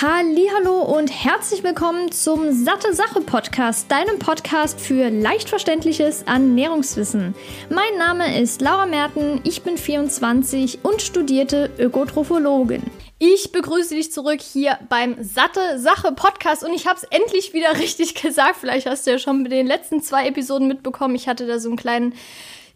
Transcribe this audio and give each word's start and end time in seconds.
Hallo 0.00 0.82
und 0.82 1.08
herzlich 1.08 1.64
willkommen 1.64 2.12
zum 2.12 2.52
Satte 2.52 2.94
Sache 2.94 3.20
Podcast, 3.20 3.90
deinem 3.90 4.20
Podcast 4.20 4.80
für 4.80 5.10
leicht 5.10 5.48
verständliches 5.48 6.22
Ernährungswissen. 6.22 7.34
Mein 7.68 7.98
Name 7.98 8.40
ist 8.40 8.60
Laura 8.60 8.86
Merten, 8.86 9.40
ich 9.42 9.62
bin 9.62 9.76
24 9.76 10.84
und 10.84 11.02
studierte 11.02 11.72
Ökotrophologin. 11.80 12.84
Ich 13.18 13.50
begrüße 13.50 13.96
dich 13.96 14.12
zurück 14.12 14.40
hier 14.40 14.78
beim 14.88 15.16
Satte 15.20 15.80
Sache 15.80 16.12
Podcast 16.12 16.62
und 16.62 16.72
ich 16.72 16.86
habe 16.86 17.00
es 17.00 17.02
endlich 17.02 17.52
wieder 17.52 17.76
richtig 17.80 18.14
gesagt. 18.14 18.58
Vielleicht 18.60 18.86
hast 18.86 19.04
du 19.04 19.10
ja 19.10 19.18
schon 19.18 19.42
mit 19.42 19.50
den 19.50 19.66
letzten 19.66 20.00
zwei 20.00 20.28
Episoden 20.28 20.68
mitbekommen. 20.68 21.16
Ich 21.16 21.26
hatte 21.26 21.48
da 21.48 21.58
so 21.58 21.70
einen 21.70 21.76
kleinen 21.76 22.14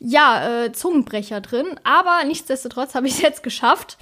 ja, 0.05 0.65
äh, 0.65 0.73
Zungenbrecher 0.73 1.41
drin. 1.41 1.79
Aber 1.85 2.25
nichtsdestotrotz 2.25 2.95
habe 2.95 3.07
ich 3.07 3.15
es 3.15 3.23
jetzt 3.23 3.43
geschafft. 3.43 3.99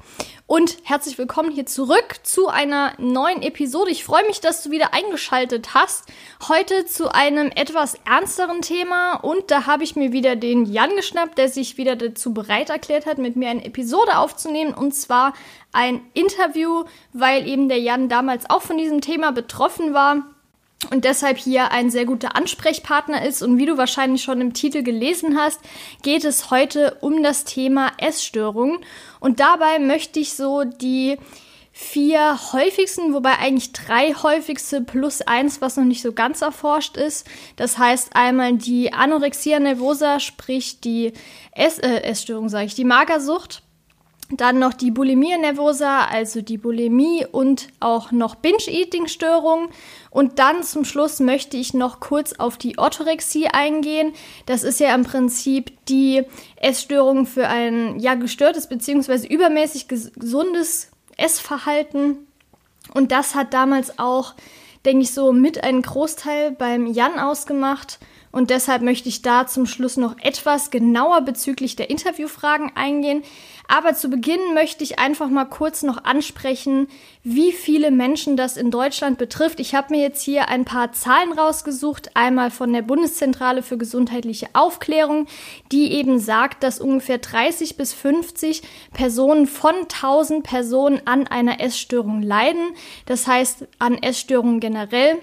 Und 0.46 0.78
herzlich 0.82 1.18
willkommen 1.18 1.52
hier 1.52 1.66
zurück 1.66 2.16
zu 2.22 2.48
einer 2.48 2.94
neuen 2.98 3.42
Episode. 3.42 3.90
Ich 3.90 4.02
freue 4.02 4.26
mich, 4.26 4.40
dass 4.40 4.62
du 4.62 4.70
wieder 4.70 4.94
eingeschaltet 4.94 5.74
hast. 5.74 6.06
Heute 6.48 6.86
zu 6.86 7.14
einem 7.14 7.50
etwas 7.54 7.96
ernsteren 8.06 8.62
Thema. 8.62 9.16
Und 9.16 9.50
da 9.50 9.66
habe 9.66 9.84
ich 9.84 9.94
mir 9.94 10.10
wieder 10.12 10.36
den 10.36 10.64
Jan 10.64 10.96
geschnappt, 10.96 11.36
der 11.36 11.48
sich 11.48 11.76
wieder 11.76 11.96
dazu 11.96 12.32
bereit 12.32 12.70
erklärt 12.70 13.04
hat, 13.06 13.18
mit 13.18 13.36
mir 13.36 13.50
eine 13.50 13.64
Episode 13.64 14.16
aufzunehmen. 14.16 14.72
Und 14.72 14.94
zwar 14.94 15.34
ein 15.72 16.00
Interview, 16.14 16.84
weil 17.12 17.46
eben 17.46 17.68
der 17.68 17.78
Jan 17.78 18.08
damals 18.08 18.48
auch 18.48 18.62
von 18.62 18.78
diesem 18.78 19.02
Thema 19.02 19.32
betroffen 19.32 19.92
war 19.92 20.24
und 20.88 21.04
deshalb 21.04 21.36
hier 21.36 21.72
ein 21.72 21.90
sehr 21.90 22.06
guter 22.06 22.36
Ansprechpartner 22.36 23.24
ist. 23.24 23.42
Und 23.42 23.58
wie 23.58 23.66
du 23.66 23.76
wahrscheinlich 23.76 24.22
schon 24.22 24.40
im 24.40 24.54
Titel 24.54 24.82
gelesen 24.82 25.38
hast, 25.38 25.60
geht 26.02 26.24
es 26.24 26.50
heute 26.50 26.96
um 27.00 27.22
das 27.22 27.44
Thema 27.44 27.92
Essstörungen. 27.98 28.78
Und 29.20 29.40
dabei 29.40 29.78
möchte 29.78 30.20
ich 30.20 30.32
so 30.32 30.64
die 30.64 31.18
vier 31.72 32.38
häufigsten, 32.52 33.14
wobei 33.14 33.38
eigentlich 33.38 33.72
drei 33.72 34.14
häufigste 34.14 34.80
plus 34.80 35.22
eins, 35.22 35.60
was 35.60 35.76
noch 35.76 35.84
nicht 35.84 36.02
so 36.02 36.12
ganz 36.12 36.42
erforscht 36.42 36.96
ist. 36.96 37.26
Das 37.56 37.78
heißt 37.78 38.16
einmal 38.16 38.54
die 38.54 38.92
Anorexia 38.92 39.60
nervosa, 39.60 40.18
sprich 40.18 40.80
die 40.80 41.12
Ess 41.52 41.78
äh, 41.78 42.02
Essstörung, 42.02 42.48
sage 42.48 42.66
ich, 42.66 42.74
die 42.74 42.84
Magersucht. 42.84 43.62
Dann 44.32 44.60
noch 44.60 44.74
die 44.74 44.92
Bulimia 44.92 45.38
nervosa, 45.38 46.04
also 46.04 46.40
die 46.40 46.56
Bulimie 46.56 47.26
und 47.30 47.68
auch 47.80 48.12
noch 48.12 48.36
Binge-Eating-Störungen. 48.36 49.68
Und 50.10 50.38
dann 50.38 50.62
zum 50.62 50.84
Schluss 50.84 51.18
möchte 51.18 51.56
ich 51.56 51.74
noch 51.74 51.98
kurz 51.98 52.34
auf 52.34 52.56
die 52.56 52.78
Orthorexie 52.78 53.48
eingehen. 53.48 54.12
Das 54.46 54.62
ist 54.62 54.78
ja 54.78 54.94
im 54.94 55.02
Prinzip 55.02 55.72
die 55.86 56.22
Essstörung 56.56 57.26
für 57.26 57.48
ein 57.48 57.98
ja 57.98 58.14
gestörtes 58.14 58.68
bzw. 58.68 59.26
übermäßig 59.26 59.88
gesundes 59.88 60.90
Essverhalten. 61.16 62.18
Und 62.94 63.10
das 63.10 63.34
hat 63.34 63.52
damals 63.52 63.98
auch, 63.98 64.34
denke 64.84 65.02
ich, 65.02 65.12
so 65.12 65.32
mit 65.32 65.64
einen 65.64 65.82
Großteil 65.82 66.52
beim 66.52 66.86
Jan 66.86 67.18
ausgemacht. 67.18 67.98
Und 68.32 68.50
deshalb 68.50 68.82
möchte 68.82 69.08
ich 69.08 69.22
da 69.22 69.46
zum 69.46 69.66
Schluss 69.66 69.96
noch 69.96 70.16
etwas 70.20 70.70
genauer 70.70 71.22
bezüglich 71.22 71.74
der 71.74 71.90
Interviewfragen 71.90 72.76
eingehen. 72.76 73.24
Aber 73.70 73.94
zu 73.94 74.10
Beginn 74.10 74.52
möchte 74.52 74.82
ich 74.82 74.98
einfach 74.98 75.28
mal 75.28 75.44
kurz 75.44 75.84
noch 75.84 76.02
ansprechen, 76.02 76.88
wie 77.22 77.52
viele 77.52 77.92
Menschen 77.92 78.36
das 78.36 78.56
in 78.56 78.72
Deutschland 78.72 79.16
betrifft. 79.16 79.60
Ich 79.60 79.76
habe 79.76 79.94
mir 79.94 80.02
jetzt 80.02 80.22
hier 80.22 80.48
ein 80.48 80.64
paar 80.64 80.90
Zahlen 80.90 81.32
rausgesucht, 81.32 82.10
einmal 82.14 82.50
von 82.50 82.72
der 82.72 82.82
Bundeszentrale 82.82 83.62
für 83.62 83.78
gesundheitliche 83.78 84.48
Aufklärung, 84.54 85.26
die 85.70 85.92
eben 85.92 86.18
sagt, 86.18 86.64
dass 86.64 86.80
ungefähr 86.80 87.18
30 87.18 87.76
bis 87.76 87.92
50 87.92 88.62
Personen 88.92 89.46
von 89.46 89.76
1000 89.82 90.42
Personen 90.42 91.02
an 91.04 91.28
einer 91.28 91.60
Essstörung 91.60 92.22
leiden. 92.22 92.72
Das 93.06 93.28
heißt 93.28 93.68
an 93.78 94.02
Essstörungen 94.02 94.58
generell. 94.58 95.18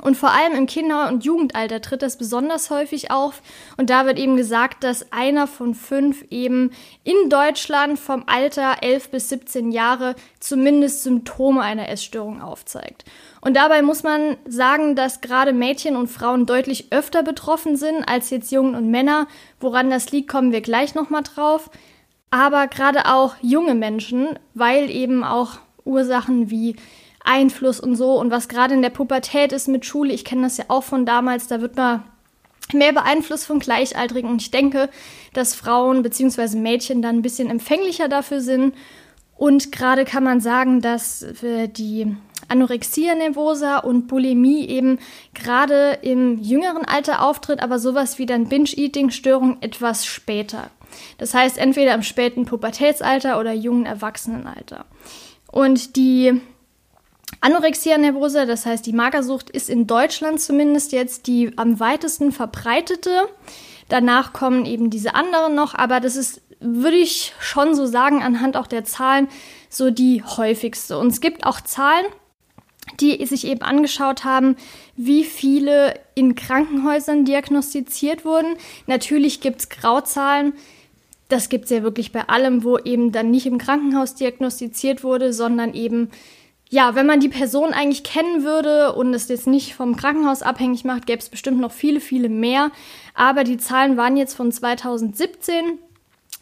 Und 0.00 0.16
vor 0.16 0.30
allem 0.30 0.54
im 0.54 0.66
Kinder- 0.66 1.08
und 1.08 1.22
Jugendalter 1.22 1.82
tritt 1.82 2.00
das 2.00 2.16
besonders 2.16 2.70
häufig 2.70 3.10
auf. 3.10 3.42
Und 3.76 3.90
da 3.90 4.06
wird 4.06 4.18
eben 4.18 4.38
gesagt, 4.38 4.84
dass 4.84 5.12
einer 5.12 5.46
von 5.46 5.74
fünf 5.74 6.24
eben 6.30 6.70
in 7.04 7.28
Deutschland 7.28 7.98
vom 7.98 8.24
Alter 8.26 8.76
11 8.80 9.10
bis 9.10 9.28
17 9.28 9.70
Jahre 9.70 10.14
zumindest 10.40 11.02
Symptome 11.02 11.60
einer 11.60 11.90
Essstörung 11.90 12.40
aufzeigt. 12.40 13.04
Und 13.42 13.54
dabei 13.54 13.82
muss 13.82 14.02
man 14.02 14.38
sagen, 14.46 14.96
dass 14.96 15.20
gerade 15.20 15.52
Mädchen 15.52 15.96
und 15.96 16.08
Frauen 16.08 16.46
deutlich 16.46 16.86
öfter 16.90 17.22
betroffen 17.22 17.76
sind 17.76 18.08
als 18.08 18.30
jetzt 18.30 18.50
Jungen 18.50 18.74
und 18.74 18.90
Männer. 18.90 19.26
Woran 19.60 19.90
das 19.90 20.10
liegt, 20.10 20.30
kommen 20.30 20.52
wir 20.52 20.62
gleich 20.62 20.94
nochmal 20.94 21.22
drauf. 21.22 21.68
Aber 22.30 22.66
gerade 22.66 23.12
auch 23.12 23.34
junge 23.42 23.74
Menschen, 23.74 24.38
weil 24.54 24.88
eben 24.88 25.22
auch 25.22 25.58
Ursachen 25.84 26.50
wie 26.50 26.76
Einfluss 27.24 27.80
und 27.80 27.96
so 27.96 28.18
und 28.18 28.30
was 28.30 28.48
gerade 28.48 28.74
in 28.74 28.82
der 28.82 28.90
Pubertät 28.90 29.52
ist 29.52 29.68
mit 29.68 29.84
Schule. 29.84 30.12
Ich 30.12 30.24
kenne 30.24 30.42
das 30.42 30.56
ja 30.56 30.64
auch 30.68 30.84
von 30.84 31.06
damals, 31.06 31.46
da 31.46 31.60
wird 31.60 31.76
man 31.76 32.02
mehr 32.72 32.92
beeinflusst 32.92 33.46
von 33.46 33.58
Gleichaltrigen 33.58 34.30
und 34.30 34.40
ich 34.40 34.50
denke, 34.50 34.88
dass 35.32 35.54
Frauen 35.54 36.02
bzw. 36.02 36.56
Mädchen 36.56 37.02
dann 37.02 37.16
ein 37.16 37.22
bisschen 37.22 37.50
empfänglicher 37.50 38.08
dafür 38.08 38.40
sind 38.40 38.74
und 39.36 39.72
gerade 39.72 40.04
kann 40.04 40.24
man 40.24 40.40
sagen, 40.40 40.80
dass 40.80 41.26
die 41.42 42.16
Anorexia 42.48 43.14
nervosa 43.14 43.78
und 43.78 44.06
Bulimie 44.06 44.66
eben 44.66 44.98
gerade 45.34 45.98
im 46.02 46.38
jüngeren 46.38 46.84
Alter 46.84 47.22
auftritt, 47.22 47.62
aber 47.62 47.78
sowas 47.78 48.18
wie 48.18 48.26
dann 48.26 48.48
Binge-Eating-Störung 48.48 49.58
etwas 49.60 50.06
später. 50.06 50.70
Das 51.18 51.34
heißt 51.34 51.56
entweder 51.58 51.94
im 51.94 52.02
späten 52.02 52.44
Pubertätsalter 52.44 53.40
oder 53.40 53.52
jungen 53.52 53.86
Erwachsenenalter. 53.86 54.84
Und 55.50 55.96
die 55.96 56.40
Anorexia 57.40 57.98
nervosa, 57.98 58.46
das 58.46 58.66
heißt 58.66 58.86
die 58.86 58.92
Magersucht, 58.92 59.50
ist 59.50 59.68
in 59.68 59.86
Deutschland 59.86 60.40
zumindest 60.40 60.92
jetzt 60.92 61.26
die 61.26 61.52
am 61.56 61.80
weitesten 61.80 62.32
verbreitete. 62.32 63.28
Danach 63.88 64.32
kommen 64.32 64.64
eben 64.64 64.90
diese 64.90 65.14
anderen 65.14 65.54
noch, 65.54 65.74
aber 65.74 66.00
das 66.00 66.16
ist, 66.16 66.40
würde 66.60 66.96
ich 66.96 67.34
schon 67.40 67.74
so 67.74 67.86
sagen, 67.86 68.22
anhand 68.22 68.56
auch 68.56 68.66
der 68.66 68.84
Zahlen 68.84 69.28
so 69.68 69.90
die 69.90 70.22
häufigste. 70.22 70.98
Und 70.98 71.08
es 71.08 71.20
gibt 71.20 71.44
auch 71.44 71.60
Zahlen, 71.60 72.06
die 73.00 73.24
sich 73.26 73.46
eben 73.46 73.62
angeschaut 73.62 74.24
haben, 74.24 74.56
wie 74.96 75.24
viele 75.24 75.98
in 76.14 76.34
Krankenhäusern 76.34 77.24
diagnostiziert 77.24 78.24
wurden. 78.24 78.56
Natürlich 78.86 79.40
gibt 79.40 79.60
es 79.60 79.68
Grauzahlen. 79.68 80.52
Das 81.28 81.48
gibt 81.48 81.66
es 81.66 81.70
ja 81.70 81.82
wirklich 81.82 82.12
bei 82.12 82.28
allem, 82.28 82.64
wo 82.64 82.78
eben 82.78 83.12
dann 83.12 83.30
nicht 83.30 83.46
im 83.46 83.58
Krankenhaus 83.58 84.14
diagnostiziert 84.14 85.02
wurde, 85.02 85.32
sondern 85.32 85.74
eben 85.74 86.10
ja, 86.72 86.94
wenn 86.94 87.04
man 87.04 87.20
die 87.20 87.28
Person 87.28 87.74
eigentlich 87.74 88.02
kennen 88.02 88.44
würde 88.44 88.94
und 88.94 89.12
es 89.12 89.28
jetzt 89.28 89.46
nicht 89.46 89.74
vom 89.74 89.94
Krankenhaus 89.94 90.40
abhängig 90.40 90.84
macht, 90.84 91.04
gäbe 91.04 91.18
es 91.18 91.28
bestimmt 91.28 91.60
noch 91.60 91.70
viele, 91.70 92.00
viele 92.00 92.30
mehr. 92.30 92.70
Aber 93.12 93.44
die 93.44 93.58
Zahlen 93.58 93.98
waren 93.98 94.16
jetzt 94.16 94.32
von 94.32 94.50
2017 94.50 95.78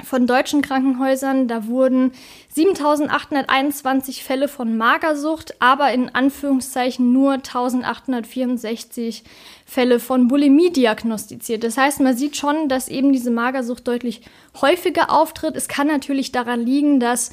von 0.04 0.28
deutschen 0.28 0.62
Krankenhäusern. 0.62 1.48
Da 1.48 1.66
wurden 1.66 2.12
7821 2.54 4.22
Fälle 4.22 4.46
von 4.46 4.76
Magersucht, 4.76 5.60
aber 5.60 5.92
in 5.92 6.14
Anführungszeichen 6.14 7.12
nur 7.12 7.32
1864 7.32 9.24
Fälle 9.66 9.98
von 9.98 10.28
Bulimie 10.28 10.70
diagnostiziert. 10.70 11.64
Das 11.64 11.76
heißt, 11.76 11.98
man 11.98 12.16
sieht 12.16 12.36
schon, 12.36 12.68
dass 12.68 12.86
eben 12.86 13.12
diese 13.12 13.32
Magersucht 13.32 13.88
deutlich 13.88 14.22
häufiger 14.60 15.10
auftritt. 15.10 15.56
Es 15.56 15.66
kann 15.66 15.88
natürlich 15.88 16.30
daran 16.30 16.64
liegen, 16.64 17.00
dass 17.00 17.32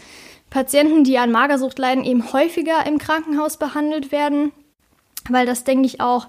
Patienten, 0.50 1.04
die 1.04 1.18
an 1.18 1.32
Magersucht 1.32 1.78
leiden, 1.78 2.04
eben 2.04 2.32
häufiger 2.34 2.86
im 2.86 2.98
Krankenhaus 2.98 3.58
behandelt 3.58 4.12
werden, 4.12 4.52
weil 5.30 5.46
das, 5.46 5.64
denke 5.64 5.86
ich, 5.86 6.00
auch 6.00 6.28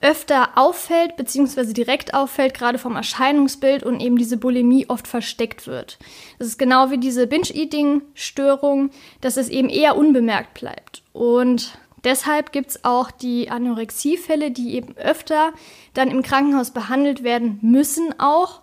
öfter 0.00 0.50
auffällt, 0.54 1.16
beziehungsweise 1.16 1.72
direkt 1.72 2.14
auffällt, 2.14 2.54
gerade 2.54 2.78
vom 2.78 2.94
Erscheinungsbild 2.94 3.82
und 3.82 4.00
eben 4.00 4.16
diese 4.16 4.36
Bulimie 4.36 4.86
oft 4.88 5.08
versteckt 5.08 5.66
wird. 5.66 5.98
Das 6.38 6.46
ist 6.46 6.58
genau 6.58 6.90
wie 6.90 6.98
diese 6.98 7.26
Binge-Eating-Störung, 7.26 8.90
dass 9.20 9.36
es 9.36 9.48
eben 9.48 9.68
eher 9.68 9.96
unbemerkt 9.96 10.54
bleibt. 10.54 11.02
Und 11.12 11.78
deshalb 12.04 12.52
gibt 12.52 12.70
es 12.70 12.84
auch 12.84 13.10
die 13.10 13.50
Anorexie-Fälle, 13.50 14.52
die 14.52 14.76
eben 14.76 14.96
öfter 14.96 15.52
dann 15.94 16.12
im 16.12 16.22
Krankenhaus 16.22 16.70
behandelt 16.70 17.24
werden 17.24 17.58
müssen 17.60 18.14
auch 18.20 18.60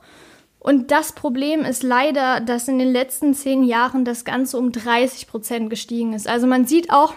und 0.65 0.89
das 0.89 1.12
Problem 1.12 1.62
ist 1.62 1.83
leider, 1.83 2.39
dass 2.39 2.67
in 2.67 2.79
den 2.79 2.91
letzten 2.91 3.35
zehn 3.35 3.63
Jahren 3.63 4.03
das 4.03 4.25
Ganze 4.25 4.57
um 4.57 4.71
30 4.71 5.27
Prozent 5.27 5.69
gestiegen 5.69 6.13
ist. 6.13 6.27
Also 6.27 6.47
man 6.47 6.65
sieht 6.65 6.89
auch 6.89 7.13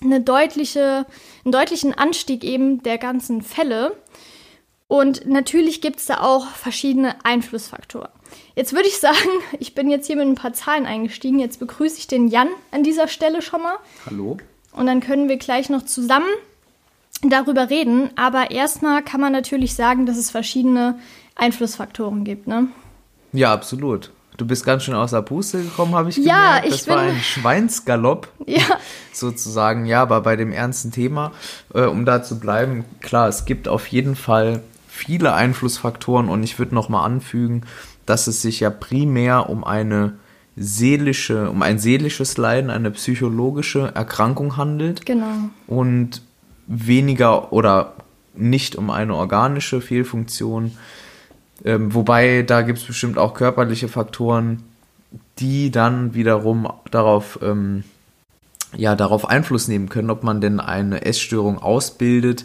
eine 0.00 0.20
deutliche, 0.20 1.04
einen 1.44 1.50
deutlichen 1.50 1.94
Anstieg 1.94 2.44
eben 2.44 2.80
der 2.84 2.96
ganzen 2.98 3.42
Fälle. 3.42 3.96
Und 4.86 5.26
natürlich 5.26 5.80
gibt 5.80 5.98
es 5.98 6.06
da 6.06 6.20
auch 6.20 6.46
verschiedene 6.46 7.24
Einflussfaktoren. 7.24 8.12
Jetzt 8.54 8.72
würde 8.72 8.86
ich 8.86 8.98
sagen, 8.98 9.16
ich 9.58 9.74
bin 9.74 9.90
jetzt 9.90 10.06
hier 10.06 10.14
mit 10.14 10.28
ein 10.28 10.36
paar 10.36 10.52
Zahlen 10.52 10.86
eingestiegen. 10.86 11.40
Jetzt 11.40 11.58
begrüße 11.58 11.98
ich 11.98 12.06
den 12.06 12.28
Jan 12.28 12.50
an 12.70 12.84
dieser 12.84 13.08
Stelle 13.08 13.42
schon 13.42 13.62
mal. 13.62 13.78
Hallo. 14.06 14.38
Und 14.70 14.86
dann 14.86 15.00
können 15.00 15.28
wir 15.28 15.38
gleich 15.38 15.70
noch 15.70 15.82
zusammen 15.82 16.30
darüber 17.22 17.68
reden. 17.68 18.10
Aber 18.14 18.52
erstmal 18.52 19.02
kann 19.02 19.20
man 19.20 19.32
natürlich 19.32 19.74
sagen, 19.74 20.06
dass 20.06 20.16
es 20.16 20.30
verschiedene 20.30 21.00
Einflussfaktoren 21.36 22.24
gibt, 22.24 22.46
ne? 22.46 22.68
Ja, 23.32 23.52
absolut. 23.52 24.10
du 24.36 24.46
bist 24.46 24.64
ganz 24.64 24.84
schön 24.84 24.94
aus 24.94 25.10
der 25.12 25.22
Puste 25.22 25.62
gekommen, 25.62 25.94
habe 25.94 26.08
ich 26.10 26.16
ja, 26.16 26.56
gemerkt. 26.60 26.72
Das 26.72 26.82
ich 26.82 26.88
war 26.88 26.96
bin- 27.04 27.14
ein 27.14 27.20
Schweinsgalopp, 27.20 28.28
Ja, 28.46 28.78
sozusagen. 29.12 29.84
Ja, 29.86 30.02
aber 30.02 30.20
bei 30.22 30.36
dem 30.36 30.50
ernsten 30.52 30.90
Thema, 30.92 31.32
äh, 31.74 31.82
um 31.82 32.04
da 32.04 32.22
zu 32.22 32.40
bleiben, 32.40 32.84
klar, 33.00 33.28
es 33.28 33.44
gibt 33.44 33.68
auf 33.68 33.86
jeden 33.88 34.16
Fall 34.16 34.62
viele 34.88 35.34
Einflussfaktoren 35.34 36.28
und 36.28 36.42
ich 36.42 36.58
würde 36.58 36.74
nochmal 36.74 37.04
anfügen, 37.04 37.62
dass 38.06 38.26
es 38.26 38.42
sich 38.42 38.60
ja 38.60 38.70
primär 38.70 39.48
um 39.50 39.62
eine 39.62 40.14
seelische, 40.56 41.48
um 41.50 41.62
ein 41.62 41.78
seelisches 41.78 42.36
Leiden, 42.36 42.70
eine 42.70 42.90
psychologische 42.90 43.92
Erkrankung 43.94 44.56
handelt 44.56 45.06
genau. 45.06 45.50
und 45.66 46.22
weniger 46.66 47.52
oder 47.52 47.94
nicht 48.34 48.76
um 48.76 48.90
eine 48.90 49.14
organische 49.14 49.80
Fehlfunktion. 49.80 50.72
Ähm, 51.64 51.94
wobei 51.94 52.42
da 52.42 52.62
gibt 52.62 52.78
es 52.78 52.84
bestimmt 52.84 53.18
auch 53.18 53.34
körperliche 53.34 53.88
Faktoren, 53.88 54.62
die 55.38 55.70
dann 55.70 56.14
wiederum 56.14 56.72
darauf, 56.90 57.38
ähm, 57.42 57.84
ja, 58.76 58.94
darauf 58.94 59.28
Einfluss 59.28 59.68
nehmen 59.68 59.88
können, 59.88 60.10
ob 60.10 60.22
man 60.22 60.40
denn 60.40 60.60
eine 60.60 61.04
Essstörung 61.04 61.58
ausbildet. 61.58 62.44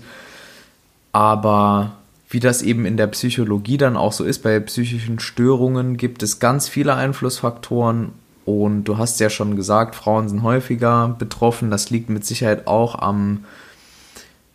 Aber 1.11 1.93
wie 2.29 2.39
das 2.39 2.61
eben 2.61 2.85
in 2.85 2.97
der 2.97 3.07
Psychologie 3.07 3.77
dann 3.77 3.95
auch 3.95 4.11
so 4.11 4.23
ist, 4.23 4.43
bei 4.43 4.59
psychischen 4.59 5.19
Störungen 5.19 5.95
gibt 5.95 6.23
es 6.23 6.39
ganz 6.39 6.67
viele 6.67 6.95
Einflussfaktoren. 6.95 8.11
Und 8.45 8.83
du 8.85 8.97
hast 8.97 9.19
ja 9.19 9.29
schon 9.29 9.55
gesagt, 9.55 9.95
Frauen 9.95 10.29
sind 10.29 10.43
häufiger 10.43 11.15
betroffen. 11.17 11.71
Das 11.71 11.89
liegt 11.89 12.09
mit 12.09 12.25
Sicherheit 12.25 12.67
auch 12.67 12.95
am, 12.99 13.45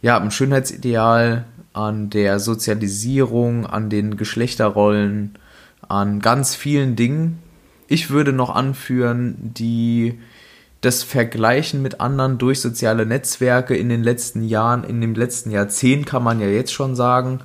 ja, 0.02 0.16
am 0.16 0.30
Schönheitsideal, 0.30 1.44
an 1.72 2.10
der 2.10 2.40
Sozialisierung, 2.40 3.66
an 3.66 3.90
den 3.90 4.16
Geschlechterrollen, 4.16 5.38
an 5.88 6.20
ganz 6.20 6.54
vielen 6.54 6.96
Dingen. 6.96 7.38
Ich 7.88 8.10
würde 8.10 8.32
noch 8.32 8.50
anführen, 8.50 9.36
die 9.40 10.18
das 10.80 11.02
Vergleichen 11.02 11.82
mit 11.82 12.00
anderen 12.00 12.38
durch 12.38 12.60
soziale 12.60 13.04
Netzwerke 13.04 13.76
in 13.76 13.88
den 13.88 14.02
letzten 14.02 14.42
Jahren, 14.42 14.84
in 14.84 15.00
dem 15.00 15.14
letzten 15.14 15.50
Jahrzehnt 15.50 16.06
kann 16.06 16.22
man 16.22 16.40
ja 16.40 16.46
jetzt 16.46 16.72
schon 16.72 16.96
sagen, 16.96 17.40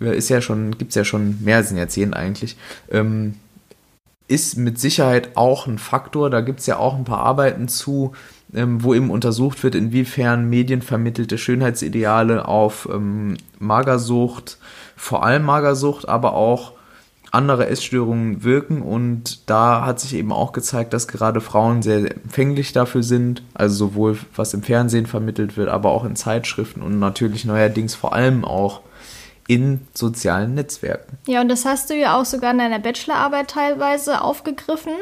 äh, 0.00 0.16
ist 0.16 0.30
ja 0.30 0.40
schon, 0.40 0.78
gibt 0.78 0.90
es 0.90 0.94
ja 0.94 1.04
schon 1.04 1.42
mehr 1.42 1.56
als 1.56 1.70
ein 1.70 1.76
Jahrzehnt 1.76 2.14
eigentlich, 2.14 2.56
ähm, 2.90 3.34
ist 4.28 4.56
mit 4.56 4.78
Sicherheit 4.78 5.36
auch 5.36 5.66
ein 5.66 5.78
Faktor. 5.78 6.30
Da 6.30 6.40
gibt 6.40 6.60
es 6.60 6.66
ja 6.66 6.78
auch 6.78 6.96
ein 6.96 7.04
paar 7.04 7.18
Arbeiten 7.18 7.68
zu, 7.68 8.12
ähm, 8.54 8.82
wo 8.82 8.94
eben 8.94 9.10
untersucht 9.10 9.62
wird, 9.62 9.74
inwiefern 9.74 10.48
medienvermittelte 10.48 11.38
Schönheitsideale 11.38 12.46
auf 12.46 12.88
ähm, 12.92 13.36
Magersucht, 13.58 14.58
vor 14.96 15.24
allem 15.24 15.44
Magersucht, 15.44 16.08
aber 16.08 16.34
auch 16.34 16.72
andere 17.32 17.68
Essstörungen 17.68 18.42
wirken 18.42 18.82
und 18.82 19.48
da 19.48 19.86
hat 19.86 20.00
sich 20.00 20.14
eben 20.14 20.32
auch 20.32 20.52
gezeigt, 20.52 20.92
dass 20.92 21.06
gerade 21.06 21.40
Frauen 21.40 21.80
sehr 21.80 21.98
empfänglich 21.98 22.72
dafür 22.72 23.04
sind, 23.04 23.42
also 23.54 23.86
sowohl 23.86 24.18
was 24.34 24.52
im 24.52 24.62
Fernsehen 24.62 25.06
vermittelt 25.06 25.56
wird, 25.56 25.68
aber 25.68 25.90
auch 25.90 26.04
in 26.04 26.16
Zeitschriften 26.16 26.82
und 26.82 26.98
natürlich 26.98 27.44
neuerdings 27.44 27.94
vor 27.94 28.14
allem 28.14 28.44
auch 28.44 28.80
in 29.46 29.80
sozialen 29.94 30.54
Netzwerken. 30.54 31.18
Ja, 31.26 31.40
und 31.40 31.48
das 31.48 31.64
hast 31.64 31.90
du 31.90 31.94
ja 31.94 32.20
auch 32.20 32.24
sogar 32.24 32.52
in 32.52 32.58
deiner 32.58 32.78
Bachelorarbeit 32.78 33.50
teilweise 33.50 34.22
aufgegriffen. 34.22 34.92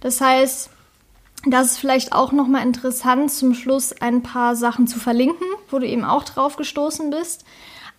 Das 0.00 0.20
heißt, 0.20 0.70
das 1.44 1.72
ist 1.72 1.78
vielleicht 1.78 2.12
auch 2.12 2.32
nochmal 2.32 2.64
interessant, 2.64 3.32
zum 3.32 3.54
Schluss 3.54 3.92
ein 4.00 4.22
paar 4.22 4.54
Sachen 4.54 4.86
zu 4.86 5.00
verlinken, 5.00 5.46
wo 5.70 5.78
du 5.78 5.86
eben 5.86 6.04
auch 6.04 6.24
drauf 6.24 6.56
gestoßen 6.56 7.10
bist. 7.10 7.44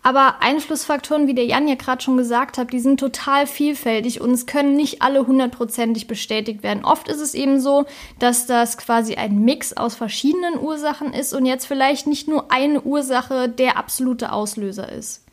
Aber 0.05 0.41
Einflussfaktoren, 0.41 1.27
wie 1.27 1.33
der 1.33 1.45
Jan 1.45 1.67
ja 1.67 1.75
gerade 1.75 2.01
schon 2.03 2.17
gesagt 2.17 2.57
hat, 2.57 2.73
die 2.73 2.81
sind 2.81 2.99
total 2.99 3.47
vielfältig 3.47 4.19
und 4.19 4.31
es 4.31 4.45
können 4.45 4.75
nicht 4.75 5.01
alle 5.01 5.25
hundertprozentig 5.25 6.07
bestätigt 6.07 6.61
werden. 6.61 6.83
Oft 6.83 7.07
ist 7.07 7.21
es 7.21 7.33
eben 7.33 7.61
so, 7.61 7.85
dass 8.19 8.45
das 8.45 8.77
quasi 8.77 9.15
ein 9.15 9.45
Mix 9.45 9.71
aus 9.71 9.95
verschiedenen 9.95 10.59
Ursachen 10.59 11.13
ist 11.13 11.33
und 11.33 11.45
jetzt 11.45 11.65
vielleicht 11.65 12.05
nicht 12.05 12.27
nur 12.27 12.51
eine 12.51 12.81
Ursache 12.81 13.47
der 13.47 13.77
absolute 13.77 14.33
Auslöser 14.33 14.91
ist. 14.91 15.23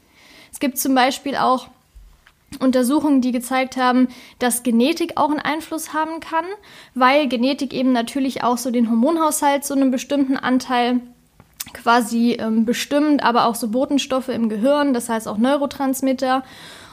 Es 0.52 0.60
gibt 0.60 0.78
zum 0.78 0.94
Beispiel 0.94 1.34
auch 1.34 1.68
Untersuchungen, 2.58 3.20
die 3.20 3.32
gezeigt 3.32 3.76
haben, 3.76 4.08
dass 4.38 4.62
Genetik 4.62 5.12
auch 5.16 5.30
einen 5.30 5.38
Einfluss 5.38 5.92
haben 5.92 6.20
kann, 6.20 6.44
weil 6.94 7.28
Genetik 7.28 7.72
eben 7.72 7.92
natürlich 7.92 8.42
auch 8.42 8.58
so 8.58 8.70
den 8.70 8.90
Hormonhaushalt 8.90 9.64
zu 9.64 9.74
einem 9.74 9.90
bestimmten 9.90 10.36
Anteil 10.36 11.00
quasi 11.72 12.32
ähm, 12.32 12.64
bestimmt, 12.64 13.22
aber 13.22 13.46
auch 13.46 13.54
so 13.54 13.68
Botenstoffe 13.68 14.28
im 14.28 14.48
Gehirn, 14.48 14.92
das 14.94 15.08
heißt 15.08 15.28
auch 15.28 15.38
Neurotransmitter. 15.38 16.42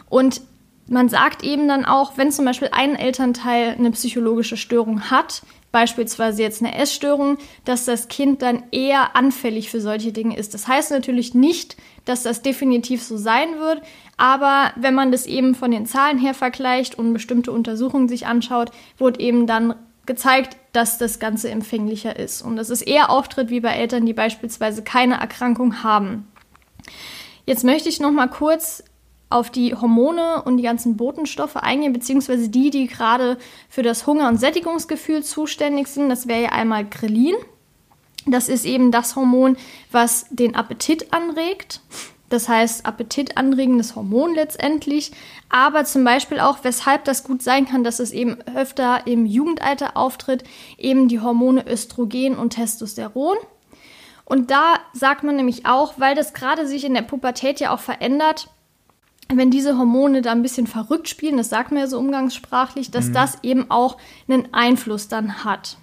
Und 0.09 0.41
man 0.87 1.09
sagt 1.09 1.43
eben 1.43 1.67
dann 1.67 1.85
auch, 1.85 2.17
wenn 2.17 2.31
zum 2.31 2.45
Beispiel 2.45 2.69
ein 2.71 2.95
Elternteil 2.95 3.75
eine 3.77 3.91
psychologische 3.91 4.57
Störung 4.57 5.09
hat, 5.09 5.41
beispielsweise 5.71 6.41
jetzt 6.41 6.61
eine 6.61 6.75
Essstörung, 6.77 7.37
dass 7.65 7.85
das 7.85 8.07
Kind 8.07 8.41
dann 8.41 8.63
eher 8.71 9.15
anfällig 9.15 9.69
für 9.69 9.81
solche 9.81 10.11
Dinge 10.11 10.37
ist. 10.37 10.53
Das 10.53 10.67
heißt 10.67 10.91
natürlich 10.91 11.33
nicht, 11.33 11.77
dass 12.05 12.23
das 12.23 12.41
definitiv 12.41 13.03
so 13.03 13.17
sein 13.17 13.59
wird, 13.59 13.81
aber 14.15 14.71
wenn 14.75 14.95
man 14.95 15.11
das 15.11 15.25
eben 15.25 15.55
von 15.55 15.71
den 15.71 15.85
Zahlen 15.85 16.17
her 16.17 16.33
vergleicht 16.33 16.97
und 16.97 17.13
bestimmte 17.13 17.51
Untersuchungen 17.51 18.07
sich 18.07 18.25
anschaut, 18.25 18.71
wird 18.97 19.19
eben 19.19 19.45
dann 19.45 19.75
gezeigt, 20.05 20.57
dass 20.71 20.97
das 20.97 21.19
Ganze 21.19 21.49
empfänglicher 21.49 22.17
ist 22.17 22.41
und 22.41 22.55
dass 22.55 22.69
es 22.69 22.81
eher 22.81 23.09
auftritt 23.09 23.49
wie 23.49 23.59
bei 23.59 23.73
Eltern, 23.73 24.05
die 24.05 24.13
beispielsweise 24.13 24.83
keine 24.83 25.19
Erkrankung 25.19 25.83
haben. 25.83 26.27
Jetzt 27.45 27.63
möchte 27.63 27.89
ich 27.89 27.99
noch 27.99 28.11
mal 28.11 28.27
kurz 28.27 28.83
auf 29.29 29.49
die 29.49 29.75
Hormone 29.75 30.41
und 30.43 30.57
die 30.57 30.63
ganzen 30.63 30.95
Botenstoffe 30.95 31.57
eingehen, 31.57 31.93
beziehungsweise 31.93 32.49
die, 32.49 32.69
die 32.69 32.87
gerade 32.87 33.37
für 33.69 33.83
das 33.83 34.07
Hunger- 34.07 34.29
und 34.29 34.39
Sättigungsgefühl 34.39 35.23
zuständig 35.23 35.87
sind. 35.87 36.09
Das 36.09 36.27
wäre 36.27 36.43
ja 36.43 36.49
einmal 36.49 36.85
Grelin. 36.85 37.35
Das 38.25 38.49
ist 38.49 38.65
eben 38.65 38.91
das 38.91 39.15
Hormon, 39.15 39.57
was 39.91 40.27
den 40.29 40.55
Appetit 40.55 41.13
anregt. 41.13 41.81
Das 42.29 42.49
heißt, 42.49 42.85
appetitanregendes 42.85 43.95
Hormon 43.95 44.33
letztendlich. 44.33 45.11
Aber 45.49 45.85
zum 45.85 46.03
Beispiel 46.03 46.39
auch, 46.39 46.59
weshalb 46.63 47.05
das 47.05 47.23
gut 47.23 47.41
sein 47.41 47.65
kann, 47.65 47.83
dass 47.83 47.99
es 47.99 48.11
eben 48.11 48.37
öfter 48.53 49.07
im 49.07 49.25
Jugendalter 49.25 49.95
auftritt, 49.95 50.43
eben 50.77 51.07
die 51.07 51.21
Hormone 51.21 51.65
Östrogen 51.65 52.37
und 52.37 52.51
Testosteron. 52.51 53.37
Und 54.25 54.51
da 54.51 54.75
sagt 54.91 55.23
man 55.23 55.37
nämlich 55.37 55.65
auch, 55.65 55.93
weil 55.97 56.15
das 56.15 56.33
gerade 56.33 56.67
sich 56.67 56.83
in 56.83 56.93
der 56.93 57.01
Pubertät 57.01 57.61
ja 57.61 57.73
auch 57.73 57.79
verändert, 57.79 58.49
wenn 59.33 59.51
diese 59.51 59.77
Hormone 59.77 60.21
da 60.21 60.31
ein 60.31 60.41
bisschen 60.41 60.67
verrückt 60.67 61.09
spielen, 61.09 61.37
das 61.37 61.49
sagt 61.49 61.71
man 61.71 61.81
ja 61.81 61.87
so 61.87 61.99
umgangssprachlich, 61.99 62.91
dass 62.91 63.11
das 63.11 63.39
eben 63.43 63.69
auch 63.69 63.97
einen 64.27 64.53
Einfluss 64.53 65.07
dann 65.07 65.43
hat. 65.43 65.77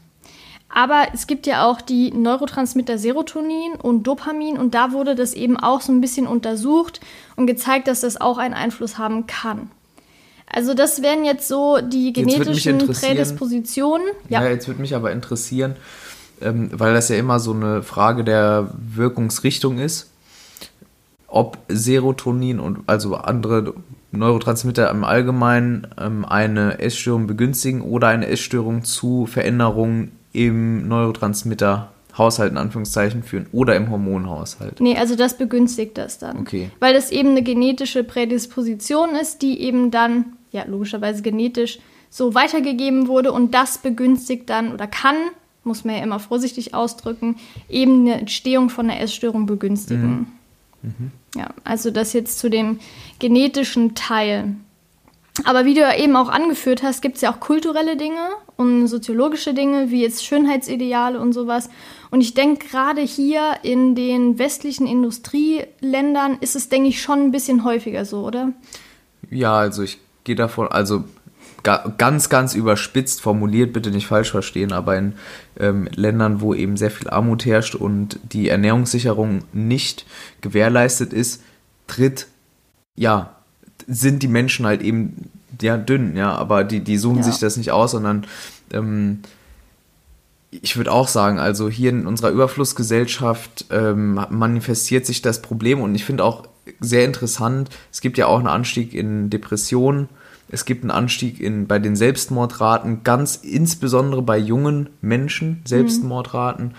Aber 0.69 1.07
es 1.13 1.29
gibt 1.29 1.47
ja 1.47 1.67
auch 1.67 1.81
die 1.81 2.11
Neurotransmitter 2.11 2.99
Serotonin 2.99 3.75
und 3.81 4.03
Dopamin 4.05 4.59
und 4.59 4.75
da 4.75 4.91
wurde 4.91 5.15
das 5.15 5.33
eben 5.35 5.57
auch 5.57 5.81
so 5.81 5.93
ein 5.93 6.01
bisschen 6.01 6.27
untersucht 6.27 7.01
und 7.37 7.47
gezeigt, 7.47 7.87
dass 7.87 8.01
das 8.01 8.21
auch 8.21 8.39
einen 8.39 8.55
Einfluss 8.55 8.99
haben 8.99 9.27
kann. 9.29 9.71
Also 10.47 10.75
das 10.75 11.01
wären 11.01 11.25
jetzt 11.25 11.47
so 11.47 11.79
die 11.81 12.13
genetischen 12.13 12.79
Prädispositionen. 12.79 14.07
Ja, 14.29 14.43
Ja, 14.43 14.51
jetzt 14.51 14.67
würde 14.67 14.81
mich 14.81 14.95
aber 14.95 15.13
interessieren, 15.13 15.77
ähm, 16.41 16.71
weil 16.73 16.93
das 16.93 17.09
ja 17.09 17.17
immer 17.17 17.39
so 17.39 17.53
eine 17.53 17.83
Frage 17.83 18.25
der 18.25 18.71
Wirkungsrichtung 18.77 19.79
ist, 19.79 20.11
ob 21.35 21.59
Serotonin 21.69 22.61
und 22.61 22.81
also 22.87 23.17
andere 23.17 23.75
Neurotransmitter 24.13 24.89
im 24.89 25.03
Allgemeinen 25.03 25.89
ähm, 25.99 26.25
eine 26.25 26.79
Essstörung 26.79 27.27
begünstigen 27.27 27.83
oder 27.83 28.07
eine 28.07 28.29
Essstörung 28.29 28.85
zu 28.85 29.27
Veränderungen 29.27 30.13
im 30.33 30.87
Neurotransmitterhaushalt 30.87 32.53
in 32.53 32.57
Anführungszeichen 32.57 33.25
führen 33.25 33.47
oder 33.51 33.75
im 33.75 33.91
Hormonhaushalt. 33.91 34.81
nee, 34.81 34.97
also 34.97 35.17
das 35.17 35.37
begünstigt 35.37 35.99
das 35.99 36.19
dann. 36.19 36.39
Okay. 36.39 36.71
Weil 36.79 36.95
das 36.95 37.11
eben 37.11 37.31
eine 37.31 37.43
genetische 37.43 38.05
Prädisposition 38.05 39.17
ist, 39.17 39.43
die 39.43 39.61
eben 39.61 39.91
dann, 39.91 40.37
ja, 40.53 40.65
logischerweise 40.67 41.23
genetisch 41.23 41.81
so 42.11 42.37
weitergegeben 42.37 43.09
wurde 43.09 43.33
und 43.33 43.55
das 43.55 43.79
begünstigt 43.79 44.49
dann 44.49 44.73
oder 44.73 44.87
kann, 44.87 45.17
muss 45.65 45.85
man 45.85 45.97
ja 45.97 46.03
immer 46.05 46.21
vorsichtig 46.21 46.75
ausdrücken, 46.75 47.37
eben 47.69 48.03
eine 48.03 48.21
Entstehung 48.21 48.71
von 48.71 48.89
einer 48.89 49.01
Essstörung 49.01 49.47
begünstigen. 49.47 50.27
Ja, 51.35 51.49
also 51.65 51.91
das 51.91 52.13
jetzt 52.13 52.39
zu 52.39 52.49
dem 52.49 52.79
genetischen 53.19 53.95
Teil. 53.95 54.55
Aber 55.45 55.65
wie 55.65 55.75
du 55.75 55.81
ja 55.81 55.97
eben 55.97 56.15
auch 56.15 56.29
angeführt 56.29 56.85
hast, 56.85 57.03
gibt 57.03 57.17
es 57.17 57.23
ja 57.23 57.33
auch 57.33 57.41
kulturelle 57.41 57.97
Dinge 57.97 58.29
und 58.57 58.87
soziologische 58.87 59.53
Dinge, 59.53 59.91
wie 59.91 60.03
jetzt 60.03 60.25
Schönheitsideale 60.25 61.19
und 61.19 61.33
sowas. 61.33 61.71
Und 62.13 62.21
ich 62.21 62.35
denke, 62.35 62.69
gerade 62.69 63.01
hier 63.01 63.57
in 63.63 63.97
den 63.97 64.39
westlichen 64.39 64.87
Industrieländern 64.87 66.39
ist 66.41 66.55
es, 66.55 66.69
denke 66.69 66.89
ich, 66.89 67.03
schon 67.03 67.19
ein 67.19 67.31
bisschen 67.33 67.65
häufiger 67.65 68.05
so, 68.05 68.25
oder? 68.25 68.53
Ja, 69.29 69.57
also 69.57 69.83
ich 69.83 69.99
gehe 70.23 70.37
davon, 70.37 70.69
also 70.69 71.03
ganz, 71.65 72.29
ganz 72.29 72.55
überspitzt 72.55 73.21
formuliert, 73.23 73.73
bitte 73.73 73.91
nicht 73.91 74.07
falsch 74.07 74.31
verstehen, 74.31 74.73
aber 74.73 74.97
in 74.97 75.15
ähm, 75.59 75.89
Ländern, 75.95 76.41
wo 76.41 76.55
eben 76.55 76.77
sehr 76.77 76.91
viel 76.91 77.11
Armut 77.11 77.45
herrscht 77.47 77.75
und 77.75 78.21
die 78.33 78.49
Ernährungssicherung 78.49 79.41
nicht 79.53 80.07
gewährleistet 80.43 81.13
ist, 81.13 81.43
tritt, 81.87 82.29
ja, 82.97 83.35
sind 83.89 84.23
die 84.23 84.29
Menschen 84.29 84.67
halt 84.67 84.83
eben 84.83 85.31
ja, 85.61 85.77
dünn, 85.77 86.17
ja, 86.17 86.33
aber 86.33 86.65
die, 86.65 86.81
die 86.81 86.99
suchen 86.99 87.19
Ja. 87.19 87.23
sich 87.25 87.39
das 87.39 87.57
nicht 87.57 87.73
aus, 87.73 87.93
sondern 87.93 88.27
ähm, 88.73 89.21
ich 90.51 90.77
würde 90.77 90.93
auch 90.93 91.09
sagen, 91.09 91.39
also 91.39 91.69
hier 91.69 91.91
in 91.91 92.07
unserer 92.07 92.31
Überflussgesellschaft 92.31 93.67
ähm, 93.71 94.21
manifestiert 94.31 95.07
sich 95.07 95.23
das 95.23 95.43
Problem 95.43 95.81
und 95.81 95.95
ich 95.95 96.05
finde 96.05 96.25
auch 96.25 96.45
sehr 96.81 97.05
interessant, 97.05 97.71
es 97.93 98.01
gibt 98.01 98.19
ja 98.19 98.27
auch 98.27 98.39
einen 98.39 98.47
Anstieg 98.47 98.95
in 98.95 99.31
Depressionen, 99.31 100.09
es 100.49 100.65
gibt 100.65 100.83
einen 100.83 100.91
Anstieg 100.91 101.41
in, 101.41 101.67
bei 101.67 101.79
den 101.79 101.97
Selbstmordraten, 101.97 103.03
ganz 103.05 103.37
insbesondere 103.37 104.23
bei 104.23 104.39
jungen 104.39 104.91
Menschen, 105.01 105.63
Selbstmordraten, 105.65 106.75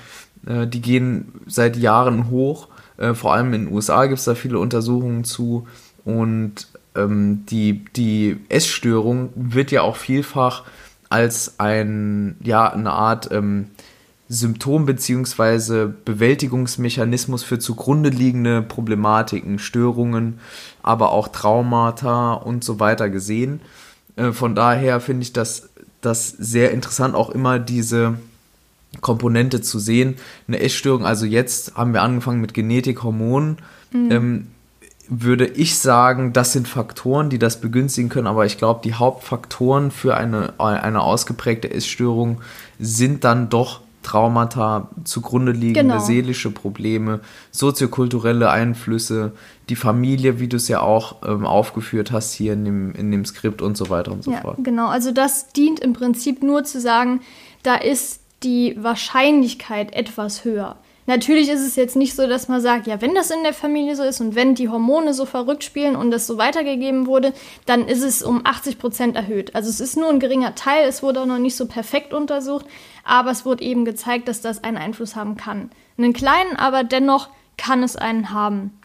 äh, 0.45 0.67
die 0.67 0.81
gehen 0.81 1.33
seit 1.47 1.75
Jahren 1.75 2.29
hoch. 2.29 2.67
Äh, 2.97 3.13
vor 3.13 3.33
allem 3.33 3.53
in 3.53 3.65
den 3.65 3.73
USA 3.73 4.05
gibt 4.05 4.19
es 4.19 4.25
da 4.25 4.35
viele 4.35 4.59
Untersuchungen 4.59 5.23
zu. 5.23 5.67
Und 6.03 6.67
ähm, 6.95 7.45
die, 7.47 7.85
die 7.95 8.37
Essstörung 8.49 9.29
wird 9.35 9.71
ja 9.71 9.81
auch 9.81 9.95
vielfach 9.95 10.63
als 11.09 11.59
ein, 11.59 12.37
ja, 12.41 12.71
eine 12.71 12.91
Art 12.91 13.31
ähm, 13.31 13.67
Symptom 14.27 14.85
bzw. 14.85 15.87
Bewältigungsmechanismus 16.03 17.43
für 17.43 17.59
zugrunde 17.59 18.09
liegende 18.09 18.61
Problematiken, 18.61 19.59
Störungen, 19.59 20.39
aber 20.81 21.11
auch 21.11 21.27
Traumata 21.27 22.33
und 22.33 22.63
so 22.63 22.79
weiter 22.79 23.09
gesehen. 23.09 23.61
Äh, 24.15 24.31
von 24.31 24.55
daher 24.55 24.99
finde 24.99 25.23
ich 25.23 25.33
das, 25.33 25.69
das 26.01 26.29
sehr 26.29 26.71
interessant, 26.71 27.15
auch 27.15 27.29
immer 27.29 27.59
diese 27.59 28.15
Komponente 29.01 29.61
zu 29.61 29.77
sehen. 29.79 30.15
Eine 30.47 30.59
Essstörung, 30.59 31.05
also 31.05 31.25
jetzt 31.25 31.75
haben 31.75 31.93
wir 31.93 32.01
angefangen 32.01 32.41
mit 32.41 32.53
Genetik, 32.53 33.03
Hormonen. 33.03 33.57
Ähm, 33.93 34.47
würde 35.07 35.45
ich 35.45 35.77
sagen, 35.77 36.33
das 36.33 36.51
sind 36.51 36.67
Faktoren, 36.67 37.29
die 37.29 37.39
das 37.39 37.61
begünstigen 37.61 38.09
können, 38.09 38.27
aber 38.27 38.45
ich 38.45 38.57
glaube, 38.57 38.81
die 38.83 38.95
Hauptfaktoren 38.95 39.91
für 39.91 40.17
eine, 40.17 40.53
eine 40.59 41.01
ausgeprägte 41.01 41.71
Essstörung 41.71 42.41
sind 42.79 43.23
dann 43.23 43.49
doch 43.49 43.81
Traumata, 44.05 44.89
zugrunde 45.03 45.51
liegende 45.51 45.93
Genau. 45.95 45.99
seelische 46.05 46.51
Probleme, 46.51 47.19
soziokulturelle 47.51 48.49
Einflüsse, 48.49 49.31
die 49.69 49.75
Familie, 49.75 50.39
wie 50.39 50.47
du 50.47 50.57
es 50.57 50.67
ja 50.67 50.81
auch 50.81 51.17
ähm, 51.27 51.45
aufgeführt 51.45 52.11
hast 52.11 52.33
hier 52.33 52.53
in 52.53 52.63
dem, 52.65 52.91
in 52.93 53.11
dem 53.11 53.25
Skript 53.25 53.61
und 53.61 53.75
so 53.75 53.89
weiter 53.89 54.11
und 54.11 54.23
so 54.23 54.31
Ja, 54.31 54.41
fort. 54.41 54.57
genau. 54.61 54.87
Also 54.87 55.11
das 55.11 55.51
dient 55.51 55.79
im 55.79 55.93
Prinzip 55.93 56.43
nur 56.43 56.63
zu 56.63 56.79
sagen, 56.79 57.21
da 57.63 57.75
ist 57.75 58.21
die 58.43 58.75
Wahrscheinlichkeit 58.79 59.93
etwas 59.93 60.45
höher. 60.45 60.77
Natürlich 61.07 61.49
ist 61.49 61.61
es 61.61 61.75
jetzt 61.75 61.95
nicht 61.95 62.15
so, 62.15 62.27
dass 62.27 62.47
man 62.47 62.61
sagt, 62.61 62.87
ja, 62.87 62.99
wenn 62.99 63.13
das 63.13 63.29
in 63.29 63.43
der 63.43 63.53
Familie 63.53 63.95
so 63.95 64.03
ist 64.03 64.21
und 64.21 64.33
wenn 64.33 64.55
die 64.55 64.69
Hormone 64.69 65.13
so 65.13 65.25
verrückt 65.25 65.63
spielen 65.63 65.95
und 65.95 66.09
das 66.09 66.25
so 66.25 66.37
weitergegeben 66.39 67.05
wurde, 67.05 67.33
dann 67.67 67.87
ist 67.87 68.01
es 68.01 68.23
um 68.23 68.41
80 68.43 68.79
Prozent 68.79 69.15
erhöht. 69.15 69.53
Also 69.53 69.69
es 69.69 69.79
ist 69.79 69.97
nur 69.97 70.09
ein 70.09 70.19
geringer 70.19 70.55
Teil, 70.55 70.87
es 70.87 71.03
wurde 71.03 71.21
auch 71.21 71.27
noch 71.27 71.37
nicht 71.37 71.55
so 71.55 71.67
perfekt 71.67 72.11
untersucht, 72.11 72.65
aber 73.03 73.29
es 73.29 73.45
wurde 73.45 73.63
eben 73.63 73.85
gezeigt, 73.85 74.27
dass 74.27 74.41
das 74.41 74.63
einen 74.63 74.77
Einfluss 74.77 75.15
haben 75.15 75.37
kann. 75.37 75.69
Einen 75.97 76.13
kleinen, 76.13 76.55
aber 76.55 76.83
dennoch 76.83 77.29
kann 77.57 77.83
es 77.83 77.95
einen 77.95 78.31
haben. 78.31 78.79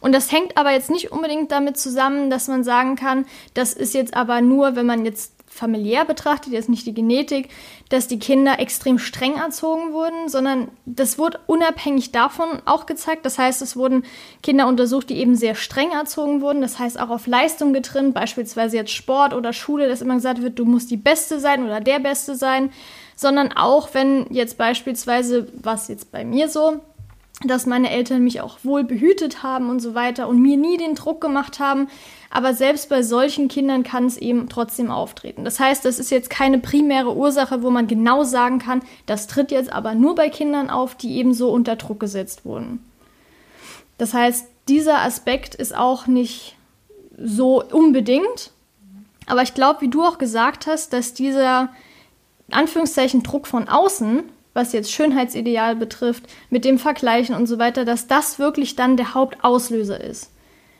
Und 0.00 0.12
das 0.12 0.32
hängt 0.32 0.56
aber 0.56 0.72
jetzt 0.72 0.90
nicht 0.90 1.12
unbedingt 1.12 1.50
damit 1.52 1.76
zusammen, 1.76 2.30
dass 2.30 2.48
man 2.48 2.64
sagen 2.64 2.96
kann, 2.96 3.26
das 3.54 3.72
ist 3.72 3.94
jetzt 3.94 4.14
aber 4.14 4.40
nur, 4.40 4.76
wenn 4.76 4.86
man 4.86 5.04
jetzt 5.04 5.35
familiär 5.56 6.04
betrachtet, 6.04 6.52
jetzt 6.52 6.68
nicht 6.68 6.86
die 6.86 6.94
Genetik, 6.94 7.48
dass 7.88 8.08
die 8.08 8.18
Kinder 8.18 8.58
extrem 8.58 8.98
streng 8.98 9.36
erzogen 9.36 9.92
wurden, 9.92 10.28
sondern 10.28 10.68
das 10.84 11.18
wurde 11.18 11.40
unabhängig 11.46 12.12
davon 12.12 12.48
auch 12.64 12.86
gezeigt. 12.86 13.26
Das 13.26 13.38
heißt, 13.38 13.62
es 13.62 13.76
wurden 13.76 14.04
Kinder 14.42 14.68
untersucht, 14.68 15.10
die 15.10 15.18
eben 15.18 15.36
sehr 15.36 15.54
streng 15.54 15.90
erzogen 15.90 16.40
wurden, 16.40 16.60
das 16.60 16.78
heißt 16.78 17.00
auch 17.00 17.10
auf 17.10 17.26
Leistung 17.26 17.72
getrimmt, 17.72 18.14
beispielsweise 18.14 18.76
jetzt 18.76 18.92
Sport 18.92 19.34
oder 19.34 19.52
Schule, 19.52 19.88
dass 19.88 20.02
immer 20.02 20.14
gesagt 20.14 20.42
wird, 20.42 20.58
du 20.58 20.64
musst 20.64 20.90
die 20.90 20.96
Beste 20.96 21.40
sein 21.40 21.64
oder 21.64 21.80
der 21.80 21.98
Beste 21.98 22.36
sein, 22.36 22.70
sondern 23.16 23.52
auch 23.52 23.94
wenn 23.94 24.26
jetzt 24.30 24.58
beispielsweise, 24.58 25.48
was 25.54 25.88
jetzt 25.88 26.12
bei 26.12 26.24
mir 26.24 26.48
so, 26.48 26.80
dass 27.44 27.66
meine 27.66 27.90
Eltern 27.90 28.24
mich 28.24 28.40
auch 28.40 28.58
wohl 28.62 28.82
behütet 28.84 29.42
haben 29.42 29.68
und 29.68 29.80
so 29.80 29.94
weiter 29.94 30.26
und 30.26 30.40
mir 30.40 30.56
nie 30.56 30.78
den 30.78 30.94
Druck 30.94 31.20
gemacht 31.20 31.58
haben. 31.58 31.88
Aber 32.30 32.54
selbst 32.54 32.88
bei 32.88 33.02
solchen 33.02 33.48
Kindern 33.48 33.82
kann 33.82 34.06
es 34.06 34.16
eben 34.16 34.48
trotzdem 34.48 34.90
auftreten. 34.90 35.44
Das 35.44 35.60
heißt, 35.60 35.84
das 35.84 35.98
ist 35.98 36.10
jetzt 36.10 36.30
keine 36.30 36.58
primäre 36.58 37.14
Ursache, 37.14 37.62
wo 37.62 37.70
man 37.70 37.86
genau 37.86 38.24
sagen 38.24 38.58
kann, 38.58 38.82
das 39.04 39.26
tritt 39.26 39.50
jetzt 39.50 39.70
aber 39.70 39.94
nur 39.94 40.14
bei 40.14 40.30
Kindern 40.30 40.70
auf, 40.70 40.94
die 40.94 41.16
eben 41.16 41.34
so 41.34 41.50
unter 41.50 41.76
Druck 41.76 42.00
gesetzt 42.00 42.44
wurden. 42.44 42.84
Das 43.98 44.14
heißt, 44.14 44.46
dieser 44.68 45.00
Aspekt 45.00 45.54
ist 45.54 45.76
auch 45.76 46.06
nicht 46.06 46.56
so 47.18 47.62
unbedingt. 47.62 48.50
Aber 49.26 49.42
ich 49.42 49.54
glaube, 49.54 49.80
wie 49.82 49.88
du 49.88 50.04
auch 50.04 50.18
gesagt 50.18 50.66
hast, 50.66 50.92
dass 50.92 51.12
dieser 51.12 51.70
Anführungszeichen 52.50 53.22
Druck 53.22 53.46
von 53.46 53.68
außen, 53.68 54.22
was 54.56 54.72
jetzt 54.72 54.90
Schönheitsideal 54.90 55.76
betrifft, 55.76 56.24
mit 56.50 56.64
dem 56.64 56.78
Vergleichen 56.78 57.36
und 57.36 57.46
so 57.46 57.58
weiter, 57.58 57.84
dass 57.84 58.08
das 58.08 58.40
wirklich 58.40 58.74
dann 58.74 58.96
der 58.96 59.14
Hauptauslöser 59.14 60.00
ist. 60.02 60.32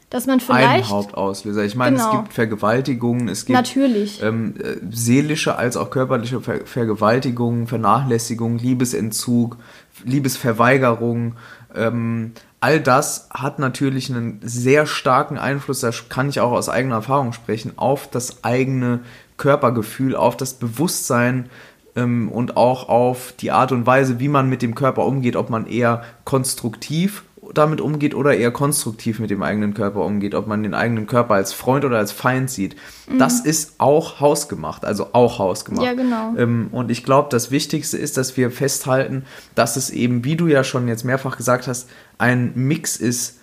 Dass 0.09 0.27
man 0.27 0.39
Ein 0.39 0.41
vielleicht 0.41 0.91
Hauptauslöser. 0.91 1.65
Ich 1.65 1.75
meine, 1.75 1.97
Genau. 1.97 2.09
es 2.09 2.17
gibt 2.17 2.33
Vergewaltigungen, 2.33 3.29
es 3.29 3.45
gibt 3.45 3.57
natürlich, 3.57 4.23
ähm, 4.23 4.55
äh, 4.63 4.77
seelische 4.91 5.57
als 5.57 5.77
auch 5.77 5.91
körperliche 5.91 6.41
Ver 6.41 6.65
Vergewaltigung, 6.65 7.67
Vernachlässigung, 7.67 8.59
Liebesentzug, 8.59 9.57
Liebesverweigerung. 10.05 11.35
Ähm, 11.75 12.33
all 12.61 12.81
das 12.81 13.29
hat 13.31 13.59
natürlich 13.59 14.09
einen 14.09 14.41
sehr 14.43 14.87
starken 14.87 15.39
Einfluss, 15.39 15.81
da 15.81 15.91
kann 16.09 16.29
ich 16.29 16.41
auch 16.41 16.53
aus 16.53 16.69
eigener 16.69 16.97
Erfahrung 16.97 17.33
sprechen, 17.33 17.73
auf 17.77 18.09
das 18.09 18.45
eigene 18.45 19.01
Körpergefühl, 19.37 20.17
auf 20.17 20.37
das 20.37 20.55
Bewusstsein 20.55 21.51
ähm, 21.97 22.29
und 22.31 22.57
auch 22.57 22.89
auf 22.89 23.35
die 23.41 23.51
Art 23.51 23.73
und 23.73 23.87
Weise, 23.87 24.21
wie 24.21 24.29
man 24.29 24.49
mit 24.49 24.63
dem 24.63 24.75
Körper 24.75 25.05
umgeht, 25.05 25.35
ob 25.37 25.51
man 25.51 25.67
eher 25.67 26.03
konstruktiv 26.25 27.25
damit 27.55 27.81
umgeht 27.81 28.15
oder 28.15 28.35
eher 28.35 28.51
konstruktiv 28.51 29.19
mit 29.19 29.31
dem 29.31 29.43
eigenen 29.43 29.75
Körper 29.75 30.05
umgeht, 30.05 30.35
ob 30.35 30.47
man 30.47 30.63
den 30.63 30.75
eigenen 30.75 31.07
Körper 31.07 31.35
als 31.35 31.53
Freund 31.53 31.85
oder 31.85 31.99
als 31.99 32.13
Feind 32.13 32.51
sieht. 32.51 32.77
Das 33.19 33.41
ist 33.41 33.75
auch 33.79 34.21
hausgemacht, 34.21 34.85
also 34.85 35.09
auch 35.13 35.39
hausgemacht. 35.39 35.85
Ja, 35.85 35.95
genau. 35.95 36.35
Ähm, 36.37 36.69
und 36.73 36.91
ich 36.91 37.05
glaube, 37.05 37.29
das 37.31 37.51
Wichtigste 37.51 37.99
ist, 37.99 38.17
dass 38.17 38.37
wir 38.37 38.51
festhalten, 38.51 39.25
dass 39.55 39.77
es 39.77 39.91
eben, 39.91 40.25
wie 40.25 40.37
du 40.37 40.47
ja 40.47 40.65
schon 40.65 40.89
jetzt 40.89 41.05
mehrfach 41.05 41.37
gesagt 41.37 41.69
hast, 41.69 41.89
ein 42.19 42.53
Mix 42.55 42.97
ist 42.97 43.39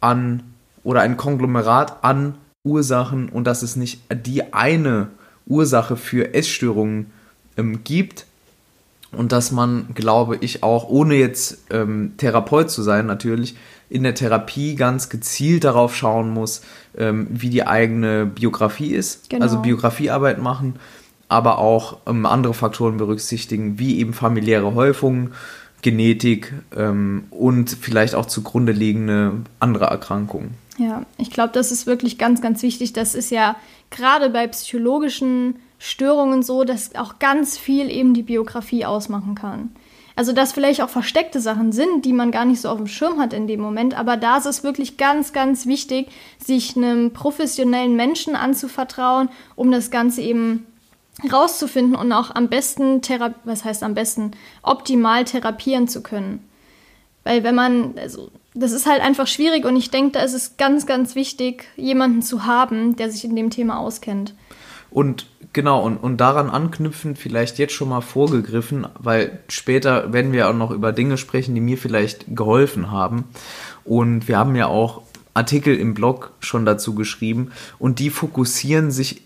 an 0.00 0.42
oder 0.84 1.00
ein 1.00 1.16
Konglomerat 1.16 2.04
an 2.04 2.34
Ursachen 2.64 3.28
und 3.28 3.46
dass 3.46 3.62
es 3.62 3.76
nicht 3.76 4.02
die 4.24 4.52
eine 4.52 5.08
Ursache 5.46 5.96
für 5.96 6.34
Essstörungen 6.34 7.10
ähm, 7.58 7.84
gibt, 7.84 8.24
und 9.10 9.32
dass 9.32 9.52
man, 9.52 9.88
glaube 9.94 10.36
ich, 10.40 10.62
auch, 10.62 10.88
ohne 10.88 11.14
jetzt 11.14 11.64
ähm, 11.70 12.12
Therapeut 12.18 12.70
zu 12.70 12.82
sein, 12.82 13.06
natürlich, 13.06 13.56
in 13.88 14.02
der 14.02 14.14
Therapie 14.14 14.74
ganz 14.74 15.08
gezielt 15.08 15.64
darauf 15.64 15.96
schauen 15.96 16.30
muss, 16.30 16.60
ähm, 16.96 17.26
wie 17.30 17.48
die 17.48 17.66
eigene 17.66 18.26
Biografie 18.26 18.90
ist. 18.90 19.30
Genau. 19.30 19.42
Also 19.42 19.60
Biografiearbeit 19.60 20.38
machen, 20.42 20.74
aber 21.28 21.58
auch 21.58 21.98
ähm, 22.06 22.26
andere 22.26 22.52
Faktoren 22.52 22.98
berücksichtigen, 22.98 23.78
wie 23.78 23.98
eben 23.98 24.12
familiäre 24.12 24.74
Häufungen, 24.74 25.32
Genetik 25.80 26.52
ähm, 26.76 27.24
und 27.30 27.70
vielleicht 27.70 28.14
auch 28.14 28.26
zugrunde 28.26 28.72
liegende 28.72 29.32
andere 29.58 29.86
Erkrankungen. 29.86 30.50
Ja, 30.76 31.06
ich 31.16 31.30
glaube, 31.30 31.52
das 31.54 31.72
ist 31.72 31.86
wirklich 31.86 32.18
ganz, 32.18 32.42
ganz 32.42 32.62
wichtig. 32.62 32.92
Das 32.92 33.14
ist 33.14 33.30
ja 33.30 33.56
gerade 33.90 34.28
bei 34.28 34.46
psychologischen 34.48 35.56
Störungen 35.78 36.42
so, 36.42 36.64
dass 36.64 36.94
auch 36.94 37.18
ganz 37.18 37.56
viel 37.56 37.90
eben 37.90 38.14
die 38.14 38.22
Biografie 38.22 38.84
ausmachen 38.84 39.34
kann. 39.34 39.70
Also, 40.16 40.32
dass 40.32 40.52
vielleicht 40.52 40.82
auch 40.82 40.88
versteckte 40.88 41.40
Sachen 41.40 41.70
sind, 41.70 42.04
die 42.04 42.12
man 42.12 42.32
gar 42.32 42.44
nicht 42.44 42.60
so 42.60 42.68
auf 42.68 42.78
dem 42.78 42.88
Schirm 42.88 43.20
hat 43.20 43.32
in 43.32 43.46
dem 43.46 43.60
Moment, 43.60 43.96
aber 43.96 44.16
da 44.16 44.38
ist 44.38 44.46
es 44.46 44.64
wirklich 44.64 44.96
ganz, 44.96 45.32
ganz 45.32 45.66
wichtig, 45.66 46.08
sich 46.44 46.76
einem 46.76 47.12
professionellen 47.12 47.94
Menschen 47.94 48.34
anzuvertrauen, 48.34 49.28
um 49.54 49.70
das 49.70 49.92
Ganze 49.92 50.22
eben 50.22 50.66
rauszufinden 51.32 51.94
und 51.94 52.12
auch 52.12 52.34
am 52.34 52.48
besten, 52.48 53.00
thera 53.00 53.32
was 53.44 53.64
heißt 53.64 53.84
am 53.84 53.94
besten, 53.94 54.32
optimal 54.62 55.24
therapieren 55.24 55.86
zu 55.86 56.02
können. 56.02 56.44
Weil 57.22 57.44
wenn 57.44 57.54
man, 57.54 57.94
also 57.96 58.30
das 58.54 58.72
ist 58.72 58.86
halt 58.86 59.02
einfach 59.02 59.26
schwierig 59.26 59.64
und 59.64 59.76
ich 59.76 59.90
denke, 59.90 60.12
da 60.12 60.20
ist 60.20 60.34
es 60.34 60.56
ganz, 60.56 60.86
ganz 60.86 61.14
wichtig, 61.14 61.66
jemanden 61.76 62.22
zu 62.22 62.44
haben, 62.44 62.96
der 62.96 63.10
sich 63.10 63.24
in 63.24 63.36
dem 63.36 63.50
Thema 63.50 63.78
auskennt. 63.78 64.34
Und 64.90 65.26
genau, 65.52 65.82
und, 65.82 65.96
und 65.98 66.18
daran 66.18 66.50
anknüpfend 66.50 67.18
vielleicht 67.18 67.58
jetzt 67.58 67.74
schon 67.74 67.90
mal 67.90 68.00
vorgegriffen, 68.00 68.86
weil 68.98 69.40
später 69.48 70.12
werden 70.12 70.32
wir 70.32 70.48
auch 70.48 70.54
noch 70.54 70.70
über 70.70 70.92
Dinge 70.92 71.18
sprechen, 71.18 71.54
die 71.54 71.60
mir 71.60 71.78
vielleicht 71.78 72.24
geholfen 72.34 72.90
haben. 72.90 73.24
Und 73.84 74.28
wir 74.28 74.38
haben 74.38 74.56
ja 74.56 74.66
auch 74.66 75.02
Artikel 75.34 75.76
im 75.76 75.94
Blog 75.94 76.32
schon 76.40 76.64
dazu 76.64 76.94
geschrieben 76.94 77.52
und 77.78 78.00
die 78.00 78.10
fokussieren 78.10 78.90
sich 78.90 79.22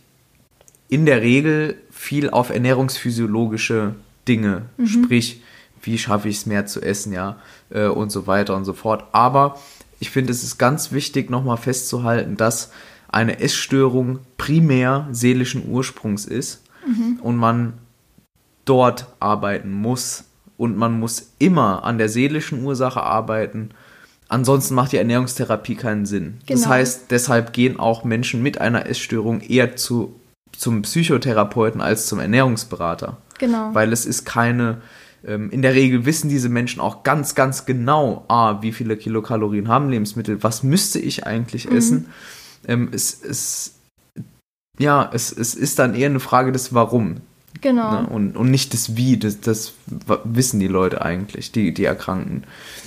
in 0.88 1.06
der 1.06 1.22
Regel 1.22 1.76
viel 1.90 2.28
auf 2.28 2.50
ernährungsphysiologische 2.50 3.94
Dinge, 4.28 4.66
sprich, 4.84 5.42
wie 5.82 5.98
schaffe 5.98 6.28
ich 6.28 6.36
es 6.36 6.46
mehr 6.46 6.66
zu 6.66 6.80
essen, 6.82 7.12
ja, 7.12 7.36
äh, 7.70 7.86
und 7.86 8.12
so 8.12 8.26
weiter 8.26 8.54
und 8.54 8.64
so 8.64 8.72
fort. 8.72 9.04
Aber 9.12 9.58
ich 10.00 10.10
finde, 10.10 10.32
es 10.32 10.42
ist 10.42 10.58
ganz 10.58 10.92
wichtig, 10.92 11.30
nochmal 11.30 11.56
festzuhalten, 11.56 12.36
dass 12.36 12.72
eine 13.12 13.40
Essstörung 13.40 14.18
primär 14.38 15.06
seelischen 15.12 15.68
Ursprungs 15.68 16.24
ist 16.24 16.62
mhm. 16.86 17.20
und 17.22 17.36
man 17.36 17.74
dort 18.64 19.06
arbeiten 19.20 19.70
muss. 19.70 20.24
Und 20.56 20.76
man 20.76 20.98
muss 20.98 21.32
immer 21.38 21.84
an 21.84 21.98
der 21.98 22.08
seelischen 22.08 22.64
Ursache 22.64 23.02
arbeiten. 23.02 23.70
Ansonsten 24.28 24.74
macht 24.74 24.92
die 24.92 24.96
Ernährungstherapie 24.96 25.74
keinen 25.74 26.06
Sinn. 26.06 26.38
Genau. 26.46 26.60
Das 26.60 26.68
heißt, 26.68 27.10
deshalb 27.10 27.52
gehen 27.52 27.78
auch 27.78 28.04
Menschen 28.04 28.42
mit 28.42 28.60
einer 28.60 28.86
Essstörung 28.86 29.40
eher 29.40 29.76
zu, 29.76 30.14
zum 30.52 30.82
Psychotherapeuten 30.82 31.80
als 31.80 32.06
zum 32.06 32.20
Ernährungsberater. 32.20 33.18
Genau. 33.38 33.74
Weil 33.74 33.92
es 33.92 34.06
ist 34.06 34.24
keine, 34.24 34.82
ähm, 35.26 35.50
in 35.50 35.62
der 35.62 35.74
Regel 35.74 36.06
wissen 36.06 36.28
diese 36.28 36.48
Menschen 36.48 36.80
auch 36.80 37.02
ganz, 37.02 37.34
ganz 37.34 37.66
genau, 37.66 38.24
ah, 38.28 38.62
wie 38.62 38.72
viele 38.72 38.96
Kilokalorien 38.96 39.68
haben 39.68 39.90
Lebensmittel, 39.90 40.42
was 40.42 40.62
müsste 40.62 41.00
ich 41.00 41.26
eigentlich 41.26 41.68
mhm. 41.68 41.76
essen. 41.76 42.06
Ähm, 42.66 42.90
es, 42.92 43.22
es, 43.22 43.74
ja, 44.78 45.10
es, 45.12 45.32
es 45.32 45.54
ist 45.54 45.78
dann 45.78 45.94
eher 45.94 46.08
eine 46.08 46.20
Frage 46.20 46.52
des 46.52 46.74
Warum. 46.74 47.18
Genau. 47.60 48.02
Ne? 48.02 48.06
Und, 48.08 48.36
und 48.36 48.50
nicht 48.50 48.72
das 48.72 48.96
Wie, 48.96 49.16
das, 49.16 49.40
das 49.40 49.74
wissen 50.24 50.58
die 50.60 50.68
Leute 50.68 51.02
eigentlich, 51.02 51.52
die, 51.52 51.72
die 51.74 51.84
Erkrankten. 51.84 52.44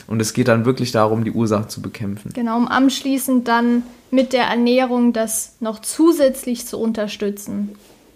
Und 0.08 0.22
es 0.22 0.34
geht 0.34 0.48
dann 0.48 0.66
wirklich 0.66 0.92
darum, 0.92 1.24
die 1.24 1.32
Ursache 1.32 1.68
zu 1.68 1.82
bekämpfen. 1.82 2.32
Genau, 2.34 2.58
um 2.58 2.68
anschließend 2.68 3.48
dann 3.48 3.84
mit 4.12 4.34
der 4.34 4.46
Ernährung 4.46 5.14
das 5.14 5.56
noch 5.60 5.80
zusätzlich 5.80 6.66
zu 6.66 6.80
unterstützen, 6.80 7.70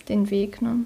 den 0.07 0.29
Weg. 0.29 0.61
Ne? 0.61 0.85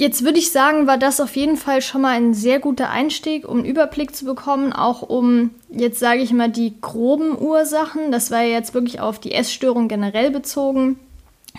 Jetzt 0.00 0.24
würde 0.24 0.38
ich 0.38 0.50
sagen, 0.50 0.86
war 0.86 0.96
das 0.96 1.20
auf 1.20 1.36
jeden 1.36 1.58
Fall 1.58 1.82
schon 1.82 2.00
mal 2.00 2.16
ein 2.16 2.32
sehr 2.32 2.58
guter 2.58 2.88
Einstieg, 2.88 3.46
um 3.46 3.58
einen 3.58 3.66
Überblick 3.66 4.16
zu 4.16 4.24
bekommen, 4.24 4.72
auch 4.72 5.02
um 5.02 5.50
jetzt 5.68 5.98
sage 5.98 6.22
ich 6.22 6.32
mal 6.32 6.48
die 6.48 6.72
groben 6.80 7.36
Ursachen. 7.38 8.10
Das 8.10 8.30
war 8.30 8.40
ja 8.40 8.54
jetzt 8.54 8.72
wirklich 8.72 9.00
auf 9.00 9.18
die 9.18 9.32
Essstörung 9.32 9.88
generell 9.88 10.30
bezogen. 10.30 10.98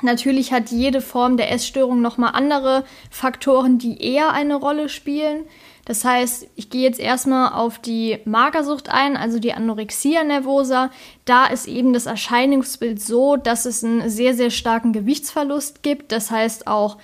Natürlich 0.01 0.51
hat 0.51 0.71
jede 0.71 1.01
Form 1.01 1.37
der 1.37 1.51
Essstörung 1.51 2.01
nochmal 2.01 2.31
andere 2.33 2.83
Faktoren, 3.11 3.77
die 3.77 4.01
eher 4.01 4.31
eine 4.31 4.55
Rolle 4.55 4.89
spielen. 4.89 5.43
Das 5.85 6.03
heißt, 6.03 6.47
ich 6.55 6.71
gehe 6.71 6.81
jetzt 6.81 6.99
erstmal 6.99 7.53
auf 7.53 7.77
die 7.77 8.17
Magersucht 8.25 8.89
ein, 8.89 9.17
also 9.17 9.37
die 9.37 9.53
Anorexia 9.53 10.23
nervosa. 10.23 10.89
Da 11.25 11.45
ist 11.45 11.67
eben 11.67 11.93
das 11.93 12.07
Erscheinungsbild 12.07 12.99
so, 12.99 13.35
dass 13.35 13.65
es 13.65 13.83
einen 13.83 14.09
sehr, 14.09 14.33
sehr 14.33 14.49
starken 14.49 14.93
Gewichtsverlust 14.93 15.83
gibt. 15.83 16.11
Das 16.11 16.31
heißt 16.31 16.65
auch 16.65 16.97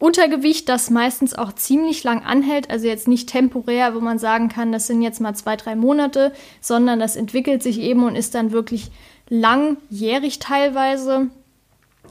Untergewicht, 0.00 0.66
das 0.70 0.88
meistens 0.88 1.34
auch 1.34 1.52
ziemlich 1.52 2.02
lang 2.04 2.24
anhält, 2.24 2.70
also 2.70 2.86
jetzt 2.86 3.06
nicht 3.06 3.28
temporär, 3.28 3.94
wo 3.94 4.00
man 4.00 4.18
sagen 4.18 4.48
kann, 4.48 4.72
das 4.72 4.86
sind 4.86 5.02
jetzt 5.02 5.20
mal 5.20 5.34
zwei, 5.34 5.56
drei 5.56 5.76
Monate, 5.76 6.32
sondern 6.62 6.98
das 6.98 7.16
entwickelt 7.16 7.62
sich 7.62 7.78
eben 7.78 8.04
und 8.04 8.16
ist 8.16 8.34
dann 8.34 8.50
wirklich 8.50 8.90
langjährig 9.28 10.38
teilweise. 10.38 11.28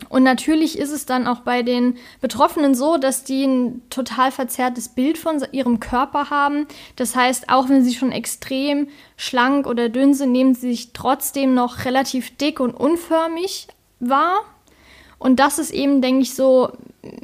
Und 0.08 0.22
natürlich 0.22 0.77
ist 0.77 0.91
es 0.91 1.08
dann 1.08 1.25
auch 1.25 1.39
bei 1.39 1.63
den 1.63 1.98
Betroffenen 2.22 2.75
so, 2.75 2.98
dass 2.98 3.24
die 3.24 3.43
ein 3.43 3.81
total 3.89 4.31
verzerrtes 4.31 4.89
Bild 4.89 5.17
von 5.17 5.43
ihrem 5.51 5.79
Körper 5.79 6.29
haben. 6.29 6.67
Das 6.96 7.15
heißt, 7.15 7.50
auch 7.50 7.69
wenn 7.69 7.84
sie 7.84 7.96
schon 7.96 8.12
extrem 8.12 8.88
schlank 9.17 9.65
oder 9.65 9.89
dünn 9.89 10.13
sind, 10.13 10.31
nehmen 10.31 10.53
sie 10.53 10.69
sich 10.69 10.93
trotzdem 10.93 11.55
noch 11.55 11.86
relativ 11.86 12.38
dick 12.38 12.60
und 12.60 12.75
unförmig 12.75 13.67
wahr. 14.00 14.41
Und 15.19 15.39
das 15.39 15.59
ist 15.59 15.71
eben, 15.71 16.01
denke 16.01 16.21
ich, 16.21 16.33
so 16.33 16.71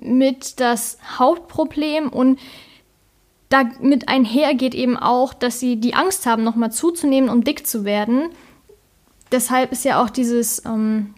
mit 0.01 0.59
das 0.59 0.97
Hauptproblem. 1.17 2.09
Und 2.09 2.39
damit 3.49 4.07
einher 4.07 4.53
geht 4.53 4.75
eben 4.75 4.97
auch, 4.97 5.33
dass 5.33 5.59
sie 5.59 5.77
die 5.77 5.95
Angst 5.95 6.25
haben, 6.25 6.43
nochmal 6.43 6.71
zuzunehmen, 6.71 7.29
um 7.29 7.43
dick 7.43 7.65
zu 7.65 7.85
werden. 7.85 8.29
Deshalb 9.31 9.71
ist 9.71 9.85
ja 9.85 10.03
auch 10.03 10.09
dieses 10.09 10.63
ähm, 10.65 11.13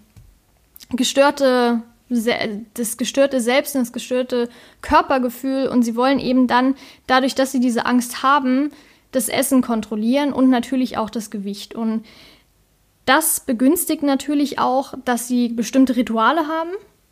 gestörte 0.92 1.82
das 2.10 2.98
gestörte 2.98 3.42
Selbst 3.42 3.76
und 3.76 3.82
das 3.82 3.92
gestörte 3.92 4.50
Körpergefühl 4.82 5.68
und 5.68 5.84
sie 5.84 5.96
wollen 5.96 6.20
eben 6.20 6.48
dann, 6.48 6.76
dadurch, 7.06 7.36
dass 7.36 7.52
sie 7.52 7.60
diese 7.60 7.86
Angst 7.86 8.24
haben, 8.24 8.72
das 9.12 9.30
Essen 9.30 9.62
kontrollieren 9.62 10.32
und 10.32 10.50
natürlich 10.50 10.98
auch 10.98 11.10
das 11.10 11.30
Gewicht. 11.30 11.76
Und 11.76 12.06
das 13.08 13.40
begünstigt 13.40 14.04
natürlich 14.04 14.60
auch, 14.60 14.94
dass 15.06 15.28
sie 15.28 15.50
bestimmte 15.50 15.96
Rituale 15.96 16.48
haben. 16.48 16.70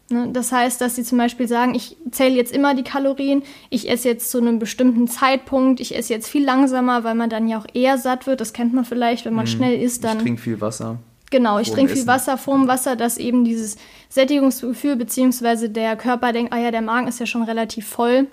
Ne? 0.09 0.29
Das 0.33 0.51
heißt, 0.51 0.79
dass 0.81 0.95
sie 0.95 1.03
zum 1.03 1.17
Beispiel 1.17 1.47
sagen, 1.47 1.73
ich 1.73 1.97
zähle 2.11 2.35
jetzt 2.35 2.53
immer 2.53 2.75
die 2.75 2.83
Kalorien, 2.83 3.43
ich 3.69 3.89
esse 3.89 4.09
jetzt 4.09 4.29
zu 4.29 4.37
einem 4.37 4.59
bestimmten 4.59 5.07
Zeitpunkt, 5.07 5.79
ich 5.79 5.95
esse 5.95 6.13
jetzt 6.13 6.27
viel 6.27 6.43
langsamer, 6.43 7.03
weil 7.03 7.15
man 7.15 7.29
dann 7.29 7.47
ja 7.47 7.57
auch 7.57 7.65
eher 7.73 7.97
satt 7.97 8.27
wird. 8.27 8.41
Das 8.41 8.53
kennt 8.53 8.73
man 8.73 8.85
vielleicht, 8.85 9.25
wenn 9.25 9.33
man 9.33 9.45
mhm. 9.45 9.49
schnell 9.49 9.81
isst, 9.81 10.03
dann. 10.03 10.17
Ich 10.17 10.23
trinke 10.23 10.41
viel 10.41 10.61
Wasser. 10.61 10.99
Genau, 11.31 11.59
ich 11.59 11.71
trinke 11.71 11.93
viel 11.93 12.07
Wasser 12.07 12.37
vorm 12.37 12.67
Wasser, 12.67 12.95
dass 12.95 13.17
eben 13.17 13.45
dieses 13.45 13.77
Sättigungsgefühl 14.09 14.95
beziehungsweise 14.95 15.69
der 15.69 15.95
Körper 15.95 16.31
denkt, 16.31 16.53
ah 16.53 16.59
ja, 16.59 16.71
der 16.71 16.83
Magen 16.83 17.07
ist 17.07 17.19
ja 17.19 17.25
schon 17.25 17.43
relativ 17.43 17.87
voll, 17.87 18.27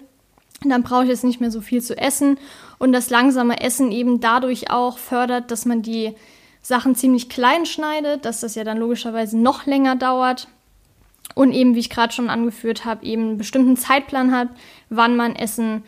dann 0.62 0.82
brauche 0.82 1.04
ich 1.04 1.08
jetzt 1.08 1.24
nicht 1.24 1.40
mehr 1.40 1.50
so 1.50 1.60
viel 1.60 1.82
zu 1.82 1.96
essen. 1.96 2.38
Und 2.78 2.92
das 2.92 3.08
langsame 3.10 3.60
Essen 3.60 3.90
eben 3.92 4.20
dadurch 4.20 4.70
auch 4.70 4.98
fördert, 4.98 5.50
dass 5.50 5.64
man 5.64 5.82
die 5.82 6.14
Sachen 6.62 6.94
ziemlich 6.94 7.28
klein 7.28 7.66
schneidet, 7.66 8.24
dass 8.24 8.40
das 8.40 8.54
ja 8.54 8.64
dann 8.64 8.78
logischerweise 8.78 9.36
noch 9.36 9.66
länger 9.66 9.96
dauert. 9.96 10.48
Und 11.34 11.52
eben, 11.52 11.74
wie 11.74 11.80
ich 11.80 11.90
gerade 11.90 12.12
schon 12.12 12.30
angeführt 12.30 12.84
habe, 12.84 13.04
eben 13.04 13.22
einen 13.22 13.38
bestimmten 13.38 13.76
Zeitplan 13.76 14.32
hat, 14.32 14.48
wann 14.90 15.16
man 15.16 15.34
Essen 15.34 15.82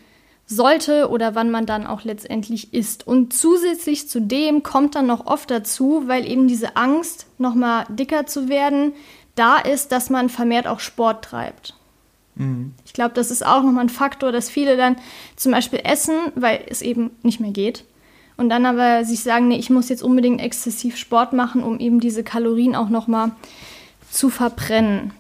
sollte 0.46 1.08
oder 1.08 1.34
wann 1.34 1.50
man 1.50 1.66
dann 1.66 1.86
auch 1.86 2.04
letztendlich 2.04 2.74
isst. 2.74 3.06
Und 3.06 3.32
zusätzlich 3.32 4.08
zu 4.08 4.20
dem 4.20 4.62
kommt 4.62 4.94
dann 4.94 5.06
noch 5.06 5.26
oft 5.26 5.50
dazu, 5.50 6.04
weil 6.06 6.26
eben 6.26 6.48
diese 6.48 6.76
Angst, 6.76 7.26
nochmal 7.38 7.86
dicker 7.88 8.26
zu 8.26 8.48
werden, 8.48 8.92
da 9.34 9.58
ist, 9.58 9.92
dass 9.92 10.10
man 10.10 10.28
vermehrt 10.28 10.66
auch 10.66 10.80
Sport 10.80 11.24
treibt. 11.24 11.74
Mhm. 12.34 12.74
Ich 12.84 12.92
glaube, 12.92 13.14
das 13.14 13.30
ist 13.30 13.44
auch 13.44 13.62
nochmal 13.62 13.84
ein 13.84 13.90
Faktor, 13.90 14.32
dass 14.32 14.50
viele 14.50 14.76
dann 14.76 14.96
zum 15.36 15.52
Beispiel 15.52 15.80
essen, 15.84 16.14
weil 16.34 16.64
es 16.68 16.82
eben 16.82 17.10
nicht 17.22 17.40
mehr 17.40 17.52
geht. 17.52 17.84
Und 18.36 18.48
dann 18.48 18.66
aber 18.66 19.04
sich 19.04 19.22
sagen, 19.22 19.48
nee, 19.48 19.58
ich 19.58 19.70
muss 19.70 19.88
jetzt 19.88 20.02
unbedingt 20.02 20.40
exzessiv 20.40 20.96
Sport 20.96 21.32
machen, 21.32 21.62
um 21.62 21.78
eben 21.78 22.00
diese 22.00 22.24
Kalorien 22.24 22.74
auch 22.74 22.88
nochmal 22.88 23.30
zu 24.10 24.28
verbrennen. 24.28 25.12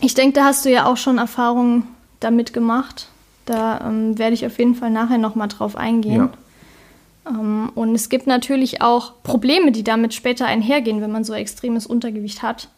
Ich 0.00 0.14
denke, 0.14 0.34
da 0.34 0.44
hast 0.44 0.64
du 0.64 0.70
ja 0.70 0.84
auch 0.84 0.98
schon 0.98 1.18
Erfahrungen 1.18 1.84
damit 2.20 2.52
gemacht. 2.52 3.08
Da 3.46 3.80
ähm, 3.88 4.18
werde 4.18 4.34
ich 4.34 4.44
auf 4.44 4.58
jeden 4.58 4.74
Fall 4.74 4.90
nachher 4.90 5.18
nochmal 5.18 5.48
drauf 5.48 5.76
eingehen. 5.76 6.28
Ja. 7.26 7.30
Ähm, 7.30 7.70
und 7.74 7.94
es 7.94 8.08
gibt 8.08 8.26
natürlich 8.26 8.82
auch 8.82 9.14
Probleme, 9.22 9.72
die 9.72 9.84
damit 9.84 10.12
später 10.12 10.46
einhergehen, 10.46 11.00
wenn 11.00 11.12
man 11.12 11.24
so 11.24 11.32
extremes 11.32 11.86
Untergewicht 11.86 12.42
hat. 12.42 12.68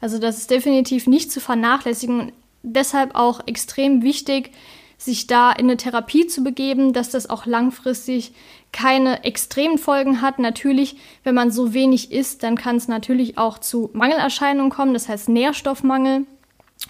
Also 0.00 0.18
das 0.18 0.38
ist 0.38 0.50
definitiv 0.50 1.06
nicht 1.06 1.32
zu 1.32 1.40
vernachlässigen 1.40 2.20
und 2.20 2.32
deshalb 2.62 3.14
auch 3.14 3.40
extrem 3.46 4.02
wichtig, 4.02 4.50
sich 4.98 5.26
da 5.26 5.52
in 5.52 5.66
eine 5.66 5.76
Therapie 5.76 6.26
zu 6.26 6.42
begeben, 6.42 6.92
dass 6.92 7.10
das 7.10 7.28
auch 7.28 7.46
langfristig 7.46 8.32
keine 8.72 9.24
extremen 9.24 9.78
Folgen 9.78 10.20
hat. 10.20 10.38
Natürlich, 10.38 10.96
wenn 11.24 11.34
man 11.34 11.50
so 11.50 11.72
wenig 11.72 12.12
isst, 12.12 12.42
dann 12.42 12.56
kann 12.56 12.76
es 12.76 12.88
natürlich 12.88 13.38
auch 13.38 13.58
zu 13.58 13.90
Mangelerscheinungen 13.92 14.70
kommen, 14.70 14.94
das 14.94 15.08
heißt 15.08 15.28
Nährstoffmangel. 15.28 16.26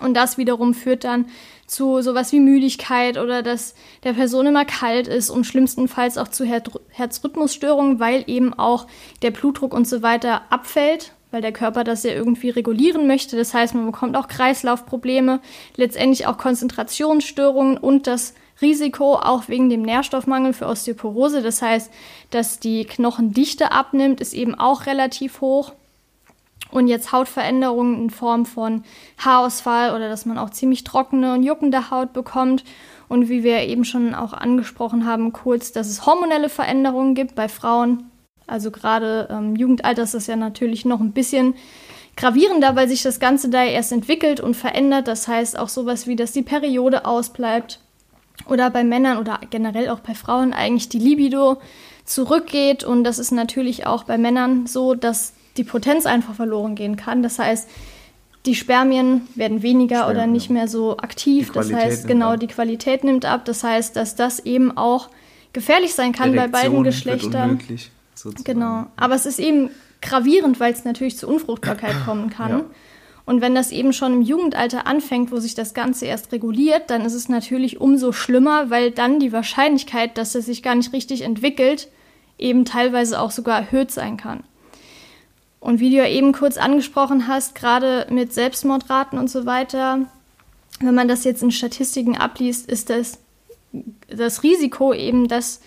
Und 0.01 0.15
das 0.15 0.37
wiederum 0.37 0.75
führt 0.75 1.05
dann 1.05 1.27
zu 1.67 2.03
sowas 2.03 2.33
wie 2.33 2.41
Müdigkeit 2.41 3.19
oder 3.19 3.43
dass 3.43 3.75
der 4.05 4.12
Person 4.12 4.47
immer 4.47 4.65
kalt 4.65 5.09
ist 5.09 5.31
und 5.31 5.45
schlimmstenfalls 5.45 6.19
auch 6.19 6.29
zu 6.29 6.45
Her 6.45 6.62
Herzrhythmusstörungen, 6.91 7.99
weil 7.99 8.25
eben 8.27 8.55
auch 8.55 8.87
der 9.23 9.31
Blutdruck 9.31 9.75
und 9.75 9.89
so 9.89 10.03
weiter 10.03 10.43
abfällt, 10.51 11.12
weil 11.31 11.43
der 11.43 11.53
Körper 11.53 11.83
das 11.83 12.03
ja 12.05 12.12
irgendwie 12.12 12.51
regulieren 12.51 13.07
möchte. 13.07 13.37
Das 13.37 13.55
heißt, 13.55 13.75
man 13.75 13.87
bekommt 13.87 14.17
auch 14.17 14.29
Kreislaufprobleme, 14.29 15.41
letztendlich 15.77 16.27
auch 16.27 16.39
Konzentrationsstörungen 16.39 17.79
und 17.79 18.07
das 18.07 18.35
Risiko 18.61 19.14
auch 19.16 19.49
wegen 19.49 19.69
dem 19.69 19.83
Nährstoffmangel 19.83 20.53
für 20.53 20.66
Osteoporose. 20.66 21.42
Das 21.42 21.62
heißt, 21.62 21.90
dass 22.31 22.59
die 22.59 22.85
Knochendichte 22.85 23.73
abnimmt, 23.73 24.21
ist 24.21 24.35
eben 24.35 24.55
auch 24.55 24.87
relativ 24.87 25.40
hoch. 25.40 25.73
Und 26.71 26.88
jetzt 26.88 27.12
Hautveränderungen 27.12 27.97
in 27.97 28.11
Form 28.11 28.45
von 28.45 28.83
Haarausfall 29.19 29.95
oder 29.95 30.09
dass 30.09 30.27
man 30.27 30.37
auch 30.37 30.51
ziemlich 30.51 30.85
trockene 30.85 31.33
und 31.35 31.42
juckende 31.42 31.90
Haut 31.90 32.12
bekommt. 32.12 32.64
Und 33.09 33.29
wie 33.29 33.45
wir 33.45 33.61
eben 33.61 33.85
schon 33.85 34.14
auch 34.14 34.33
angesprochen 34.33 35.07
haben, 35.07 35.33
kurz, 35.33 35.71
dass 35.73 35.88
es 35.88 36.07
hormonelle 36.07 36.49
Veränderungen 36.49 37.14
gibt 37.14 37.37
bei 37.37 37.49
Frauen. 37.49 38.11
Also 38.49 38.71
gerade 38.71 39.29
im 39.31 39.37
ähm, 39.37 39.57
Jugendalter 39.57 40.03
ist 40.03 40.14
das 40.14 40.27
ja 40.27 40.37
natürlich 40.37 40.85
noch 40.85 41.01
ein 41.01 41.12
bisschen 41.12 41.55
gravierender, 42.16 42.75
weil 42.75 42.88
sich 42.88 43.03
das 43.03 43.21
Ganze 43.21 43.49
da 43.49 43.62
erst 43.62 43.92
entwickelt 43.92 44.40
und 44.40 44.55
verändert. 44.55 45.07
Das 45.07 45.29
heißt 45.29 45.59
auch 45.59 45.69
sowas 45.69 46.07
wie, 46.07 46.16
dass 46.16 46.33
die 46.33 46.42
Periode 46.42 47.05
ausbleibt 47.05 47.81
oder 48.44 48.70
bei 48.70 48.85
Männern 48.85 49.18
oder 49.18 49.40
generell 49.51 49.88
auch 49.88 50.01
bei 50.01 50.14
Frauen 50.14 50.53
eigentlich 50.53 50.88
die 50.88 50.99
Libido 50.99 51.59
zurückgeht. 52.05 52.85
Und 52.85 53.05
das 53.05 53.18
ist 53.18 53.33
natürlich 53.33 53.87
auch 53.87 54.05
bei 54.05 54.18
Männern 54.18 54.66
so, 54.66 54.94
dass 54.94 55.33
die 55.57 55.64
Potenz 55.64 56.07
einfach 56.07 56.35
verloren 56.35 56.75
gehen 56.75 56.96
kann. 56.96 57.22
Das 57.22 57.38
heißt, 57.38 57.68
die 58.44 58.55
Spermien 58.55 59.27
werden 59.35 59.62
weniger 59.62 60.03
Spermien. 60.03 60.16
oder 60.16 60.27
nicht 60.27 60.51
mehr 60.51 60.68
so 60.68 60.99
aktiv. 60.99 61.51
Das 61.53 61.72
heißt, 61.72 62.07
genau, 62.07 62.33
ab. 62.33 62.40
die 62.40 62.46
Qualität 62.46 63.03
nimmt 63.03 63.25
ab. 63.25 63.44
Das 63.44 63.64
heißt, 63.64 63.96
dass 63.96 64.14
das 64.14 64.38
eben 64.40 64.77
auch 64.77 65.09
gefährlich 65.53 65.94
sein 65.94 66.12
kann 66.12 66.35
Erektion 66.35 66.53
bei 66.53 66.62
beiden 66.62 66.85
Geschlechtern. 66.85 67.51
Unmöglich, 67.51 67.90
genau. 68.44 68.87
Aber 68.96 69.14
es 69.14 69.27
ist 69.27 69.40
eben 69.40 69.70
gravierend, 70.01 70.61
weil 70.61 70.72
es 70.72 70.85
natürlich 70.85 71.16
zu 71.16 71.29
Unfruchtbarkeit 71.29 72.05
kommen 72.05 72.31
kann. 72.31 72.51
Ja. 72.51 72.64
Und 73.27 73.41
wenn 73.41 73.57
das 73.57 73.73
eben 73.73 73.93
schon 73.93 74.15
im 74.15 74.23
Jugendalter 74.23 74.87
anfängt, 74.87 75.33
wo 75.33 75.39
sich 75.39 75.55
das 75.55 75.75
Ganze 75.75 76.07
erst 76.07 76.33
reguliert, 76.33 76.91
dann 76.91 77.05
ist 77.05 77.15
es 77.15 77.29
natürlich 77.29 77.81
umso 77.81 78.12
schlimmer, 78.12 78.71
weil 78.71 78.93
dann 78.93 79.19
die 79.19 79.33
Wahrscheinlichkeit, 79.33 80.17
dass 80.17 80.37
es 80.37 80.47
sich 80.47 80.62
gar 80.62 80.77
nicht 80.77 80.93
richtig 80.93 81.23
entwickelt, 81.23 81.89
eben 82.39 82.65
teilweise 82.65 83.21
auch 83.21 83.33
sogar 83.33 83.59
erhöht 83.59 83.91
sein 83.91 84.17
kann. 84.17 84.45
Und 85.59 85.81
wie 85.81 85.91
du 85.91 85.97
ja 85.97 86.07
eben 86.07 86.33
kurz 86.33 86.57
angesprochen 86.57 87.27
hast, 87.27 87.57
gerade 87.57 88.07
mit 88.11 88.33
Selbstmordraten 88.33 89.19
und 89.19 89.29
so 89.29 89.45
weiter, 89.45 90.07
wenn 90.79 90.95
man 90.95 91.09
das 91.09 91.25
jetzt 91.25 91.43
in 91.43 91.51
Statistiken 91.51 92.17
abliest, 92.17 92.71
ist 92.71 92.91
das 92.91 93.19
das 94.09 94.43
Risiko 94.43 94.95
eben, 94.95 95.29
dass 95.29 95.61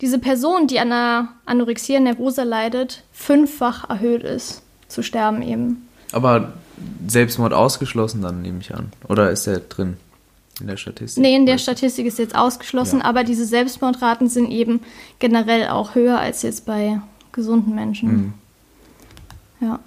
diese 0.00 0.18
Person, 0.18 0.66
die 0.66 0.78
an 0.78 0.92
einer 0.92 1.28
Anorexia 1.46 2.00
nervosa 2.00 2.42
leidet, 2.42 3.02
fünffach 3.12 3.88
erhöht 3.88 4.22
ist, 4.22 4.62
zu 4.88 5.02
sterben 5.02 5.42
eben. 5.42 5.88
Aber 6.12 6.52
Selbstmord 7.06 7.52
ausgeschlossen 7.52 8.22
dann, 8.22 8.42
nehme 8.42 8.60
ich 8.60 8.74
an. 8.74 8.92
Oder 9.08 9.30
ist 9.30 9.46
der 9.46 9.60
drin 9.60 9.96
in 10.60 10.66
der 10.66 10.76
Statistik? 10.76 11.22
Nee, 11.22 11.36
in 11.36 11.46
der 11.46 11.58
Statistik 11.58 12.06
ist 12.06 12.18
jetzt 12.18 12.34
ausgeschlossen, 12.34 13.00
ja. 13.00 13.04
aber 13.04 13.24
diese 13.24 13.46
Selbstmordraten 13.46 14.28
sind 14.28 14.50
eben 14.50 14.80
generell 15.18 15.68
auch 15.68 15.94
höher 15.94 16.18
als 16.18 16.42
jetzt 16.42 16.66
bei 16.66 17.00
gesunden 17.32 17.74
Menschen. 17.74 18.08
Mhm. 18.08 18.34
Ja. 19.60 19.80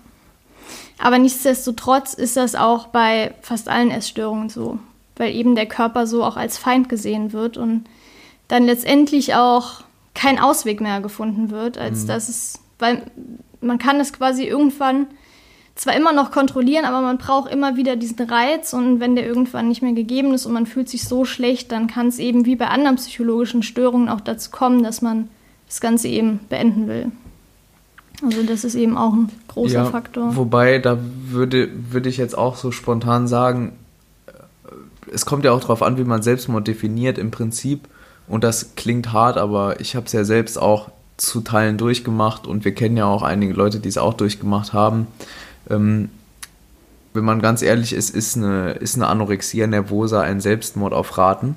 Aber 0.98 1.18
nichtsdestotrotz 1.18 2.14
ist 2.14 2.38
das 2.38 2.56
auch 2.56 2.88
bei 2.88 3.34
fast 3.42 3.70
allen 3.70 3.90
Essstörungen 3.90 4.50
so, 4.50 4.80
weil 5.16 5.34
eben 5.34 5.56
der 5.56 5.66
Körper 5.66 6.06
so 6.08 6.24
auch 6.24 6.38
als 6.38 6.58
Feind 6.58 6.90
gesehen 6.90 7.32
wird 7.34 7.58
und 7.58 7.86
dann 8.50 8.66
letztendlich 8.66 9.36
auch 9.36 9.82
kein 10.14 10.40
Ausweg 10.40 10.82
mehr 10.82 11.00
gefunden 11.00 11.50
wird, 11.52 11.78
als 11.78 12.04
mhm. 12.04 12.08
dass 12.08 12.30
es, 12.30 12.60
weil 12.80 13.04
man 13.62 13.78
kann 13.78 14.00
es 14.00 14.12
quasi 14.12 14.44
irgendwann 14.44 15.08
zwar 15.80 15.96
immer 15.96 16.12
noch 16.12 16.32
kontrollieren, 16.32 16.84
aber 16.84 17.00
man 17.00 17.18
braucht 17.18 17.50
immer 17.50 17.78
wieder 17.78 17.96
diesen 17.96 18.20
Reiz 18.20 18.74
und 18.74 19.00
wenn 19.00 19.16
der 19.16 19.26
irgendwann 19.26 19.70
nicht 19.70 19.82
mehr 19.82 19.94
gegeben 19.94 20.34
ist 20.34 20.46
und 20.46 20.52
man 20.52 20.66
fühlt 20.66 20.90
sich 20.90 21.06
so 21.06 21.24
schlecht, 21.24 21.72
dann 21.72 21.88
kann 21.88 22.08
es 22.08 22.20
eben 22.20 22.46
wie 22.46 22.58
bei 22.58 22.68
anderen 22.68 22.98
psychologischen 22.98 23.64
Störungen 23.64 24.10
auch 24.10 24.20
dazu 24.20 24.52
kommen, 24.52 24.84
dass 24.84 25.02
man 25.02 25.30
das 25.68 25.80
Ganze 25.80 26.10
eben 26.10 26.42
beenden 26.50 26.90
will. 26.90 27.12
Also 28.22 28.44
das 28.44 28.66
ist 28.66 28.76
eben 28.76 28.98
auch 28.98 29.14
ein 29.14 29.30
großer 29.48 29.74
ja, 29.74 29.86
Faktor. 29.86 30.36
Wobei, 30.36 30.80
da 30.80 30.98
würde, 31.30 31.70
würde 31.92 32.10
ich 32.10 32.18
jetzt 32.18 32.38
auch 32.38 32.58
so 32.58 32.72
spontan 32.72 33.30
sagen, 33.30 33.72
es 35.10 35.26
kommt 35.26 35.46
ja 35.46 35.54
auch 35.54 35.62
darauf 35.62 35.82
an, 35.82 35.98
wie 35.98 36.04
man 36.04 36.22
Selbstmord 36.22 36.68
definiert 36.68 37.18
im 37.18 37.32
Prinzip. 37.32 37.88
Und 38.28 38.44
das 38.44 38.76
klingt 38.76 39.14
hart, 39.14 39.38
aber 39.38 39.80
ich 39.80 39.96
habe 39.96 40.08
es 40.08 40.12
ja 40.12 40.26
selbst 40.26 40.62
auch 40.62 40.90
zu 41.16 41.40
Teilen 41.40 41.78
durchgemacht 41.78 42.48
und 42.48 42.66
wir 42.66 42.76
kennen 42.76 42.98
ja 42.98 43.06
auch 43.06 43.24
einige 43.24 43.54
Leute, 43.54 43.80
die 43.80 43.90
es 43.90 43.98
auch 43.98 44.14
durchgemacht 44.14 44.74
haben. 44.74 45.08
Ähm, 45.70 46.10
wenn 47.14 47.24
man 47.24 47.42
ganz 47.42 47.62
ehrlich 47.62 47.94
ist, 47.94 48.12
ist 48.12 48.38
eine, 48.38 48.72
ist 48.72 48.96
eine 48.96 49.08
Anorexia 49.08 49.68
nervosa 49.68 50.22
ein 50.22 50.42
Selbstmord 50.42 50.94
auf 50.94 51.18
Raten. 51.18 51.56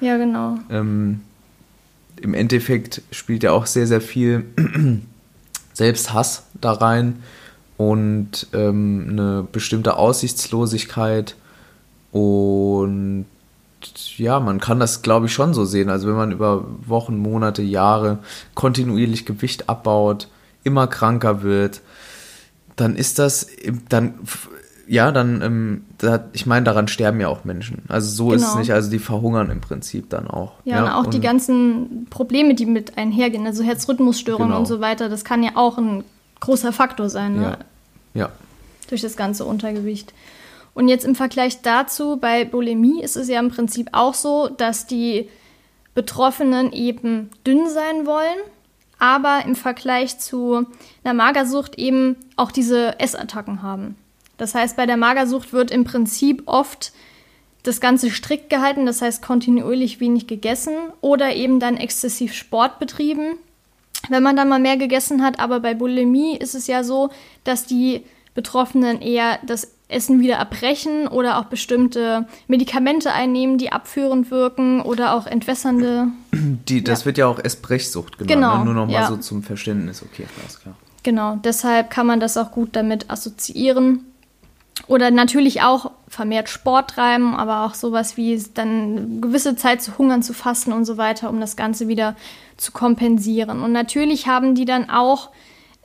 Ja, 0.00 0.16
genau. 0.16 0.58
Ähm, 0.70 1.20
Im 2.20 2.34
Endeffekt 2.34 3.02
spielt 3.10 3.42
ja 3.42 3.52
auch 3.52 3.66
sehr, 3.66 3.86
sehr 3.86 4.00
viel 4.00 4.44
Selbsthass 5.72 6.44
da 6.60 6.72
rein 6.72 7.22
und 7.76 8.46
ähm, 8.52 9.06
eine 9.10 9.46
bestimmte 9.50 9.96
Aussichtslosigkeit. 9.96 11.34
Und 12.12 13.26
ja, 14.16 14.38
man 14.40 14.60
kann 14.60 14.80
das, 14.80 15.02
glaube 15.02 15.26
ich, 15.26 15.32
schon 15.32 15.54
so 15.54 15.64
sehen. 15.64 15.90
Also 15.90 16.08
wenn 16.08 16.16
man 16.16 16.32
über 16.32 16.64
Wochen, 16.86 17.16
Monate, 17.16 17.62
Jahre 17.62 18.18
kontinuierlich 18.54 19.26
Gewicht 19.26 19.68
abbaut, 19.68 20.28
immer 20.62 20.86
kranker 20.86 21.42
wird, 21.42 21.80
dann 22.76 22.96
ist 22.96 23.18
das, 23.18 23.48
dann, 23.88 24.14
ja, 24.86 25.12
dann, 25.12 25.42
ähm, 25.42 25.84
da, 25.98 26.28
ich 26.32 26.46
meine, 26.46 26.64
daran 26.64 26.88
sterben 26.88 27.20
ja 27.20 27.28
auch 27.28 27.44
Menschen. 27.44 27.82
Also 27.88 28.10
so 28.10 28.24
genau. 28.26 28.36
ist 28.36 28.42
es 28.42 28.48
genau. 28.48 28.60
nicht, 28.60 28.72
also 28.72 28.90
die 28.90 28.98
verhungern 28.98 29.50
im 29.50 29.60
Prinzip 29.60 30.10
dann 30.10 30.28
auch. 30.28 30.52
Ja, 30.64 30.76
ja 30.76 30.82
und 30.84 31.06
auch 31.06 31.10
die 31.10 31.20
ganzen 31.20 32.06
Probleme, 32.10 32.54
die 32.54 32.66
mit 32.66 32.98
einhergehen, 32.98 33.46
also 33.46 33.62
Herzrhythmusstörungen 33.62 34.48
genau. 34.48 34.60
und 34.60 34.66
so 34.66 34.80
weiter, 34.80 35.08
das 35.08 35.24
kann 35.24 35.42
ja 35.42 35.52
auch 35.54 35.78
ein 35.78 36.04
großer 36.40 36.72
Faktor 36.72 37.08
sein, 37.08 37.36
ne? 37.36 37.58
Ja. 38.14 38.20
ja. 38.20 38.32
Durch 38.88 39.00
das 39.00 39.16
ganze 39.16 39.44
Untergewicht. 39.44 40.12
Und 40.74 40.88
jetzt 40.88 41.04
im 41.04 41.14
Vergleich 41.14 41.62
dazu, 41.62 42.16
bei 42.16 42.44
Bulimie 42.44 43.02
ist 43.02 43.16
es 43.16 43.28
ja 43.28 43.38
im 43.38 43.48
Prinzip 43.48 43.88
auch 43.92 44.14
so, 44.14 44.48
dass 44.48 44.86
die 44.86 45.28
Betroffenen 45.94 46.72
eben 46.72 47.30
dünn 47.46 47.68
sein 47.68 48.04
wollen 48.04 48.36
aber 49.04 49.42
im 49.44 49.54
Vergleich 49.54 50.18
zu 50.18 50.66
einer 51.04 51.14
Magersucht 51.14 51.78
eben 51.78 52.16
auch 52.36 52.50
diese 52.50 52.98
Essattacken 52.98 53.62
haben. 53.62 53.96
Das 54.36 54.54
heißt, 54.54 54.76
bei 54.76 54.86
der 54.86 54.96
Magersucht 54.96 55.52
wird 55.52 55.70
im 55.70 55.84
Prinzip 55.84 56.42
oft 56.46 56.92
das 57.62 57.80
Ganze 57.80 58.10
strikt 58.10 58.50
gehalten, 58.50 58.84
das 58.86 59.00
heißt 59.00 59.22
kontinuierlich 59.22 60.00
wenig 60.00 60.26
gegessen 60.26 60.74
oder 61.00 61.34
eben 61.34 61.60
dann 61.60 61.76
exzessiv 61.76 62.34
Sport 62.34 62.78
betrieben, 62.78 63.36
wenn 64.10 64.22
man 64.22 64.36
dann 64.36 64.48
mal 64.48 64.58
mehr 64.60 64.76
gegessen 64.76 65.22
hat. 65.22 65.40
Aber 65.40 65.60
bei 65.60 65.74
Bulimie 65.74 66.36
ist 66.36 66.54
es 66.54 66.66
ja 66.66 66.84
so, 66.84 67.10
dass 67.44 67.64
die 67.64 68.02
Betroffenen 68.34 69.00
eher 69.00 69.38
das 69.46 69.72
Essen 69.88 70.20
wieder 70.20 70.40
abbrechen 70.40 71.06
oder 71.06 71.38
auch 71.38 71.44
bestimmte 71.44 72.26
Medikamente 72.48 73.12
einnehmen, 73.12 73.58
die 73.58 73.70
abführend 73.70 74.30
wirken 74.30 74.82
oder 74.82 75.14
auch 75.14 75.26
entwässernde. 75.26 76.08
Die, 76.32 76.82
das 76.82 77.00
ja. 77.00 77.06
wird 77.06 77.18
ja 77.18 77.26
auch 77.26 77.38
Essbrechsucht 77.38 78.18
genannt. 78.18 78.28
Genau, 78.28 78.58
ne? 78.58 78.64
Nur 78.64 78.74
nochmal 78.74 78.94
ja. 79.02 79.08
so 79.08 79.16
zum 79.16 79.42
Verständnis. 79.42 80.02
Okay, 80.02 80.26
alles 80.42 80.60
klar. 80.60 80.74
Genau, 81.04 81.36
deshalb 81.36 81.90
kann 81.90 82.06
man 82.06 82.18
das 82.18 82.36
auch 82.36 82.50
gut 82.50 82.70
damit 82.72 83.10
assoziieren. 83.10 84.06
Oder 84.88 85.10
natürlich 85.12 85.62
auch 85.62 85.92
vermehrt 86.08 86.48
Sport 86.48 86.90
treiben, 86.90 87.36
aber 87.36 87.64
auch 87.64 87.74
sowas 87.74 88.16
wie 88.16 88.42
dann 88.54 89.20
gewisse 89.20 89.54
Zeit 89.54 89.82
zu 89.82 89.96
hungern, 89.98 90.22
zu 90.22 90.32
fasten 90.32 90.72
und 90.72 90.84
so 90.84 90.96
weiter, 90.96 91.30
um 91.30 91.40
das 91.40 91.56
Ganze 91.56 91.86
wieder 91.86 92.16
zu 92.56 92.72
kompensieren. 92.72 93.62
Und 93.62 93.70
natürlich 93.70 94.26
haben 94.26 94.54
die 94.54 94.64
dann 94.64 94.90
auch 94.90 95.30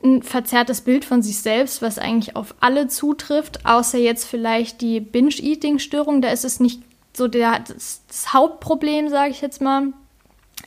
ein 0.02 0.22
verzerrtes 0.22 0.80
Bild 0.80 1.04
von 1.04 1.22
sich 1.22 1.38
selbst, 1.38 1.82
was 1.82 1.98
eigentlich 1.98 2.34
auf 2.34 2.54
alle 2.60 2.88
zutrifft, 2.88 3.66
außer 3.66 3.98
jetzt 3.98 4.24
vielleicht 4.24 4.80
die 4.80 5.00
Binge-Eating-Störung. 5.00 6.22
Da 6.22 6.30
ist 6.30 6.44
es 6.44 6.58
nicht 6.58 6.82
so 7.12 7.28
der, 7.28 7.60
das, 7.60 8.02
das 8.08 8.32
Hauptproblem, 8.32 9.10
sage 9.10 9.30
ich 9.30 9.42
jetzt 9.42 9.60
mal. 9.60 9.88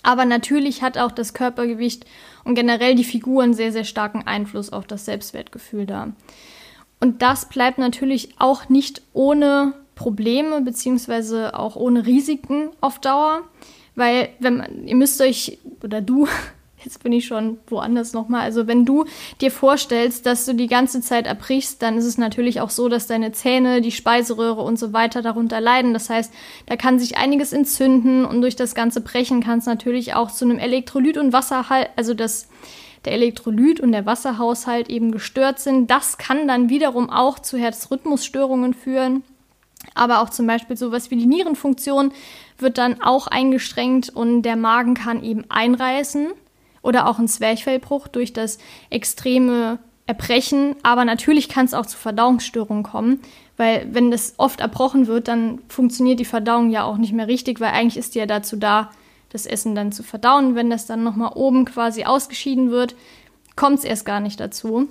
Aber 0.04 0.26
natürlich 0.26 0.84
hat 0.84 0.98
auch 0.98 1.12
das 1.12 1.34
Körpergewicht 1.34 2.06
und 2.44 2.56
generell 2.56 2.96
die 2.96 3.04
Figur 3.04 3.44
einen 3.44 3.54
sehr, 3.54 3.72
sehr 3.72 3.84
starken 3.84 4.26
Einfluss 4.26 4.72
auf 4.72 4.86
das 4.86 5.06
Selbstwertgefühl 5.06 5.86
da. 5.86 6.14
Und 7.00 7.22
das 7.22 7.50
bleibt 7.50 7.78
natürlich 7.78 8.36
auch 8.40 8.70
nicht 8.70 9.02
ohne 9.14 9.74
Probleme 9.96 10.62
beziehungsweise 10.62 11.58
auch 11.58 11.76
ohne 11.76 12.06
Risiken 12.06 12.70
auf 12.82 13.00
Dauer, 13.00 13.44
weil 13.96 14.30
wenn 14.40 14.58
man, 14.58 14.88
ihr 14.88 14.96
müsst 14.96 15.22
euch 15.22 15.60
oder 15.84 16.02
du 16.02 16.28
jetzt 16.84 17.04
bin 17.04 17.14
ich 17.14 17.26
schon 17.26 17.58
woanders 17.68 18.14
nochmal. 18.14 18.42
Also 18.42 18.68
wenn 18.68 18.86
du 18.86 19.06
dir 19.42 19.52
vorstellst, 19.52 20.26
dass 20.26 20.46
du 20.46 20.54
die 20.54 20.68
ganze 20.68 21.02
Zeit 21.02 21.28
erbrichst, 21.28 21.82
dann 21.82 21.98
ist 21.98 22.06
es 22.06 22.18
natürlich 22.18 22.62
auch 22.62 22.70
so, 22.70 22.90
dass 22.90 23.08
deine 23.08 23.32
Zähne, 23.32 23.82
die 23.82 23.92
Speiseröhre 23.92 24.62
und 24.62 24.78
so 24.78 24.94
weiter 24.94 25.22
darunter 25.22 25.62
leiden. 25.62 25.94
Das 25.94 26.10
heißt, 26.10 26.34
da 26.66 26.76
kann 26.76 27.00
sich 27.00 27.18
einiges 27.18 27.54
entzünden 27.54 28.26
und 28.26 28.42
durch 28.42 28.56
das 28.56 28.76
ganze 28.76 29.02
Brechen 29.02 29.42
kann 29.42 29.60
es 29.60 29.66
natürlich 29.66 30.14
auch 30.14 30.32
zu 30.32 30.46
einem 30.46 30.60
Elektrolyt- 30.60 31.18
und 31.18 31.34
Wasserhalt, 31.34 31.90
also 31.96 32.14
das 32.14 32.48
der 33.06 33.14
Elektrolyt 33.14 33.82
und 33.82 33.92
der 33.92 34.06
Wasserhaushalt 34.06 34.90
eben 34.90 35.12
gestört 35.12 35.60
sind. 35.60 35.92
Das 35.92 36.18
kann 36.18 36.48
dann 36.48 36.70
wiederum 36.70 37.10
auch 37.10 37.40
zu 37.40 37.58
Herzrhythmusstörungen 37.58 38.74
führen. 38.74 39.24
Aber 39.94 40.22
auch 40.22 40.30
zum 40.30 40.48
Beispiel 40.48 40.78
sowas 40.78 41.12
wie 41.12 41.18
die 41.18 41.26
Nierenfunktion 41.26 42.14
wird 42.58 42.78
dann 42.78 43.02
auch 43.02 43.28
eingeschränkt 43.28 44.10
und 44.10 44.44
der 44.44 44.56
Magen 44.56 44.94
kann 44.94 45.24
eben 45.24 45.44
einreißen 45.50 46.30
oder 46.84 47.08
auch 47.08 47.18
ein 47.18 47.28
Zwerchfellbruch 47.28 48.08
durch 48.08 48.34
das 48.34 48.60
extreme 48.92 49.80
Erbrechen. 50.06 50.76
Aber 50.84 51.06
natürlich 51.06 51.50
kann 51.50 51.66
es 51.66 51.74
auch 51.74 51.88
zu 51.88 51.98
Verdauungsstörungen 51.98 52.84
kommen, 52.84 53.22
weil 53.58 53.88
wenn 53.92 54.12
das 54.12 54.36
oft 54.38 54.60
erbrochen 54.60 55.08
wird, 55.08 55.28
dann 55.28 55.60
funktioniert 55.70 56.20
die 56.20 56.26
Verdauung 56.26 56.70
ja 56.70 56.84
auch 56.84 56.98
nicht 56.98 57.14
mehr 57.14 57.28
richtig, 57.28 57.60
weil 57.60 57.72
eigentlich 57.72 57.98
ist 57.98 58.14
die 58.14 58.20
ja 58.20 58.28
dazu 58.28 58.58
da, 58.58 58.92
das 59.30 59.48
Essen 59.48 59.74
dann 59.74 59.92
zu 59.92 60.04
verdauen. 60.04 60.54
Wenn 60.54 60.70
das 60.70 60.86
dann 60.86 61.04
nochmal 61.04 61.32
oben 61.34 61.66
quasi 61.66 62.04
ausgeschieden 62.04 62.70
wird, 62.70 62.96
kommt 63.56 63.80
es 63.80 63.84
erst 63.84 64.06
gar 64.06 64.20
nicht 64.20 64.40
dazu. 64.40 64.88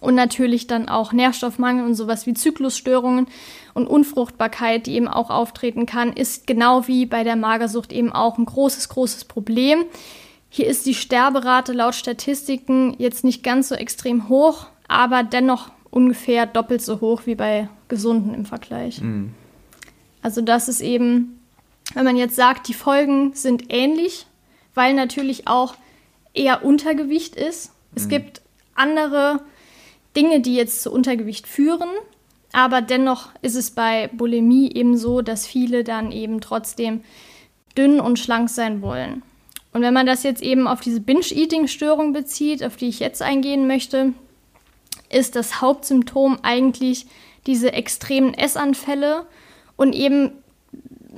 Und 0.00 0.14
natürlich 0.14 0.66
dann 0.66 0.88
auch 0.88 1.12
Nährstoffmangel 1.12 1.84
und 1.84 1.94
sowas 1.94 2.26
wie 2.26 2.34
Zyklusstörungen 2.34 3.26
und 3.74 3.86
Unfruchtbarkeit, 3.86 4.86
die 4.86 4.94
eben 4.94 5.08
auch 5.08 5.30
auftreten 5.30 5.84
kann, 5.84 6.12
ist 6.12 6.46
genau 6.46 6.86
wie 6.86 7.06
bei 7.06 7.24
der 7.24 7.36
Magersucht 7.36 7.92
eben 7.92 8.12
auch 8.12 8.38
ein 8.38 8.46
großes, 8.46 8.88
großes 8.88 9.24
Problem. 9.24 9.84
Hier 10.52 10.66
ist 10.66 10.84
die 10.84 10.94
Sterberate 10.94 11.72
laut 11.72 11.94
Statistiken 11.94 12.94
jetzt 12.98 13.22
nicht 13.22 13.44
ganz 13.44 13.68
so 13.68 13.76
extrem 13.76 14.28
hoch, 14.28 14.66
aber 14.88 15.22
dennoch 15.22 15.70
ungefähr 15.90 16.44
doppelt 16.46 16.82
so 16.82 17.00
hoch 17.00 17.22
wie 17.24 17.36
bei 17.36 17.68
Gesunden 17.88 18.34
im 18.34 18.44
Vergleich. 18.44 19.00
Mhm. 19.00 19.32
Also 20.22 20.40
das 20.40 20.68
ist 20.68 20.80
eben, 20.80 21.40
wenn 21.94 22.04
man 22.04 22.16
jetzt 22.16 22.34
sagt, 22.34 22.66
die 22.68 22.74
Folgen 22.74 23.32
sind 23.34 23.72
ähnlich, 23.72 24.26
weil 24.74 24.92
natürlich 24.94 25.46
auch 25.46 25.76
eher 26.34 26.64
Untergewicht 26.64 27.36
ist. 27.36 27.72
Es 27.94 28.06
mhm. 28.06 28.10
gibt 28.10 28.42
andere 28.74 29.40
Dinge, 30.16 30.40
die 30.40 30.56
jetzt 30.56 30.82
zu 30.82 30.92
Untergewicht 30.92 31.46
führen. 31.46 31.88
Aber 32.52 32.82
dennoch 32.82 33.28
ist 33.42 33.54
es 33.54 33.70
bei 33.70 34.08
Bulimie 34.12 34.72
eben 34.72 34.96
so, 34.96 35.22
dass 35.22 35.46
viele 35.46 35.84
dann 35.84 36.10
eben 36.10 36.40
trotzdem 36.40 37.02
dünn 37.78 38.00
und 38.00 38.18
schlank 38.18 38.50
sein 38.50 38.82
wollen. 38.82 39.22
Und 39.72 39.82
wenn 39.82 39.94
man 39.94 40.06
das 40.06 40.22
jetzt 40.22 40.42
eben 40.42 40.66
auf 40.66 40.80
diese 40.80 41.00
Binge-Eating-Störung 41.00 42.12
bezieht, 42.12 42.64
auf 42.64 42.76
die 42.76 42.88
ich 42.88 42.98
jetzt 42.98 43.22
eingehen 43.22 43.66
möchte, 43.66 44.12
ist 45.10 45.36
das 45.36 45.60
Hauptsymptom 45.60 46.38
eigentlich 46.42 47.06
diese 47.46 47.72
extremen 47.72 48.34
Essanfälle 48.34 49.26
und 49.76 49.94
eben 49.94 50.32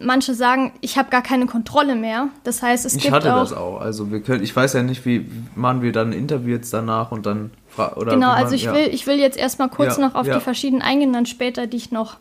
manche 0.01 0.35
sagen, 0.35 0.73
ich 0.81 0.99
habe 0.99 1.11
gar 1.11 1.23
keine 1.23 1.47
Kontrolle 1.47 1.95
mehr. 1.95 2.29
Das 2.45 2.63
heißt, 2.63 2.85
es 2.85 2.95
ich 2.95 3.03
gibt 3.03 3.15
hatte 3.15 3.35
auch 3.35 3.41
das 3.41 3.53
auch. 3.53 3.81
Also 3.81 4.11
wir 4.11 4.21
können, 4.21 4.43
ich 4.43 4.55
weiß 4.55 4.73
ja 4.75 4.83
nicht, 4.83 5.05
wie 5.05 5.27
machen 5.55 5.83
wir 5.83 5.93
dann 5.93 6.11
ein 6.11 6.13
Interview 6.13 6.51
jetzt 6.51 6.73
danach 6.73 7.13
und 7.13 7.27
dann 7.27 7.51
oder 7.77 8.13
Genau, 8.13 8.15
wie 8.15 8.19
man, 8.19 8.31
also 8.31 8.55
ich 8.55 8.65
ja. 8.65 8.75
will, 8.75 8.89
ich 8.93 9.07
will 9.07 9.19
jetzt 9.19 9.39
erstmal 9.39 9.69
kurz 9.69 9.97
Ja, 9.97 10.07
noch 10.07 10.15
auf 10.15 10.27
ja. 10.27 10.35
die 10.35 10.41
verschiedenen 10.41 10.83
eingehen, 10.83 11.13
dann 11.13 11.27
später 11.27 11.67
dich 11.67 11.91
noch 11.91 12.17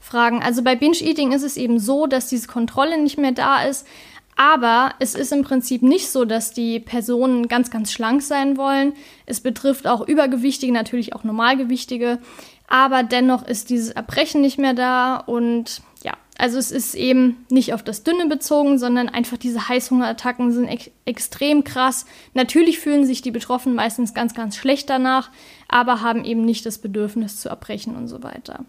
fragen. 0.00 0.42
Also 0.42 0.62
bei 0.62 0.76
Binge-Eating 0.76 1.32
ist 1.32 1.42
es 1.42 1.56
eben 1.56 1.78
so, 1.78 2.06
dass 2.06 2.28
diese 2.28 2.46
Kontrolle 2.46 3.00
nicht 3.00 3.18
mehr 3.18 3.32
da 3.32 3.62
ist. 3.62 3.86
Aber 4.36 4.94
es 4.98 5.14
ist 5.14 5.32
im 5.32 5.42
Prinzip 5.42 5.82
nicht 5.82 6.10
so, 6.10 6.24
dass 6.24 6.52
die 6.52 6.80
Personen 6.80 7.48
ganz, 7.48 7.70
ganz 7.70 7.92
schlank 7.92 8.22
sein 8.22 8.56
wollen. 8.56 8.94
Es 9.26 9.40
betrifft 9.40 9.86
auch 9.86 10.06
Übergewichtige, 10.06 10.72
natürlich 10.72 11.14
auch 11.14 11.24
Normalgewichtige. 11.24 12.18
Aber 12.66 13.02
dennoch 13.02 13.46
ist 13.46 13.70
dieses 13.70 13.90
Erbrechen 13.90 14.40
nicht 14.40 14.58
mehr 14.58 14.74
da. 14.74 15.16
Und 15.16 15.82
ja, 16.02 16.14
also 16.36 16.58
es 16.58 16.72
ist 16.72 16.94
eben 16.94 17.44
nicht 17.48 17.74
auf 17.74 17.84
das 17.84 18.02
Dünne 18.02 18.26
bezogen, 18.26 18.78
sondern 18.78 19.08
einfach 19.08 19.36
diese 19.36 19.68
Heißhungerattacken 19.68 20.50
sind 20.50 20.66
ex 20.66 20.90
extrem 21.04 21.62
krass. 21.62 22.06
Natürlich 22.32 22.80
fühlen 22.80 23.06
sich 23.06 23.22
die 23.22 23.30
Betroffenen 23.30 23.76
meistens 23.76 24.14
ganz, 24.14 24.34
ganz 24.34 24.56
schlecht 24.56 24.90
danach, 24.90 25.30
aber 25.68 26.00
haben 26.00 26.24
eben 26.24 26.44
nicht 26.44 26.66
das 26.66 26.78
Bedürfnis 26.78 27.40
zu 27.40 27.50
erbrechen 27.50 27.94
und 27.94 28.08
so 28.08 28.22
weiter. 28.24 28.64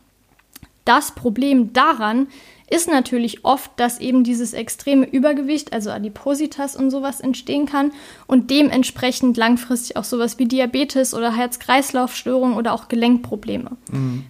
Das 0.84 1.15
Problem 1.15 1.73
daran 1.73 2.28
ist 2.67 2.89
natürlich 2.89 3.45
oft, 3.45 3.71
dass 3.78 3.99
eben 3.99 4.23
dieses 4.23 4.54
extreme 4.54 5.06
Übergewicht, 5.06 5.71
also 5.71 5.91
Adipositas 5.91 6.75
und 6.75 6.89
sowas 6.89 7.19
entstehen 7.19 7.67
kann 7.67 7.91
und 8.25 8.49
dementsprechend 8.49 9.38
langfristig 9.38 9.97
auch 9.97 10.04
sowas 10.04 10.39
wie 10.39 10.45
Diabetes 10.45 11.13
oder 11.13 11.36
Herz-Kreislauf-Störungen 11.36 12.58
oder 12.58 12.73
auch 12.73 12.88
Gelenkprobleme, 12.88 13.71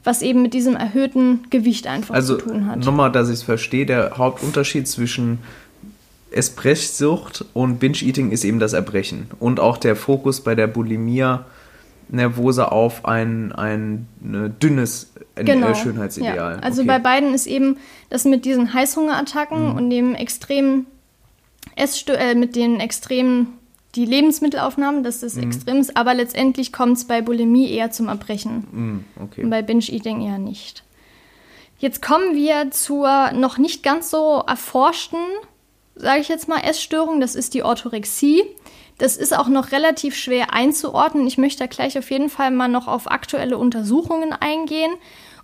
was 0.04 0.22
eben 0.22 0.42
mit 0.42 0.54
diesem 0.54 0.76
erhöhten 0.76 1.44
Gewicht 1.50 1.88
einfach 1.88 2.14
Also 2.14 2.38
zu 2.38 2.48
tun 2.48 2.68
hat. 2.68 2.80
nochmal, 2.80 3.12
dass 3.12 3.30
ich 3.30 3.36
es 3.36 3.44
verstehe, 3.44 3.86
der 3.86 4.18
Hauptunterschied 4.18 4.88
zwischen 4.88 5.40
Espresssucht 6.32 7.46
und 7.54 7.80
Binge-Eating 7.80 8.32
ist 8.32 8.44
eben 8.44 8.60
das 8.60 8.74
Erbrechen. 8.74 9.28
Und 9.40 9.62
auch 9.62 9.78
der 9.78 9.96
Fokus 9.96 10.42
bei 10.42 10.54
der 10.54 10.68
Bulimia 10.68 11.46
nervose 12.10 12.72
auf 12.72 13.06
ein, 13.06 13.54
ein 13.54 14.08
ne, 14.20 14.54
dünnes 15.44 15.78
äh, 15.80 15.82
Schönheitsideal. 15.84 16.36
Ja. 16.56 16.60
Also 16.62 16.82
Okay. 16.82 16.88
bei 16.88 17.00
beiden 17.00 17.34
ist 17.34 17.48
eben 17.48 17.78
das 18.10 18.26
mit 18.26 18.46
diesen 18.46 18.74
Heißhungerattacken 18.74 19.72
Mhm. 19.72 19.76
und 19.76 19.90
dem 19.90 20.16
extremen 20.16 20.86
Essstö 21.76 22.14
äh, 22.14 22.36
mit 22.36 22.56
den 22.56 22.80
extremen 22.80 23.58
die 23.96 24.06
Lebensmittelaufnahme, 24.06 25.02
dass 25.04 25.22
das 25.22 25.36
Mhm. 25.36 25.44
extrem 25.44 25.78
ist, 25.78 25.96
aber 25.98 26.14
letztendlich 26.14 26.74
kommt 26.74 26.98
es 26.98 27.06
bei 27.06 27.22
Bulimie 27.22 27.70
eher 27.72 27.92
zum 27.92 28.08
Erbrechen 28.10 29.06
Mm, 29.18 29.24
okay. 29.24 29.44
und 29.44 29.50
bei 29.50 29.62
Binge-Eating 29.62 30.22
eher 30.22 30.38
nicht. 30.38 30.84
Jetzt 31.80 32.02
kommen 32.02 32.36
wir 32.36 32.72
zur 32.72 33.32
noch 33.34 33.58
nicht 33.58 33.84
ganz 33.84 34.10
so 34.10 34.44
erforschten, 34.48 35.20
sage 35.96 36.20
ich 36.22 36.28
jetzt 36.30 36.48
mal, 36.50 36.60
Essstörung. 36.60 37.20
Das 37.22 37.36
ist 37.36 37.54
die 37.54 37.64
Orthorexie. 37.64 38.44
Das 38.98 39.18
ist 39.18 39.38
auch 39.38 39.48
noch 39.50 39.72
relativ 39.74 40.16
schwer 40.16 40.54
einzuordnen. 40.54 41.28
Ich 41.28 41.38
möchte 41.38 41.60
da 41.60 41.68
gleich 41.68 41.98
auf 41.98 42.12
jeden 42.12 42.30
Fall 42.30 42.52
mal 42.52 42.70
noch 42.70 42.88
auf 42.88 43.12
aktuelle 43.12 43.58
Untersuchungen 43.58 44.32
eingehen. 44.34 44.92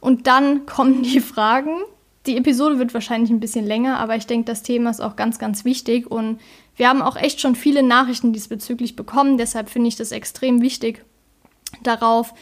Und 0.02 0.28
dann 0.28 0.66
kommen 0.66 1.04
die 1.04 1.20
Fragen. 1.22 1.78
Die 2.26 2.38
Episode 2.38 2.78
wird 2.78 2.94
wahrscheinlich 2.94 3.32
ein 3.32 3.40
bisschen 3.40 3.66
länger, 3.66 3.98
aber 3.98 4.16
ich 4.16 4.28
denke, 4.28 4.46
das 4.46 4.62
Thema 4.62 4.90
ist 4.90 5.00
auch 5.00 5.16
ganz, 5.16 5.40
ganz 5.40 5.64
wichtig. 5.64 6.12
Und 6.12 6.40
wir 6.76 6.90
haben 6.90 7.02
auch 7.02 7.16
echt 7.16 7.40
schon 7.40 7.56
viele 7.56 7.82
Nachrichten 7.82 8.34
diesbezüglich 8.34 8.96
bekommen. 8.96 9.38
Deshalb 9.38 9.70
finde 9.70 9.88
ich 9.88 9.96
das 9.96 10.12
extrem 10.12 10.62
wichtig, 10.62 11.04
darauf 11.82 12.34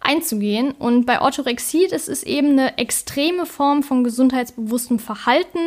einzugehen. 0.00 0.72
Und 0.72 1.04
bei 1.04 1.20
Orthorexie, 1.20 1.88
das 1.88 2.08
ist 2.08 2.22
eben 2.22 2.52
eine 2.52 2.78
extreme 2.78 3.44
Form 3.44 3.82
von 3.82 4.04
gesundheitsbewusstem 4.04 4.98
Verhalten. 4.98 5.58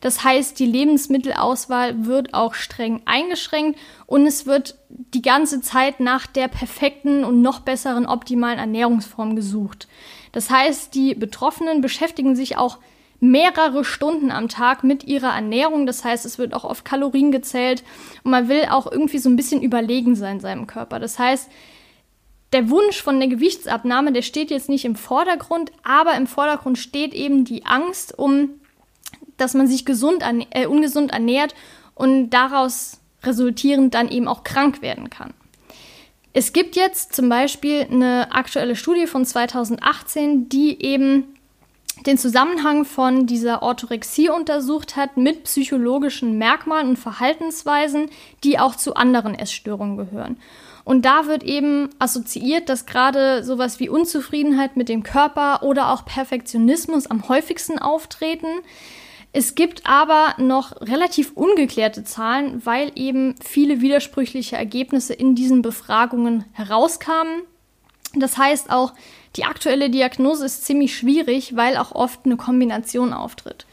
Das 0.00 0.24
heißt, 0.24 0.58
die 0.58 0.66
Lebensmittelauswahl 0.66 2.06
wird 2.06 2.34
auch 2.34 2.54
streng 2.54 3.02
eingeschränkt 3.04 3.78
und 4.06 4.26
es 4.26 4.46
wird 4.46 4.76
die 4.88 5.22
ganze 5.22 5.60
Zeit 5.60 6.00
nach 6.00 6.26
der 6.26 6.48
perfekten 6.48 7.24
und 7.24 7.42
noch 7.42 7.60
besseren 7.60 8.06
optimalen 8.06 8.58
Ernährungsform 8.58 9.36
gesucht. 9.36 9.88
Das 10.34 10.50
heißt, 10.50 10.96
die 10.96 11.14
Betroffenen 11.14 11.80
beschäftigen 11.80 12.34
sich 12.34 12.56
auch 12.56 12.78
mehrere 13.20 13.84
Stunden 13.84 14.32
am 14.32 14.48
Tag 14.48 14.82
mit 14.82 15.04
ihrer 15.04 15.32
Ernährung. 15.32 15.86
Das 15.86 16.04
heißt, 16.04 16.26
es 16.26 16.38
wird 16.38 16.54
auch 16.54 16.64
auf 16.64 16.82
Kalorien 16.82 17.30
gezählt 17.30 17.84
und 18.24 18.32
man 18.32 18.48
will 18.48 18.66
auch 18.68 18.90
irgendwie 18.90 19.18
so 19.18 19.30
ein 19.30 19.36
bisschen 19.36 19.62
überlegen 19.62 20.16
sein 20.16 20.40
seinem 20.40 20.66
Körper. 20.66 20.98
Das 20.98 21.20
heißt, 21.20 21.48
der 22.52 22.68
Wunsch 22.68 23.00
von 23.00 23.20
der 23.20 23.28
Gewichtsabnahme, 23.28 24.10
der 24.10 24.22
steht 24.22 24.50
jetzt 24.50 24.68
nicht 24.68 24.84
im 24.84 24.96
Vordergrund, 24.96 25.70
aber 25.84 26.16
im 26.16 26.26
Vordergrund 26.26 26.78
steht 26.78 27.14
eben 27.14 27.44
die 27.44 27.64
Angst, 27.64 28.18
um, 28.18 28.50
dass 29.36 29.54
man 29.54 29.68
sich 29.68 29.84
gesund 29.84 30.24
äh, 30.50 30.66
ungesund 30.66 31.12
ernährt 31.12 31.54
und 31.94 32.30
daraus 32.30 33.00
resultierend 33.22 33.94
dann 33.94 34.08
eben 34.08 34.26
auch 34.26 34.42
krank 34.42 34.82
werden 34.82 35.10
kann. 35.10 35.32
Es 36.36 36.52
gibt 36.52 36.74
jetzt 36.74 37.14
zum 37.14 37.28
Beispiel 37.28 37.86
eine 37.88 38.32
aktuelle 38.32 38.74
Studie 38.74 39.06
von 39.06 39.24
2018, 39.24 40.48
die 40.48 40.82
eben 40.82 41.36
den 42.06 42.18
Zusammenhang 42.18 42.84
von 42.84 43.26
dieser 43.26 43.62
Orthorexie 43.62 44.28
untersucht 44.30 44.96
hat 44.96 45.16
mit 45.16 45.44
psychologischen 45.44 46.36
Merkmalen 46.36 46.88
und 46.88 46.98
Verhaltensweisen, 46.98 48.10
die 48.42 48.58
auch 48.58 48.74
zu 48.74 48.94
anderen 48.94 49.36
Essstörungen 49.36 49.96
gehören. 49.96 50.36
Und 50.82 51.04
da 51.04 51.28
wird 51.28 51.44
eben 51.44 51.88
assoziiert, 52.00 52.68
dass 52.68 52.84
gerade 52.84 53.44
sowas 53.44 53.78
wie 53.78 53.88
Unzufriedenheit 53.88 54.76
mit 54.76 54.88
dem 54.88 55.04
Körper 55.04 55.62
oder 55.62 55.92
auch 55.92 56.04
Perfektionismus 56.04 57.06
am 57.06 57.28
häufigsten 57.28 57.78
auftreten. 57.78 58.48
Es 59.36 59.56
gibt 59.56 59.84
aber 59.84 60.36
noch 60.38 60.80
relativ 60.80 61.32
ungeklärte 61.34 62.04
Zahlen, 62.04 62.64
weil 62.64 62.92
eben 62.94 63.34
viele 63.42 63.80
widersprüchliche 63.80 64.54
Ergebnisse 64.54 65.12
in 65.12 65.34
diesen 65.34 65.60
Befragungen 65.60 66.44
herauskamen. 66.52 67.42
Das 68.14 68.38
heißt 68.38 68.70
auch, 68.70 68.94
die 69.34 69.44
aktuelle 69.44 69.90
Diagnose 69.90 70.46
ist 70.46 70.64
ziemlich 70.64 70.96
schwierig, 70.96 71.56
weil 71.56 71.76
auch 71.76 71.90
oft 71.90 72.20
eine 72.24 72.36
Kombination 72.36 73.12
auftritt. 73.12 73.66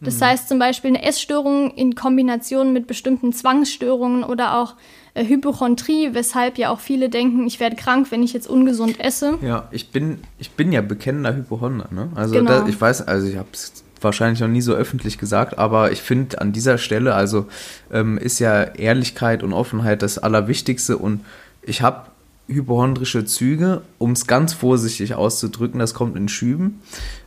Das 0.00 0.20
heißt 0.20 0.48
zum 0.48 0.58
Beispiel 0.58 0.88
eine 0.88 1.02
Essstörung 1.04 1.70
in 1.70 1.94
Kombination 1.94 2.72
mit 2.72 2.88
bestimmten 2.88 3.32
Zwangsstörungen 3.32 4.24
oder 4.24 4.58
auch 4.58 4.74
äh, 5.14 5.24
Hypochondrie, 5.24 6.12
weshalb 6.12 6.58
ja 6.58 6.70
auch 6.70 6.80
viele 6.80 7.08
denken, 7.08 7.46
ich 7.46 7.60
werde 7.60 7.76
krank, 7.76 8.10
wenn 8.10 8.22
ich 8.22 8.32
jetzt 8.32 8.48
ungesund 8.48 8.98
esse. 9.00 9.38
Ja, 9.42 9.68
ich 9.70 9.90
bin, 9.90 10.18
ich 10.38 10.50
bin 10.50 10.72
ja 10.72 10.82
bekennender 10.82 11.34
Hypochonder, 11.34 11.88
ne? 11.92 12.10
Also 12.16 12.34
Genau. 12.34 12.50
da, 12.50 12.66
ich 12.66 12.78
weiß, 12.78 13.06
also 13.06 13.28
ich 13.28 13.36
habe 13.36 13.48
es 13.52 13.83
wahrscheinlich 14.04 14.40
noch 14.40 14.48
nie 14.48 14.60
so 14.60 14.74
öffentlich 14.74 15.18
gesagt, 15.18 15.58
aber 15.58 15.92
ich 15.92 16.02
finde 16.02 16.40
an 16.40 16.52
dieser 16.52 16.78
Stelle, 16.78 17.14
also 17.14 17.46
ähm, 17.90 18.18
ist 18.18 18.38
ja 18.38 18.62
Ehrlichkeit 18.62 19.42
und 19.42 19.52
Offenheit 19.52 20.02
das 20.02 20.18
Allerwichtigste 20.18 20.96
und 20.98 21.24
ich 21.62 21.82
habe 21.82 22.06
hypochondrische 22.46 23.24
Züge, 23.24 23.82
um 23.98 24.12
es 24.12 24.26
ganz 24.26 24.52
vorsichtig 24.52 25.14
auszudrücken, 25.14 25.80
das 25.80 25.94
kommt 25.94 26.16
in 26.16 26.28
Schüben 26.28 26.80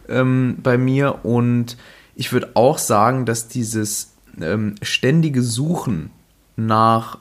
ähm, 0.07 0.57
bei 0.61 0.77
mir 0.77 1.25
und 1.25 1.77
ich 2.15 2.31
würde 2.31 2.51
auch 2.53 2.77
sagen, 2.77 3.25
dass 3.25 3.47
dieses 3.47 4.13
ähm, 4.39 4.75
ständige 4.81 5.41
Suchen 5.41 6.11
nach 6.55 7.19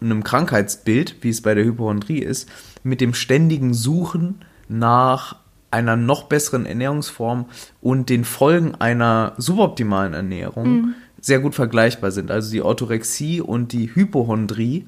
einem 0.00 0.24
Krankheitsbild, 0.24 1.16
wie 1.22 1.30
es 1.30 1.40
bei 1.40 1.54
der 1.54 1.64
Hypochondrie 1.64 2.18
ist, 2.18 2.48
mit 2.82 3.00
dem 3.00 3.14
ständigen 3.14 3.74
Suchen 3.74 4.36
nach 4.68 5.36
einer 5.76 5.96
noch 5.96 6.24
besseren 6.24 6.64
Ernährungsform 6.66 7.46
und 7.80 8.08
den 8.08 8.24
Folgen 8.24 8.74
einer 8.74 9.34
suboptimalen 9.36 10.14
Ernährung 10.14 10.94
sehr 11.20 11.40
gut 11.40 11.54
vergleichbar 11.54 12.10
sind. 12.10 12.30
Also 12.30 12.50
die 12.50 12.62
Orthorexie 12.62 13.40
und 13.40 13.72
die 13.72 13.94
Hypochondrie 13.94 14.86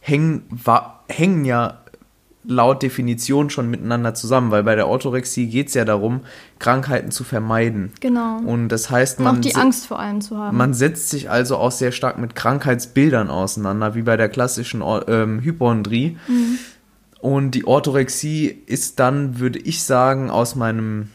hängen, 0.00 0.42
wa, 0.50 1.00
hängen 1.08 1.44
ja 1.44 1.78
laut 2.48 2.82
Definition 2.82 3.50
schon 3.50 3.70
miteinander 3.70 4.14
zusammen, 4.14 4.50
weil 4.50 4.62
bei 4.62 4.74
der 4.76 4.88
Orthorexie 4.88 5.46
geht 5.46 5.68
es 5.68 5.74
ja 5.74 5.84
darum, 5.84 6.20
Krankheiten 6.58 7.10
zu 7.10 7.24
vermeiden. 7.24 7.92
Genau. 8.00 8.38
Und 8.38 8.68
das 8.68 8.90
heißt, 8.90 9.18
Und 9.18 9.26
auch 9.26 9.32
man, 9.32 9.42
die 9.42 9.56
Angst 9.56 9.86
vor 9.86 9.98
allem 9.98 10.20
zu 10.20 10.36
haben. 10.36 10.56
man 10.56 10.74
setzt 10.74 11.10
sich 11.10 11.28
also 11.30 11.56
auch 11.56 11.72
sehr 11.72 11.92
stark 11.92 12.18
mit 12.18 12.34
Krankheitsbildern 12.34 13.30
auseinander, 13.30 13.94
wie 13.94 14.02
bei 14.02 14.16
der 14.16 14.28
klassischen 14.28 14.82
ähm, 15.08 15.40
Hypochondrie. 15.40 16.18
Und 17.20 17.52
die 17.52 17.66
Orthorexie 17.66 18.46
ist 18.66 18.98
dann, 19.00 19.38
würde 19.38 19.58
ich 19.58 19.82
sagen, 19.82 20.30
aus 20.30 20.54
meinem 20.54 21.08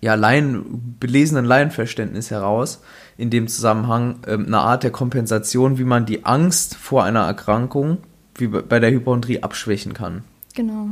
ja, 0.00 0.14
Laien, 0.14 0.96
belesenen 1.00 1.44
Laienverständnis 1.44 2.30
heraus, 2.30 2.82
in 3.16 3.30
dem 3.30 3.48
Zusammenhang 3.48 4.20
ähm, 4.26 4.46
eine 4.46 4.58
Art 4.58 4.82
der 4.82 4.90
Kompensation, 4.90 5.78
wie 5.78 5.84
man 5.84 6.06
die 6.06 6.24
Angst 6.24 6.74
vor 6.74 7.04
einer 7.04 7.26
Erkrankung, 7.26 7.98
wie 8.36 8.46
bei 8.46 8.78
der 8.78 8.90
Hypochondrie, 8.90 9.42
abschwächen 9.42 9.92
kann. 9.92 10.24
Genau. 10.54 10.90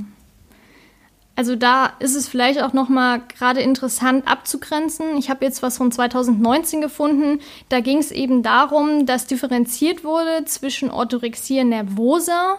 Also 1.37 1.55
da 1.55 1.93
ist 2.01 2.17
es 2.17 2.27
vielleicht 2.27 2.61
auch 2.61 2.73
noch 2.73 2.89
mal 2.89 3.21
gerade 3.21 3.61
interessant 3.61 4.27
abzugrenzen. 4.27 5.17
Ich 5.19 5.31
habe 5.31 5.45
jetzt 5.45 5.63
was 5.63 5.77
von 5.77 5.93
2019 5.93 6.81
gefunden. 6.81 7.41
Da 7.69 7.79
ging 7.79 7.99
es 7.99 8.11
eben 8.11 8.43
darum, 8.43 9.07
dass 9.07 9.29
differenziert 9.29 10.03
wurde 10.03 10.45
zwischen 10.47 10.91
Orthorexia 10.91 11.63
nervosa 11.63 12.57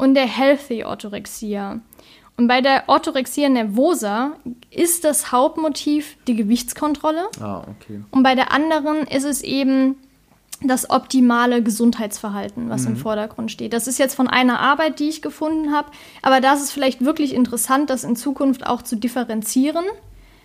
und 0.00 0.14
der 0.14 0.26
Healthy 0.26 0.84
Orthorexia. 0.84 1.80
Und 2.38 2.48
bei 2.48 2.62
der 2.62 2.84
Orthorexia 2.86 3.50
nervosa 3.50 4.32
ist 4.70 5.04
das 5.04 5.30
Hauptmotiv 5.30 6.16
die 6.26 6.36
Gewichtskontrolle. 6.36 7.28
Ah, 7.38 7.64
okay. 7.68 8.00
Und 8.10 8.22
bei 8.22 8.34
der 8.34 8.50
anderen 8.50 9.06
ist 9.06 9.24
es 9.24 9.42
eben 9.42 9.96
das 10.62 10.88
optimale 10.88 11.62
Gesundheitsverhalten, 11.62 12.70
was 12.70 12.82
mhm. 12.82 12.88
im 12.88 12.96
Vordergrund 12.96 13.50
steht. 13.50 13.74
Das 13.74 13.86
ist 13.86 13.98
jetzt 13.98 14.14
von 14.14 14.26
einer 14.26 14.58
Arbeit, 14.60 15.00
die 15.00 15.10
ich 15.10 15.20
gefunden 15.20 15.70
habe, 15.70 15.90
aber 16.22 16.40
das 16.40 16.62
ist 16.62 16.72
vielleicht 16.72 17.04
wirklich 17.04 17.34
interessant, 17.34 17.90
das 17.90 18.04
in 18.04 18.16
Zukunft 18.16 18.66
auch 18.66 18.80
zu 18.80 18.96
differenzieren, 18.96 19.84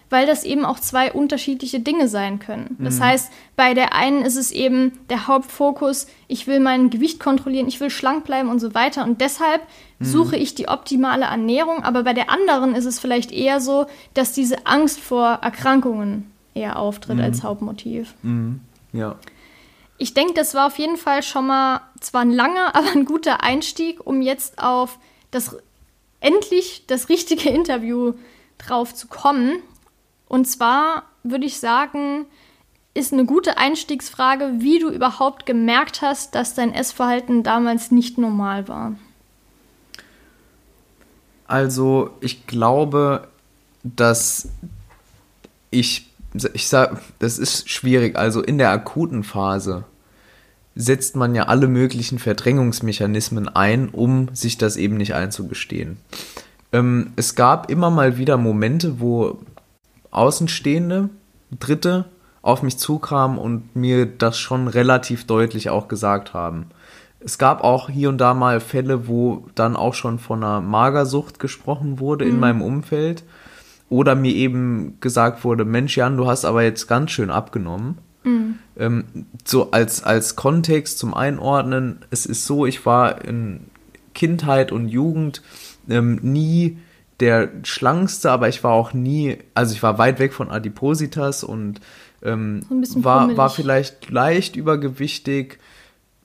weil 0.10 0.28
das 0.28 0.44
eben 0.44 0.66
auch 0.66 0.80
zwei 0.80 1.12
unterschiedliche 1.12 1.80
Dinge 1.80 2.08
sein 2.08 2.40
können. 2.40 2.76
Das 2.80 3.00
mhm. 3.00 3.04
heißt, 3.04 3.32
bei 3.56 3.74
der 3.74 3.94
einen 3.94 4.24
ist 4.24 4.36
es 4.36 4.52
eben 4.52 4.94
der 5.10 5.28
Hauptfokus, 5.28 6.08
ich 6.28 6.48
will 6.48 6.60
mein 6.60 6.90
Gewicht 6.90 7.20
kontrollieren, 7.20 7.68
ich 7.68 7.80
will 7.80 7.90
schlank 7.90 8.26
bleiben 8.26 8.50
und 8.50 8.60
so 8.60 8.74
weiter 8.74 9.04
und 9.04 9.22
deshalb 9.22 9.62
mhm. 10.00 10.06
suche 10.06 10.36
ich 10.36 10.56
die 10.56 10.68
optimale 10.68 11.26
Ernährung, 11.26 11.84
aber 11.84 12.04
bei 12.04 12.14
der 12.14 12.30
anderen 12.30 12.76
ist 12.76 12.86
es 12.86 13.00
vielleicht 13.00 13.32
eher 13.32 13.60
so, 13.60 13.86
dass 14.14 14.32
diese 14.32 14.66
Angst 14.66 15.00
vor 15.00 15.40
Erkrankungen 15.42 16.32
eher 16.54 16.80
auftritt 16.80 17.20
als 17.20 17.40
mhm. 17.40 17.44
Hauptmotiv. 17.44 18.14
Mhm. 18.24 18.62
Ja 18.94 19.16
ich 19.98 20.14
denke, 20.14 20.34
das 20.34 20.54
war 20.54 20.68
auf 20.68 20.78
jeden 20.78 20.98
Fall 20.98 21.24
schon 21.24 21.48
mal 21.48 21.82
zwar 22.00 22.22
ein 22.22 22.32
langer, 22.32 22.76
aber 22.76 22.92
ein 22.92 23.06
guter 23.06 23.44
Einstieg, 23.44 24.06
um 24.06 24.22
jetzt 24.22 24.60
auf 24.62 25.00
das 25.32 25.58
endlich 26.20 26.86
das 26.88 27.10
richtige 27.10 27.50
Interview 27.50 28.14
drauf 28.58 28.94
zu 28.94 29.08
kommen. 29.08 29.58
Und 30.28 30.46
zwar 30.46 31.04
würde 31.24 31.46
ich 31.46 31.60
sagen, 31.60 32.26
ist 32.94 33.14
eine 33.14 33.26
gute 33.26 33.58
Einstiegsfrage, 33.58 34.54
wie 34.60 34.80
du 34.80 34.90
überhaupt 34.90 35.46
gemerkt 35.46 36.02
hast, 36.02 36.36
dass 36.36 36.54
dein 36.54 36.74
Essverhalten 36.74 37.44
damals 37.44 37.92
nicht 37.92 38.18
normal 38.18 38.68
war. 38.68 38.96
Also, 41.48 42.12
ich 42.22 42.48
glaube, 42.48 43.28
dass 43.84 44.50
ich 45.72 46.10
ich 46.54 46.68
sag, 46.68 47.02
das 47.20 47.38
ist 47.38 47.70
schwierig. 47.70 48.16
Also 48.16 48.42
in 48.42 48.58
der 48.58 48.72
akuten 48.72 49.24
Phase 49.24 49.86
setzt 50.76 51.16
man 51.16 51.36
ja 51.36 51.44
alle 51.44 51.68
möglichen 51.68 52.20
Verdrängungsmechanismen 52.20 53.48
ein, 53.48 53.90
um 53.90 54.30
sich 54.34 54.58
das 54.58 54.76
eben 54.76 54.98
nicht 54.98 55.14
einzugestehen. 55.14 55.98
Ähm, 56.74 57.14
es 57.16 57.36
gab 57.36 57.72
immer 57.72 57.90
mal 57.90 58.18
wieder 58.18 58.38
Momente, 58.38 59.00
wo 59.00 59.40
Außenstehende, 60.16 61.10
Dritte 61.60 62.06
auf 62.42 62.62
mich 62.62 62.78
zukamen 62.78 63.38
und 63.38 63.76
mir 63.76 64.06
das 64.06 64.38
schon 64.38 64.68
relativ 64.68 65.26
deutlich 65.26 65.70
auch 65.70 65.88
gesagt 65.88 66.34
haben. 66.34 66.68
Es 67.20 67.40
gab 67.40 67.64
auch 67.64 67.90
hier 67.90 68.10
und 68.10 68.20
da 68.20 68.36
mal 68.36 68.60
Fälle, 68.60 69.08
wo 69.08 69.48
dann 69.56 69.76
auch 69.76 69.96
schon 69.96 70.20
von 70.20 70.44
einer 70.44 70.62
Magersucht 70.62 71.40
gesprochen 71.40 72.00
wurde 72.00 72.26
mhm. 72.26 72.32
in 72.32 72.40
meinem 72.40 72.62
Umfeld 72.62 73.24
oder 73.90 74.14
mir 74.14 74.34
eben 74.34 74.98
gesagt 75.00 75.44
wurde, 75.44 75.66
Mensch 75.66 75.98
Jan, 75.98 76.18
du 76.18 76.28
hast 76.28 76.46
aber 76.46 76.64
jetzt 76.64 76.88
ganz 76.88 77.12
schön 77.12 77.32
abgenommen. 77.32 77.98
Mhm. 78.24 78.60
Ähm, 78.78 79.04
so 79.44 79.72
als, 79.72 80.04
als 80.04 80.36
Kontext 80.36 81.00
zum 81.00 81.14
Einordnen, 81.14 82.00
es 82.12 82.26
ist 82.26 82.46
so, 82.46 82.66
ich 82.66 82.86
war 82.86 83.26
in 83.26 83.62
Kindheit 84.14 84.72
und 84.72 84.88
Jugend 84.88 85.42
ähm, 85.90 86.20
nie 86.22 86.78
der 87.20 87.50
schlankste, 87.64 88.32
aber 88.32 88.50
ich 88.50 88.64
war 88.64 88.74
auch 88.74 88.94
nie, 88.94 89.38
also 89.54 89.74
ich 89.74 89.82
war 89.82 89.98
weit 89.98 90.20
weg 90.20 90.34
von 90.34 90.50
Adipositas 90.50 91.44
und 91.44 91.80
ähm, 92.24 92.66
so 92.84 93.04
war, 93.04 93.36
war 93.38 93.50
vielleicht 93.50 94.10
leicht 94.10 94.56
übergewichtig. 94.56 95.60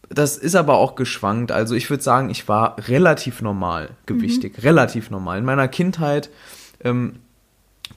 Das 0.08 0.36
ist 0.36 0.56
aber 0.56 0.78
auch 0.78 0.96
geschwankt. 0.96 1.52
Also 1.52 1.76
ich 1.76 1.88
würde 1.88 2.02
sagen, 2.02 2.30
ich 2.30 2.48
war 2.48 2.76
relativ 2.88 3.42
normal 3.42 3.90
gewichtig, 4.06 4.56
mhm. 4.56 4.62
relativ 4.62 5.10
normal. 5.10 5.38
In 5.38 5.44
meiner 5.44 5.68
Kindheit 5.68 6.30
ähm, 6.82 7.16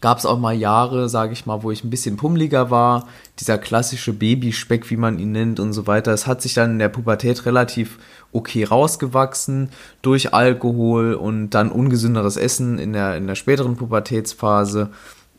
gab 0.02 0.18
es 0.18 0.26
auch 0.26 0.40
mal 0.40 0.54
Jahre, 0.54 1.10
sage 1.10 1.34
ich 1.34 1.46
mal, 1.46 1.64
wo 1.64 1.72
ich 1.72 1.84
ein 1.84 1.90
bisschen 1.90 2.18
pummeliger 2.18 2.70
war. 2.70 3.08
Dieser 3.40 3.58
klassische 3.58 4.14
Babyspeck, 4.14 4.90
wie 4.90 4.98
man 4.98 5.20
ihn 5.20 5.32
nennt 5.32 5.60
und 5.60 5.74
so 5.74 5.88
weiter. 5.88 6.12
Es 6.12 6.28
hat 6.28 6.42
sich 6.42 6.54
dann 6.54 6.72
in 6.72 6.80
der 6.80 6.90
Pubertät 6.90 7.46
relativ 7.46 8.00
okay 8.32 8.64
rausgewachsen 8.64 9.70
durch 10.02 10.34
Alkohol 10.34 11.14
und 11.14 11.52
dann 11.52 11.72
ungesünderes 11.72 12.38
Essen 12.38 12.80
in 12.80 12.94
der, 12.94 13.16
in 13.18 13.28
der 13.28 13.36
späteren 13.36 13.76
Pubertätsphase. 13.76 14.90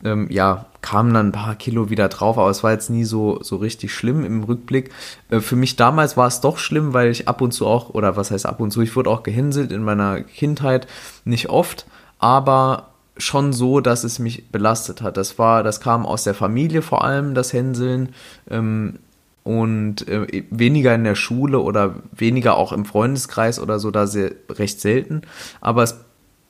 Ähm, 0.02 0.28
ja, 0.30 0.66
kamen 0.82 1.14
dann 1.14 1.28
ein 1.28 1.32
paar 1.32 1.54
Kilo 1.54 1.88
wieder 1.88 2.08
drauf, 2.08 2.36
aber 2.36 2.50
es 2.50 2.62
war 2.62 2.72
jetzt 2.72 2.90
nie 2.90 3.04
so, 3.04 3.42
so 3.42 3.56
richtig 3.56 3.94
schlimm 3.94 4.24
im 4.24 4.44
Rückblick. 4.44 4.90
Äh, 5.30 5.40
für 5.40 5.56
mich 5.56 5.76
damals 5.76 6.16
war 6.16 6.26
es 6.26 6.40
doch 6.40 6.58
schlimm, 6.58 6.92
weil 6.92 7.10
ich 7.10 7.26
ab 7.26 7.40
und 7.40 7.52
zu 7.52 7.66
auch, 7.66 7.90
oder 7.90 8.16
was 8.16 8.30
heißt 8.30 8.46
ab 8.46 8.60
und 8.60 8.70
zu, 8.70 8.82
ich 8.82 8.94
wurde 8.96 9.10
auch 9.10 9.22
gehänselt 9.22 9.72
in 9.72 9.82
meiner 9.82 10.22
Kindheit, 10.22 10.86
nicht 11.24 11.48
oft, 11.48 11.86
aber 12.18 12.93
schon 13.16 13.52
so, 13.52 13.80
dass 13.80 14.04
es 14.04 14.18
mich 14.18 14.48
belastet 14.50 15.02
hat. 15.02 15.16
Das 15.16 15.38
war, 15.38 15.62
das 15.62 15.80
kam 15.80 16.04
aus 16.06 16.24
der 16.24 16.34
Familie 16.34 16.82
vor 16.82 17.04
allem, 17.04 17.34
das 17.34 17.52
Hänseln. 17.52 18.10
Ähm, 18.50 18.98
und 19.44 20.08
äh, 20.08 20.44
weniger 20.50 20.94
in 20.94 21.04
der 21.04 21.14
Schule 21.14 21.60
oder 21.60 21.96
weniger 22.12 22.56
auch 22.56 22.72
im 22.72 22.86
Freundeskreis 22.86 23.60
oder 23.60 23.78
so, 23.78 23.90
da 23.90 24.06
sehr, 24.06 24.32
recht 24.48 24.80
selten. 24.80 25.22
Aber 25.60 25.82
es 25.82 26.00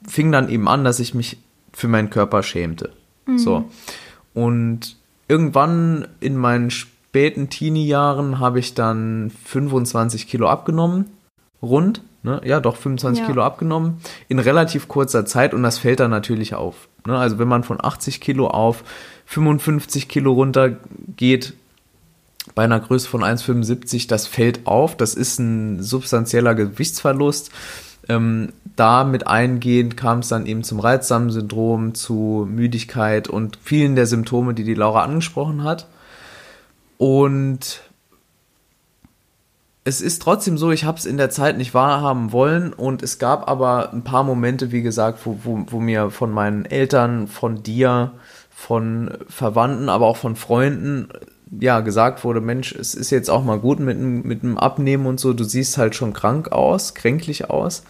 fing 0.07 0.31
dann 0.31 0.49
eben 0.49 0.69
an, 0.69 0.85
dass 0.85 1.01
ich 1.01 1.13
mich 1.13 1.39
für 1.73 1.89
meinen 1.89 2.11
Körper 2.11 2.43
schämte. 2.43 2.93
Mhm. 3.27 3.39
So. 3.39 3.69
Und 4.33 4.97
irgendwann 5.27 6.07
in 6.21 6.37
meinen 6.37 6.71
späten 6.71 7.51
Teenie-Jahren 7.51 8.39
habe 8.39 8.61
ich 8.61 8.75
dann 8.75 9.33
25 9.45 10.29
Kilo 10.29 10.49
abgenommen, 10.49 11.07
rund 11.61 12.01
ne, 12.25 12.41
ja 12.45 12.59
doch 12.59 12.77
25 12.77 13.21
ja. 13.21 13.27
Kilo 13.27 13.43
abgenommen 13.45 13.99
in 14.29 14.41
relativ 14.41 14.89
kurzer 14.89 15.25
Zeit 15.25 15.55
und 15.55 15.63
das 15.63 15.79
fällt 15.79 16.01
dann 16.01 16.11
natürlich 16.11 16.55
auf. 16.55 16.89
Ne? 17.07 17.17
Also 17.17 17.39
wenn 17.39 17.49
man 17.49 17.63
von 17.63 17.83
80 17.83 18.21
Kilo 18.21 18.49
auf 18.49 18.83
55 19.27 20.09
Kilo 20.09 20.33
runter 20.33 20.77
geht, 21.17 21.55
bei 22.55 22.65
einer 22.65 22.81
Größe 22.81 23.09
von 23.09 23.23
1,75, 23.23 24.09
das 24.09 24.27
fällt 24.27 24.67
auf, 24.67 24.97
das 24.97 25.15
ist 25.15 25.39
ein 25.39 25.83
substanzieller 25.83 26.55
Gewichtsverlust. 26.55 27.51
Ähm, 28.07 28.53
damit 28.77 29.27
eingehend 29.27 29.97
kam 29.97 30.19
es 30.19 30.29
dann 30.29 30.45
eben 30.45 30.63
zum 30.63 30.79
Reizsam-Syndrom, 30.79 31.95
zu 31.95 32.47
Müdigkeit 32.51 33.29
und 33.29 33.59
vielen 33.63 33.97
der 33.97 34.07
Symptome, 34.07 34.53
die 34.53 34.65
die 34.65 34.75
Laura 34.75 35.05
angesprochen 35.05 35.65
hat. 35.65 35.87
Und 36.99 37.81
es 39.85 40.01
ist 40.01 40.23
trotzdem 40.23 40.57
so, 40.57 40.71
ich 40.73 40.85
habe 40.85 40.99
es 40.99 41.05
in 41.05 41.19
der 41.19 41.29
Zeit 41.29 41.59
nicht 41.59 41.75
wahrhaben 41.75 42.33
wollen 42.33 42.73
und 42.73 43.03
es 43.03 43.19
gab 43.19 43.49
aber 43.49 43.93
ein 43.93 44.03
paar 44.03 44.25
Momente, 44.25 44.73
wie 44.73 44.83
gesagt, 44.83 45.21
wo, 45.25 45.39
wo, 45.45 45.67
wo 45.69 45.79
mir 45.79 46.11
von 46.11 46.33
meinen 46.33 46.65
Eltern, 46.65 47.29
von 47.29 47.63
dir, 47.63 48.13
von 48.49 49.19
Verwandten, 49.29 49.91
aber 49.91 50.07
auch 50.07 50.17
von 50.17 50.37
Freunden 50.37 51.09
ja 51.61 51.81
gesagt 51.81 52.25
wurde, 52.25 52.41
Mensch, 52.41 52.73
es 52.73 52.95
ist 52.95 53.11
jetzt 53.11 53.29
auch 53.29 53.45
mal 53.45 53.59
gut 53.59 53.79
mit, 53.79 53.99
mit 53.99 54.43
dem 54.43 54.57
Abnehmen 54.57 55.05
und 55.07 55.21
so, 55.21 55.35
du 55.35 55.45
siehst 55.45 55.77
halt 55.77 55.95
schon 55.95 56.15
krank 56.15 56.51
aus, 56.51 56.95
kränklich 56.95 57.51
aus. 57.51 57.85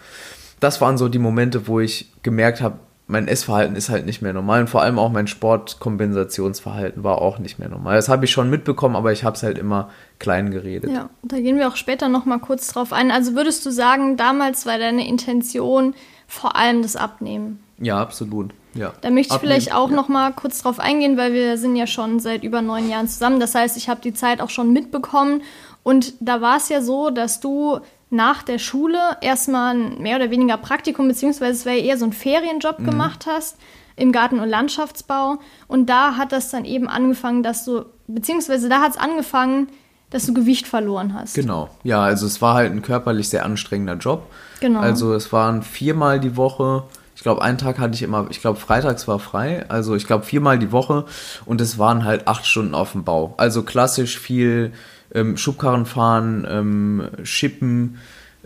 Das 0.59 0.81
waren 0.81 0.99
so 0.99 1.09
die 1.09 1.21
Momente, 1.21 1.69
wo 1.69 1.79
ich 1.79 2.13
gemerkt 2.23 2.61
habe, 2.61 2.79
mein 3.07 3.29
Essverhalten 3.29 3.77
ist 3.77 3.91
halt 3.91 4.07
nicht 4.07 4.23
mehr 4.23 4.33
normal 4.33 4.63
und 4.63 4.71
vor 4.71 4.81
allem 4.83 4.99
auch 4.99 5.13
mein 5.13 5.27
Sportkompensationsverhalten 5.27 7.05
war 7.05 7.21
auch 7.21 7.39
nicht 7.39 7.59
mehr 7.59 7.69
normal. 7.69 7.97
Das 7.97 8.09
habe 8.09 8.25
ich 8.25 8.31
schon 8.31 8.49
mitbekommen, 8.49 8.97
aber 8.97 9.13
ich 9.13 9.25
habe 9.25 9.37
es 9.37 9.43
halt 9.43 9.59
immer 9.59 9.91
klein 10.19 10.51
geredet. 10.51 10.91
Ja, 10.91 11.11
da 11.23 11.39
gehen 11.39 11.59
wir 11.59 11.69
auch 11.69 11.77
später 11.77 12.09
noch 12.09 12.25
mal 12.25 12.39
kurz 12.39 12.69
drauf 12.69 12.93
ein. 12.93 13.11
Also 13.11 13.35
würdest 13.35 13.65
du 13.67 13.71
sagen, 13.71 14.17
damals 14.17 14.65
war 14.65 14.79
deine 14.79 15.07
Intention 15.07 15.95
vor 16.27 16.57
allem 16.57 16.81
das 16.81 16.97
Abnehmen? 16.97 17.63
Ja, 17.79 18.01
absolut. 18.01 18.55
Ja. 18.73 18.95
Da 19.03 19.11
möchte 19.11 19.29
ich 19.29 19.33
Abnehmen, 19.33 19.53
vielleicht 19.53 19.75
auch 19.75 19.91
ja. 19.91 19.97
noch 19.97 20.09
mal 20.09 20.33
kurz 20.33 20.63
drauf 20.63 20.81
eingehen, 20.81 21.19
weil 21.19 21.35
wir 21.35 21.59
sind 21.59 21.77
ja 21.77 21.87
schon 21.87 22.21
seit 22.21 22.43
über 22.43 22.63
neun 22.63 22.89
Jahren 22.89 23.09
zusammen. 23.09 23.39
Das 23.39 23.55
heißt, 23.55 23.77
ich 23.77 23.91
habe 23.91 24.01
die 24.01 24.15
Zeit 24.15 24.41
auch 24.41 24.51
schon 24.51 24.73
mitbekommen 24.73 25.43
und 25.83 26.15
da 26.21 26.41
war 26.41 26.57
es 26.57 26.71
ja 26.71 26.81
so, 26.81 27.11
dass 27.11 27.41
du 27.41 27.81
nach 28.11 28.43
der 28.43 28.59
Schule 28.59 28.99
erstmal 29.21 29.75
ein 29.75 30.03
mehr 30.03 30.17
oder 30.17 30.31
weniger 30.31 30.57
Praktikum, 30.57 31.09
beziehungsweise 31.09 31.53
es 31.53 31.65
wäre 31.65 31.79
eher 31.79 31.99
so 31.99 32.05
ein 32.05 32.13
Ferienjob 32.13 32.79
mhm. 32.79 32.85
gemacht 32.85 33.27
hast 33.27 33.57
im 33.97 34.13
Garten- 34.13 34.41
und 34.41 34.49
Landschaftsbau. 34.49 35.39
Und 35.69 35.87
da 35.87 36.17
hat 36.17 36.33
das 36.33 36.51
dann 36.51 36.65
eben 36.65 36.89
angefangen, 36.89 37.43
dass 37.43 37.65
du, 37.65 37.85
beziehungsweise 38.07 38.69
da 38.69 38.81
hat 38.81 38.93
es 38.93 38.97
angefangen, 38.97 39.69
dass 40.11 40.27
du 40.27 40.35
Gewicht 40.35 40.69
verloren 40.69 41.15
hast. 41.15 41.35
Genau, 41.35 41.71
ja, 41.83 42.03
also 42.03 42.27
es 42.27 42.41
war 42.41 42.55
halt 42.55 42.73
ein 42.73 42.83
körperlich 42.83 43.29
sehr 43.29 43.45
anstrengender 43.45 43.97
Job. 43.97 44.31
Genau. 44.61 44.81
Also 44.81 45.13
es 45.13 45.33
waren 45.33 45.63
viermal 45.63 46.21
die 46.21 46.37
Woche. 46.37 46.85
Ich 47.17 47.23
glaube, 47.23 47.43
einen 47.43 47.59
Tag 47.59 47.79
hatte 47.79 47.95
ich 47.95 48.03
immer, 48.03 48.27
ich 48.31 48.41
glaube, 48.41 48.61
freitags 48.61 49.09
war 49.09 49.19
frei. 49.19 49.65
Also 49.69 49.97
ich 49.97 50.07
glaube, 50.07 50.25
viermal 50.25 50.59
die 50.59 50.71
Woche 50.71 51.05
und 51.47 51.61
es 51.61 51.79
waren 51.79 52.05
halt 52.05 52.29
acht 52.29 52.47
Stunden 52.47 52.75
auf 52.75 52.93
dem 52.93 53.03
Bau. 53.03 53.35
Also 53.39 53.65
klassisch 53.65 54.19
viel 54.19 54.73
ähm, 55.15 55.37
Schubkarren 55.37 55.87
fahren, 55.87 56.47
ähm, 56.49 57.09
Schippen, 57.23 57.99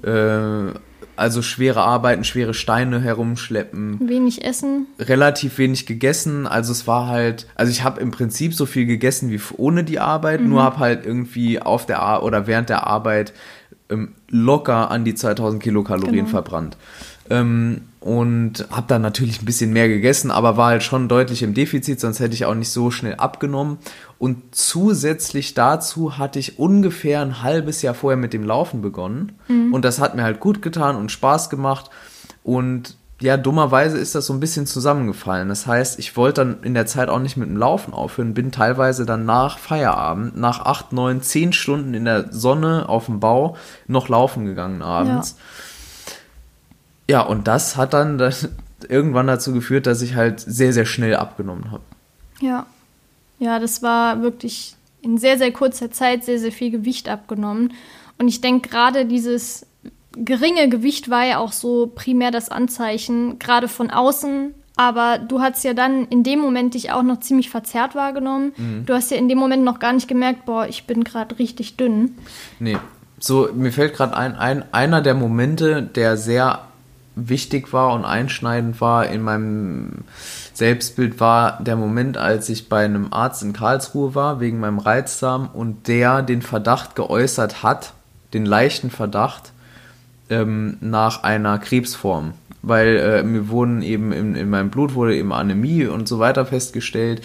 äh, 0.03 0.73
also 1.17 1.43
schwere 1.43 1.81
Arbeiten, 1.81 2.23
schwere 2.23 2.55
Steine 2.55 3.01
herumschleppen. 3.01 4.09
Wenig 4.09 4.45
essen. 4.45 4.87
Relativ 5.01 5.59
wenig 5.59 5.85
gegessen. 5.85 6.47
Also 6.47 6.71
es 6.71 6.87
war 6.87 7.09
halt, 7.09 7.49
also 7.57 7.73
ich 7.73 7.83
habe 7.83 8.01
im 8.01 8.13
Prinzip 8.13 8.55
so 8.55 8.67
viel 8.67 8.87
gegessen 8.87 9.31
wie 9.31 9.41
ohne 9.57 9.83
die 9.83 9.99
Arbeit, 9.99 10.41
mhm. 10.41 10.51
nur 10.51 10.63
habe 10.63 10.79
halt 10.79 11.05
irgendwie 11.05 11.61
auf 11.61 11.87
der 11.87 12.01
Ar 12.03 12.23
oder 12.23 12.47
während 12.47 12.69
der 12.69 12.87
Arbeit 12.87 13.33
ähm, 13.91 14.15
locker 14.29 14.91
an 14.91 15.05
die 15.05 15.15
2000 15.15 15.61
Kilokalorien 15.61 16.27
genau. 16.27 16.29
verbrannt. 16.29 16.77
Ähm, 17.31 17.83
und 18.01 18.67
habe 18.71 18.87
dann 18.87 19.03
natürlich 19.03 19.43
ein 19.43 19.45
bisschen 19.45 19.73
mehr 19.73 19.89
gegessen, 19.89 20.31
aber 20.31 20.57
war 20.57 20.69
halt 20.69 20.83
schon 20.83 21.09
deutlich 21.09 21.43
im 21.43 21.53
Defizit, 21.53 22.01
sonst 22.01 22.21
hätte 22.21 22.35
ich 22.35 22.45
auch 22.45 22.55
nicht 22.55 22.71
so 22.71 22.91
schnell 22.91 23.17
abgenommen. 23.17 23.79
Und 24.19 24.55
zusätzlich 24.55 25.55
dazu 25.55 26.19
hatte 26.19 26.39
ich 26.39 26.59
ungefähr 26.59 27.21
ein 27.21 27.43
halbes 27.43 27.83
Jahr 27.83 27.95
vorher 27.95 28.17
mit 28.17 28.33
dem 28.33 28.45
Laufen 28.45 28.83
begonnen. 28.83 29.39
Mhm. 29.49 29.73
Und 29.73 29.85
das 29.85 30.01
hat 30.01 30.17
mir 30.17 30.25
halt 30.25 30.41
gut 30.41 30.61
getan 30.61 30.97
und 30.97 31.13
Spaß 31.13 31.51
gemacht. 31.51 31.91
Und 32.43 32.97
ja, 33.21 33.37
dummerweise 33.37 33.99
ist 33.99 34.15
das 34.15 34.27
so 34.27 34.33
ein 34.33 34.41
bisschen 34.41 34.67
zusammengefallen. 34.67 35.49
Das 35.49 35.67
heißt, 35.67 35.99
ich 35.99 36.17
wollte 36.17 36.45
dann 36.45 36.63
in 36.63 36.75
der 36.75 36.87
Zeit 36.87 37.09
auch 37.09 37.19
nicht 37.19 37.37
mit 37.37 37.49
dem 37.49 37.57
Laufen 37.57 37.93
aufhören, 37.93 38.35
bin 38.35 38.53
teilweise 38.53 39.07
dann 39.07 39.25
nach 39.25 39.59
Feierabend, 39.59 40.37
nach 40.37 40.61
acht, 40.61 40.93
neun, 40.93 41.23
zehn 41.23 41.53
Stunden 41.53 41.95
in 41.95 42.05
der 42.05 42.33
Sonne 42.33 42.89
auf 42.89 43.07
dem 43.07 43.19
Bau 43.19 43.57
noch 43.87 44.09
laufen 44.09 44.45
gegangen 44.45 44.83
abends. 44.83 45.37
Ja 45.37 45.45
ja, 47.11 47.23
und 47.23 47.49
das 47.49 47.77
hat 47.77 47.95
dann 47.95 48.19
das 48.19 48.49
irgendwann 48.89 49.27
dazu 49.27 49.53
geführt, 49.53 49.87
dass 49.87 50.03
ich 50.03 50.15
halt 50.15 50.41
sehr, 50.41 50.73
sehr 50.73 50.87
schnell 50.87 51.17
abgenommen 51.17 51.73
habe. 51.73 51.83
Ja. 52.41 52.67
Ja, 53.39 53.59
das 53.59 53.83
war 53.83 54.23
wirklich 54.23 54.75
in 55.01 55.19
sehr, 55.19 55.39
sehr 55.39 55.53
kurzer 55.53 55.91
Zeit 55.91 56.25
sehr, 56.25 56.39
sehr 56.39 56.53
viel 56.53 56.71
Gewicht 56.71 57.09
abgenommen. 57.09 57.73
Und 58.19 58.29
ich 58.29 58.41
denke, 58.41 58.69
gerade 58.69 59.07
dieses 59.07 59.67
geringe 60.13 60.69
Gewicht 60.69 61.09
war 61.09 61.25
ja 61.25 61.39
auch 61.39 61.53
so 61.53 61.91
primär 61.95 62.31
das 62.31 62.49
Anzeichen, 62.51 63.39
gerade 63.39 63.69
von 63.69 63.91
außen. 63.91 64.55
Aber 64.77 65.19
du 65.19 65.41
hast 65.41 65.65
ja 65.65 65.75
dann 65.75 66.07
in 66.07 66.23
dem 66.23 66.39
Moment 66.39 66.75
dich 66.75 66.93
auch 66.93 67.03
noch 67.03 67.19
ziemlich 67.19 67.51
verzerrt 67.51 67.97
wahrgenommen. 67.97 68.53
Mhm. 68.57 68.87
Du 68.87 68.95
hast 68.95 69.11
ja 69.11 69.17
in 69.17 69.29
dem 69.29 69.39
Moment 69.39 69.65
noch 69.65 69.81
gar 69.81 69.93
nicht 69.93 70.07
gemerkt, 70.07 70.47
boah, 70.47 70.69
ich 70.69 70.85
bin 70.85 71.03
gerade 71.03 71.39
richtig 71.39 71.77
dünn. 71.77 72.17
Nee. 72.61 72.79
So, 73.19 73.49
mir 73.53 73.73
fällt 73.73 73.95
gerade 73.95 74.17
ein, 74.17 74.37
ein, 74.37 74.65
einer 74.73 75.01
der 75.01 75.15
Momente, 75.15 75.83
der 75.83 76.17
sehr 76.17 76.61
wichtig 77.17 77.73
war 77.73 77.93
und 77.93 78.05
einschneidend 78.05 78.81
war 78.81 79.09
in 79.09 79.23
meinem 79.23 80.05
Selbstbild 80.59 81.21
war 81.21 81.63
der 81.63 81.77
Moment, 81.77 82.17
als 82.17 82.49
ich 82.49 82.69
bei 82.69 82.85
einem 82.85 83.13
Arzt 83.13 83.45
in 83.45 83.53
Karlsruhe 83.53 84.17
war, 84.17 84.41
wegen 84.41 84.59
meinem 84.59 84.81
Reizdarm 84.81 85.49
und 85.53 85.87
der 85.87 86.23
den 86.23 86.43
Verdacht 86.43 86.97
geäußert 86.97 87.63
hat, 87.63 87.93
den 88.35 88.45
leichten 88.45 88.91
Verdacht 88.91 89.53
ähm, 90.31 90.77
nach 90.81 91.23
einer 91.23 91.61
Krebsform. 91.61 92.33
Weil 92.61 92.97
äh, 92.97 93.23
mir 93.23 93.49
wurden 93.51 93.83
eben 93.83 94.11
in, 94.11 94.35
in 94.35 94.51
meinem 94.51 94.71
Blut 94.71 94.95
wurde 94.95 95.15
eben 95.15 95.33
Anämie 95.33 95.87
und 95.87 96.09
so 96.09 96.19
weiter 96.19 96.45
festgestellt. 96.45 97.23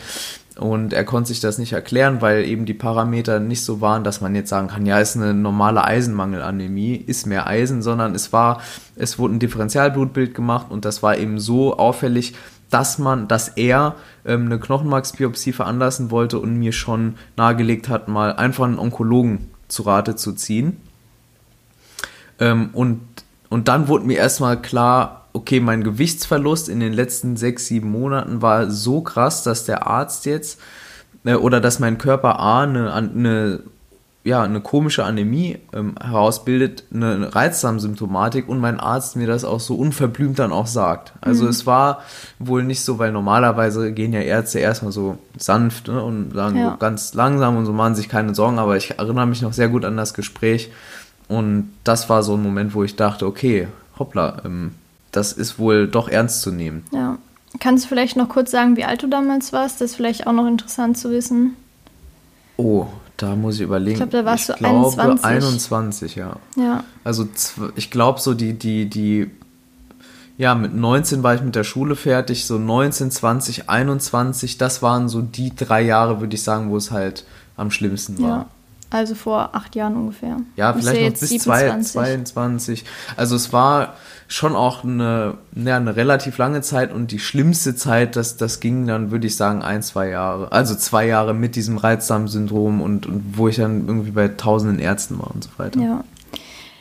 Und 0.59 0.93
er 0.93 1.03
konnte 1.03 1.29
sich 1.29 1.39
das 1.39 1.57
nicht 1.57 1.73
erklären, 1.73 2.21
weil 2.21 2.45
eben 2.45 2.67
die 2.67 2.75
Parameter 2.75 3.39
nicht 3.39 3.63
so 3.63 3.81
waren, 3.81 4.03
dass 4.03 4.21
man 4.21 4.35
jetzt 4.35 4.49
sagen 4.49 4.67
kann, 4.67 4.85
ja, 4.85 4.99
ist 4.99 5.15
eine 5.15 5.33
normale 5.33 5.83
Eisenmangelanämie, 5.83 6.93
ist 6.97 7.25
mehr 7.25 7.47
Eisen, 7.47 7.81
sondern 7.81 8.13
es 8.13 8.31
war, 8.31 8.61
es 8.95 9.17
wurde 9.17 9.33
ein 9.33 9.39
Differentialblutbild 9.39 10.35
gemacht 10.35 10.67
und 10.69 10.85
das 10.85 11.01
war 11.01 11.17
eben 11.17 11.39
so 11.39 11.75
auffällig, 11.79 12.35
dass 12.73 12.97
man, 12.97 13.27
dass 13.27 13.49
er 13.49 13.95
ähm, 14.25 14.45
eine 14.45 14.59
Knochenmarksbiopsie 14.59 15.53
veranlassen 15.53 16.11
wollte 16.11 16.39
und 16.39 16.57
mir 16.57 16.71
schon 16.71 17.15
nahegelegt 17.37 17.87
hat, 17.89 18.07
mal 18.07 18.33
einfach 18.33 18.65
einen 18.65 18.79
Onkologen 18.79 19.51
zu 19.67 19.83
Rate 19.83 20.15
zu 20.15 20.33
ziehen. 20.33 20.77
Ähm, 22.39 22.69
und, 22.73 23.01
und 23.49 23.67
dann 23.67 23.87
wurde 23.87 24.05
mir 24.05 24.17
erstmal 24.17 24.61
klar, 24.61 25.27
okay, 25.33 25.59
mein 25.59 25.83
Gewichtsverlust 25.83 26.69
in 26.69 26.79
den 26.79 26.93
letzten 26.93 27.37
sechs, 27.37 27.67
sieben 27.67 27.91
Monaten 27.91 28.41
war 28.41 28.69
so 28.69 29.01
krass, 29.01 29.43
dass 29.43 29.65
der 29.65 29.87
Arzt 29.87 30.25
jetzt 30.25 30.59
äh, 31.25 31.35
oder 31.35 31.61
dass 31.61 31.79
mein 31.79 31.97
Körper 31.97 32.39
A 32.39 32.63
eine, 32.63 32.93
eine 32.93 33.59
ja, 34.25 34.41
eine 34.41 34.61
komische 34.61 35.03
Anämie 35.03 35.57
ähm, 35.73 35.95
herausbildet, 36.01 36.85
eine 36.93 37.35
Reizdarmsymptomatik 37.35 38.47
und 38.47 38.59
mein 38.59 38.79
Arzt 38.79 39.17
mir 39.17 39.27
das 39.27 39.43
auch 39.43 39.59
so 39.59 39.75
unverblümt 39.75 40.39
dann 40.39 40.53
auch 40.53 40.67
sagt. 40.67 41.11
Also 41.19 41.43
mhm. 41.43 41.49
es 41.49 41.65
war 41.65 42.01
wohl 42.39 42.63
nicht 42.63 42.81
so, 42.81 42.99
weil 42.99 43.11
normalerweise 43.11 43.91
gehen 43.91 44.13
ja 44.13 44.21
Ärzte 44.21 44.59
erstmal 44.59 44.93
so 44.93 45.17
sanft 45.37 45.89
ne, 45.89 46.01
und 46.01 46.33
sagen 46.33 46.57
ja. 46.57 46.71
so 46.71 46.77
ganz 46.77 47.13
langsam 47.13 47.57
und 47.57 47.65
so 47.65 47.73
machen 47.73 47.95
sich 47.95 48.07
keine 48.07 48.33
Sorgen, 48.33 48.59
aber 48.59 48.77
ich 48.77 48.97
erinnere 48.97 49.27
mich 49.27 49.41
noch 49.41 49.51
sehr 49.51 49.67
gut 49.67 49.83
an 49.83 49.97
das 49.97 50.13
Gespräch 50.13 50.71
und 51.27 51.73
das 51.83 52.09
war 52.09 52.23
so 52.23 52.35
ein 52.35 52.43
Moment, 52.43 52.73
wo 52.73 52.83
ich 52.83 52.95
dachte, 52.95 53.25
okay, 53.25 53.67
hoppla, 53.99 54.41
ähm, 54.45 54.71
das 55.11 55.33
ist 55.33 55.59
wohl 55.59 55.87
doch 55.87 56.07
ernst 56.07 56.41
zu 56.41 56.51
nehmen. 56.51 56.85
Ja. 56.91 57.17
Kannst 57.59 57.83
du 57.83 57.89
vielleicht 57.89 58.15
noch 58.15 58.29
kurz 58.29 58.51
sagen, 58.51 58.77
wie 58.77 58.83
alt 58.83 59.03
du 59.03 59.07
damals 59.07 59.53
warst? 59.53 59.79
Das 59.79 59.91
ist 59.91 59.95
vielleicht 59.95 60.25
auch 60.25 60.33
noch 60.33 60.47
interessant 60.47 60.97
zu 60.97 61.11
wissen. 61.11 61.55
Oh, 62.57 62.87
da 63.17 63.35
muss 63.35 63.55
ich 63.55 63.61
überlegen. 63.61 63.91
Ich 63.91 63.97
glaube, 63.97 64.11
da 64.11 64.25
warst 64.25 64.49
ich 64.49 64.55
du 64.55 64.59
glaube, 64.59 65.23
21. 65.23 65.25
21, 65.25 66.15
ja. 66.15 66.35
Ja. 66.55 66.83
Also 67.03 67.27
ich 67.75 67.91
glaube 67.91 68.19
so 68.19 68.33
die, 68.33 68.53
die, 68.53 68.89
die, 68.89 69.29
ja, 70.37 70.55
mit 70.55 70.73
19 70.73 71.23
war 71.23 71.35
ich 71.35 71.41
mit 71.41 71.55
der 71.55 71.63
Schule 71.63 71.95
fertig, 71.95 72.45
so 72.45 72.57
19, 72.57 73.11
20, 73.11 73.69
21, 73.69 74.57
das 74.57 74.81
waren 74.81 75.09
so 75.09 75.21
die 75.21 75.55
drei 75.55 75.81
Jahre, 75.81 76.19
würde 76.21 76.35
ich 76.35 76.43
sagen, 76.43 76.69
wo 76.69 76.77
es 76.77 76.91
halt 76.91 77.25
am 77.55 77.71
schlimmsten 77.71 78.21
war. 78.21 78.29
Ja. 78.29 78.45
Also 78.93 79.15
vor 79.15 79.55
acht 79.55 79.75
Jahren 79.75 79.95
ungefähr. 79.95 80.37
Ja, 80.55 80.71
vielleicht 80.73 81.01
noch 81.01 81.19
bis 81.19 81.29
27. 81.29 81.93
22. 81.93 82.85
Also 83.17 83.35
es 83.35 83.51
war 83.51 83.95
schon 84.27 84.55
auch 84.55 84.83
eine, 84.83 85.37
ja, 85.55 85.77
eine 85.77 85.95
relativ 85.95 86.37
lange 86.37 86.61
Zeit 86.61 86.93
und 86.93 87.11
die 87.11 87.19
schlimmste 87.19 87.75
Zeit, 87.75 88.15
das, 88.15 88.37
das 88.37 88.59
ging 88.59 88.85
dann, 88.85 89.11
würde 89.11 89.27
ich 89.27 89.35
sagen, 89.35 89.63
ein, 89.63 89.81
zwei 89.81 90.09
Jahre. 90.09 90.51
Also 90.51 90.75
zwei 90.75 91.07
Jahre 91.07 91.33
mit 91.33 91.55
diesem 91.55 91.77
Reizdarmsyndrom 91.77 92.81
und, 92.81 93.05
und 93.07 93.37
wo 93.37 93.47
ich 93.47 93.55
dann 93.55 93.87
irgendwie 93.87 94.11
bei 94.11 94.27
tausenden 94.27 94.79
Ärzten 94.79 95.19
war 95.19 95.31
und 95.33 95.43
so 95.43 95.49
weiter. 95.57 95.79
Ja. 95.79 96.03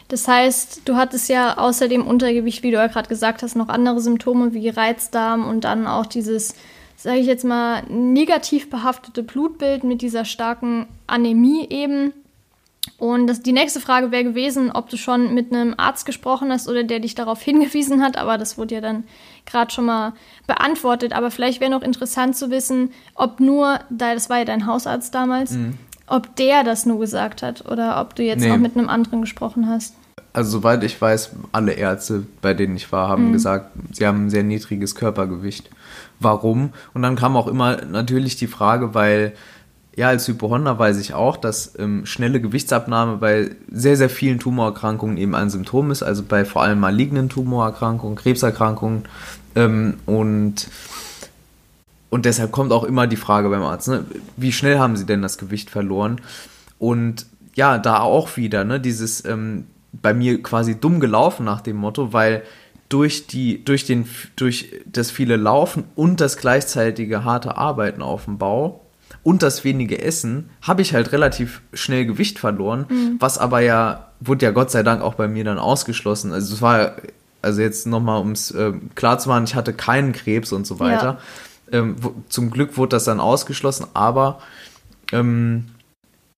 Das 0.08 0.28
heißt, 0.28 0.82
du 0.84 0.96
hattest 0.96 1.30
ja 1.30 1.56
außer 1.56 1.88
dem 1.88 2.06
Untergewicht, 2.06 2.62
wie 2.62 2.70
du 2.70 2.76
ja 2.76 2.88
gerade 2.88 3.08
gesagt 3.08 3.42
hast, 3.42 3.56
noch 3.56 3.70
andere 3.70 4.00
Symptome 4.00 4.52
wie 4.52 4.68
Reizdarm 4.68 5.48
und 5.48 5.64
dann 5.64 5.86
auch 5.86 6.04
dieses, 6.04 6.54
sage 6.98 7.18
ich 7.18 7.26
jetzt 7.26 7.44
mal, 7.44 7.82
negativ 7.88 8.68
behaftete 8.68 9.22
Blutbild 9.22 9.84
mit 9.84 10.02
dieser 10.02 10.26
starken 10.26 10.86
Anämie 11.12 11.66
eben. 11.68 12.12
Und 12.98 13.26
das, 13.26 13.42
die 13.42 13.52
nächste 13.52 13.80
Frage 13.80 14.10
wäre 14.10 14.24
gewesen, 14.24 14.70
ob 14.72 14.88
du 14.88 14.96
schon 14.96 15.34
mit 15.34 15.52
einem 15.52 15.74
Arzt 15.76 16.04
gesprochen 16.04 16.50
hast 16.50 16.68
oder 16.68 16.82
der 16.82 17.00
dich 17.00 17.14
darauf 17.14 17.40
hingewiesen 17.42 18.02
hat, 18.02 18.16
aber 18.16 18.38
das 18.38 18.58
wurde 18.58 18.76
ja 18.76 18.80
dann 18.80 19.04
gerade 19.46 19.70
schon 19.70 19.86
mal 19.86 20.14
beantwortet. 20.46 21.12
Aber 21.12 21.30
vielleicht 21.30 21.60
wäre 21.60 21.70
noch 21.70 21.82
interessant 21.82 22.36
zu 22.36 22.50
wissen, 22.50 22.90
ob 23.14 23.40
nur, 23.40 23.80
das 23.90 24.30
war 24.30 24.38
ja 24.38 24.44
dein 24.44 24.66
Hausarzt 24.66 25.14
damals, 25.14 25.52
mhm. 25.52 25.78
ob 26.06 26.34
der 26.36 26.64
das 26.64 26.86
nur 26.86 26.98
gesagt 26.98 27.42
hat 27.42 27.70
oder 27.70 28.00
ob 28.00 28.14
du 28.14 28.22
jetzt 28.22 28.40
nee. 28.40 28.50
auch 28.50 28.56
mit 28.56 28.76
einem 28.76 28.88
anderen 28.88 29.20
gesprochen 29.20 29.68
hast. 29.68 29.94
Also 30.32 30.58
soweit 30.58 30.82
ich 30.82 31.00
weiß, 31.00 31.32
alle 31.52 31.72
Ärzte, 31.72 32.26
bei 32.40 32.54
denen 32.54 32.74
ich 32.76 32.90
war, 32.90 33.08
haben 33.08 33.28
mhm. 33.28 33.32
gesagt, 33.32 33.70
sie 33.92 34.06
haben 34.06 34.26
ein 34.26 34.30
sehr 34.30 34.42
niedriges 34.42 34.94
Körpergewicht. 34.94 35.70
Warum? 36.20 36.70
Und 36.94 37.02
dann 37.02 37.16
kam 37.16 37.36
auch 37.36 37.46
immer 37.46 37.84
natürlich 37.84 38.36
die 38.36 38.46
Frage, 38.46 38.94
weil 38.94 39.34
ja, 39.94 40.08
als 40.08 40.26
Hypochonder 40.26 40.78
weiß 40.78 40.98
ich 40.98 41.12
auch, 41.12 41.36
dass 41.36 41.78
ähm, 41.78 42.06
schnelle 42.06 42.40
Gewichtsabnahme 42.40 43.18
bei 43.18 43.50
sehr, 43.70 43.96
sehr 43.96 44.08
vielen 44.08 44.38
Tumorerkrankungen 44.38 45.18
eben 45.18 45.34
ein 45.34 45.50
Symptom 45.50 45.90
ist, 45.90 46.02
also 46.02 46.22
bei 46.22 46.44
vor 46.44 46.62
allem 46.62 46.80
malignen 46.80 47.28
Tumorerkrankungen, 47.28 48.16
Krebserkrankungen 48.16 49.04
ähm, 49.54 49.94
und 50.06 50.68
und 52.08 52.26
deshalb 52.26 52.52
kommt 52.52 52.72
auch 52.72 52.84
immer 52.84 53.06
die 53.06 53.16
Frage 53.16 53.48
beim 53.48 53.62
Arzt, 53.62 53.88
ne, 53.88 54.04
wie 54.36 54.52
schnell 54.52 54.78
haben 54.78 54.96
Sie 54.96 55.06
denn 55.06 55.22
das 55.22 55.38
Gewicht 55.38 55.70
verloren? 55.70 56.20
Und 56.78 57.24
ja, 57.54 57.78
da 57.78 58.00
auch 58.00 58.36
wieder, 58.36 58.64
ne, 58.64 58.80
dieses 58.80 59.24
ähm, 59.24 59.66
bei 59.92 60.12
mir 60.12 60.42
quasi 60.42 60.78
dumm 60.78 61.00
gelaufen 61.00 61.44
nach 61.44 61.62
dem 61.62 61.76
Motto, 61.76 62.12
weil 62.12 62.42
durch 62.90 63.26
die, 63.26 63.64
durch 63.64 63.86
den, 63.86 64.06
durch 64.36 64.72
das 64.84 65.10
viele 65.10 65.36
Laufen 65.36 65.84
und 65.94 66.20
das 66.20 66.36
gleichzeitige 66.36 67.24
harte 67.24 67.56
Arbeiten 67.56 68.02
auf 68.02 68.26
dem 68.26 68.36
Bau 68.36 68.82
und 69.22 69.42
das 69.42 69.64
wenige 69.64 70.02
Essen 70.02 70.50
habe 70.62 70.82
ich 70.82 70.94
halt 70.94 71.12
relativ 71.12 71.62
schnell 71.72 72.06
Gewicht 72.06 72.38
verloren, 72.38 72.86
mhm. 72.88 73.16
was 73.18 73.38
aber 73.38 73.60
ja, 73.60 74.08
wurde 74.20 74.46
ja 74.46 74.52
Gott 74.52 74.70
sei 74.70 74.82
Dank 74.82 75.02
auch 75.02 75.14
bei 75.14 75.28
mir 75.28 75.44
dann 75.44 75.58
ausgeschlossen. 75.58 76.32
Also 76.32 76.54
es 76.54 76.62
war, 76.62 76.96
also 77.40 77.60
jetzt 77.60 77.86
nochmal, 77.86 78.20
um 78.20 78.32
es 78.32 78.50
äh, 78.50 78.72
klar 78.94 79.18
zu 79.18 79.28
machen, 79.28 79.44
ich 79.44 79.54
hatte 79.54 79.72
keinen 79.72 80.12
Krebs 80.12 80.52
und 80.52 80.66
so 80.66 80.80
weiter. 80.80 81.18
Ja. 81.70 81.78
Ähm, 81.78 81.96
wo, 82.00 82.14
zum 82.28 82.50
Glück 82.50 82.76
wurde 82.76 82.96
das 82.96 83.04
dann 83.04 83.20
ausgeschlossen, 83.20 83.86
aber 83.94 84.40
ähm, 85.12 85.66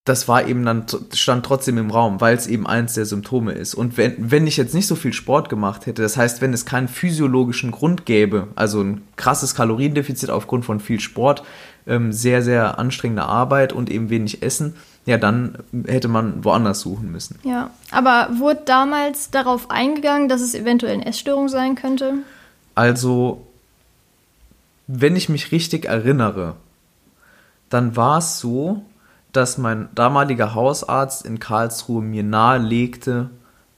das 0.04 0.28
war 0.28 0.46
eben 0.46 0.66
dann, 0.66 0.84
stand 1.14 1.46
trotzdem 1.46 1.78
im 1.78 1.90
Raum, 1.90 2.20
weil 2.20 2.36
es 2.36 2.46
eben 2.46 2.66
eins 2.66 2.92
der 2.92 3.06
Symptome 3.06 3.52
ist. 3.52 3.74
Und 3.74 3.96
wenn, 3.96 4.30
wenn 4.30 4.46
ich 4.46 4.58
jetzt 4.58 4.74
nicht 4.74 4.86
so 4.86 4.96
viel 4.96 5.14
Sport 5.14 5.48
gemacht 5.48 5.86
hätte, 5.86 6.02
das 6.02 6.18
heißt, 6.18 6.42
wenn 6.42 6.52
es 6.52 6.66
keinen 6.66 6.88
physiologischen 6.88 7.70
Grund 7.70 8.04
gäbe, 8.04 8.48
also 8.54 8.82
ein 8.82 9.00
krasses 9.16 9.54
Kaloriendefizit 9.54 10.28
aufgrund 10.28 10.66
von 10.66 10.78
viel 10.78 11.00
Sport, 11.00 11.42
ähm, 11.86 12.12
sehr, 12.12 12.42
sehr 12.42 12.78
anstrengende 12.78 13.24
Arbeit 13.24 13.72
und 13.72 13.90
eben 13.90 14.10
wenig 14.10 14.42
Essen, 14.42 14.74
ja, 15.06 15.18
dann 15.18 15.58
hätte 15.86 16.08
man 16.08 16.44
woanders 16.44 16.80
suchen 16.80 17.12
müssen. 17.12 17.38
Ja, 17.42 17.70
aber 17.90 18.28
wurde 18.38 18.62
damals 18.64 19.30
darauf 19.30 19.70
eingegangen, 19.70 20.28
dass 20.28 20.40
es 20.40 20.54
eventuell 20.54 20.94
eine 20.94 21.06
Essstörung 21.06 21.48
sein 21.48 21.74
könnte? 21.74 22.14
Also, 22.74 23.46
wenn 24.86 25.14
ich 25.14 25.28
mich 25.28 25.52
richtig 25.52 25.84
erinnere, 25.84 26.56
dann 27.68 27.96
war 27.96 28.18
es 28.18 28.38
so, 28.38 28.82
dass 29.32 29.58
mein 29.58 29.88
damaliger 29.94 30.54
Hausarzt 30.54 31.26
in 31.26 31.38
Karlsruhe 31.38 32.02
mir 32.02 32.22
nahelegte, 32.22 33.30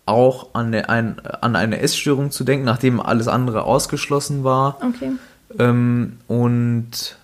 auch 0.05 0.55
an, 0.55 0.71
der, 0.71 0.89
ein, 0.89 1.19
an 1.41 1.57
eine 1.57 1.81
Essstörung 1.81 2.31
zu 2.31 2.45
denken, 2.45 2.65
nachdem 2.65 3.01
alles 3.01 3.27
andere 3.27 3.65
ausgeschlossen 3.65 4.45
war. 4.45 4.77
Okay. 4.81 5.13
Ähm, 5.59 6.19
und 6.29 7.17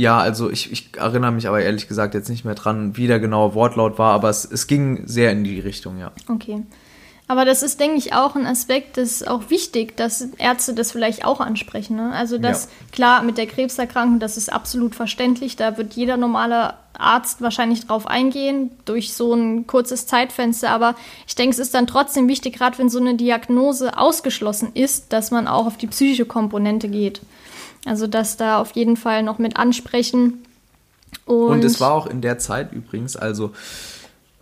ja, 0.00 0.18
also 0.18 0.50
ich, 0.50 0.72
ich 0.72 0.90
erinnere 0.96 1.30
mich 1.30 1.46
aber 1.46 1.60
ehrlich 1.60 1.86
gesagt 1.86 2.14
jetzt 2.14 2.28
nicht 2.28 2.44
mehr 2.44 2.54
dran, 2.54 2.96
wie 2.96 3.06
der 3.06 3.20
genaue 3.20 3.54
Wortlaut 3.54 3.98
war, 3.98 4.14
aber 4.14 4.30
es, 4.30 4.44
es 4.44 4.66
ging 4.66 5.06
sehr 5.06 5.32
in 5.32 5.44
die 5.44 5.60
Richtung, 5.60 5.98
ja. 5.98 6.12
Okay. 6.28 6.62
Aber 7.28 7.44
das 7.44 7.62
ist, 7.62 7.78
denke 7.78 7.96
ich, 7.96 8.12
auch 8.12 8.34
ein 8.34 8.44
Aspekt, 8.44 8.96
das 8.96 9.12
ist 9.12 9.28
auch 9.28 9.50
wichtig, 9.50 9.96
dass 9.96 10.20
Ärzte 10.38 10.74
das 10.74 10.90
vielleicht 10.90 11.24
auch 11.24 11.38
ansprechen. 11.38 11.94
Ne? 11.94 12.10
Also 12.12 12.38
das, 12.38 12.64
ja. 12.64 12.70
klar, 12.90 13.22
mit 13.22 13.38
der 13.38 13.46
Krebserkrankung, 13.46 14.18
das 14.18 14.36
ist 14.36 14.52
absolut 14.52 14.96
verständlich. 14.96 15.54
Da 15.54 15.78
wird 15.78 15.94
jeder 15.94 16.16
normale 16.16 16.74
Arzt 16.98 17.40
wahrscheinlich 17.40 17.86
drauf 17.86 18.08
eingehen, 18.08 18.72
durch 18.84 19.14
so 19.14 19.32
ein 19.32 19.68
kurzes 19.68 20.08
Zeitfenster. 20.08 20.70
Aber 20.70 20.96
ich 21.24 21.36
denke, 21.36 21.52
es 21.52 21.60
ist 21.60 21.72
dann 21.72 21.86
trotzdem 21.86 22.26
wichtig, 22.26 22.56
gerade 22.56 22.78
wenn 22.78 22.88
so 22.88 22.98
eine 22.98 23.14
Diagnose 23.14 23.96
ausgeschlossen 23.96 24.72
ist, 24.74 25.12
dass 25.12 25.30
man 25.30 25.46
auch 25.46 25.66
auf 25.66 25.76
die 25.76 25.86
psychische 25.86 26.24
Komponente 26.24 26.88
geht. 26.88 27.20
Also 27.84 28.06
das 28.06 28.36
da 28.36 28.58
auf 28.58 28.72
jeden 28.72 28.96
Fall 28.96 29.22
noch 29.22 29.38
mit 29.38 29.56
ansprechen. 29.56 30.38
Und, 31.24 31.48
Und 31.48 31.64
es 31.64 31.80
war 31.80 31.92
auch 31.92 32.06
in 32.06 32.20
der 32.20 32.38
Zeit 32.38 32.72
übrigens, 32.72 33.16
also 33.16 33.52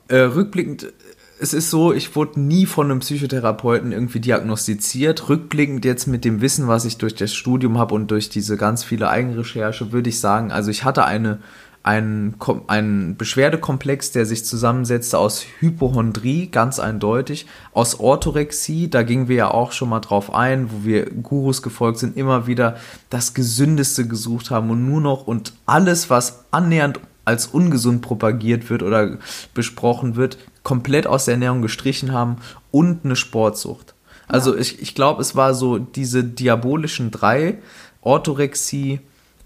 äh, 0.09 0.17
rückblickend 0.17 0.93
es 1.41 1.55
ist 1.55 1.71
so, 1.71 1.93
ich 1.93 2.17
wurde 2.17 2.41
nie 2.41 2.67
von 2.67 2.91
einem 2.91 3.01
Psychotherapeuten 3.01 3.93
irgendwie 3.93 4.21
diagnostiziert. 4.21 5.29
Rückblickend 5.29 5.85
jetzt 5.85 6.07
mit 6.07 6.25
dem 6.25 6.41
Wissen, 6.41 6.69
was 6.69 6.85
ich 6.85 6.99
durch 6.99 7.15
das 7.15 7.33
Studium 7.33 7.79
habe 7.79 7.95
und 7.95 8.11
durch 8.11 8.29
diese 8.29 8.57
ganz 8.57 8.83
viele 8.85 9.09
Eigenrecherche, 9.09 9.93
würde 9.93 10.09
ich 10.09 10.21
sagen, 10.21 10.51
also 10.51 10.71
ich 10.71 10.85
hatte 10.85 11.05
eine, 11.05 11.39
einen, 11.83 12.37
einen 12.67 13.17
Beschwerdekomplex, 13.17 14.13
der 14.13 14.27
sich 14.27 14.45
zusammensetzte 14.45 15.19
aus 15.19 15.45
Hypochondrie, 15.61 16.49
ganz 16.49 16.79
eindeutig, 16.79 17.47
aus 17.73 17.99
Orthorexie, 17.99 18.89
da 18.89 19.03
gingen 19.03 19.29
wir 19.29 19.37
ja 19.37 19.51
auch 19.51 19.73
schon 19.73 19.89
mal 19.89 20.01
drauf 20.01 20.33
ein, 20.35 20.71
wo 20.71 20.85
wir 20.85 21.07
Gurus 21.11 21.63
gefolgt 21.63 21.99
sind, 21.99 22.17
immer 22.17 22.47
wieder 22.47 22.77
das 23.11 23.33
Gesündeste 23.33 24.07
gesucht 24.07 24.51
haben 24.51 24.71
und 24.71 24.87
nur 24.87 25.01
noch 25.01 25.27
und 25.27 25.53
alles, 25.67 26.11
was 26.11 26.45
annähernd 26.51 27.01
als 27.25 27.47
ungesund 27.47 28.01
propagiert 28.03 28.71
wird 28.71 28.83
oder 28.83 29.19
besprochen 29.55 30.17
wird, 30.17 30.39
komplett 30.63 31.07
aus 31.07 31.27
der 31.27 31.35
Ernährung 31.35 31.63
gestrichen 31.63 32.13
haben 32.13 32.37
und 32.71 33.05
eine 33.05 33.17
Sportsucht. 33.17 33.95
Also 34.29 34.55
ja. 34.55 34.61
ich, 34.61 34.81
ich 34.83 34.95
glaube, 34.95 35.23
es 35.23 35.37
war 35.37 35.55
so 35.55 35.79
diese 35.79 36.25
diabolischen 36.25 37.11
drei, 37.11 37.59
Orthorexie, 38.01 39.01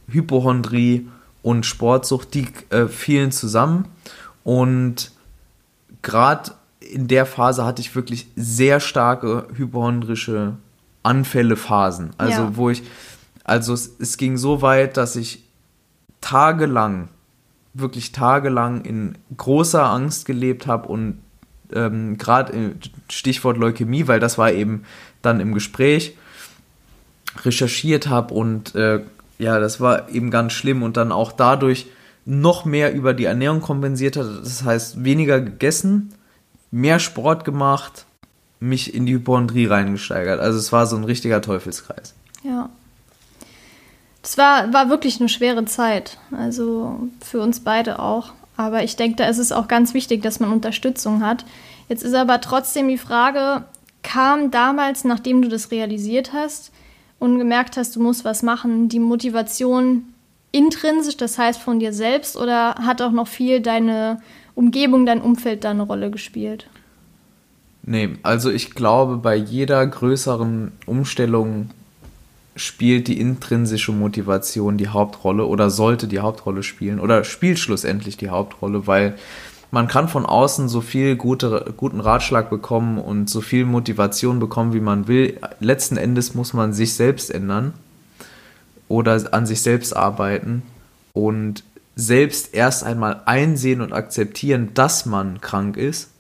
Hypochondrie 0.09 1.09
und 1.43 1.67
Sportsucht, 1.67 2.35
die 2.35 2.49
äh, 2.71 2.87
fielen 2.87 3.33
zusammen. 3.33 3.89
Und 4.45 5.13
gerade 6.03 6.53
in 6.81 7.09
der 7.09 7.27
Phase 7.27 7.65
hatte 7.65 7.81
ich 7.81 7.95
wirklich 7.95 8.29
sehr 8.37 8.81
starke 8.81 9.47
hypochondrische 9.55 10.57
Anfälle, 11.03 11.57
Phasen. 11.57 12.11
Also 12.19 12.43
ja. 12.43 12.57
wo 12.57 12.71
ich, 12.71 12.83
also 13.45 13.73
es, 13.73 13.93
es 13.99 14.17
ging 14.17 14.37
so 14.37 14.63
weit, 14.63 14.97
dass 14.97 15.17
ich 15.17 15.45
tagelang 16.21 17.09
wirklich 17.75 18.13
tagelang 18.13 18.85
in 18.85 19.17
großer 19.37 19.85
Angst 19.85 20.27
gelebt 20.27 20.67
habe 20.67 20.89
und 20.89 21.19
ähm, 21.73 22.19
gerade 22.19 22.75
Stichwort 23.11 23.57
Leukämie, 23.57 24.09
weil 24.09 24.21
das 24.21 24.37
war 24.37 24.53
eben 24.53 24.85
dann 25.23 25.41
im 25.41 25.55
Gespräch, 25.55 26.17
recherchiert 27.45 28.09
habe 28.09 28.35
und 28.35 28.75
äh, 28.75 29.01
ja, 29.43 29.59
das 29.59 29.81
war 29.81 30.09
eben 30.09 30.31
ganz 30.31 30.53
schlimm 30.53 30.83
und 30.83 30.97
dann 30.97 31.13
auch 31.13 31.33
dadurch 31.33 31.87
noch 32.25 32.65
mehr 32.65 32.95
über 32.95 33.13
die 33.13 33.25
Ernährung 33.25 33.61
kompensiert 33.61 34.17
hat. 34.17 34.27
Das 34.43 34.63
heißt, 34.65 35.05
weniger 35.05 35.41
gegessen, 35.41 36.15
mehr 36.71 37.01
Sport 37.01 37.45
gemacht, 37.45 38.07
mich 38.61 38.95
in 38.95 39.07
die 39.07 39.15
Hypochondrie 39.15 39.67
reingesteigert. 39.67 40.39
Also 40.39 40.59
es 40.59 40.73
war 40.73 40.87
so 40.87 40.97
ein 40.97 41.05
richtiger 41.05 41.43
Teufelskreis. 41.43 42.15
Ja. 42.45 42.71
Das 44.23 44.39
war, 44.39 44.73
war 44.73 44.89
wirklich 44.89 45.19
eine 45.19 45.29
schwere 45.29 45.65
Zeit. 45.65 46.19
Also 46.31 47.09
für 47.21 47.41
uns 47.41 47.61
beide 47.61 47.99
auch. 47.99 48.33
Aber 48.57 48.85
ich 48.85 48.95
denke, 48.95 49.17
da 49.17 49.25
ist 49.25 49.39
es 49.39 49.51
auch 49.51 49.67
ganz 49.67 49.95
wichtig, 49.95 50.23
dass 50.23 50.39
man 50.39 50.53
Unterstützung 50.53 51.25
hat. 51.25 51.45
Jetzt 51.89 52.05
ist 52.05 52.15
aber 52.15 52.41
trotzdem 52.41 52.87
die 52.87 52.99
Frage, 52.99 53.65
kam 54.05 54.53
damals, 54.53 55.03
nachdem 55.03 55.43
du 55.43 55.49
das 55.49 55.73
realisiert 55.73 56.33
hast 56.33 56.71
und 57.23 57.39
gemerkt 57.39 57.77
hast, 57.77 57.95
du 57.95 58.03
musst 58.03 58.25
was 58.25 58.43
machen, 58.43 58.89
die 58.89 58.99
Motivation 58.99 60.07
intrinsisch, 60.51 61.17
das 61.17 61.39
heißt 61.39 61.61
von 61.61 61.79
dir 61.79 61.93
selbst, 61.93 62.37
oder 62.37 62.75
hat 62.75 63.01
auch 63.01 63.13
noch 63.13 63.29
viel 63.29 63.61
deine 63.61 64.21
Umgebung, 64.57 65.07
dein 65.07 65.21
Umfeld 65.21 65.63
da 65.63 65.71
eine 65.71 65.85
Rolle 65.85 66.11
gespielt? 66.11 66.67
Nee, 67.85 68.11
also 68.25 68.51
ich 68.51 68.75
glaube, 68.75 69.19
bei 69.19 69.37
jeder 69.37 69.87
größeren 69.87 70.73
Umstellung 70.85 71.71
spielt 72.57 73.07
die 73.07 73.21
intrinsische 73.21 73.93
Motivation 73.93 74.77
die 74.77 74.89
Hauptrolle 74.89 75.47
oder 75.47 75.71
sollte 75.71 76.09
die 76.09 76.19
Hauptrolle 76.19 76.65
spielen 76.65 76.99
oder 76.99 77.23
spielt 77.23 77.61
schlussendlich 77.61 78.17
die 78.17 78.31
Hauptrolle, 78.31 78.89
weil 78.89 79.15
man 79.73 79.89
kann 79.89 80.07
von 80.07 80.27
außen 80.27 80.69
so 80.69 80.83
viel 80.83 81.17
gute, 81.17 81.73
guten 81.79 82.01
Ratschlag 82.01 82.51
bekommen 82.51 82.99
und 82.99 83.31
so 83.31 83.41
viel 83.41 83.65
Motivation 83.65 84.39
bekommen, 84.39 84.75
wie 84.75 84.81
man 84.81 85.09
will. 85.09 85.41
Letzten 85.61 85.97
Endes 85.97 86.35
muss 86.35 86.53
man 86.53 86.75
sich 86.75 86.93
selbst 86.93 87.31
ändern 87.31 87.73
oder 88.89 89.19
an 89.33 89.47
sich 89.47 89.63
selbst 89.63 89.97
arbeiten 89.97 90.63
und 91.15 91.65
selbst 91.97 92.53
erst 92.55 92.85
einmal 92.85 93.23
einsehen 93.25 93.81
und 93.81 93.95
akzeptieren, 93.95 94.75
dass 94.75 95.07
man 95.07 95.41
krank 95.41 95.79
ist 95.79 96.11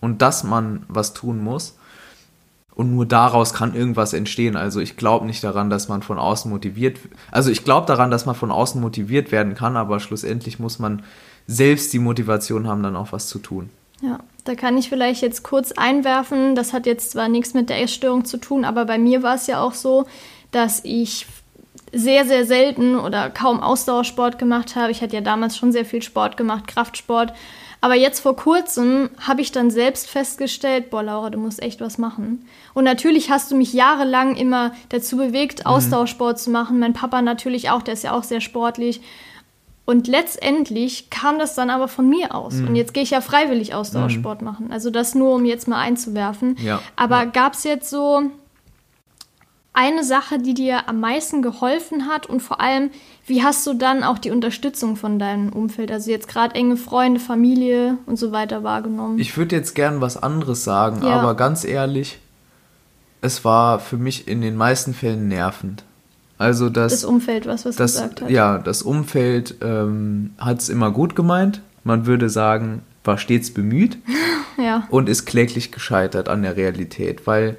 und 0.00 0.20
dass 0.20 0.42
man 0.42 0.82
was 0.88 1.14
tun 1.14 1.38
muss 1.38 1.76
und 2.74 2.92
nur 2.92 3.06
daraus 3.06 3.54
kann 3.54 3.76
irgendwas 3.76 4.14
entstehen. 4.14 4.56
Also 4.56 4.80
ich 4.80 4.96
glaube 4.96 5.26
nicht 5.26 5.44
daran, 5.44 5.70
dass 5.70 5.88
man 5.88 6.02
von 6.02 6.18
außen 6.18 6.50
motiviert, 6.50 6.98
also 7.30 7.52
ich 7.52 7.62
glaube 7.62 7.86
daran, 7.86 8.10
dass 8.10 8.26
man 8.26 8.34
von 8.34 8.50
außen 8.50 8.80
motiviert 8.80 9.30
werden 9.30 9.54
kann, 9.54 9.76
aber 9.76 10.00
schlussendlich 10.00 10.58
muss 10.58 10.80
man 10.80 11.04
selbst 11.46 11.92
die 11.92 11.98
Motivation 11.98 12.66
haben, 12.66 12.82
dann 12.82 12.96
auch 12.96 13.12
was 13.12 13.26
zu 13.28 13.38
tun. 13.38 13.70
Ja, 14.02 14.20
da 14.44 14.54
kann 14.54 14.78
ich 14.78 14.88
vielleicht 14.88 15.22
jetzt 15.22 15.42
kurz 15.42 15.72
einwerfen, 15.72 16.54
das 16.54 16.72
hat 16.72 16.86
jetzt 16.86 17.10
zwar 17.10 17.28
nichts 17.28 17.52
mit 17.54 17.68
der 17.68 17.82
Essstörung 17.82 18.24
zu 18.24 18.38
tun, 18.38 18.64
aber 18.64 18.86
bei 18.86 18.98
mir 18.98 19.22
war 19.22 19.34
es 19.34 19.46
ja 19.46 19.62
auch 19.62 19.74
so, 19.74 20.06
dass 20.52 20.80
ich 20.84 21.26
sehr, 21.92 22.24
sehr 22.24 22.46
selten 22.46 22.96
oder 22.96 23.30
kaum 23.30 23.60
Ausdauersport 23.60 24.38
gemacht 24.38 24.76
habe. 24.76 24.92
Ich 24.92 25.02
hatte 25.02 25.16
ja 25.16 25.20
damals 25.20 25.56
schon 25.56 25.72
sehr 25.72 25.84
viel 25.84 26.02
Sport 26.02 26.36
gemacht, 26.36 26.66
Kraftsport. 26.66 27.32
Aber 27.82 27.94
jetzt 27.94 28.20
vor 28.20 28.36
kurzem 28.36 29.08
habe 29.18 29.40
ich 29.40 29.52
dann 29.52 29.70
selbst 29.70 30.08
festgestellt, 30.08 30.90
boah, 30.90 31.02
Laura, 31.02 31.30
du 31.30 31.38
musst 31.38 31.62
echt 31.62 31.80
was 31.80 31.96
machen. 31.96 32.46
Und 32.74 32.84
natürlich 32.84 33.30
hast 33.30 33.50
du 33.50 33.56
mich 33.56 33.72
jahrelang 33.72 34.36
immer 34.36 34.72
dazu 34.90 35.16
bewegt, 35.16 35.60
mhm. 35.60 35.66
Ausdauersport 35.66 36.38
zu 36.38 36.50
machen. 36.50 36.78
Mein 36.78 36.92
Papa 36.92 37.22
natürlich 37.22 37.70
auch, 37.70 37.82
der 37.82 37.94
ist 37.94 38.04
ja 38.04 38.12
auch 38.12 38.24
sehr 38.24 38.40
sportlich. 38.40 39.00
Und 39.90 40.06
letztendlich 40.06 41.10
kam 41.10 41.40
das 41.40 41.56
dann 41.56 41.68
aber 41.68 41.88
von 41.88 42.08
mir 42.08 42.32
aus. 42.32 42.54
Mhm. 42.54 42.68
Und 42.68 42.76
jetzt 42.76 42.94
gehe 42.94 43.02
ich 43.02 43.10
ja 43.10 43.20
freiwillig 43.20 43.74
Ausdauersport 43.74 44.40
mhm. 44.40 44.44
machen. 44.44 44.70
Also 44.70 44.88
das 44.88 45.16
nur, 45.16 45.34
um 45.34 45.44
jetzt 45.44 45.66
mal 45.66 45.80
einzuwerfen. 45.80 46.54
Ja. 46.62 46.80
Aber 46.94 47.16
ja. 47.16 47.24
gab 47.24 47.54
es 47.54 47.64
jetzt 47.64 47.90
so 47.90 48.22
eine 49.72 50.04
Sache, 50.04 50.38
die 50.38 50.54
dir 50.54 50.88
am 50.88 51.00
meisten 51.00 51.42
geholfen 51.42 52.06
hat 52.06 52.26
und 52.26 52.38
vor 52.38 52.60
allem, 52.60 52.90
wie 53.26 53.42
hast 53.42 53.66
du 53.66 53.74
dann 53.74 54.04
auch 54.04 54.18
die 54.18 54.30
Unterstützung 54.30 54.94
von 54.94 55.18
deinem 55.18 55.52
Umfeld, 55.52 55.90
also 55.90 56.08
jetzt 56.12 56.28
gerade 56.28 56.54
enge 56.54 56.76
Freunde, 56.76 57.18
Familie 57.18 57.98
und 58.06 58.16
so 58.16 58.30
weiter 58.30 58.62
wahrgenommen? 58.62 59.18
Ich 59.18 59.36
würde 59.36 59.56
jetzt 59.56 59.74
gern 59.74 60.00
was 60.00 60.16
anderes 60.16 60.62
sagen, 60.62 61.02
ja. 61.02 61.18
aber 61.18 61.34
ganz 61.34 61.64
ehrlich, 61.64 62.20
es 63.22 63.44
war 63.44 63.80
für 63.80 63.96
mich 63.96 64.28
in 64.28 64.40
den 64.40 64.54
meisten 64.54 64.94
Fällen 64.94 65.26
nervend. 65.26 65.82
Also 66.40 66.70
das, 66.70 66.92
das 66.92 67.04
Umfeld, 67.04 67.44
was 67.44 67.66
was 67.66 67.76
das, 67.76 67.92
gesagt 67.92 68.22
hat. 68.22 68.30
Ja, 68.30 68.56
das 68.56 68.80
Umfeld 68.80 69.56
ähm, 69.60 70.30
hat 70.38 70.60
es 70.60 70.70
immer 70.70 70.90
gut 70.90 71.14
gemeint. 71.14 71.60
Man 71.84 72.06
würde 72.06 72.30
sagen, 72.30 72.80
war 73.04 73.18
stets 73.18 73.50
bemüht 73.50 73.98
ja. 74.58 74.86
und 74.88 75.10
ist 75.10 75.26
kläglich 75.26 75.70
gescheitert 75.70 76.30
an 76.30 76.42
der 76.42 76.56
Realität, 76.56 77.26
weil 77.26 77.58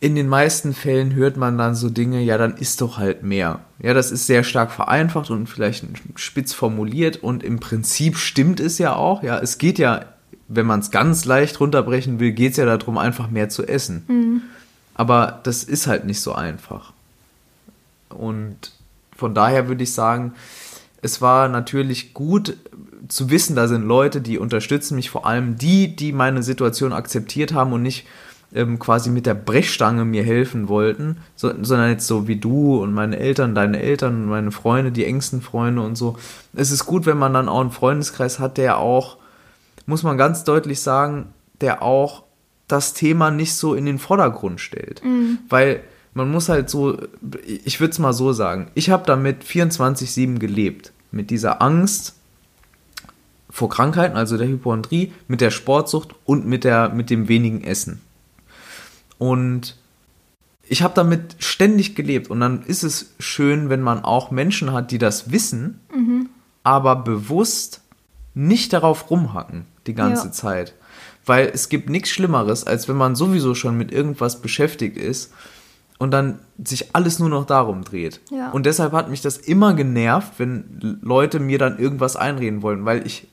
in 0.00 0.14
den 0.14 0.26
meisten 0.26 0.72
Fällen 0.72 1.14
hört 1.14 1.36
man 1.36 1.58
dann 1.58 1.74
so 1.74 1.90
Dinge, 1.90 2.22
ja, 2.22 2.38
dann 2.38 2.56
ist 2.56 2.80
doch 2.80 2.96
halt 2.96 3.22
mehr. 3.22 3.60
Ja, 3.78 3.92
das 3.92 4.10
ist 4.10 4.26
sehr 4.26 4.42
stark 4.42 4.70
vereinfacht 4.70 5.28
und 5.30 5.48
vielleicht 5.48 5.84
spitz 6.14 6.54
formuliert 6.54 7.18
und 7.18 7.42
im 7.42 7.60
Prinzip 7.60 8.16
stimmt 8.16 8.58
es 8.58 8.78
ja 8.78 8.96
auch. 8.96 9.22
Ja, 9.22 9.38
es 9.38 9.58
geht 9.58 9.78
ja, 9.78 10.06
wenn 10.48 10.64
man 10.64 10.80
es 10.80 10.90
ganz 10.90 11.26
leicht 11.26 11.60
runterbrechen 11.60 12.20
will, 12.20 12.32
geht 12.32 12.52
es 12.52 12.56
ja 12.56 12.64
darum, 12.64 12.96
einfach 12.96 13.28
mehr 13.28 13.50
zu 13.50 13.68
essen. 13.68 14.04
Mhm. 14.08 14.42
Aber 14.94 15.40
das 15.42 15.62
ist 15.62 15.86
halt 15.86 16.06
nicht 16.06 16.22
so 16.22 16.32
einfach. 16.32 16.94
Und 18.10 18.72
von 19.16 19.34
daher 19.34 19.68
würde 19.68 19.82
ich 19.82 19.92
sagen, 19.92 20.34
es 21.02 21.20
war 21.20 21.48
natürlich 21.48 22.14
gut 22.14 22.56
zu 23.08 23.30
wissen, 23.30 23.56
da 23.56 23.68
sind 23.68 23.86
Leute, 23.86 24.20
die 24.20 24.38
unterstützen 24.38 24.96
mich, 24.96 25.10
vor 25.10 25.26
allem 25.26 25.56
die, 25.56 25.94
die 25.94 26.12
meine 26.12 26.42
Situation 26.42 26.92
akzeptiert 26.92 27.54
haben 27.54 27.72
und 27.72 27.82
nicht 27.82 28.06
ähm, 28.52 28.78
quasi 28.78 29.10
mit 29.10 29.26
der 29.26 29.34
Brechstange 29.34 30.04
mir 30.04 30.22
helfen 30.22 30.68
wollten, 30.68 31.18
so, 31.36 31.52
sondern 31.62 31.90
jetzt 31.90 32.06
so 32.06 32.28
wie 32.28 32.36
du 32.36 32.82
und 32.82 32.92
meine 32.92 33.18
Eltern, 33.18 33.54
deine 33.54 33.80
Eltern 33.80 34.22
und 34.22 34.28
meine 34.28 34.50
Freunde, 34.50 34.90
die 34.90 35.04
engsten 35.04 35.42
Freunde 35.42 35.82
und 35.82 35.96
so. 35.96 36.16
Es 36.54 36.70
ist 36.70 36.86
gut, 36.86 37.06
wenn 37.06 37.18
man 37.18 37.34
dann 37.34 37.48
auch 37.48 37.60
einen 37.60 37.70
Freundeskreis 37.70 38.38
hat, 38.38 38.56
der 38.56 38.78
auch, 38.78 39.18
muss 39.86 40.02
man 40.02 40.18
ganz 40.18 40.44
deutlich 40.44 40.80
sagen, 40.80 41.26
der 41.60 41.82
auch 41.82 42.24
das 42.68 42.94
Thema 42.94 43.30
nicht 43.30 43.54
so 43.54 43.74
in 43.74 43.86
den 43.86 43.98
Vordergrund 43.98 44.60
stellt. 44.60 45.02
Mhm. 45.04 45.38
Weil 45.48 45.80
man 46.18 46.30
muss 46.32 46.48
halt 46.48 46.68
so, 46.68 46.98
ich 47.64 47.78
würde 47.78 47.92
es 47.92 48.00
mal 48.00 48.12
so 48.12 48.32
sagen, 48.32 48.72
ich 48.74 48.90
habe 48.90 49.06
damit 49.06 49.44
24-7 49.44 50.38
gelebt. 50.38 50.92
Mit 51.12 51.30
dieser 51.30 51.62
Angst 51.62 52.16
vor 53.48 53.70
Krankheiten, 53.70 54.16
also 54.16 54.36
der 54.36 54.48
Hypochondrie, 54.48 55.12
mit 55.28 55.40
der 55.40 55.52
Sportsucht 55.52 56.14
und 56.24 56.44
mit, 56.44 56.64
der, 56.64 56.90
mit 56.90 57.08
dem 57.08 57.28
wenigen 57.28 57.62
Essen. 57.62 58.00
Und 59.16 59.76
ich 60.64 60.82
habe 60.82 60.92
damit 60.94 61.36
ständig 61.38 61.94
gelebt. 61.94 62.30
Und 62.30 62.40
dann 62.40 62.62
ist 62.64 62.82
es 62.82 63.14
schön, 63.20 63.70
wenn 63.70 63.80
man 63.80 64.04
auch 64.04 64.32
Menschen 64.32 64.72
hat, 64.72 64.90
die 64.90 64.98
das 64.98 65.30
wissen, 65.30 65.80
mhm. 65.94 66.28
aber 66.64 66.96
bewusst 66.96 67.80
nicht 68.34 68.72
darauf 68.72 69.08
rumhacken 69.08 69.66
die 69.86 69.94
ganze 69.94 70.26
ja. 70.26 70.32
Zeit. 70.32 70.74
Weil 71.24 71.50
es 71.54 71.68
gibt 71.68 71.88
nichts 71.88 72.10
Schlimmeres, 72.10 72.64
als 72.64 72.88
wenn 72.88 72.96
man 72.96 73.14
sowieso 73.14 73.54
schon 73.54 73.78
mit 73.78 73.92
irgendwas 73.92 74.42
beschäftigt 74.42 74.96
ist 74.96 75.32
und 75.98 76.12
dann 76.12 76.38
sich 76.62 76.94
alles 76.94 77.18
nur 77.18 77.28
noch 77.28 77.44
darum 77.44 77.84
dreht. 77.84 78.20
Ja. 78.30 78.50
Und 78.50 78.66
deshalb 78.66 78.92
hat 78.92 79.10
mich 79.10 79.20
das 79.20 79.36
immer 79.36 79.74
genervt, 79.74 80.34
wenn 80.38 80.98
Leute 81.02 81.40
mir 81.40 81.58
dann 81.58 81.78
irgendwas 81.78 82.16
einreden 82.16 82.62
wollen, 82.62 82.84
weil 82.84 83.06
ich 83.06 83.26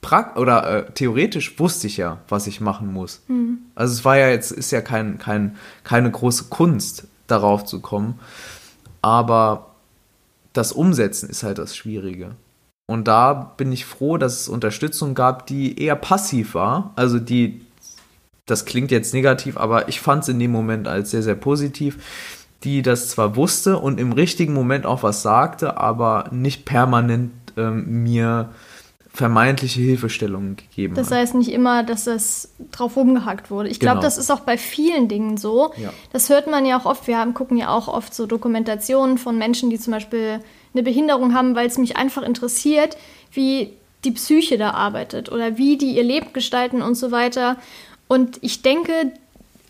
prak 0.00 0.36
oder 0.36 0.86
äh, 0.86 0.90
theoretisch 0.92 1.58
wusste 1.58 1.86
ich 1.86 1.96
ja, 1.96 2.18
was 2.28 2.46
ich 2.46 2.60
machen 2.60 2.92
muss. 2.92 3.22
Mhm. 3.28 3.58
Also 3.74 3.92
es 3.92 4.04
war 4.04 4.16
ja 4.16 4.28
jetzt, 4.28 4.52
ist 4.52 4.70
ja 4.70 4.80
kein, 4.80 5.18
kein, 5.18 5.56
keine 5.84 6.10
große 6.10 6.44
Kunst, 6.44 7.08
darauf 7.26 7.64
zu 7.64 7.80
kommen. 7.80 8.20
Aber 9.02 9.74
das 10.52 10.72
Umsetzen 10.72 11.28
ist 11.28 11.42
halt 11.42 11.58
das 11.58 11.76
Schwierige. 11.76 12.36
Und 12.86 13.08
da 13.08 13.34
bin 13.56 13.72
ich 13.72 13.84
froh, 13.84 14.16
dass 14.16 14.40
es 14.40 14.48
Unterstützung 14.48 15.14
gab, 15.14 15.46
die 15.46 15.80
eher 15.80 15.96
passiv 15.96 16.54
war. 16.54 16.92
Also 16.94 17.18
die, 17.18 17.65
das 18.46 18.64
klingt 18.64 18.90
jetzt 18.90 19.12
negativ, 19.12 19.56
aber 19.56 19.88
ich 19.88 20.00
fand 20.00 20.22
es 20.22 20.28
in 20.28 20.38
dem 20.38 20.52
Moment 20.52 20.88
als 20.88 21.10
sehr, 21.10 21.22
sehr 21.22 21.34
positiv, 21.34 21.98
die 22.64 22.82
das 22.82 23.08
zwar 23.08 23.36
wusste 23.36 23.78
und 23.78 24.00
im 24.00 24.12
richtigen 24.12 24.54
Moment 24.54 24.86
auch 24.86 25.02
was 25.02 25.22
sagte, 25.22 25.76
aber 25.76 26.28
nicht 26.32 26.64
permanent 26.64 27.32
ähm, 27.56 28.02
mir 28.04 28.50
vermeintliche 29.12 29.80
Hilfestellungen 29.80 30.56
gegeben 30.56 30.94
das 30.94 31.10
heißt 31.10 31.34
nicht 31.36 31.50
immer, 31.50 31.82
dass 31.82 32.06
es 32.06 32.52
drauf 32.70 32.96
rumgehackt 32.96 33.50
wurde. 33.50 33.70
Ich 33.70 33.80
glaube, 33.80 33.94
genau. 33.94 34.02
das 34.02 34.18
ist 34.18 34.30
auch 34.30 34.40
bei 34.40 34.58
vielen 34.58 35.08
Dingen 35.08 35.38
so. 35.38 35.72
Ja. 35.78 35.90
Das 36.12 36.28
hört 36.28 36.50
man 36.50 36.66
ja 36.66 36.78
auch 36.78 36.84
oft. 36.84 37.06
Wir 37.06 37.16
haben, 37.16 37.32
gucken 37.32 37.56
ja 37.56 37.70
auch 37.70 37.88
oft 37.88 38.14
so 38.14 38.26
Dokumentationen 38.26 39.16
von 39.16 39.38
Menschen, 39.38 39.70
die 39.70 39.78
zum 39.78 39.94
Beispiel 39.94 40.40
eine 40.74 40.82
Behinderung 40.82 41.32
haben, 41.32 41.56
weil 41.56 41.66
es 41.66 41.78
mich 41.78 41.96
einfach 41.96 42.22
interessiert, 42.22 42.98
wie 43.32 43.72
die 44.04 44.10
Psyche 44.10 44.58
da 44.58 44.72
arbeitet 44.72 45.32
oder 45.32 45.56
wie 45.56 45.78
die 45.78 45.96
ihr 45.96 46.04
Leben 46.04 46.34
gestalten 46.34 46.82
und 46.82 46.94
so 46.94 47.10
weiter. 47.10 47.56
Und 48.08 48.38
ich 48.42 48.62
denke, 48.62 49.12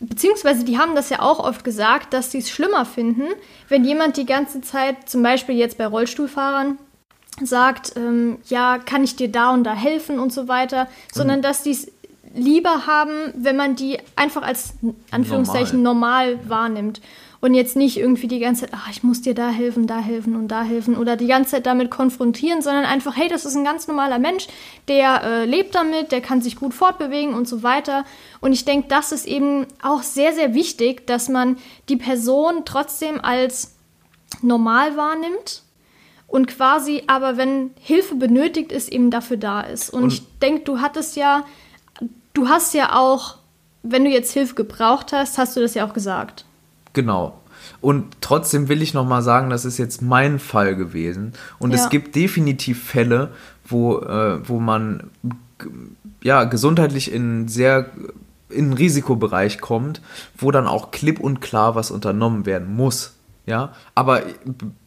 beziehungsweise 0.01 0.65
die 0.65 0.79
haben 0.79 0.95
das 0.95 1.11
ja 1.11 1.21
auch 1.21 1.39
oft 1.39 1.65
gesagt, 1.65 2.13
dass 2.13 2.31
sie 2.31 2.39
es 2.39 2.51
schlimmer 2.51 2.85
finden, 2.85 3.25
wenn 3.69 3.85
jemand 3.85 4.17
die 4.17 4.27
ganze 4.27 4.61
Zeit, 4.61 5.09
zum 5.09 5.23
Beispiel 5.23 5.57
jetzt 5.57 5.79
bei 5.79 5.87
Rollstuhlfahrern, 5.87 6.79
sagt, 7.43 7.97
ähm, 7.97 8.39
ja, 8.47 8.79
kann 8.79 9.05
ich 9.05 9.17
dir 9.17 9.31
da 9.31 9.53
und 9.53 9.65
da 9.65 9.75
helfen 9.75 10.19
und 10.19 10.33
so 10.33 10.49
weiter, 10.49 10.89
sondern 11.13 11.39
mhm. 11.39 11.43
dass 11.43 11.63
die 11.63 11.73
es 11.73 11.93
lieber 12.35 12.87
haben, 12.87 13.33
wenn 13.35 13.57
man 13.57 13.77
die 13.77 13.99
einfach 14.15 14.43
als 14.43 14.75
Anführungszeichen 15.11 15.83
normal, 15.83 16.37
normal 16.37 16.49
wahrnimmt 16.49 17.01
und 17.47 17.55
jetzt 17.55 17.77
nicht 17.77 17.97
irgendwie 17.97 18.27
die 18.27 18.41
ganze 18.41 18.63
Zeit, 18.63 18.71
ach, 18.75 18.91
ich 18.91 19.05
muss 19.05 19.23
dir 19.23 19.33
da 19.33 19.51
helfen, 19.51 19.87
da 19.87 20.01
helfen 20.01 20.35
und 20.35 20.49
da 20.49 20.65
helfen 20.65 20.97
oder 20.97 21.17
die 21.17 21.29
ganze 21.29 21.53
Zeit 21.53 21.67
damit 21.67 21.93
konfrontieren, 21.93 22.61
sondern 22.61 22.85
einfach, 22.85 23.17
hey, 23.17 23.29
das 23.29 23.45
ist 23.45 23.55
ein 23.55 23.63
ganz 23.63 23.87
normaler 23.87 24.19
Mensch, 24.19 24.49
der 24.89 25.23
äh, 25.23 25.45
lebt 25.45 25.77
damit, 25.77 26.11
der 26.11 26.21
kann 26.21 26.43
sich 26.43 26.57
gut 26.57 26.75
fortbewegen 26.75 27.35
und 27.35 27.47
so 27.47 27.63
weiter. 27.63 28.05
Und 28.41 28.53
ich 28.53 28.65
denke, 28.65 28.89
das 28.89 29.13
ist 29.13 29.29
eben 29.29 29.67
auch 29.81 30.03
sehr, 30.03 30.33
sehr 30.33 30.55
wichtig, 30.55 31.07
dass 31.07 31.29
man 31.29 31.57
die 31.89 31.97
Person 31.97 32.65
trotzdem 32.65 33.21
als 33.21 33.77
normal 34.43 34.97
wahrnimmt 34.97 35.63
und 36.27 36.49
quasi 36.49 37.05
aber, 37.07 37.37
wenn 37.37 37.71
Hilfe 37.79 38.17
benötigt 38.17 38.73
ist, 38.73 38.91
eben 38.91 39.13
dafür 39.13 39.37
da 39.37 39.61
ist. 39.61 39.91
Und, 39.91 40.03
und 40.03 40.13
ich 40.13 40.23
denke, 40.43 40.65
du 40.65 40.81
hattest 40.81 41.15
ja, 41.15 41.45
du 42.35 42.49
hast 42.49 42.75
ja 42.75 42.97
auch, 42.97 43.37
wenn 43.85 44.05
du 44.05 44.11
jetzt 44.11 44.33
Hilfe 44.33 44.57
gebraucht 44.57 45.13
hast, 45.13 45.39
hast 45.39 45.55
du 45.57 45.61
das 45.61 45.75
ja 45.75 45.87
auch 45.87 45.93
gesagt. 45.93 46.45
Genau. 46.97 47.43
Und 47.83 48.17
trotzdem 48.23 48.69
will 48.71 48.81
ich 48.81 48.95
nochmal 48.95 49.21
sagen, 49.21 49.51
das 49.51 49.67
ist 49.67 49.77
jetzt 49.77 50.01
mein 50.01 50.39
Fall 50.39 50.75
gewesen. 50.75 51.35
Und 51.59 51.73
ja. 51.73 51.77
es 51.77 51.91
gibt 51.91 52.17
definitiv 52.17 52.83
Fälle, 52.83 53.33
wo, 53.67 53.99
äh, 53.99 54.49
wo 54.49 54.61
man 54.61 55.11
ja, 56.23 56.45
gesundheitlich 56.45 57.13
in 57.13 57.49
sehr 57.49 57.91
in 58.49 58.71
den 58.71 58.73
Risikobereich 58.73 59.61
kommt, 59.61 60.01
wo 60.39 60.51
dann 60.51 60.67
auch 60.67 60.91
klipp 60.91 61.21
und 61.21 61.41
klar 61.41 61.75
was 61.75 61.91
unternommen 61.91 62.47
werden 62.47 62.75
muss. 62.75 63.13
Ja, 63.45 63.75
aber 63.95 64.23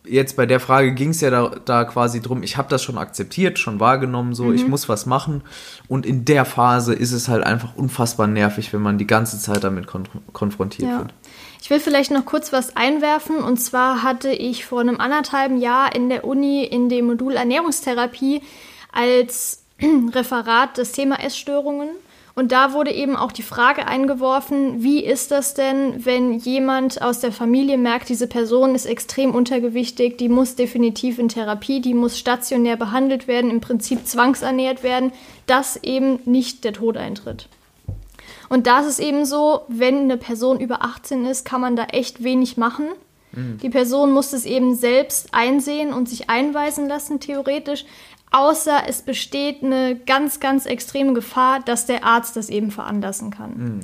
jetzt 0.06 0.36
bei 0.36 0.46
der 0.46 0.60
Frage 0.60 0.94
ging 0.94 1.12
es 1.12 1.22
ja 1.22 1.30
da, 1.30 1.52
da, 1.64 1.86
quasi 1.86 2.22
drum, 2.22 2.44
ich 2.44 2.58
habe 2.58 2.68
das 2.70 2.84
schon 2.84 2.98
akzeptiert, 2.98 3.58
schon 3.58 3.80
wahrgenommen, 3.80 4.34
so, 4.34 4.46
mhm. 4.46 4.56
ich 4.56 4.68
muss 4.68 4.90
was 4.90 5.06
machen. 5.06 5.44
Und 5.88 6.06
in 6.06 6.26
der 6.26 6.44
Phase 6.44 6.94
ist 6.94 7.14
es 7.14 7.30
halt 7.30 7.46
einfach 7.46 7.76
unfassbar 7.76 8.28
nervig, 8.28 8.74
wenn 8.74 8.82
man 8.82 8.98
die 8.98 9.08
ganze 9.08 9.40
Zeit 9.40 9.64
damit 9.64 9.88
kon 9.88 10.10
konfrontiert 10.34 10.90
ja. 10.90 11.00
wird. 11.00 11.14
Ich 11.62 11.70
will 11.70 11.80
vielleicht 11.80 12.12
noch 12.12 12.26
kurz 12.26 12.54
was 12.54 12.76
einwerfen. 12.76 13.38
Und 13.38 13.58
zwar 13.58 14.04
hatte 14.04 14.32
ich 14.32 14.66
vor 14.66 14.80
einem 14.80 15.00
anderthalben 15.00 15.60
Jahr 15.60 15.96
in 15.96 16.10
der 16.10 16.26
Uni 16.26 16.64
in 16.64 16.90
dem 16.90 17.08
Modul 17.08 17.34
Ernährungstherapie 17.34 18.42
als 18.92 19.64
Referat 19.82 20.78
das 20.78 20.92
Thema 20.92 21.20
Essstörungen. 21.20 21.90
Und 22.36 22.54
da 22.54 22.72
wurde 22.72 22.92
eben 22.92 23.18
auch 23.18 23.34
die 23.34 23.44
Frage 23.44 23.86
eingeworfen, 23.86 24.82
wie 24.82 25.04
ist 25.04 25.32
das 25.32 25.56
denn, 25.56 26.06
wenn 26.06 26.36
jemand 26.36 27.02
aus 27.02 27.20
der 27.20 27.34
Familie 27.34 27.78
merkt, 27.78 28.08
diese 28.08 28.28
Person 28.28 28.76
ist 28.76 28.86
extrem 28.86 29.36
untergewichtig, 29.36 30.18
die 30.18 30.30
muss 30.30 30.56
definitiv 30.56 31.20
in 31.20 31.28
Therapie, 31.28 31.82
die 31.82 31.94
muss 31.94 32.18
stationär 32.18 32.78
behandelt 32.78 33.28
werden, 33.28 33.52
im 33.52 33.60
Prinzip 33.60 34.08
zwangsernährt 34.08 34.84
werden, 34.84 35.12
dass 35.48 35.84
eben 35.84 36.20
nicht 36.24 36.64
der 36.64 36.72
Tod 36.72 36.96
eintritt. 36.96 37.50
Und 38.50 38.68
da 38.68 38.80
ist 38.80 38.88
es 38.88 39.00
eben 39.00 39.26
so, 39.26 39.62
wenn 39.68 40.00
eine 40.00 40.18
Person 40.18 40.60
über 40.60 40.84
18 40.84 41.26
ist, 41.26 41.46
kann 41.46 41.62
man 41.62 41.76
da 41.76 41.86
echt 41.86 42.24
wenig 42.24 42.58
machen. 42.58 42.88
Mhm. 43.32 43.60
Die 43.60 43.70
Person 43.70 44.12
muss 44.12 44.34
es 44.34 44.46
eben 44.46 44.76
selbst 44.76 45.34
einsehen 45.34 45.94
und 45.94 46.10
sich 46.10 46.30
einweisen 46.30 46.88
lassen, 46.88 47.20
theoretisch. 47.20 47.86
Außer 48.32 48.84
es 48.88 49.02
besteht 49.02 49.64
eine 49.64 49.96
ganz, 49.96 50.40
ganz 50.40 50.66
extreme 50.66 51.14
Gefahr, 51.14 51.62
dass 51.62 51.86
der 51.86 52.04
Arzt 52.04 52.36
das 52.36 52.50
eben 52.50 52.72
veranlassen 52.72 53.32
kann. 53.32 53.52
Mhm. 53.58 53.80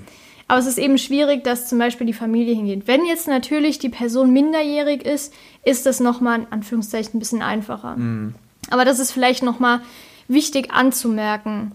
Aber 0.47 0.59
es 0.59 0.67
ist 0.67 0.77
eben 0.77 0.99
schwierig, 0.99 1.43
dass 1.43 1.67
zum 1.67 1.79
Beispiel 1.79 2.05
die 2.05 2.13
Familie 2.13 2.53
hingeht. 2.53 2.87
Wenn 2.87 3.05
jetzt 3.05 3.27
natürlich 3.27 3.79
die 3.79 3.89
Person 3.89 4.31
minderjährig 4.31 5.03
ist, 5.03 5.33
ist 5.63 5.87
das 5.87 5.99
nochmal 5.99 6.41
in 6.41 6.47
Anführungszeichen 6.51 7.15
ein 7.15 7.19
bisschen 7.19 7.41
einfacher. 7.41 7.95
Mhm. 7.95 8.35
Aber 8.69 8.85
das 8.85 8.99
ist 8.99 9.11
vielleicht 9.11 9.41
nochmal 9.41 9.81
wichtig 10.27 10.71
anzumerken. 10.71 11.71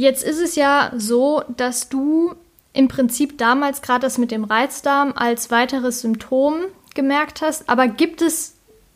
Jetzt 0.00 0.24
ist 0.24 0.40
es 0.40 0.56
ja 0.56 0.92
so, 0.96 1.42
dass 1.58 1.90
du 1.90 2.34
im 2.72 2.88
Prinzip 2.88 3.36
damals 3.36 3.82
gerade 3.82 4.00
das 4.00 4.16
mit 4.16 4.30
dem 4.30 4.44
Reizdarm 4.44 5.12
als 5.14 5.50
weiteres 5.50 6.00
Symptom 6.00 6.54
gemerkt 6.94 7.42
hast, 7.42 7.68
aber 7.68 7.86
gibt 7.86 8.22
es 8.22 8.54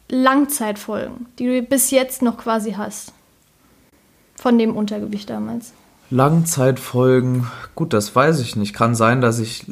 Langzeitfolgen, 0.09 1.26
die 1.38 1.44
du 1.44 1.62
bis 1.62 1.90
jetzt 1.90 2.22
noch 2.22 2.38
quasi 2.38 2.72
hast? 2.72 3.12
Von 4.36 4.57
dem 4.57 4.74
Untergewicht 4.74 5.28
damals? 5.28 5.74
Langzeitfolgen, 6.09 7.48
gut, 7.74 7.92
das 7.92 8.16
weiß 8.16 8.40
ich 8.40 8.57
nicht. 8.57 8.72
Kann 8.72 8.94
sein, 8.94 9.20
dass 9.20 9.40
ich 9.40 9.66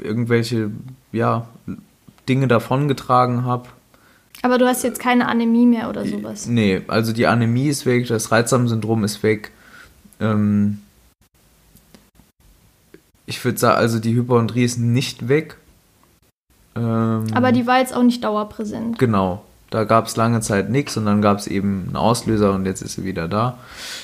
irgendwelche, 0.00 0.72
ja, 1.12 1.46
Dinge 2.28 2.48
davongetragen 2.48 3.44
habe. 3.44 3.68
Aber 4.42 4.58
du 4.58 4.66
hast 4.66 4.82
jetzt 4.82 4.98
keine 4.98 5.28
Anämie 5.28 5.66
mehr 5.66 5.88
oder 5.88 6.04
sowas? 6.04 6.48
Nee, 6.48 6.82
also 6.88 7.12
die 7.12 7.28
Anämie 7.28 7.68
ist 7.68 7.86
weg, 7.86 8.08
das 8.08 8.32
Reizdarmsyndrom 8.32 9.04
ist 9.04 9.22
weg. 9.22 9.52
Ähm, 10.20 10.78
ich 13.26 13.44
würde 13.44 13.58
sagen, 13.58 13.78
also 13.78 13.98
die 13.98 14.14
Hypochondrie 14.14 14.64
ist 14.64 14.78
nicht 14.78 15.28
weg. 15.28 15.56
Ähm, 16.76 17.26
Aber 17.32 17.52
die 17.52 17.66
war 17.66 17.78
jetzt 17.78 17.94
auch 17.94 18.02
nicht 18.02 18.22
dauerpräsent. 18.24 18.98
Genau. 18.98 19.44
Da 19.70 19.84
gab 19.84 20.06
es 20.06 20.16
lange 20.16 20.40
Zeit 20.40 20.70
nichts 20.70 20.96
und 20.96 21.06
dann 21.06 21.20
gab 21.20 21.38
es 21.38 21.46
eben 21.46 21.84
einen 21.86 21.96
Auslöser 21.96 22.52
und 22.52 22.64
jetzt 22.64 22.82
ist 22.82 22.94
sie 22.94 23.04
wieder 23.04 23.26
da. 23.26 23.58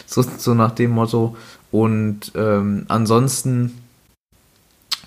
So, 0.06 0.22
so 0.22 0.54
nach 0.54 0.72
dem 0.72 0.90
Motto. 0.90 1.36
Und 1.70 2.32
ähm, 2.34 2.86
ansonsten 2.88 3.78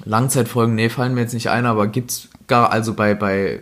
Langzeitfolgen, 0.05 0.75
nee, 0.75 0.89
fallen 0.89 1.13
mir 1.13 1.21
jetzt 1.21 1.33
nicht 1.33 1.49
ein, 1.49 1.65
aber 1.65 1.87
gibt 1.87 2.11
es 2.11 2.29
gar, 2.47 2.71
also 2.71 2.93
bei, 2.93 3.13
bei 3.13 3.39
äh, 3.45 3.59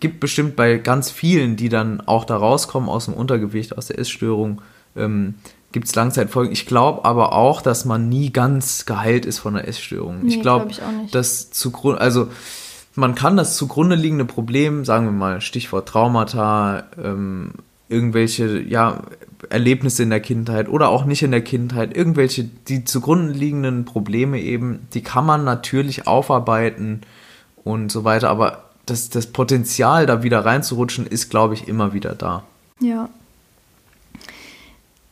gibt 0.00 0.20
bestimmt 0.20 0.56
bei 0.56 0.76
ganz 0.78 1.10
vielen, 1.10 1.56
die 1.56 1.68
dann 1.68 2.00
auch 2.02 2.24
da 2.24 2.36
rauskommen 2.36 2.88
aus 2.88 3.06
dem 3.06 3.14
Untergewicht, 3.14 3.76
aus 3.76 3.86
der 3.86 3.98
Essstörung, 3.98 4.60
ähm, 4.96 5.34
gibt 5.72 5.88
es 5.88 5.94
Langzeitfolgen. 5.94 6.52
Ich 6.52 6.66
glaube 6.66 7.04
aber 7.04 7.32
auch, 7.32 7.60
dass 7.60 7.84
man 7.84 8.08
nie 8.08 8.32
ganz 8.32 8.86
geheilt 8.86 9.26
ist 9.26 9.38
von 9.38 9.54
der 9.54 9.68
Essstörung. 9.68 10.20
Nee, 10.22 10.34
ich 10.34 10.42
glaube, 10.42 10.68
glaub 10.68 11.10
dass 11.10 11.50
zugrunde, 11.50 12.00
also 12.00 12.28
man 12.94 13.14
kann 13.14 13.36
das 13.36 13.56
zugrunde 13.56 13.96
liegende 13.96 14.24
Problem, 14.24 14.84
sagen 14.84 15.06
wir 15.06 15.12
mal, 15.12 15.40
Stichwort 15.40 15.88
Traumata, 15.88 16.84
ähm, 17.02 17.52
irgendwelche, 17.88 18.60
ja, 18.60 19.02
Erlebnisse 19.50 20.02
in 20.02 20.10
der 20.10 20.20
Kindheit 20.20 20.68
oder 20.68 20.88
auch 20.88 21.04
nicht 21.04 21.22
in 21.22 21.30
der 21.30 21.42
Kindheit, 21.42 21.96
irgendwelche, 21.96 22.44
die 22.44 22.84
zugrunde 22.84 23.32
liegenden 23.32 23.84
Probleme 23.84 24.40
eben, 24.40 24.88
die 24.94 25.02
kann 25.02 25.26
man 25.26 25.44
natürlich 25.44 26.06
aufarbeiten 26.06 27.02
und 27.62 27.92
so 27.92 28.04
weiter, 28.04 28.30
aber 28.30 28.64
das, 28.86 29.10
das 29.10 29.26
Potenzial, 29.26 30.06
da 30.06 30.22
wieder 30.22 30.44
reinzurutschen, 30.44 31.06
ist, 31.06 31.28
glaube 31.28 31.54
ich, 31.54 31.68
immer 31.68 31.92
wieder 31.92 32.14
da. 32.14 32.44
Ja. 32.80 33.08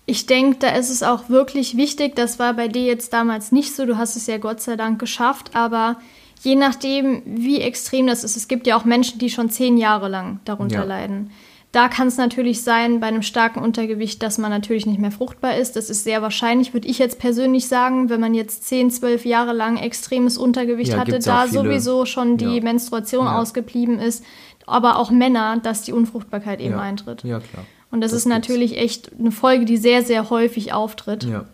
Ich 0.07 0.27
denke, 0.27 0.59
da 0.59 0.69
ist 0.71 0.91
es 0.91 1.03
auch 1.03 1.29
wirklich 1.31 1.77
wichtig, 1.77 2.15
das 2.15 2.39
war 2.39 2.53
bei 2.55 2.69
dir 2.69 2.83
jetzt 2.85 3.13
damals 3.13 3.53
nicht 3.53 3.75
so, 3.75 3.87
du 3.87 3.97
hast 3.97 4.17
es 4.17 4.27
ja 4.27 4.37
Gott 4.39 4.61
sei 4.61 4.77
Dank 4.77 4.99
geschafft, 4.99 5.53
aber 5.55 5.97
je 6.43 6.57
nachdem, 6.57 7.23
wie 7.25 7.61
extrem 7.61 8.07
das 8.07 8.23
ist, 8.23 8.37
es 8.37 8.47
gibt 8.49 8.67
ja 8.67 8.77
auch 8.77 8.85
Menschen, 8.85 9.19
die 9.19 9.31
schon 9.31 9.49
zehn 9.49 9.79
Jahre 9.79 10.09
lang 10.09 10.41
darunter 10.45 10.81
Ja. 10.81 10.85
leiden. 10.85 11.31
Da 11.73 11.89
kann 11.89 12.07
es 12.07 12.19
natürlich 12.19 12.63
sein, 12.63 13.01
bei 13.01 13.09
einem 13.09 13.23
starken 13.23 13.59
Untergewicht, 13.61 14.23
dass 14.23 14.39
man 14.39 14.51
natürlich 14.53 14.87
nicht 14.87 15.01
mehr 15.01 15.11
fruchtbar 15.11 15.57
ist. 15.57 15.75
Das 15.75 15.91
ist 15.91 16.05
sehr 16.05 16.23
wahrscheinlich, 16.23 16.73
würde 16.73 16.87
ich 16.87 17.01
jetzt 17.01 17.19
persönlich 17.19 17.67
sagen, 17.67 18.11
wenn 18.11 18.21
man 18.21 18.33
jetzt 18.33 18.63
10, 18.69 18.93
12 18.93 19.25
Jahre 19.25 19.53
lang 19.53 19.77
extremes 19.77 20.39
Untergewicht 20.39 20.93
Ja, 20.93 20.99
hatte, 20.99 21.19
da 21.19 21.49
sowieso 21.49 22.05
schon 22.07 22.37
die 22.37 22.57
Ja. 22.59 22.63
Menstruation 22.63 23.27
Ja. 23.27 23.41
ausgeblieben 23.41 23.99
ist. 23.99 24.23
Aber 24.67 24.99
auch 24.99 25.11
Männer, 25.11 25.57
dass 25.61 25.83
die 25.83 25.93
Unfruchtbarkeit 25.93 26.61
eben 26.61 26.79
eintritt. 26.79 27.25
Ja, 27.25 27.41
klar. 27.41 27.65
Und 27.95 28.01
das, 28.01 28.11
Das 28.11 28.23
ist 28.23 28.27
natürlich 28.27 28.77
echt 28.77 29.13
eine 29.17 29.31
Folge, 29.31 29.67
die 29.67 29.77
sehr, 29.77 30.03
sehr 30.03 30.29
häufig 30.29 30.73
auftritt. 30.73 31.23
Ja. 31.23 31.45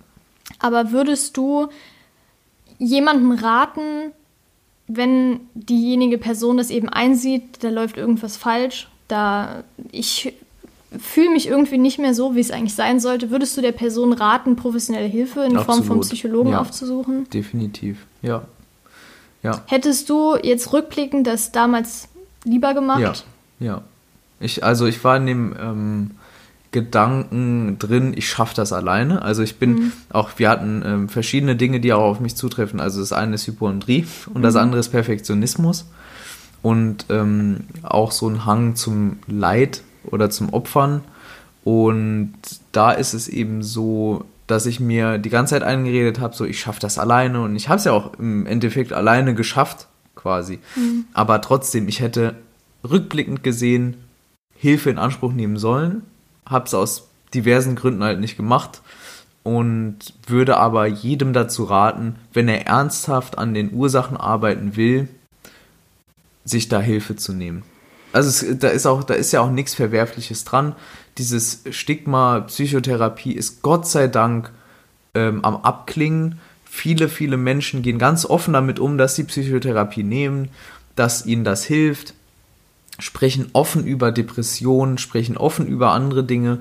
Aber 0.58 0.90
würdest 0.90 1.36
du 1.36 1.68
jemandem 2.78 3.32
raten, 3.32 4.12
wenn 4.88 5.40
diejenige 5.52 6.16
Person 6.16 6.56
das 6.56 6.70
eben 6.70 6.88
einsieht, 6.88 7.62
da 7.62 7.68
läuft 7.68 7.98
irgendwas 7.98 8.38
falsch, 8.38 8.88
da 9.06 9.64
ich 9.92 10.32
fühle 10.98 11.28
mich 11.28 11.46
irgendwie 11.46 11.76
nicht 11.76 11.98
mehr 11.98 12.14
so, 12.14 12.34
wie 12.34 12.40
es 12.40 12.50
eigentlich 12.50 12.74
sein 12.74 13.00
sollte, 13.00 13.30
würdest 13.30 13.54
du 13.58 13.60
der 13.60 13.72
Person 13.72 14.14
raten, 14.14 14.56
professionelle 14.56 15.08
Hilfe 15.08 15.40
in 15.44 15.52
Form 15.56 15.66
von 15.66 15.98
Absolut. 15.98 16.04
Psychologen 16.04 16.52
Ja. 16.52 16.62
aufzusuchen? 16.62 17.28
Definitiv. 17.28 18.06
Ja. 18.22 18.44
Ja. 19.42 19.62
Hättest 19.66 20.08
du 20.08 20.36
jetzt 20.42 20.72
rückblickend 20.72 21.26
das 21.26 21.52
damals 21.52 22.08
lieber 22.44 22.72
gemacht? 22.72 23.00
Ja. 23.00 23.12
Ja. 23.60 23.82
Ich, 24.40 24.64
also 24.64 24.86
ich 24.86 25.04
war 25.04 25.18
in 25.18 25.26
dem 25.26 25.54
ähm, 25.60 26.10
Gedanken 26.72 27.78
drin, 27.78 28.12
ich 28.16 28.28
schaffe 28.28 28.54
das 28.54 28.72
alleine. 28.72 29.22
Also 29.22 29.42
ich 29.42 29.58
bin 29.58 29.70
Mhm. 29.74 29.92
auch, 30.10 30.30
wir 30.36 30.48
hatten 30.48 30.82
ähm, 30.84 31.08
verschiedene 31.08 31.56
Dinge, 31.56 31.80
die 31.80 31.92
auch 31.92 32.02
auf 32.02 32.20
mich 32.20 32.36
zutreffen. 32.36 32.80
Also 32.80 33.00
das 33.00 33.12
eine 33.12 33.34
ist 33.34 33.46
Hypochondrie 33.46 34.06
und 34.32 34.42
das 34.42 34.54
Mhm. 34.54 34.60
andere 34.60 34.80
ist 34.80 34.90
Perfektionismus 34.90 35.86
und 36.62 37.06
ähm, 37.08 37.58
auch 37.82 38.12
so 38.12 38.28
ein 38.28 38.44
Hang 38.46 38.76
zum 38.76 39.18
Leid 39.26 39.82
oder 40.04 40.30
zum 40.30 40.50
Opfern. 40.52 41.02
Und 41.64 42.32
da 42.72 42.92
ist 42.92 43.14
es 43.14 43.28
eben 43.28 43.62
so, 43.62 44.24
dass 44.46 44.66
ich 44.66 44.80
mir 44.80 45.18
die 45.18 45.28
ganze 45.30 45.54
Zeit 45.54 45.62
eingeredet 45.62 46.18
habe, 46.20 46.34
so 46.34 46.44
ich 46.44 46.60
schaffe 46.60 46.80
das 46.80 46.98
alleine 46.98 47.40
und 47.42 47.54
ich 47.56 47.68
habe 47.68 47.78
es 47.78 47.84
ja 47.84 47.92
auch 47.92 48.14
im 48.18 48.46
Endeffekt 48.46 48.92
alleine 48.92 49.34
geschafft, 49.34 49.86
quasi. 50.16 50.58
Aber 51.12 51.40
trotzdem, 51.40 51.86
ich 51.88 52.00
hätte 52.00 52.34
rückblickend 52.88 53.42
gesehen 53.42 53.96
Hilfe 54.56 54.90
in 54.90 54.98
Anspruch 54.98 55.32
nehmen 55.32 55.56
sollen, 55.56 56.02
habe 56.50 56.66
es 56.66 56.74
aus 56.74 57.08
diversen 57.32 57.76
Gründen 57.76 58.02
halt 58.02 58.20
nicht 58.20 58.36
gemacht 58.36 58.82
und 59.42 59.98
würde 60.26 60.56
aber 60.56 60.86
jedem 60.86 61.32
dazu 61.32 61.64
raten, 61.64 62.16
wenn 62.32 62.48
er 62.48 62.66
ernsthaft 62.66 63.38
an 63.38 63.54
den 63.54 63.72
Ursachen 63.72 64.16
arbeiten 64.16 64.76
will, 64.76 65.08
sich 66.44 66.68
da 66.68 66.80
Hilfe 66.80 67.16
zu 67.16 67.32
nehmen. 67.32 67.62
Also 68.12 68.28
es, 68.28 68.58
da 68.58 68.68
ist 68.68 68.86
auch, 68.86 69.04
da 69.04 69.14
ist 69.14 69.32
ja 69.32 69.40
auch 69.40 69.50
nichts 69.50 69.74
Verwerfliches 69.74 70.44
dran. 70.44 70.74
Dieses 71.18 71.62
Stigma 71.70 72.40
Psychotherapie 72.40 73.32
ist 73.32 73.62
Gott 73.62 73.86
sei 73.86 74.08
Dank 74.08 74.50
ähm, 75.14 75.44
am 75.44 75.56
Abklingen. 75.56 76.40
Viele, 76.64 77.08
viele 77.08 77.36
Menschen 77.36 77.82
gehen 77.82 77.98
ganz 77.98 78.26
offen 78.26 78.54
damit 78.54 78.78
um, 78.78 78.98
dass 78.98 79.16
sie 79.16 79.24
Psychotherapie 79.24 80.02
nehmen, 80.02 80.48
dass 80.96 81.26
ihnen 81.26 81.44
das 81.44 81.64
hilft, 81.64 82.14
sprechen 83.00 83.48
offen 83.52 83.84
über 83.84 84.12
Depressionen, 84.12 84.98
sprechen 84.98 85.36
offen 85.36 85.66
über 85.66 85.92
andere 85.92 86.24
Dinge 86.24 86.58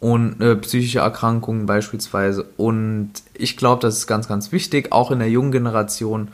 und 0.00 0.40
äh, 0.40 0.56
psychische 0.56 0.98
Erkrankungen 0.98 1.66
beispielsweise. 1.66 2.46
Und 2.56 3.12
ich 3.34 3.56
glaube, 3.56 3.82
das 3.82 3.96
ist 3.98 4.06
ganz, 4.06 4.28
ganz 4.28 4.52
wichtig, 4.52 4.92
auch 4.92 5.10
in 5.10 5.18
der 5.18 5.30
jungen 5.30 5.52
Generation. 5.52 6.28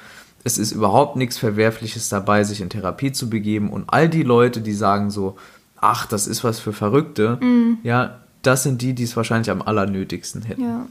Es 0.45 0.59
ist 0.59 0.73
überhaupt 0.73 1.17
nichts 1.17 1.39
Verwerfliches 1.39 2.09
dabei, 2.09 2.45
sich 2.45 2.61
in 2.61 2.71
Therapie 2.71 3.13
zu 3.13 3.31
begeben. 3.31 3.71
Und 3.71 3.85
all 3.87 4.09
die 4.09 4.25
Leute, 4.25 4.61
die 4.61 4.75
sagen 4.75 5.11
so, 5.11 5.37
ach, 5.77 6.07
das 6.07 6.27
ist 6.27 6.43
was 6.43 6.59
für 6.59 6.73
Verrückte, 6.73 7.39
ja, 7.83 8.21
das 8.43 8.65
sind 8.65 8.83
die, 8.83 8.93
die 8.93 9.05
es 9.05 9.17
wahrscheinlich 9.17 9.51
am 9.51 9.63
allernötigsten 9.63 10.43
hätten. 10.43 10.63
Ja. 10.63 10.87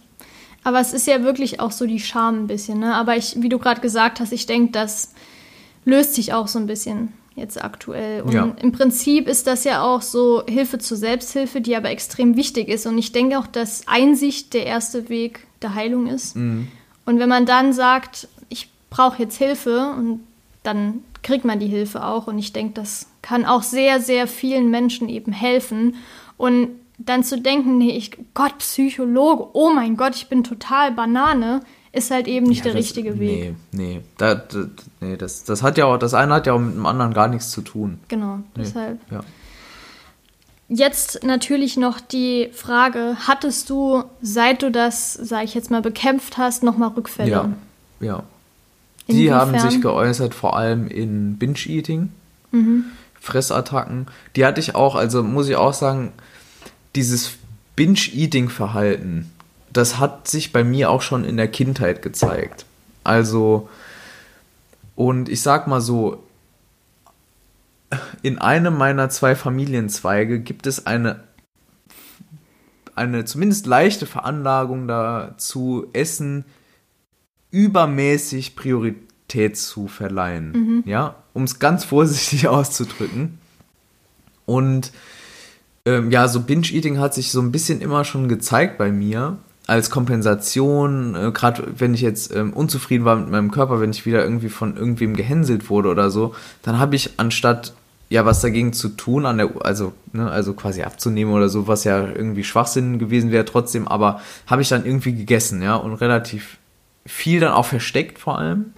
Aber 0.64 0.80
es 0.80 0.94
ist 0.94 1.08
ja 1.08 1.24
wirklich 1.24 1.60
auch 1.60 1.72
so 1.72 1.86
die 1.86 2.00
Scham 2.00 2.44
ein 2.44 2.48
bisschen, 2.48 2.80
ne? 2.80 2.96
Aber 2.96 3.18
ich, 3.18 3.38
wie 3.42 3.50
du 3.50 3.58
gerade 3.58 3.82
gesagt 3.82 4.20
hast, 4.20 4.32
ich 4.32 4.46
denke, 4.46 4.72
das 4.72 5.14
löst 5.86 6.14
sich 6.14 6.34
auch 6.34 6.48
so 6.48 6.60
ein 6.60 6.68
bisschen 6.68 7.14
jetzt 7.36 7.64
aktuell. 7.64 8.22
Und 8.22 8.34
Ja. 8.34 8.54
im 8.62 8.72
Prinzip 8.72 9.28
ist 9.28 9.48
das 9.48 9.64
ja 9.64 9.84
auch 9.84 10.02
so 10.02 10.44
Hilfe 10.48 10.80
zur 10.80 10.98
Selbsthilfe, 10.98 11.62
die 11.62 11.76
aber 11.76 11.90
extrem 11.90 12.36
wichtig 12.36 12.68
ist. 12.68 12.86
Und 12.86 12.98
ich 12.98 13.12
denke 13.12 13.40
auch, 13.40 13.48
dass 13.48 13.88
Einsicht 13.88 14.54
der 14.54 14.66
erste 14.66 15.10
Weg 15.10 15.48
der 15.62 15.74
Heilung 15.76 16.08
ist. 16.08 16.36
Mhm. 16.36 16.68
Und 17.06 17.20
wenn 17.20 17.30
man 17.30 17.46
dann 17.46 17.74
sagt, 17.74 18.28
ich 18.50 18.70
brauche 18.90 19.24
jetzt 19.24 19.38
Hilfe, 19.38 19.94
und 19.98 20.22
dann 20.64 21.04
kriegt 21.24 21.46
man 21.46 21.60
die 21.60 21.68
Hilfe 21.68 22.06
auch. 22.06 22.28
Und 22.28 22.38
ich 22.38 22.54
denke, 22.54 22.74
das 22.74 23.08
kann 23.22 23.46
auch 23.46 23.64
sehr, 23.64 24.00
sehr 24.00 24.28
vielen 24.28 24.70
Menschen 24.70 25.08
eben 25.10 25.32
helfen. 25.32 25.96
Und 26.38 26.70
dann 26.98 27.24
zu 27.24 27.40
denken, 27.40 27.78
nee, 27.78 27.96
ich, 27.98 28.12
Gott, 28.34 28.60
Psychologe, 28.60 29.50
oh 29.54 29.72
mein 29.74 29.98
Gott, 29.98 30.16
ich 30.16 30.28
bin 30.28 30.44
total 30.44 30.92
Banane, 30.92 31.62
ist 31.94 32.10
halt 32.12 32.28
eben 32.28 32.46
nicht 32.48 32.60
Ja, 32.60 32.64
der 32.66 32.74
das- 32.74 32.80
richtige 32.82 33.20
Weg. 33.20 33.56
Nee, 33.72 33.96
nee. 33.96 34.02
Da, 34.18 34.36
da, 34.36 34.66
nee 35.02 35.18
das, 35.18 35.44
das 35.44 35.62
hat 35.64 35.78
ja 35.78 35.86
auch, 35.86 35.98
das 35.98 36.14
eine 36.14 36.34
hat 36.36 36.48
ja 36.48 36.54
auch 36.54 36.60
mit 36.60 36.74
dem 36.76 36.86
anderen 36.86 37.14
gar 37.14 37.28
nichts 37.28 37.52
zu 37.52 37.62
tun. 37.62 38.00
Genau, 38.08 38.38
Nee. 38.38 38.44
deshalb. 38.64 39.00
Ja. 39.12 39.22
Jetzt 40.70 41.24
natürlich 41.24 41.76
noch 41.76 42.00
die 42.00 42.50
Frage, 42.54 43.18
hattest 43.28 43.70
du, 43.70 44.06
seit 44.22 44.62
du 44.62 44.72
das, 44.72 45.14
sage 45.14 45.44
ich 45.44 45.54
jetzt 45.54 45.70
mal, 45.70 45.82
bekämpft 45.82 46.38
hast, 46.38 46.64
nochmal 46.64 46.90
Rückfälle? 46.90 47.30
Ja, 47.30 47.50
ja. 48.00 48.24
Die 49.10 49.34
haben 49.34 49.60
sich 49.60 49.82
geäußert 49.82 50.34
vor 50.34 50.56
allem 50.56 50.88
in 50.88 51.38
Binge-Eating, 51.38 52.10
Mhm. 52.52 52.86
Fressattacken. 53.20 54.08
Die 54.38 54.46
hatte 54.46 54.62
ich 54.62 54.74
auch, 54.76 54.96
also 54.96 55.22
muss 55.24 55.50
ich 55.50 55.58
auch 55.58 55.74
sagen, 55.74 56.14
dieses 56.96 57.32
Binge-Eating-Verhalten, 57.76 59.30
das 59.74 60.00
hat 60.00 60.28
sich 60.28 60.52
bei 60.52 60.64
mir 60.64 60.90
auch 60.90 61.02
schon 61.02 61.24
in 61.24 61.38
der 61.38 61.48
Kindheit 61.48 62.02
gezeigt. 62.02 62.66
Also, 63.04 63.70
und 64.96 65.30
ich 65.30 65.42
sag 65.42 65.68
mal 65.68 65.82
so, 65.82 66.24
in 68.22 68.38
einem 68.38 68.78
meiner 68.78 69.10
zwei 69.10 69.36
Familienzweige 69.36 70.40
gibt 70.40 70.68
es 70.68 70.86
eine, 70.86 71.24
eine 72.96 73.26
zumindest 73.26 73.66
leichte 73.66 74.06
Veranlagung 74.06 74.88
dazu, 74.88 75.88
Essen 75.94 76.46
übermäßig 77.50 78.56
Priorität 78.56 79.58
zu 79.58 79.88
verleihen. 79.88 80.84
Ja, 80.86 81.16
um 81.34 81.44
es 81.44 81.60
ganz 81.60 81.84
vorsichtig 81.84 82.48
auszudrücken. 82.48 83.40
Und 84.46 84.92
ähm, 85.86 86.12
ja, 86.12 86.28
so 86.28 86.42
Binge-Eating 86.42 87.00
hat 87.00 87.14
sich 87.14 87.32
so 87.32 87.42
ein 87.42 87.52
bisschen 87.52 87.82
immer 87.82 88.06
schon 88.06 88.30
gezeigt 88.30 88.78
bei 88.78 88.92
mir 88.92 89.38
als 89.72 89.90
Kompensation, 89.90 91.16
äh, 91.16 91.32
gerade 91.32 91.64
wenn 91.78 91.94
ich 91.94 92.02
jetzt 92.02 92.36
ähm, 92.36 92.52
unzufrieden 92.52 93.06
war 93.06 93.16
mit 93.16 93.30
meinem 93.30 93.52
Körper, 93.52 93.80
wenn 93.80 93.92
ich 93.92 94.06
wieder 94.06 94.22
irgendwie 94.22 94.50
von 94.50 94.76
irgendwem 94.76 95.16
gehänselt 95.16 95.70
wurde 95.70 95.88
oder 95.88 96.10
so, 96.12 96.36
dann 96.62 96.78
habe 96.78 96.98
ich 96.98 97.12
anstatt 97.16 97.74
ja 98.10 98.26
was 98.26 98.42
dagegen 98.42 98.74
zu 98.74 98.90
tun, 98.90 99.26
an 99.26 99.38
der, 99.38 99.50
also, 99.62 99.94
ne, 100.12 100.30
also 100.30 100.54
quasi 100.56 100.84
abzunehmen 100.84 101.34
oder 101.34 101.48
so, 101.48 101.70
was 101.70 101.86
ja 101.86 102.06
irgendwie 102.06 102.44
Schwachsinn 102.44 103.00
gewesen 103.00 103.32
wäre 103.32 103.46
trotzdem, 103.46 103.88
aber 103.88 104.20
habe 104.46 104.62
ich 104.62 104.68
dann 104.68 104.86
irgendwie 104.86 105.14
gegessen, 105.14 105.62
ja, 105.62 105.78
und 105.78 105.94
relativ 105.94 106.58
viel 107.06 107.40
dann 107.40 107.54
auch 107.54 107.66
versteckt 107.66 108.20
vor 108.20 108.38
allem. 108.40 108.74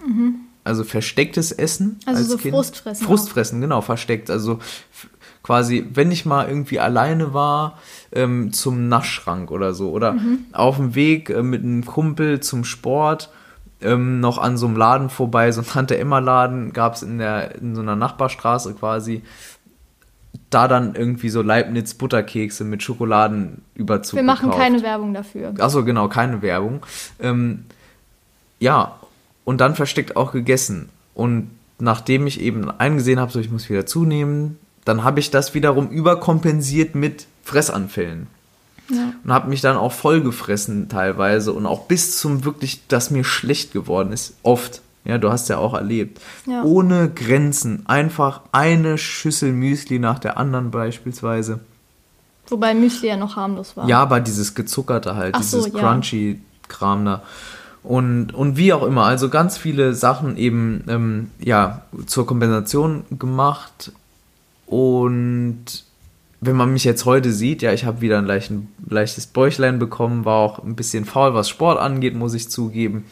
Also 0.62 0.84
verstecktes 0.84 1.50
Essen. 1.50 1.98
Also 2.06 2.20
als 2.20 2.28
so 2.28 2.36
kind. 2.38 2.54
Frustfressen 2.54 3.04
auch. 3.04 3.08
Frustfressen, 3.10 3.60
genau, 3.60 3.80
versteckt. 3.80 4.30
Also 4.30 4.60
quasi, 5.44 5.86
wenn 5.94 6.10
ich 6.10 6.26
mal 6.26 6.48
irgendwie 6.48 6.80
alleine 6.80 7.32
war, 7.34 7.78
ähm, 8.12 8.52
zum 8.52 8.88
Naschschrank 8.88 9.50
oder 9.52 9.72
so. 9.74 9.90
Oder 9.90 10.14
Mhm. 10.14 10.38
auf 10.52 10.76
dem 10.78 10.94
Weg 10.96 11.30
äh, 11.30 11.42
mit 11.44 11.62
einem 11.62 11.84
Kumpel 11.84 12.40
zum 12.40 12.64
Sport, 12.64 13.30
ähm, 13.82 14.18
noch 14.20 14.38
an 14.38 14.56
so 14.56 14.66
einem 14.66 14.76
Laden 14.76 15.10
vorbei, 15.10 15.52
so 15.52 15.60
ein 15.60 15.66
Tante-Emma-Laden 15.66 16.72
gab 16.72 16.94
es 16.94 17.02
in, 17.02 17.18
der- 17.18 17.54
in 17.56 17.74
so 17.76 17.82
einer 17.82 17.94
Nachbarstraße 17.96 18.74
quasi. 18.74 19.22
da 20.50 20.68
dann 20.68 20.94
irgendwie 20.94 21.28
so 21.30 21.42
Leibniz 21.42 21.94
Butterkekse 21.94 22.64
mit 22.64 22.82
Schokoladenüberzug 22.82 24.16
Wir 24.16 24.22
machen 24.24 24.50
gekauft. 24.50 24.62
keine 24.62 24.82
Werbung 24.82 25.12
dafür. 25.14 25.52
Achso, 25.58 25.84
genau, 25.84 26.08
keine 26.08 26.42
Werbung. 26.42 26.84
Ähm, 27.20 27.64
ja, 28.60 28.94
und 29.44 29.60
dann 29.60 29.74
versteckt 29.74 30.16
auch 30.16 30.30
gegessen. 30.32 30.88
Und 31.14 31.50
nachdem 31.78 32.26
ich 32.28 32.40
eben 32.40 32.70
eingesehen 32.70 33.18
habe, 33.20 33.32
so 33.32 33.40
ich 33.40 33.50
muss 33.50 33.68
wieder 33.68 33.84
zunehmen, 33.86 34.58
dann 34.84 35.04
habe 35.04 35.20
ich 35.20 35.30
das 35.30 35.54
wiederum 35.54 35.88
überkompensiert 35.88 36.94
mit 36.94 37.26
Fressanfällen. 37.42 38.26
Ja. 38.90 39.12
Und 39.24 39.32
habe 39.32 39.48
mich 39.48 39.62
dann 39.62 39.76
auch 39.76 39.92
vollgefressen 39.92 40.88
teilweise 40.88 41.52
und 41.52 41.64
auch 41.66 41.86
bis 41.86 42.18
zum 42.18 42.44
wirklich, 42.44 42.86
dass 42.86 43.10
mir 43.10 43.24
schlecht 43.24 43.72
geworden 43.72 44.12
ist. 44.12 44.34
Oft. 44.42 44.82
Ja, 45.04 45.18
du 45.18 45.30
hast 45.30 45.48
ja 45.48 45.58
auch 45.58 45.74
erlebt. 45.74 46.20
Ja. 46.46 46.62
Ohne 46.62 47.10
Grenzen. 47.10 47.84
Einfach 47.86 48.40
eine 48.52 48.96
Schüssel 48.96 49.52
Müsli 49.52 49.98
nach 49.98 50.18
der 50.18 50.38
anderen 50.38 50.70
beispielsweise. 50.70 51.60
Wobei 52.48 52.74
Müsli 52.74 53.08
ja 53.08 53.16
noch 53.16 53.36
harmlos 53.36 53.76
war. 53.76 53.88
Ja, 53.88 54.00
aber 54.00 54.20
dieses 54.20 54.54
gezuckerte 54.54 55.14
halt, 55.14 55.34
Ach 55.34 55.42
so, 55.42 55.58
dieses 55.58 55.74
ja. 55.74 55.80
Crunchy-Kram 55.80 57.04
da. 57.04 57.22
Und, 57.82 58.32
und 58.32 58.56
wie 58.56 58.72
auch 58.72 58.82
immer, 58.82 59.04
also 59.04 59.28
ganz 59.28 59.58
viele 59.58 59.94
Sachen 59.94 60.38
eben 60.38 60.84
ähm, 60.88 61.30
ja, 61.38 61.82
zur 62.06 62.26
Kompensation 62.26 63.04
gemacht. 63.18 63.92
Und 64.66 65.84
wenn 66.40 66.56
man 66.56 66.72
mich 66.72 66.84
jetzt 66.84 67.04
heute 67.04 67.32
sieht, 67.32 67.62
ja, 67.62 67.72
ich 67.72 67.84
habe 67.84 68.00
wieder 68.00 68.18
ein 68.18 68.26
leichten, 68.26 68.68
leichtes 68.86 69.26
Bäuchlein 69.26 69.78
bekommen, 69.78 70.24
war 70.24 70.38
auch 70.38 70.62
ein 70.62 70.76
bisschen 70.76 71.04
faul, 71.04 71.34
was 71.34 71.48
Sport 71.48 71.78
angeht, 71.78 72.14
muss 72.14 72.34
ich 72.34 72.50
zugeben. 72.50 73.04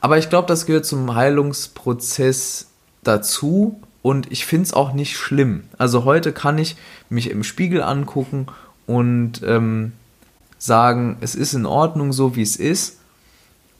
Aber 0.00 0.18
ich 0.18 0.28
glaube, 0.28 0.48
das 0.48 0.66
gehört 0.66 0.86
zum 0.86 1.14
Heilungsprozess 1.14 2.68
dazu 3.02 3.80
und 4.02 4.30
ich 4.30 4.44
finde 4.44 4.64
es 4.64 4.74
auch 4.74 4.92
nicht 4.92 5.16
schlimm. 5.16 5.64
Also 5.78 6.04
heute 6.04 6.32
kann 6.32 6.58
ich 6.58 6.76
mich 7.08 7.30
im 7.30 7.42
Spiegel 7.42 7.82
angucken 7.82 8.46
und 8.86 9.42
ähm, 9.42 9.92
sagen, 10.58 11.16
es 11.20 11.34
ist 11.34 11.54
in 11.54 11.66
Ordnung 11.66 12.12
so, 12.12 12.36
wie 12.36 12.42
es 12.42 12.56
ist. 12.56 12.98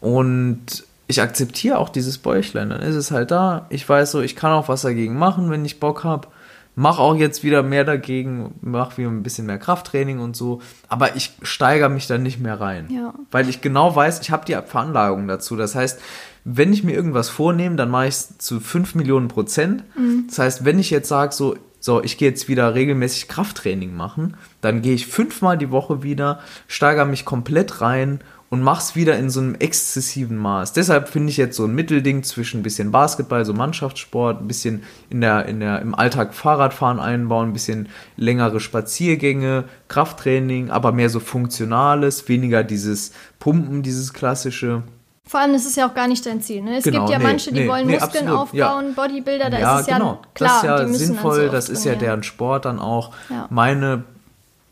Und 0.00 0.84
ich 1.06 1.20
akzeptiere 1.20 1.78
auch 1.78 1.88
dieses 1.88 2.18
Bäuchlein. 2.18 2.70
Dann 2.70 2.80
ist 2.80 2.94
es 2.94 3.10
halt 3.10 3.30
da. 3.30 3.66
Ich 3.68 3.86
weiß 3.86 4.12
so, 4.12 4.20
ich 4.20 4.36
kann 4.36 4.52
auch 4.52 4.68
was 4.68 4.82
dagegen 4.82 5.18
machen, 5.18 5.50
wenn 5.50 5.64
ich 5.64 5.80
Bock 5.80 6.04
habe. 6.04 6.28
Mach 6.76 6.98
auch 6.98 7.14
jetzt 7.14 7.44
wieder 7.44 7.62
mehr 7.62 7.84
dagegen, 7.84 8.54
mach 8.60 8.98
wieder 8.98 9.08
ein 9.08 9.22
bisschen 9.22 9.46
mehr 9.46 9.58
Krafttraining 9.58 10.18
und 10.18 10.36
so. 10.36 10.60
Aber 10.88 11.14
ich 11.16 11.32
steigere 11.42 11.88
mich 11.88 12.06
dann 12.06 12.22
nicht 12.22 12.40
mehr 12.40 12.60
rein. 12.60 12.88
Ja. 12.90 13.14
Weil 13.30 13.48
ich 13.48 13.60
genau 13.60 13.94
weiß, 13.94 14.20
ich 14.20 14.30
habe 14.30 14.44
die 14.44 14.54
Veranlagung 14.54 15.28
dazu. 15.28 15.56
Das 15.56 15.74
heißt, 15.74 16.00
wenn 16.44 16.72
ich 16.72 16.84
mir 16.84 16.92
irgendwas 16.92 17.28
vornehme, 17.28 17.76
dann 17.76 17.90
mache 17.90 18.08
ich 18.08 18.14
es 18.14 18.38
zu 18.38 18.60
5 18.60 18.96
Millionen 18.96 19.28
Prozent. 19.28 19.84
Das 20.26 20.38
heißt, 20.38 20.64
wenn 20.64 20.78
ich 20.78 20.90
jetzt 20.90 21.08
sage, 21.08 21.32
so, 21.32 21.56
so, 21.80 22.02
ich 22.02 22.16
gehe 22.16 22.30
jetzt 22.30 22.48
wieder 22.48 22.74
regelmäßig 22.74 23.28
Krafttraining 23.28 23.94
machen, 23.94 24.36
dann 24.60 24.80
gehe 24.80 24.94
ich 24.94 25.06
fünfmal 25.06 25.58
die 25.58 25.70
Woche 25.70 26.02
wieder, 26.02 26.40
steigere 26.66 27.04
mich 27.04 27.24
komplett 27.26 27.82
rein 27.82 28.20
und 28.54 28.62
mach's 28.62 28.94
wieder 28.94 29.18
in 29.18 29.30
so 29.30 29.40
einem 29.40 29.56
exzessiven 29.56 30.36
Maß. 30.36 30.72
Deshalb 30.74 31.08
finde 31.08 31.30
ich 31.30 31.36
jetzt 31.36 31.56
so 31.56 31.64
ein 31.64 31.74
Mittelding 31.74 32.22
zwischen 32.22 32.60
ein 32.60 32.62
bisschen 32.62 32.92
Basketball, 32.92 33.44
so 33.44 33.52
Mannschaftssport, 33.52 34.40
ein 34.40 34.46
bisschen 34.46 34.84
in 35.10 35.20
der, 35.20 35.46
in 35.46 35.58
der, 35.58 35.82
im 35.82 35.92
Alltag 35.92 36.34
Fahrradfahren 36.34 37.00
einbauen, 37.00 37.48
ein 37.48 37.52
bisschen 37.52 37.88
längere 38.16 38.60
Spaziergänge, 38.60 39.64
Krafttraining, 39.88 40.70
aber 40.70 40.92
mehr 40.92 41.10
so 41.10 41.18
funktionales, 41.18 42.28
weniger 42.28 42.62
dieses 42.62 43.10
Pumpen, 43.40 43.82
dieses 43.82 44.12
klassische. 44.12 44.84
Vor 45.26 45.40
allem, 45.40 45.52
das 45.52 45.66
ist 45.66 45.76
ja 45.76 45.88
auch 45.88 45.94
gar 45.94 46.06
nicht 46.06 46.24
dein 46.24 46.40
Ziel. 46.40 46.62
Ne? 46.62 46.76
Es 46.76 46.84
Genau, 46.84 47.00
gibt 47.00 47.10
ja 47.10 47.18
nee, 47.18 47.24
manche, 47.24 47.52
die 47.52 47.60
nee, 47.62 47.68
wollen 47.68 47.88
nee, 47.88 47.98
Muskeln 47.98 48.28
absolut, 48.28 48.54
ja. 48.54 48.68
aufbauen, 48.68 48.94
Bodybuilder, 48.94 49.50
da 49.50 49.58
ja, 49.58 49.74
ist 49.74 49.80
es 49.80 49.86
ja 49.88 49.98
genau. 49.98 50.22
klar, 50.32 50.62
das 50.62 50.90
ist 50.90 51.00
ja 51.00 51.06
sinnvoll, 51.06 51.46
so 51.46 51.52
das 51.52 51.68
ist 51.68 51.84
ja 51.84 51.96
deren 51.96 52.22
Sport 52.22 52.66
dann 52.66 52.78
auch. 52.78 53.10
Ja. 53.28 53.48
Meine 53.50 54.04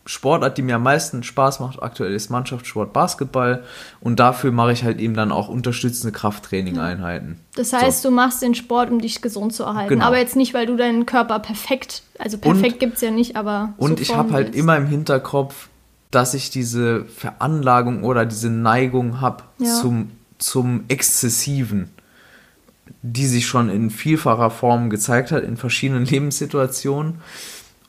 Sportart, 0.04 0.58
die 0.58 0.62
mir 0.62 0.76
am 0.76 0.82
meisten 0.82 1.22
Spaß 1.22 1.60
macht 1.60 1.80
aktuell, 1.80 2.12
ist 2.12 2.28
Mannschaftssport 2.28 2.92
Basketball 2.92 3.62
und 4.00 4.18
dafür 4.18 4.50
mache 4.50 4.72
ich 4.72 4.82
halt 4.82 4.98
eben 4.98 5.14
dann 5.14 5.30
auch 5.30 5.48
unterstützende 5.48 6.10
Krafttraining-Einheiten. 6.12 7.38
Das 7.54 7.72
heißt, 7.72 8.04
du 8.04 8.10
machst 8.10 8.42
den 8.42 8.54
Sport, 8.56 8.90
um 8.90 9.00
dich 9.00 9.22
gesund 9.22 9.52
zu 9.52 9.62
erhalten. 9.62 9.90
Genau. 9.90 10.06
Aber 10.06 10.18
jetzt 10.18 10.34
nicht, 10.34 10.54
weil 10.54 10.66
du 10.66 10.76
deinen 10.76 11.06
Körper 11.06 11.38
perfekt, 11.38 12.02
also 12.18 12.36
perfekt 12.38 12.80
gibt 12.80 12.96
es 12.96 13.00
ja 13.00 13.12
nicht, 13.12 13.36
aber. 13.36 13.74
Und 13.76 13.98
so 13.98 14.02
ich 14.02 14.16
habe 14.16 14.32
halt 14.32 14.56
immer 14.56 14.76
im 14.76 14.86
Hinterkopf, 14.86 15.68
dass 16.10 16.34
ich 16.34 16.50
diese 16.50 17.04
Veranlagung 17.04 18.02
oder 18.02 18.26
diese 18.26 18.50
Neigung 18.50 19.20
habe 19.20 19.44
Ja. 19.58 19.80
zum, 19.80 20.10
zum 20.38 20.84
Exzessiven, 20.88 21.90
die 23.02 23.26
sich 23.26 23.46
schon 23.46 23.70
in 23.70 23.90
vielfacher 23.90 24.50
Form 24.50 24.90
gezeigt 24.90 25.30
hat, 25.30 25.44
in 25.44 25.56
verschiedenen 25.56 26.04
Lebenssituationen 26.06 27.20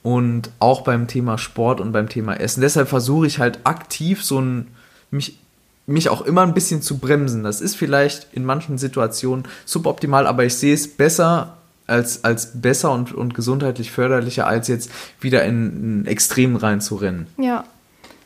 und 0.04 0.52
auch 0.60 0.82
beim 0.82 1.08
Thema 1.08 1.38
Sport 1.38 1.82
und 1.82 1.94
beim 1.94 2.10
Thema 2.10 2.34
Essen. 2.36 2.62
Deshalb 2.62 2.90
versuche 2.90 3.26
ich 3.26 3.40
halt 3.40 3.60
aktiv 3.64 4.24
so 4.24 4.40
ein, 4.40 4.68
mich, 5.10 5.40
mich 5.88 6.10
auch 6.10 6.22
immer 6.22 6.42
ein 6.44 6.54
bisschen 6.54 6.82
zu 6.82 6.98
bremsen. 6.98 7.44
Das 7.44 7.62
ist 7.62 7.76
vielleicht 7.76 8.28
in 8.34 8.46
manchen 8.46 8.78
Situationen 8.78 9.46
suboptimal, 9.66 10.28
aber 10.28 10.44
ich 10.44 10.56
sehe 10.56 10.74
es 10.74 10.88
besser 10.88 11.58
als, 11.88 12.24
als 12.24 12.62
besser 12.62 12.92
und, 12.92 13.14
und 13.14 13.34
gesundheitlich 13.34 13.92
förderlicher, 13.92 14.46
als 14.46 14.68
jetzt 14.68 14.90
wieder 15.20 15.44
in 15.46 16.02
ein 16.02 16.06
Extrem 16.06 16.56
reinzurennen. 16.56 17.28
Ja. 17.38 17.64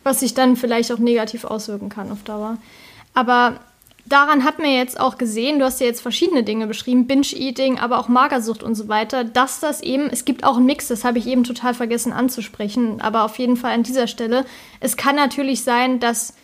Was 0.03 0.21
sich 0.21 0.34
dann 0.34 0.55
vielleicht 0.55 0.91
auch 0.91 0.99
negativ 0.99 1.43
auswirken 1.43 1.89
kann 1.89 2.11
auf 2.11 2.23
Dauer. 2.23 2.57
Aber 3.13 3.59
daran 4.07 4.43
hat 4.43 4.59
man 4.59 4.69
jetzt 4.69 4.99
auch 4.99 5.17
gesehen, 5.17 5.59
du 5.59 5.65
hast 5.65 5.79
ja 5.79 5.87
jetzt 5.87 6.01
verschiedene 6.01 6.43
Dinge 6.43 6.67
beschrieben, 6.67 7.07
Binge-Eating, 7.07 7.79
aber 7.79 7.99
auch 7.99 8.07
Magersucht 8.07 8.63
und 8.63 8.75
so 8.75 8.87
weiter, 8.87 9.23
dass 9.23 9.59
das 9.59 9.81
eben, 9.81 10.09
es 10.09 10.25
gibt 10.25 10.43
auch 10.43 10.57
einen 10.57 10.65
Mix, 10.65 10.87
das 10.87 11.03
habe 11.03 11.17
ich 11.17 11.27
eben 11.27 11.43
total 11.43 11.73
vergessen 11.73 12.13
anzusprechen, 12.13 13.01
aber 13.01 13.23
auf 13.23 13.37
jeden 13.37 13.57
Fall 13.57 13.73
an 13.73 13.83
dieser 13.83 14.07
Stelle. 14.07 14.45
Es 14.79 14.97
kann 14.97 15.15
natürlich 15.15 15.63
sein, 15.63 15.99
dass 15.99 16.35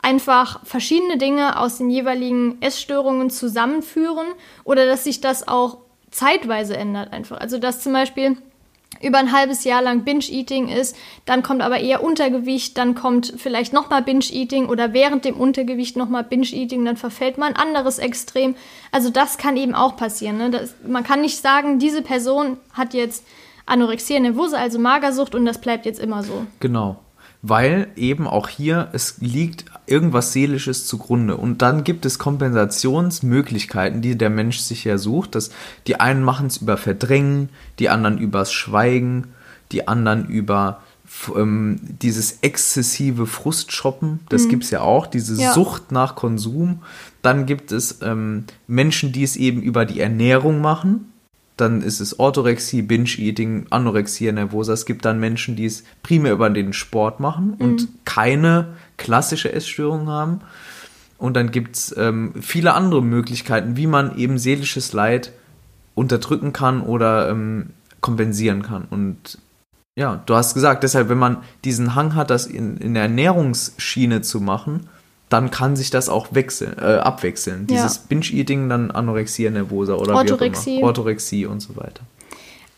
einfach 0.00 0.64
verschiedene 0.64 1.18
Dinge 1.18 1.58
aus 1.58 1.78
den 1.78 1.90
jeweiligen 1.90 2.60
Essstörungen 2.62 3.30
zusammenführen 3.30 4.28
oder 4.64 4.86
dass 4.86 5.04
sich 5.04 5.20
das 5.20 5.46
auch 5.46 5.78
zeitweise 6.10 6.76
ändert 6.76 7.12
einfach. 7.12 7.38
Also 7.38 7.58
dass 7.58 7.82
zum 7.82 7.92
Beispiel 7.92 8.36
über 9.00 9.18
ein 9.18 9.32
halbes 9.32 9.64
Jahr 9.64 9.82
lang 9.82 10.04
Binge-Eating 10.04 10.68
ist, 10.68 10.96
dann 11.24 11.42
kommt 11.42 11.62
aber 11.62 11.78
eher 11.78 12.02
Untergewicht, 12.02 12.76
dann 12.78 12.94
kommt 12.94 13.34
vielleicht 13.36 13.72
nochmal 13.72 14.02
Binge-Eating 14.02 14.66
oder 14.66 14.92
während 14.92 15.24
dem 15.24 15.36
Untergewicht 15.36 15.96
nochmal 15.96 16.24
Binge-Eating, 16.24 16.84
dann 16.84 16.96
verfällt 16.96 17.38
mal 17.38 17.46
ein 17.46 17.56
anderes 17.56 17.98
Extrem. 17.98 18.54
Also 18.92 19.10
das 19.10 19.38
kann 19.38 19.56
eben 19.56 19.74
auch 19.74 19.96
passieren. 19.96 20.38
Ne? 20.38 20.50
Das, 20.50 20.74
man 20.86 21.04
kann 21.04 21.20
nicht 21.20 21.40
sagen, 21.40 21.78
diese 21.78 22.02
Person 22.02 22.56
hat 22.72 22.94
jetzt 22.94 23.24
Anorexia 23.66 24.18
nervosa, 24.18 24.56
also 24.56 24.78
Magersucht 24.78 25.34
und 25.34 25.44
das 25.44 25.60
bleibt 25.60 25.86
jetzt 25.86 26.00
immer 26.00 26.22
so. 26.22 26.46
Genau. 26.60 26.96
Weil 27.42 27.88
eben 27.96 28.26
auch 28.26 28.48
hier, 28.48 28.88
es 28.92 29.18
liegt 29.20 29.66
irgendwas 29.88 30.32
Seelisches 30.32 30.86
zugrunde. 30.86 31.36
Und 31.36 31.62
dann 31.62 31.84
gibt 31.84 32.06
es 32.06 32.18
Kompensationsmöglichkeiten, 32.18 34.02
die 34.02 34.16
der 34.16 34.30
Mensch 34.30 34.58
sich 34.58 34.84
ja 34.84 34.98
sucht. 34.98 35.34
Dass 35.34 35.50
die 35.86 36.00
einen 36.00 36.22
machen 36.22 36.46
es 36.48 36.58
über 36.58 36.76
Verdrängen, 36.76 37.48
die 37.78 37.88
anderen 37.88 38.18
übers 38.18 38.52
Schweigen, 38.52 39.28
die 39.72 39.88
anderen 39.88 40.26
über 40.26 40.82
ähm, 41.34 41.80
dieses 41.82 42.38
exzessive 42.42 43.26
Frustshoppen. 43.26 44.20
Das 44.28 44.48
gibt's 44.48 44.70
ja 44.70 44.80
auch, 44.80 45.06
diese 45.06 45.40
Ja. 45.40 45.52
Sucht 45.52 45.92
nach 45.92 46.14
Konsum. 46.14 46.82
Dann 47.22 47.46
gibt 47.46 47.72
es 47.72 47.98
ähm, 48.02 48.44
Menschen, 48.66 49.12
die 49.12 49.22
es 49.22 49.36
eben 49.36 49.62
über 49.62 49.84
die 49.84 50.00
Ernährung 50.00 50.60
machen 50.60 51.12
dann 51.60 51.82
ist 51.82 52.00
es 52.00 52.18
Orthorexie, 52.18 52.82
Binge-Eating, 52.82 53.66
Anorexia 53.70 54.32
nervosa. 54.32 54.72
Es 54.72 54.86
gibt 54.86 55.04
dann 55.04 55.18
Menschen, 55.20 55.56
die 55.56 55.66
es 55.66 55.84
primär 56.02 56.32
über 56.32 56.50
den 56.50 56.72
Sport 56.72 57.20
machen 57.20 57.54
und 57.58 57.88
keine 58.04 58.74
klassische 58.98 59.52
Essstörung 59.52 60.08
haben. 60.08 60.40
Und 61.16 61.34
dann 61.34 61.50
gibt 61.50 61.76
es 61.76 61.96
ähm, 61.96 62.34
viele 62.40 62.74
andere 62.74 63.02
Möglichkeiten, 63.02 63.76
wie 63.76 63.86
man 63.86 64.16
eben 64.18 64.38
seelisches 64.38 64.92
Leid 64.92 65.32
unterdrücken 65.94 66.52
kann 66.52 66.82
oder 66.82 67.30
ähm, 67.30 67.70
kompensieren 68.00 68.62
kann. 68.62 68.84
Und 68.88 69.38
ja, 69.96 70.22
du 70.26 70.36
hast 70.36 70.54
gesagt, 70.54 70.84
deshalb, 70.84 71.08
wenn 71.08 71.18
man 71.18 71.38
diesen 71.64 71.96
Hang 71.96 72.14
hat, 72.14 72.30
das 72.30 72.46
in, 72.46 72.76
in 72.76 72.94
der 72.94 73.04
Ernährungsschiene 73.04 74.22
zu 74.22 74.40
machen, 74.40 74.88
dann 75.28 75.50
kann 75.50 75.74
sich 75.74 75.90
das 75.90 76.08
auch 76.08 76.28
wechseln, 76.30 76.78
äh, 76.78 76.98
abwechseln. 76.98 77.66
Ja. 77.68 77.76
Dieses 77.76 77.98
Binge-Eating, 77.98 78.68
dann 78.68 78.90
Anorexia 78.92 79.50
nervosa 79.50 79.94
oder 79.94 80.14
Orthorexie. 80.14 80.70
wie 80.70 80.74
auch 80.74 80.78
immer. 80.78 80.86
Orthorexie 80.86 81.46
und 81.46 81.60
so 81.60 81.76
weiter. 81.76 82.02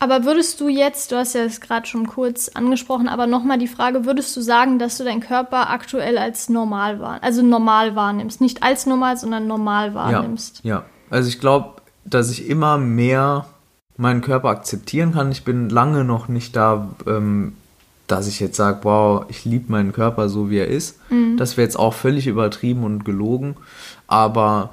Aber 0.01 0.25
würdest 0.25 0.59
du 0.59 0.67
jetzt, 0.67 1.11
du 1.11 1.15
hast 1.15 1.35
ja 1.35 1.43
es 1.43 1.61
gerade 1.61 1.85
schon 1.85 2.07
kurz 2.07 2.49
angesprochen, 2.49 3.07
aber 3.07 3.27
nochmal 3.27 3.59
die 3.59 3.67
Frage, 3.67 4.03
würdest 4.03 4.35
du 4.35 4.41
sagen, 4.41 4.79
dass 4.79 4.97
du 4.97 5.03
deinen 5.03 5.21
Körper 5.21 5.69
aktuell 5.69 6.17
als 6.17 6.49
normal 6.49 6.99
wahrnimmst, 6.99 7.23
also 7.23 7.43
normal 7.43 7.95
wahrnimmst, 7.95 8.41
nicht 8.41 8.63
als 8.63 8.87
normal, 8.87 9.17
sondern 9.17 9.45
normal 9.45 9.93
wahrnimmst? 9.93 10.61
Ja, 10.63 10.77
ja. 10.77 10.83
Also 11.11 11.29
ich 11.29 11.39
glaube, 11.39 11.81
dass 12.03 12.31
ich 12.31 12.49
immer 12.49 12.79
mehr 12.79 13.45
meinen 13.95 14.21
Körper 14.21 14.49
akzeptieren 14.49 15.13
kann. 15.13 15.31
Ich 15.31 15.43
bin 15.43 15.69
lange 15.69 16.03
noch 16.03 16.27
nicht 16.27 16.55
da, 16.55 16.89
ähm, 17.05 17.53
dass 18.07 18.27
ich 18.27 18.39
jetzt 18.39 18.57
sage, 18.57 18.79
wow, 18.81 19.25
ich 19.27 19.45
liebe 19.45 19.71
meinen 19.71 19.93
Körper 19.93 20.29
so, 20.29 20.49
wie 20.49 20.57
er 20.57 20.67
ist. 20.67 20.99
Das 21.37 21.57
wäre 21.57 21.65
jetzt 21.65 21.77
auch 21.77 21.93
völlig 21.93 22.25
übertrieben 22.25 22.83
und 22.83 23.05
gelogen. 23.05 23.55
Aber 24.07 24.71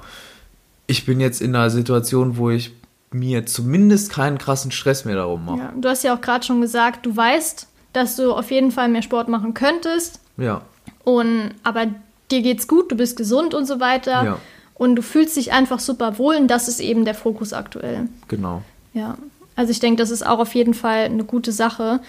ich 0.87 1.05
bin 1.05 1.19
jetzt 1.19 1.39
in 1.39 1.55
einer 1.55 1.69
Situation, 1.69 2.37
wo 2.37 2.49
ich 2.49 2.73
mir 3.11 3.45
zumindest 3.45 4.11
keinen 4.11 4.37
krassen 4.37 4.71
Stress 4.71 5.05
mehr 5.05 5.15
darum 5.15 5.45
mache. 5.45 5.57
Ja, 5.57 5.73
du 5.75 5.89
hast 5.89 6.03
ja 6.03 6.15
auch 6.15 6.21
gerade 6.21 6.45
schon 6.45 6.61
gesagt, 6.61 7.05
du 7.05 7.15
weißt, 7.15 7.67
dass 7.93 8.15
du 8.15 8.33
auf 8.33 8.51
jeden 8.51 8.71
Fall 8.71 8.87
mehr 8.89 9.01
Sport 9.01 9.29
machen 9.29 9.53
könntest. 9.53 10.19
Ja. 10.37 10.61
Und 11.03 11.51
aber 11.63 11.87
dir 12.29 12.41
geht's 12.41 12.67
gut, 12.67 12.91
du 12.91 12.95
bist 12.95 13.17
gesund 13.17 13.53
und 13.53 13.65
so 13.65 13.79
weiter. 13.79 14.23
Ja. 14.23 14.39
Und 14.75 14.95
du 14.95 15.01
fühlst 15.01 15.35
dich 15.35 15.51
einfach 15.51 15.79
super 15.79 16.17
wohl 16.17 16.35
und 16.35 16.47
das 16.47 16.67
ist 16.67 16.79
eben 16.79 17.03
der 17.03 17.15
Fokus 17.15 17.51
aktuell. 17.51 18.07
Genau. 18.27 18.61
Ja. 18.93 19.17
Also 19.55 19.71
ich 19.71 19.79
denke, 19.79 20.01
das 20.01 20.09
ist 20.09 20.25
auch 20.25 20.39
auf 20.39 20.55
jeden 20.55 20.73
Fall 20.73 21.05
eine 21.05 21.25
gute 21.25 21.51
Sache. 21.51 21.99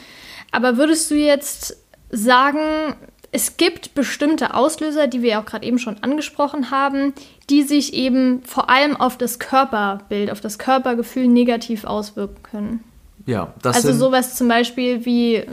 Aber 0.52 0.76
würdest 0.76 1.10
du 1.10 1.16
jetzt 1.16 1.76
sagen, 2.10 2.94
es 3.32 3.56
gibt 3.56 3.94
bestimmte 3.94 4.54
Auslöser, 4.54 5.06
die 5.06 5.22
wir 5.22 5.38
auch 5.38 5.44
gerade 5.44 5.64
eben 5.64 5.78
schon 5.78 5.96
angesprochen 6.02 6.70
haben, 6.70 7.14
die 7.48 7.62
sich 7.62 7.94
eben 7.94 8.42
vor 8.44 8.70
allem 8.70 8.96
auf 8.96 9.16
das 9.16 9.38
Körperbild, 9.38 10.30
auf 10.30 10.40
das 10.40 10.58
Körpergefühl 10.58 11.28
negativ 11.28 11.84
auswirken 11.84 12.42
können. 12.42 12.84
Ja, 13.26 13.54
das 13.62 13.76
also 13.76 13.92
sowas 13.92 14.34
zum 14.34 14.48
Beispiel 14.48 15.04
wie 15.04 15.44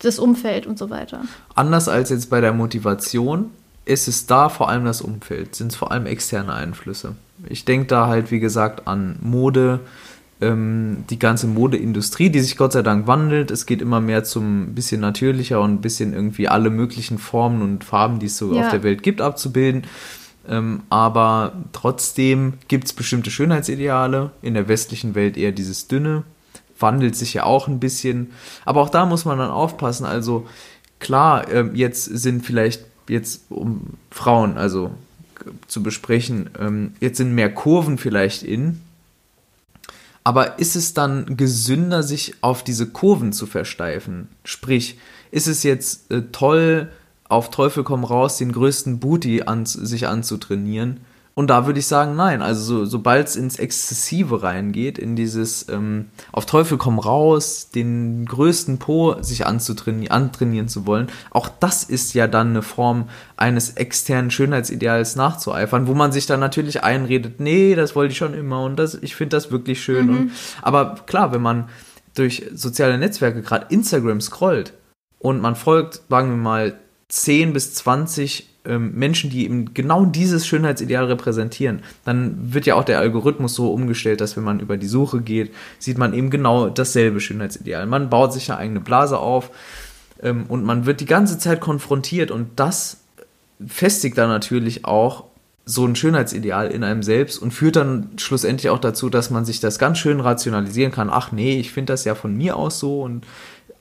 das 0.00 0.18
Umfeld 0.18 0.66
und 0.66 0.78
so 0.78 0.90
weiter. 0.90 1.22
anders 1.54 1.88
als 1.88 2.10
jetzt 2.10 2.28
bei 2.28 2.40
der 2.40 2.52
Motivation 2.52 3.50
ist 3.86 4.08
es 4.08 4.26
da 4.26 4.48
vor 4.48 4.68
allem 4.68 4.84
das 4.84 5.00
Umfeld, 5.00 5.54
sind 5.54 5.72
es 5.72 5.76
vor 5.76 5.92
allem 5.92 6.06
externe 6.06 6.52
Einflüsse. 6.52 7.16
Ich 7.48 7.64
denke 7.64 7.86
da 7.86 8.06
halt, 8.06 8.30
wie 8.30 8.40
gesagt, 8.40 8.86
an 8.86 9.16
Mode, 9.22 9.80
ähm, 10.44 11.04
die 11.10 11.18
ganze 11.18 11.46
Modeindustrie, 11.46 12.30
die 12.30 12.40
sich 12.40 12.56
Gott 12.56 12.72
sei 12.72 12.82
Dank 12.82 13.06
wandelt. 13.06 13.50
Es 13.50 13.66
geht 13.66 13.80
immer 13.82 14.00
mehr 14.00 14.24
zum 14.24 14.74
bisschen 14.74 15.00
natürlicher 15.00 15.60
und 15.60 15.74
ein 15.74 15.80
bisschen 15.80 16.12
irgendwie 16.12 16.48
alle 16.48 16.70
möglichen 16.70 17.18
Formen 17.18 17.62
und 17.62 17.84
Farben, 17.84 18.18
die 18.18 18.26
es 18.26 18.36
so 18.36 18.54
Ja. 18.54 18.62
auf 18.62 18.70
der 18.70 18.82
Welt 18.82 19.02
gibt, 19.02 19.20
abzubilden. 19.20 19.84
Ähm, 20.48 20.82
aber 20.90 21.52
trotzdem 21.72 22.54
gibt 22.68 22.84
es 22.84 22.92
bestimmte 22.92 23.30
Schönheitsideale. 23.30 24.30
In 24.42 24.54
der 24.54 24.68
westlichen 24.68 25.14
Welt 25.14 25.36
eher 25.36 25.52
dieses 25.52 25.88
dünne. 25.88 26.22
Wandelt 26.78 27.16
sich 27.16 27.34
ja 27.34 27.44
auch 27.44 27.66
ein 27.68 27.80
bisschen. 27.80 28.32
Aber 28.64 28.82
auch 28.82 28.90
da 28.90 29.06
muss 29.06 29.24
man 29.24 29.38
dann 29.38 29.50
aufpassen. 29.50 30.04
Also 30.04 30.46
klar, 30.98 31.50
ähm, 31.50 31.74
jetzt 31.74 32.04
sind 32.04 32.44
vielleicht 32.44 32.84
jetzt 33.08 33.44
um 33.50 33.94
Frauen, 34.10 34.56
also 34.58 34.90
zu 35.66 35.82
besprechen, 35.82 36.50
ähm, 36.58 36.92
jetzt 37.00 37.18
sind 37.18 37.34
mehr 37.34 37.52
Kurven 37.52 37.98
vielleicht 37.98 38.42
in. 38.42 38.80
Aber 40.24 40.58
ist 40.58 40.74
es 40.74 40.94
dann 40.94 41.36
gesünder, 41.36 42.02
sich 42.02 42.34
auf 42.40 42.64
diese 42.64 42.88
Kurven 42.88 43.34
zu 43.34 43.46
versteifen? 43.46 44.28
Sprich, 44.42 44.98
ist 45.30 45.46
es 45.46 45.62
jetzt 45.62 46.10
äh, 46.10 46.22
toll, 46.32 46.90
auf 47.28 47.50
Teufel 47.50 47.84
komm 47.84 48.04
raus, 48.04 48.38
den 48.38 48.52
größten 48.52 49.00
Booty 49.00 49.42
an, 49.42 49.66
sich 49.66 50.08
anzutrainieren? 50.08 51.00
Und 51.34 51.48
da 51.48 51.66
würde 51.66 51.80
ich 51.80 51.86
sagen, 51.88 52.14
nein. 52.14 52.42
Also 52.42 52.62
so, 52.62 52.84
sobald 52.84 53.26
es 53.26 53.34
ins 53.34 53.58
Exzessive 53.58 54.44
reingeht, 54.44 54.98
in 54.98 55.16
dieses 55.16 55.68
ähm, 55.68 56.06
auf 56.30 56.46
Teufel 56.46 56.78
komm 56.78 57.00
raus, 57.00 57.70
den 57.74 58.24
größten 58.24 58.78
Po 58.78 59.20
sich 59.20 59.44
anzutrainieren, 59.44 60.12
antrainieren 60.12 60.68
zu 60.68 60.86
wollen, 60.86 61.08
auch 61.30 61.48
das 61.48 61.82
ist 61.82 62.14
ja 62.14 62.28
dann 62.28 62.50
eine 62.50 62.62
Form 62.62 63.08
eines 63.36 63.70
externen 63.70 64.30
Schönheitsideals 64.30 65.16
nachzueifern, 65.16 65.88
wo 65.88 65.94
man 65.94 66.12
sich 66.12 66.26
dann 66.26 66.38
natürlich 66.38 66.84
einredet, 66.84 67.40
nee, 67.40 67.74
das 67.74 67.96
wollte 67.96 68.12
ich 68.12 68.18
schon 68.18 68.34
immer 68.34 68.62
und 68.62 68.76
das, 68.76 68.94
ich 68.94 69.16
finde 69.16 69.36
das 69.36 69.50
wirklich 69.50 69.82
schön. 69.82 70.10
Und, 70.10 70.30
aber 70.62 70.94
klar, 71.06 71.32
wenn 71.32 71.42
man 71.42 71.68
durch 72.14 72.44
soziale 72.54 72.96
Netzwerke, 72.96 73.42
gerade 73.42 73.66
Instagram 73.70 74.20
scrollt 74.20 74.72
und 75.18 75.40
man 75.40 75.56
folgt, 75.56 76.02
sagen 76.08 76.30
wir 76.30 76.36
mal, 76.36 76.78
10 77.08 77.52
bis 77.52 77.74
20 77.74 78.40
ähm, 78.40 78.53
Menschen, 78.66 79.30
die 79.30 79.44
eben 79.44 79.74
genau 79.74 80.06
dieses 80.06 80.46
Schönheitsideal 80.46 81.04
repräsentieren, 81.04 81.82
dann 82.04 82.54
wird 82.54 82.64
ja 82.64 82.76
auch 82.76 82.84
der 82.84 82.98
Algorithmus 82.98 83.54
so 83.54 83.72
umgestellt, 83.72 84.20
dass 84.20 84.36
wenn 84.36 84.44
man 84.44 84.60
über 84.60 84.76
die 84.76 84.86
Suche 84.86 85.20
geht, 85.20 85.52
sieht 85.78 85.98
man 85.98 86.14
eben 86.14 86.30
genau 86.30 86.70
dasselbe 86.70 87.20
Schönheitsideal. 87.20 87.86
Man 87.86 88.08
baut 88.08 88.32
sich 88.32 88.50
eine 88.50 88.58
eigene 88.58 88.80
Blase 88.80 89.18
auf 89.18 89.50
ähm, 90.22 90.46
und 90.48 90.64
man 90.64 90.86
wird 90.86 91.00
die 91.00 91.06
ganze 91.06 91.38
Zeit 91.38 91.60
konfrontiert 91.60 92.30
und 92.30 92.48
das 92.56 92.98
festigt 93.66 94.16
dann 94.16 94.30
natürlich 94.30 94.84
auch 94.84 95.24
so 95.66 95.86
ein 95.86 95.96
Schönheitsideal 95.96 96.70
in 96.70 96.84
einem 96.84 97.02
selbst 97.02 97.38
und 97.38 97.52
führt 97.52 97.76
dann 97.76 98.10
schlussendlich 98.18 98.70
auch 98.70 98.78
dazu, 98.78 99.08
dass 99.08 99.30
man 99.30 99.44
sich 99.44 99.60
das 99.60 99.78
ganz 99.78 99.98
schön 99.98 100.20
rationalisieren 100.20 100.92
kann. 100.92 101.08
Ach 101.10 101.32
nee, 101.32 101.58
ich 101.58 101.72
finde 101.72 101.94
das 101.94 102.04
ja 102.04 102.14
von 102.14 102.36
mir 102.36 102.56
aus 102.56 102.78
so 102.78 103.02
und 103.02 103.26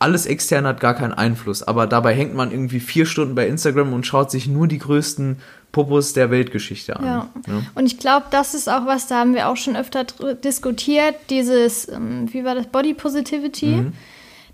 alles 0.03 0.25
extern 0.25 0.67
hat 0.67 0.81
gar 0.81 0.93
keinen 0.93 1.13
Einfluss. 1.13 1.63
Aber 1.63 1.87
dabei 1.87 2.13
hängt 2.13 2.35
man 2.35 2.51
irgendwie 2.51 2.81
vier 2.81 3.05
Stunden 3.05 3.35
bei 3.35 3.47
Instagram 3.47 3.93
und 3.93 4.05
schaut 4.05 4.29
sich 4.29 4.47
nur 4.47 4.67
die 4.67 4.77
größten 4.77 5.37
Popos 5.71 6.11
der 6.11 6.29
Weltgeschichte 6.29 6.97
an. 6.97 7.05
Ja. 7.05 7.29
Ne? 7.47 7.65
Und 7.73 7.85
ich 7.85 7.97
glaube, 7.97 8.25
das 8.29 8.53
ist 8.53 8.69
auch 8.69 8.85
was, 8.85 9.07
da 9.07 9.19
haben 9.19 9.33
wir 9.33 9.47
auch 9.47 9.55
schon 9.55 9.77
öfter 9.77 10.05
diskutiert, 10.43 11.15
dieses, 11.29 11.87
ähm, 11.87 12.31
wie 12.31 12.43
war 12.43 12.53
das, 12.53 12.67
Body 12.67 12.93
Positivity. 12.93 13.67
Mhm. 13.67 13.93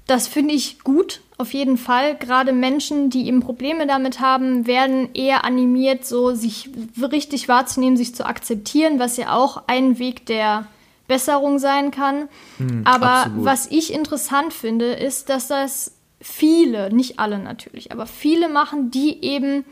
Das 0.05 0.27
finde 0.27 0.53
ich 0.53 0.79
gut, 0.83 1.21
auf 1.37 1.53
jeden 1.53 1.77
Fall. 1.77 2.15
Gerade 2.15 2.53
Menschen, 2.53 3.09
die 3.09 3.27
eben 3.27 3.41
Probleme 3.41 3.87
damit 3.87 4.19
haben, 4.19 4.67
werden 4.67 5.09
eher 5.13 5.45
animiert, 5.45 6.05
so 6.05 6.35
sich 6.35 6.69
richtig 7.01 7.47
wahrzunehmen, 7.47 7.97
sich 7.97 8.13
zu 8.13 8.25
akzeptieren, 8.25 8.99
was 8.99 9.17
ja 9.17 9.33
auch 9.33 9.63
ein 9.67 9.99
Weg 9.99 10.25
der 10.27 10.67
Besserung 11.09 11.59
sein 11.59 11.91
kann. 11.91 12.29
Aber 12.57 12.65
Mhm, 12.65 12.85
absolut. 12.85 13.45
was 13.45 13.67
ich 13.69 13.91
interessant 13.93 14.53
finde, 14.53 14.85
ist, 14.93 15.27
dass 15.29 15.49
das 15.49 15.91
viele, 16.21 16.93
nicht 16.93 17.19
alle 17.19 17.37
natürlich, 17.39 17.91
aber 17.91 18.05
viele 18.05 18.47
machen, 18.47 18.91
die 18.91 19.21
eben 19.23 19.65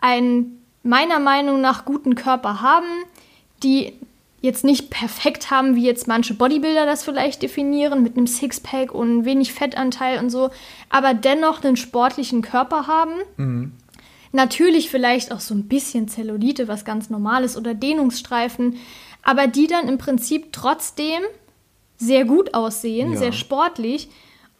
einen 0.00 0.62
meiner 0.82 1.18
Meinung 1.18 1.60
nach 1.60 1.84
guten 1.84 2.14
Körper 2.14 2.62
haben, 2.62 2.86
die 3.62 3.92
jetzt 4.42 4.62
nicht 4.64 4.90
perfekt 4.90 5.50
haben, 5.50 5.74
wie 5.74 5.84
jetzt 5.84 6.06
manche 6.06 6.34
Bodybuilder 6.34 6.86
das 6.86 7.02
vielleicht 7.02 7.42
definieren, 7.42 8.02
mit 8.02 8.16
einem 8.16 8.26
Sixpack 8.28 8.92
und 8.94 9.24
wenig 9.24 9.52
Fettanteil 9.52 10.20
und 10.20 10.30
so, 10.30 10.50
aber 10.88 11.14
dennoch 11.14 11.64
einen 11.64 11.76
sportlichen 11.76 12.42
Körper 12.42 12.86
haben. 12.86 13.72
Natürlich 14.32 14.90
vielleicht 14.90 15.32
auch 15.32 15.40
so 15.40 15.54
ein 15.54 15.66
bisschen 15.66 16.06
Zellulite, 16.08 16.68
was 16.68 16.84
ganz 16.84 17.10
normal 17.10 17.42
ist, 17.42 17.56
oder 17.56 17.74
Dehnungsstreifen, 17.74 18.76
aber 19.26 19.48
die 19.48 19.66
dann 19.66 19.88
im 19.88 19.98
Prinzip 19.98 20.52
trotzdem 20.52 21.20
sehr 21.98 22.24
gut 22.24 22.54
aussehen, 22.54 23.12
Ja. 23.12 23.18
sehr 23.18 23.32
sportlich. 23.32 24.08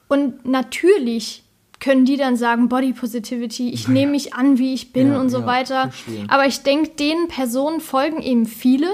Und 0.08 0.44
natürlich 0.44 1.44
können 1.78 2.04
die 2.04 2.16
dann 2.16 2.36
sagen, 2.36 2.68
Body 2.68 2.92
Positivity, 2.92 3.70
ich 3.70 3.86
nehme 3.86 4.12
mich 4.12 4.34
an, 4.34 4.58
wie 4.58 4.74
ich 4.74 4.92
bin 4.92 5.12
Ja, 5.12 5.20
und 5.20 5.28
so 5.30 5.40
ja, 5.40 5.46
weiter. 5.46 5.82
verstehe. 5.90 6.24
Aber 6.28 6.46
ich 6.46 6.62
denke, 6.62 6.90
den 6.90 7.28
Personen 7.28 7.80
folgen 7.80 8.20
eben 8.22 8.46
viele, 8.46 8.88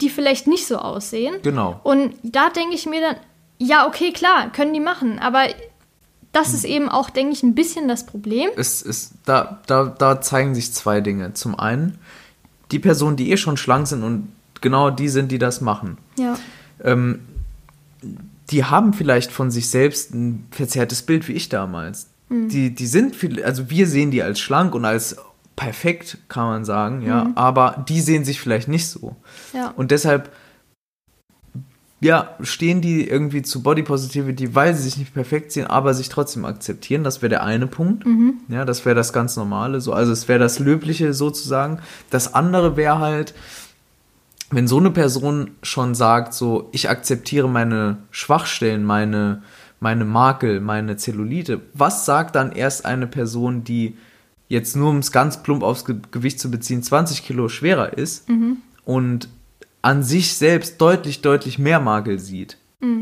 die 0.00 0.08
vielleicht 0.10 0.46
nicht 0.48 0.66
so 0.66 0.78
aussehen. 0.78 1.36
Genau. 1.42 1.80
Und 1.84 2.14
da 2.22 2.50
denke 2.50 2.74
ich 2.74 2.86
mir 2.86 3.00
dann, 3.00 3.16
ja, 3.58 3.86
okay, 3.86 4.10
klar, 4.12 4.50
können 4.50 4.72
die 4.74 4.80
machen, 4.80 5.18
aber 5.20 5.44
das 6.32 6.52
ist 6.54 6.64
eben 6.64 6.88
auch, 6.88 7.10
denke 7.10 7.32
ich, 7.34 7.44
ein 7.44 7.54
bisschen 7.54 7.86
das 7.86 8.04
Problem. 8.06 8.50
es 8.56 8.82
ist, 8.82 9.12
da, 9.24 9.60
da, 9.68 9.84
da 9.96 10.20
zeigen 10.20 10.54
sich 10.56 10.72
zwei 10.72 11.00
Dinge. 11.00 11.34
Zum 11.34 11.56
einen, 11.58 11.98
die 12.72 12.80
Personen, 12.80 13.16
die 13.16 13.30
eh 13.30 13.36
schon 13.36 13.56
schlank 13.56 13.86
sind 13.86 14.02
und 14.02 14.33
genau 14.64 14.90
die 14.90 15.08
sind, 15.08 15.30
die 15.30 15.38
das 15.38 15.60
machen. 15.60 15.98
Ja. 16.18 16.36
ähm, 16.82 17.20
die 18.50 18.64
haben 18.64 18.92
vielleicht 18.92 19.30
von 19.30 19.50
sich 19.52 19.70
selbst 19.70 20.12
ein 20.12 20.46
verzerrtes 20.50 21.02
Bild 21.02 21.28
wie 21.28 21.32
ich 21.32 21.48
damals. 21.48 22.08
Die, 22.30 22.74
die 22.74 22.86
sind 22.86 23.14
viel, 23.14 23.44
also 23.44 23.70
wir 23.70 23.86
sehen 23.86 24.10
die 24.10 24.22
als 24.22 24.40
schlank 24.40 24.74
und 24.74 24.84
als 24.84 25.16
perfekt, 25.56 26.18
kann 26.28 26.46
man 26.46 26.64
sagen, 26.64 27.02
ja, 27.02 27.30
aber 27.36 27.84
die 27.88 28.00
sehen 28.00 28.24
sich 28.24 28.40
vielleicht 28.40 28.66
nicht 28.66 28.88
so. 28.88 29.14
Ja. 29.52 29.72
Und 29.76 29.92
deshalb, 29.92 30.32
ja, 32.00 32.34
stehen 32.40 32.80
die 32.80 33.08
irgendwie 33.08 33.42
zu 33.42 33.62
Body 33.62 33.82
Positivity, 33.82 34.54
weil 34.54 34.74
sie 34.74 34.82
sich 34.82 34.96
nicht 34.96 35.14
perfekt 35.14 35.52
sehen, 35.52 35.68
aber 35.68 35.94
sich 35.94 36.08
trotzdem 36.08 36.44
akzeptieren. 36.44 37.04
Das 37.04 37.22
wäre 37.22 37.30
der 37.30 37.44
eine 37.44 37.66
Punkt. 37.66 38.04
Ja, 38.48 38.64
das 38.64 38.84
wäre 38.84 38.96
das 38.96 39.12
ganz 39.12 39.36
Normale. 39.36 39.80
So, 39.80 39.92
also 39.92 40.10
es 40.10 40.26
wäre 40.26 40.40
das 40.40 40.58
Löbliche 40.58 41.14
sozusagen. 41.14 41.78
Das 42.10 42.34
andere 42.34 42.76
wäre 42.76 42.98
halt, 42.98 43.32
wenn 44.54 44.68
so 44.68 44.78
eine 44.78 44.90
Person 44.90 45.52
schon 45.62 45.94
sagt, 45.94 46.34
so, 46.34 46.68
ich 46.72 46.88
akzeptiere 46.88 47.48
meine 47.48 47.98
Schwachstellen, 48.10 48.84
meine, 48.84 49.42
meine 49.80 50.04
Makel, 50.04 50.60
meine 50.60 50.96
Zellulite, 50.96 51.60
was 51.72 52.06
sagt 52.06 52.34
dann 52.36 52.52
erst 52.52 52.84
eine 52.84 53.06
Person, 53.06 53.64
die 53.64 53.96
jetzt 54.48 54.76
nur 54.76 54.90
um 54.90 54.98
es 54.98 55.12
ganz 55.12 55.42
plump 55.42 55.62
aufs 55.62 55.84
Ge 55.84 55.96
Gewicht 56.10 56.38
zu 56.38 56.50
beziehen, 56.50 56.82
20 56.82 57.24
Kilo 57.24 57.48
schwerer 57.48 57.96
ist 57.96 58.28
und 58.84 59.28
an 59.82 60.02
sich 60.02 60.34
selbst 60.34 60.80
deutlich, 60.80 61.22
deutlich 61.22 61.58
mehr 61.58 61.80
Makel 61.80 62.18
sieht, 62.18 62.58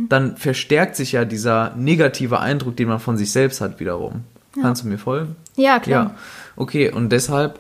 dann 0.09 0.37
verstärkt 0.37 0.97
sich 0.97 1.13
ja 1.13 1.25
dieser 1.25 1.75
negative 1.77 2.41
Eindruck, 2.41 2.77
den 2.77 2.89
man 2.89 3.01
von 3.01 3.17
sich 3.17 3.33
selbst 3.33 3.61
hat, 3.61 3.81
wiederum. 3.81 4.23
Kannst 4.61 4.85
du 4.85 4.89
mir 4.89 4.99
folgen? 4.99 5.37
Ja, 5.57 5.81
klar. 5.81 6.05
Ja, 6.05 6.15
okay, 6.57 6.91
und 6.91 7.11
deshalb 7.11 7.59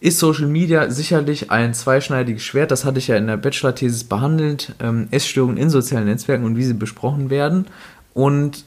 ist 0.00 0.18
Social 0.18 0.46
Media 0.46 0.90
sicherlich 0.90 1.50
ein 1.50 1.74
zweischneidiges 1.74 2.42
Schwert. 2.42 2.70
Das 2.70 2.84
hatte 2.84 2.98
ich 2.98 3.08
ja 3.08 3.16
in 3.16 3.26
der 3.26 3.36
Bachelor-Thesis 3.36 4.04
behandelt. 4.04 4.74
Ähm, 4.80 5.08
Essstörungen 5.10 5.56
in 5.56 5.70
sozialen 5.70 6.06
Netzwerken 6.06 6.44
und 6.44 6.56
wie 6.56 6.64
sie 6.64 6.74
besprochen 6.74 7.30
werden. 7.30 7.66
Und 8.14 8.64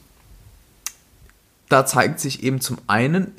da 1.68 1.86
zeigt 1.86 2.20
sich 2.20 2.42
eben 2.42 2.60
zum 2.60 2.78
einen, 2.86 3.32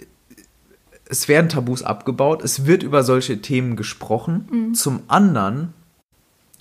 es 1.06 1.28
werden 1.28 1.50
Tabus 1.50 1.84
abgebaut, 1.84 2.44
es 2.44 2.66
wird 2.66 2.82
über 2.82 3.04
solche 3.04 3.42
Themen 3.42 3.76
gesprochen. 3.76 4.74
Zum 4.74 5.02
anderen 5.08 5.74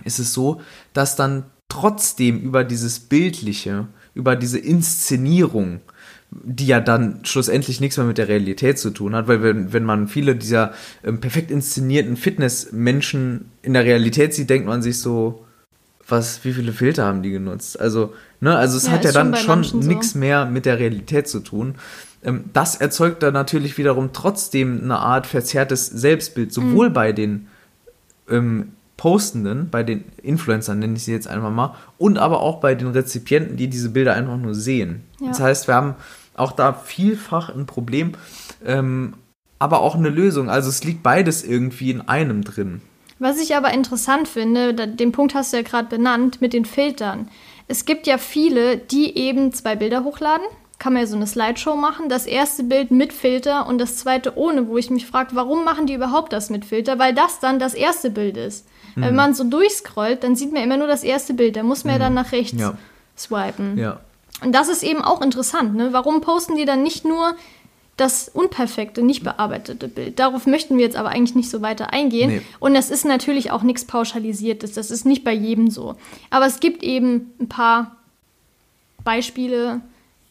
ist 0.04 0.18
es 0.18 0.34
so, 0.34 0.60
dass 0.92 1.16
dann 1.16 1.44
trotzdem 1.68 2.40
über 2.40 2.64
dieses 2.64 3.00
Bildliche, 3.00 3.86
über 4.14 4.36
diese 4.36 4.58
Inszenierung, 4.58 5.80
die 6.44 6.66
ja 6.66 6.80
dann 6.80 7.20
schlussendlich 7.24 7.80
nichts 7.80 7.96
mehr 7.98 8.06
mit 8.06 8.16
der 8.18 8.28
Realität 8.28 8.78
zu 8.78 8.90
tun 8.90 9.14
hat, 9.14 9.28
weil 9.28 9.42
wenn, 9.42 9.72
wenn 9.72 9.84
man 9.84 10.08
viele 10.08 10.34
dieser 10.34 10.72
ähm, 11.04 11.20
perfekt 11.20 11.50
inszenierten 11.50 12.16
Fitnessmenschen 12.16 13.50
in 13.62 13.74
der 13.74 13.84
Realität 13.84 14.34
sieht, 14.34 14.48
denkt 14.50 14.66
man 14.66 14.82
sich 14.82 14.98
so, 15.00 15.44
was, 16.08 16.44
wie 16.44 16.52
viele 16.52 16.72
Filter 16.72 17.04
haben 17.04 17.22
die 17.22 17.30
genutzt? 17.30 17.78
Also, 17.78 18.12
ne, 18.40 18.56
also 18.56 18.76
es 18.76 18.86
Ja, 18.86 18.92
hat 18.92 19.04
ja 19.04 19.12
schon 19.12 19.32
dann 19.32 19.40
schon 19.40 19.58
manchen 19.60 19.82
so. 19.82 19.88
nichts 19.88 20.14
mehr 20.14 20.46
mit 20.46 20.66
der 20.66 20.78
Realität 20.78 21.28
zu 21.28 21.40
tun. 21.40 21.74
Ähm, 22.24 22.44
das 22.52 22.76
erzeugt 22.76 23.22
dann 23.22 23.34
natürlich 23.34 23.78
wiederum 23.78 24.10
trotzdem 24.12 24.80
eine 24.82 24.98
Art 24.98 25.26
verzerrtes 25.26 25.86
Selbstbild, 25.86 26.52
sowohl 26.52 26.88
Mhm. 26.90 26.92
bei 26.92 27.12
den 27.12 27.46
ähm, 28.30 28.72
Postenden, 28.96 29.68
bei 29.70 29.82
den 29.82 30.04
Influencern 30.22 30.78
nenne 30.78 30.94
ich 30.96 31.04
sie 31.04 31.12
jetzt 31.12 31.26
einfach 31.28 31.50
mal, 31.50 31.74
und 31.98 32.18
aber 32.18 32.40
auch 32.40 32.60
bei 32.60 32.74
den 32.74 32.88
Rezipienten, 32.88 33.56
die 33.56 33.68
diese 33.68 33.90
Bilder 33.90 34.14
einfach 34.14 34.36
nur 34.36 34.54
sehen. 34.54 35.02
Ja. 35.20 35.28
Das 35.28 35.40
heißt, 35.40 35.66
wir 35.68 35.74
haben 35.74 35.94
auch 36.34 36.52
da 36.52 36.72
vielfach 36.72 37.48
ein 37.54 37.66
Problem, 37.66 38.12
ähm, 38.64 39.14
aber 39.58 39.80
auch 39.80 39.94
eine 39.94 40.08
Lösung. 40.08 40.50
Also 40.50 40.68
es 40.68 40.84
liegt 40.84 41.02
beides 41.02 41.44
irgendwie 41.44 41.90
in 41.90 42.00
einem 42.00 42.42
drin. 42.44 42.80
Was 43.18 43.40
ich 43.40 43.54
aber 43.54 43.72
interessant 43.72 44.26
finde, 44.26 44.74
den 44.74 45.12
Punkt 45.12 45.34
hast 45.34 45.52
du 45.52 45.58
ja 45.58 45.62
gerade 45.62 45.88
benannt, 45.88 46.40
mit 46.40 46.52
den 46.52 46.64
Filtern. 46.64 47.28
Es 47.68 47.84
gibt 47.84 48.06
ja 48.08 48.18
viele, 48.18 48.76
die 48.76 49.16
eben 49.16 49.52
zwei 49.52 49.76
Bilder 49.76 50.02
hochladen. 50.02 50.44
Kann 50.80 50.94
man 50.94 51.02
ja 51.02 51.06
so 51.06 51.14
eine 51.14 51.28
Slideshow 51.28 51.76
machen. 51.76 52.08
Das 52.08 52.26
erste 52.26 52.64
Bild 52.64 52.90
mit 52.90 53.12
Filter 53.12 53.68
und 53.68 53.78
das 53.78 53.96
zweite 53.98 54.36
ohne, 54.36 54.66
wo 54.66 54.76
ich 54.76 54.90
mich 54.90 55.06
frage, 55.06 55.36
warum 55.36 55.64
machen 55.64 55.86
die 55.86 55.94
überhaupt 55.94 56.32
das 56.32 56.50
mit 56.50 56.64
Filter? 56.64 56.98
Weil 56.98 57.14
das 57.14 57.38
dann 57.38 57.60
das 57.60 57.74
erste 57.74 58.10
Bild 58.10 58.36
ist. 58.36 58.66
Mhm. 58.96 59.02
Wenn 59.02 59.14
man 59.14 59.34
so 59.34 59.44
durchscrollt, 59.44 60.24
dann 60.24 60.34
sieht 60.34 60.52
man 60.52 60.64
immer 60.64 60.76
nur 60.76 60.88
das 60.88 61.04
erste 61.04 61.34
Bild. 61.34 61.54
Da 61.54 61.62
muss 61.62 61.84
man 61.84 61.92
ja 61.94 61.98
dann 62.00 62.14
nach 62.14 62.32
rechts 62.32 62.54
Mhm. 62.54 62.58
Ja. 62.58 62.78
swipen. 63.16 63.78
Ja. 63.78 64.00
Und 64.42 64.52
das 64.52 64.68
ist 64.68 64.82
eben 64.82 65.02
auch 65.02 65.20
interessant. 65.20 65.74
Ne? 65.74 65.92
Warum 65.92 66.20
posten 66.20 66.56
die 66.56 66.64
dann 66.64 66.82
nicht 66.82 67.04
nur 67.04 67.34
das 67.96 68.28
unperfekte, 68.28 69.02
nicht 69.02 69.22
bearbeitete 69.22 69.88
Bild? 69.88 70.18
Darauf 70.18 70.46
möchten 70.46 70.76
wir 70.76 70.84
jetzt 70.84 70.96
aber 70.96 71.10
eigentlich 71.10 71.34
nicht 71.34 71.50
so 71.50 71.62
weiter 71.62 71.92
eingehen. 71.92 72.30
Nee. 72.30 72.42
Und 72.58 72.74
das 72.74 72.90
ist 72.90 73.04
natürlich 73.04 73.50
auch 73.50 73.62
nichts 73.62 73.84
Pauschalisiertes. 73.84 74.72
Das 74.72 74.90
ist 74.90 75.04
nicht 75.04 75.24
bei 75.24 75.32
jedem 75.32 75.70
so. 75.70 75.96
Aber 76.30 76.46
es 76.46 76.60
gibt 76.60 76.82
eben 76.82 77.32
ein 77.40 77.48
paar 77.48 77.96
Beispiele, 79.04 79.80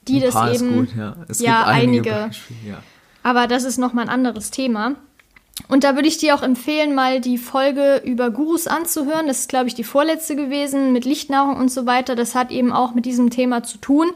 die 0.07 0.24
Ein 0.24 0.32
das 0.32 0.62
eben. 0.62 0.76
gut, 0.76 0.95
ja. 0.97 1.16
Es 1.28 1.39
ja, 1.39 1.64
einige, 1.66 2.12
einige. 2.12 2.28
Beispiele, 2.28 2.59
ja. 2.70 2.84
Aber 3.24 3.47
das 3.47 3.64
ist 3.64 3.78
nochmal 3.78 4.05
ein 4.05 4.09
anderes 4.09 4.51
Thema. 4.51 4.95
Und 5.68 5.84
da 5.84 5.95
würde 5.95 6.07
ich 6.07 6.18
dir 6.18 6.36
auch 6.36 6.43
empfehlen, 6.43 6.93
mal 6.95 7.22
die 7.22 7.38
Folge 7.38 8.01
über 8.03 8.30
Gurus 8.30 8.68
anzuhören. 8.68 9.28
Das 9.28 9.39
ist, 9.39 9.49
glaube 9.49 9.68
ich, 9.68 9.76
die 9.76 9.84
vorletzte 9.84 10.36
gewesen 10.36 10.93
mit 10.93 11.05
Lichtnahrung 11.05 11.55
und 11.57 11.70
so 11.70 11.86
weiter. 11.86 12.16
Das 12.16 12.36
hat 12.36 12.51
eben 12.51 12.72
auch 12.72 12.93
mit 12.93 13.05
diesem 13.05 13.30
Thema 13.30 13.64
zu 13.64 13.78
tun. 13.78 14.12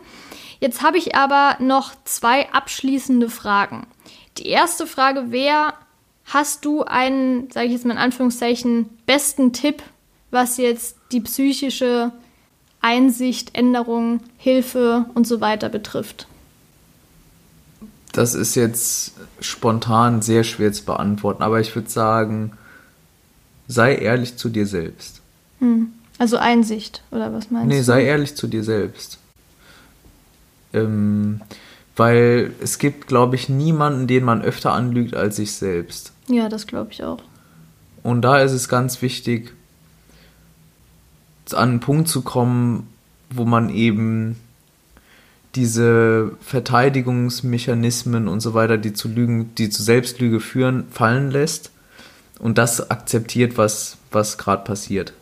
Jetzt 0.59 0.81
habe 0.81 0.97
ich 0.97 1.15
aber 1.15 1.57
noch 1.59 1.93
zwei 2.05 2.51
abschließende 2.51 3.29
Fragen. 3.29 3.87
Die 4.37 4.47
erste 4.47 4.87
Frage 4.87 5.31
wäre, 5.31 5.73
hast 6.25 6.65
du 6.65 6.83
einen, 6.83 7.49
sage 7.51 7.67
ich 7.67 7.73
jetzt 7.73 7.85
mal 7.85 7.93
in 7.93 7.99
Anführungszeichen, 7.99 8.89
besten 9.05 9.53
Tipp, 9.53 9.83
was 10.31 10.57
jetzt 10.57 10.97
die 11.11 11.21
psychische 11.21 12.11
Einsicht, 12.81 13.55
Änderung, 13.55 14.19
Hilfe 14.37 15.05
und 15.13 15.25
so 15.25 15.41
weiter 15.41 15.69
betrifft? 15.69 16.27
Das 18.15 18.33
ist 18.33 18.55
jetzt 18.55 19.11
spontan 19.41 20.21
sehr 20.21 20.45
schwer 20.45 20.71
zu 20.71 20.85
beantworten, 20.85 21.43
aber 21.43 21.59
ich 21.59 21.75
würde 21.75 21.89
sagen, 21.89 22.53
sei 23.67 23.95
ehrlich 23.95 24.37
zu 24.37 24.47
dir 24.47 24.65
selbst. 24.65 25.19
Also 26.17 26.37
Einsicht, 26.37 27.03
oder 27.11 27.33
was 27.33 27.51
meinst 27.51 27.67
Nee, 27.67 27.79
du? 27.79 27.83
sei 27.83 28.05
ehrlich 28.05 28.35
zu 28.37 28.47
dir 28.47 28.63
selbst. 28.63 29.17
Ähm, 30.71 31.41
weil 31.97 32.53
es 32.61 32.77
gibt, 32.79 33.07
glaube 33.07 33.35
ich, 33.35 33.49
niemanden, 33.49 34.07
den 34.07 34.23
man 34.23 34.41
öfter 34.41 34.71
anlügt 34.71 35.13
als 35.13 35.35
sich 35.35 35.51
selbst. 35.53 36.13
Ja, 36.27 36.47
das 36.47 36.67
glaube 36.67 36.91
ich 36.93 37.03
auch. 37.03 37.19
Und 38.01 38.21
da 38.21 38.39
ist 38.39 38.53
es 38.53 38.69
ganz 38.69 39.01
wichtig, 39.01 39.53
an 41.51 41.69
einen 41.69 41.79
Punkt 41.81 42.07
zu 42.07 42.21
kommen, 42.21 42.87
wo 43.29 43.43
man 43.43 43.69
eben 43.69 44.37
diese 45.55 46.31
Verteidigungsmechanismen 46.41 48.27
und 48.27 48.41
so 48.41 48.53
weiter, 48.53 48.77
die 48.77 48.93
zu 48.93 49.07
Lügen, 49.07 49.55
die 49.55 49.69
zu 49.69 49.83
Selbstlüge 49.83 50.39
führen, 50.39 50.85
fallen 50.91 51.31
lässt 51.31 51.71
und 52.39 52.57
das 52.57 52.91
akzeptiert, 52.91 53.57
was, 53.57 53.97
was 54.11 54.37
gerade 54.37 54.63
passiert. 54.63 55.13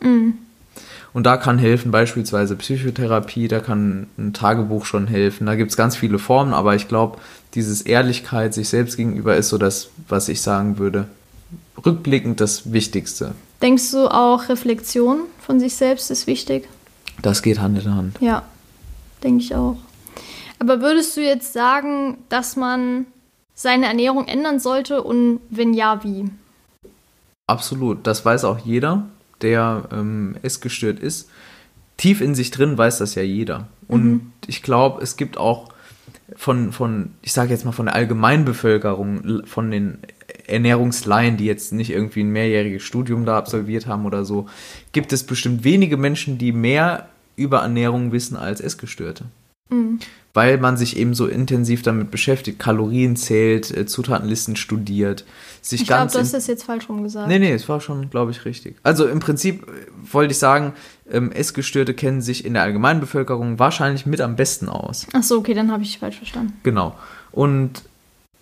Und 1.14 1.26
da 1.26 1.36
kann 1.36 1.58
helfen 1.58 1.92
beispielsweise 1.92 2.56
Psychotherapie, 2.56 3.46
da 3.46 3.60
kann 3.60 4.08
ein 4.18 4.32
Tagebuch 4.32 4.84
schon 4.84 5.06
helfen. 5.06 5.46
Da 5.46 5.54
gibt 5.54 5.70
es 5.70 5.76
ganz 5.76 5.94
viele 5.94 6.18
Formen, 6.18 6.52
aber 6.52 6.74
ich 6.74 6.88
glaube, 6.88 7.18
dieses 7.54 7.82
Ehrlichkeit 7.82 8.52
sich 8.52 8.68
selbst 8.68 8.96
gegenüber 8.96 9.36
ist 9.36 9.48
so 9.48 9.56
das, 9.56 9.90
was 10.08 10.28
ich 10.28 10.40
sagen 10.40 10.78
würde, 10.78 11.06
rückblickend 11.86 12.40
das 12.40 12.72
Wichtigste. 12.72 13.32
Denkst 13.62 13.92
du 13.92 14.08
auch 14.08 14.48
Reflexion 14.48 15.20
von 15.38 15.60
sich 15.60 15.76
selbst 15.76 16.10
ist 16.10 16.26
wichtig? 16.26 16.68
Das 17.22 17.42
geht 17.42 17.60
Hand 17.60 17.80
in 17.80 17.94
Hand. 17.94 18.16
Ja, 18.20 18.42
denke 19.22 19.44
ich 19.44 19.54
auch. 19.54 19.76
Aber 20.58 20.80
würdest 20.80 21.16
du 21.16 21.20
jetzt 21.20 21.52
sagen, 21.52 22.18
dass 22.28 22.56
man 22.56 23.06
seine 23.54 23.86
Ernährung 23.86 24.26
ändern 24.26 24.58
sollte 24.58 25.02
und 25.02 25.40
wenn 25.50 25.74
ja, 25.74 26.02
wie? 26.04 26.24
Absolut. 27.46 28.06
Das 28.06 28.24
weiß 28.24 28.44
auch 28.44 28.58
jeder, 28.58 29.06
der 29.42 29.88
ähm, 29.92 30.36
essgestört 30.42 30.98
ist. 30.98 31.28
Tief 31.96 32.20
in 32.20 32.34
sich 32.34 32.50
drin 32.50 32.76
weiß 32.76 32.98
das 32.98 33.14
ja 33.14 33.22
jeder. 33.22 33.68
Und 33.86 34.32
ich 34.46 34.62
glaube, 34.62 35.02
es 35.02 35.16
gibt 35.16 35.36
auch 35.36 35.68
von, 36.36 36.72
von 36.72 37.12
ich 37.22 37.32
sage 37.32 37.50
jetzt 37.50 37.64
mal 37.64 37.72
von 37.72 37.86
der 37.86 37.94
Allgemeinbevölkerung, 37.94 39.42
von 39.46 39.70
den 39.70 39.98
Ernährungslaien, 40.46 41.36
die 41.36 41.44
jetzt 41.44 41.72
nicht 41.72 41.90
irgendwie 41.90 42.22
ein 42.22 42.30
mehrjähriges 42.30 42.82
Studium 42.82 43.24
da 43.26 43.36
absolviert 43.36 43.86
haben 43.86 44.06
oder 44.06 44.24
so, 44.24 44.46
gibt 44.92 45.12
es 45.12 45.24
bestimmt 45.24 45.64
wenige 45.64 45.96
Menschen, 45.96 46.38
die 46.38 46.52
mehr 46.52 47.08
über 47.36 47.60
Ernährung 47.60 48.12
wissen 48.12 48.36
als 48.36 48.60
Essgestörte. 48.60 49.26
Weil 50.34 50.58
man 50.58 50.76
sich 50.76 50.96
eben 50.96 51.14
so 51.14 51.26
intensiv 51.26 51.82
damit 51.82 52.10
beschäftigt, 52.10 52.58
Kalorien 52.58 53.16
zählt, 53.16 53.70
äh, 53.76 53.86
Zutatenlisten 53.86 54.56
studiert, 54.56 55.24
sich 55.62 55.82
Ich 55.82 55.86
glaube, 55.86 56.00
ganz 56.02 56.12
du 56.12 56.18
in- 56.18 56.24
hast 56.24 56.34
das 56.34 56.46
jetzt 56.48 56.64
falsch 56.64 56.88
rum 56.88 57.02
gesagt. 57.02 57.28
Nee, 57.28 57.38
nee, 57.38 57.52
es 57.52 57.68
war 57.68 57.80
schon, 57.80 58.10
glaube 58.10 58.30
ich, 58.32 58.44
richtig. 58.44 58.76
Also 58.82 59.06
im 59.06 59.20
Prinzip 59.20 59.62
äh, 59.62 60.12
wollte 60.12 60.32
ich 60.32 60.38
sagen, 60.38 60.72
ähm, 61.10 61.32
Essgestörte 61.32 61.94
kennen 61.94 62.20
sich 62.20 62.44
in 62.44 62.54
der 62.54 62.62
Allgemeinbevölkerung 62.64 63.58
wahrscheinlich 63.58 64.06
mit 64.06 64.20
am 64.20 64.36
besten 64.36 64.68
aus. 64.68 65.06
Ach 65.12 65.22
so, 65.22 65.38
okay, 65.38 65.54
dann 65.54 65.70
habe 65.72 65.82
ich 65.82 65.98
falsch 65.98 66.16
verstanden. 66.16 66.52
Genau. 66.62 66.94
Und 67.32 67.82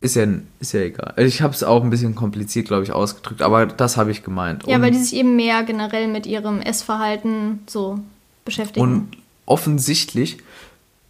ist 0.01 0.17
ja, 0.17 0.27
ist 0.61 0.73
ja 0.73 0.81
egal. 0.81 1.15
Also 1.17 1.29
Ich 1.29 1.41
habe 1.43 1.55
es 1.55 1.63
auch 1.63 1.85
ein 1.85 1.91
bisschen 1.91 2.15
kompliziert, 2.17 2.67
glaube 2.67 2.83
ich, 2.83 2.93
ausgedrückt, 2.93 3.43
aber 3.43 3.67
das 3.67 3.97
habe 3.97 4.11
ich 4.11 4.25
gemeint. 4.25 4.67
Ja, 4.67 4.77
und, 4.77 4.83
weil 4.83 4.91
die 4.91 4.99
sich 4.99 5.15
eben 5.15 5.37
mehr 5.37 5.63
generell 5.63 6.09
mit 6.09 6.27
ihrem 6.27 6.61
Essverhalten 6.61 7.61
so 7.69 8.01
beschäftigen. 8.45 8.81
und 8.85 9.09
offensichtlich 9.47 10.39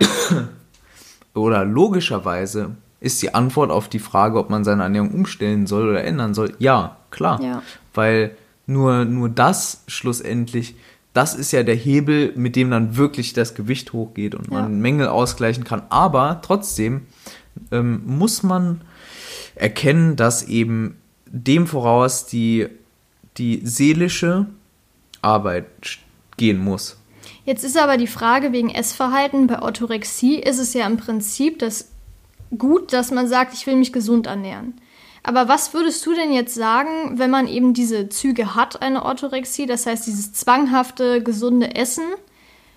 oder 1.34 1.64
logischerweise 1.64 2.76
ist 3.00 3.20
die 3.22 3.34
Antwort 3.34 3.70
auf 3.70 3.88
die 3.88 3.98
Frage, 3.98 4.38
ob 4.38 4.48
man 4.48 4.64
seine 4.64 4.84
Ernährung 4.84 5.10
umstellen 5.10 5.66
soll 5.66 5.88
oder 5.88 6.04
ändern 6.04 6.34
soll, 6.34 6.54
ja, 6.58 6.96
klar. 7.10 7.42
Ja. 7.42 7.62
Weil 7.94 8.36
nur, 8.66 9.04
nur 9.04 9.28
das 9.28 9.82
schlussendlich, 9.88 10.76
das 11.12 11.34
ist 11.34 11.52
ja 11.52 11.62
der 11.62 11.74
Hebel, 11.74 12.32
mit 12.36 12.54
dem 12.54 12.70
dann 12.70 12.96
wirklich 12.96 13.32
das 13.32 13.54
Gewicht 13.54 13.92
hochgeht 13.92 14.34
und 14.34 14.46
Ja. 14.46 14.62
man 14.62 14.80
Mängel 14.80 15.08
ausgleichen 15.08 15.64
kann. 15.64 15.82
Aber 15.88 16.40
trotzdem 16.42 17.02
ähm, 17.70 18.02
muss 18.06 18.42
man 18.42 18.80
erkennen, 19.56 20.16
dass 20.16 20.44
eben 20.44 20.96
dem 21.26 21.66
voraus 21.66 22.26
die, 22.26 22.68
die 23.36 23.60
seelische 23.64 24.46
Arbeit 25.22 25.66
gehen 26.36 26.58
muss. 26.58 26.96
Jetzt 27.44 27.64
ist 27.64 27.76
aber 27.76 27.96
die 27.96 28.06
Frage 28.06 28.52
wegen 28.52 28.70
Essverhalten. 28.70 29.46
Bei 29.46 29.60
Orthorexie 29.60 30.36
ist 30.36 30.58
es 30.58 30.74
ja 30.74 30.86
im 30.86 30.96
Prinzip 30.96 31.58
das 31.58 31.88
gut, 32.56 32.92
dass 32.92 33.10
man 33.10 33.26
sagt, 33.28 33.54
ich 33.54 33.66
will 33.66 33.76
mich 33.76 33.92
gesund 33.92 34.26
ernähren. 34.26 34.74
Aber 35.24 35.48
was 35.48 35.72
würdest 35.72 36.04
du 36.04 36.14
denn 36.14 36.32
jetzt 36.32 36.54
sagen, 36.54 37.18
wenn 37.18 37.30
man 37.30 37.46
eben 37.46 37.74
diese 37.74 38.08
Züge 38.08 38.54
hat, 38.54 38.82
eine 38.82 39.04
Orthorexie, 39.04 39.66
das 39.66 39.86
heißt 39.86 40.06
dieses 40.06 40.32
zwanghafte, 40.32 41.22
gesunde 41.22 41.74
Essen? 41.76 42.04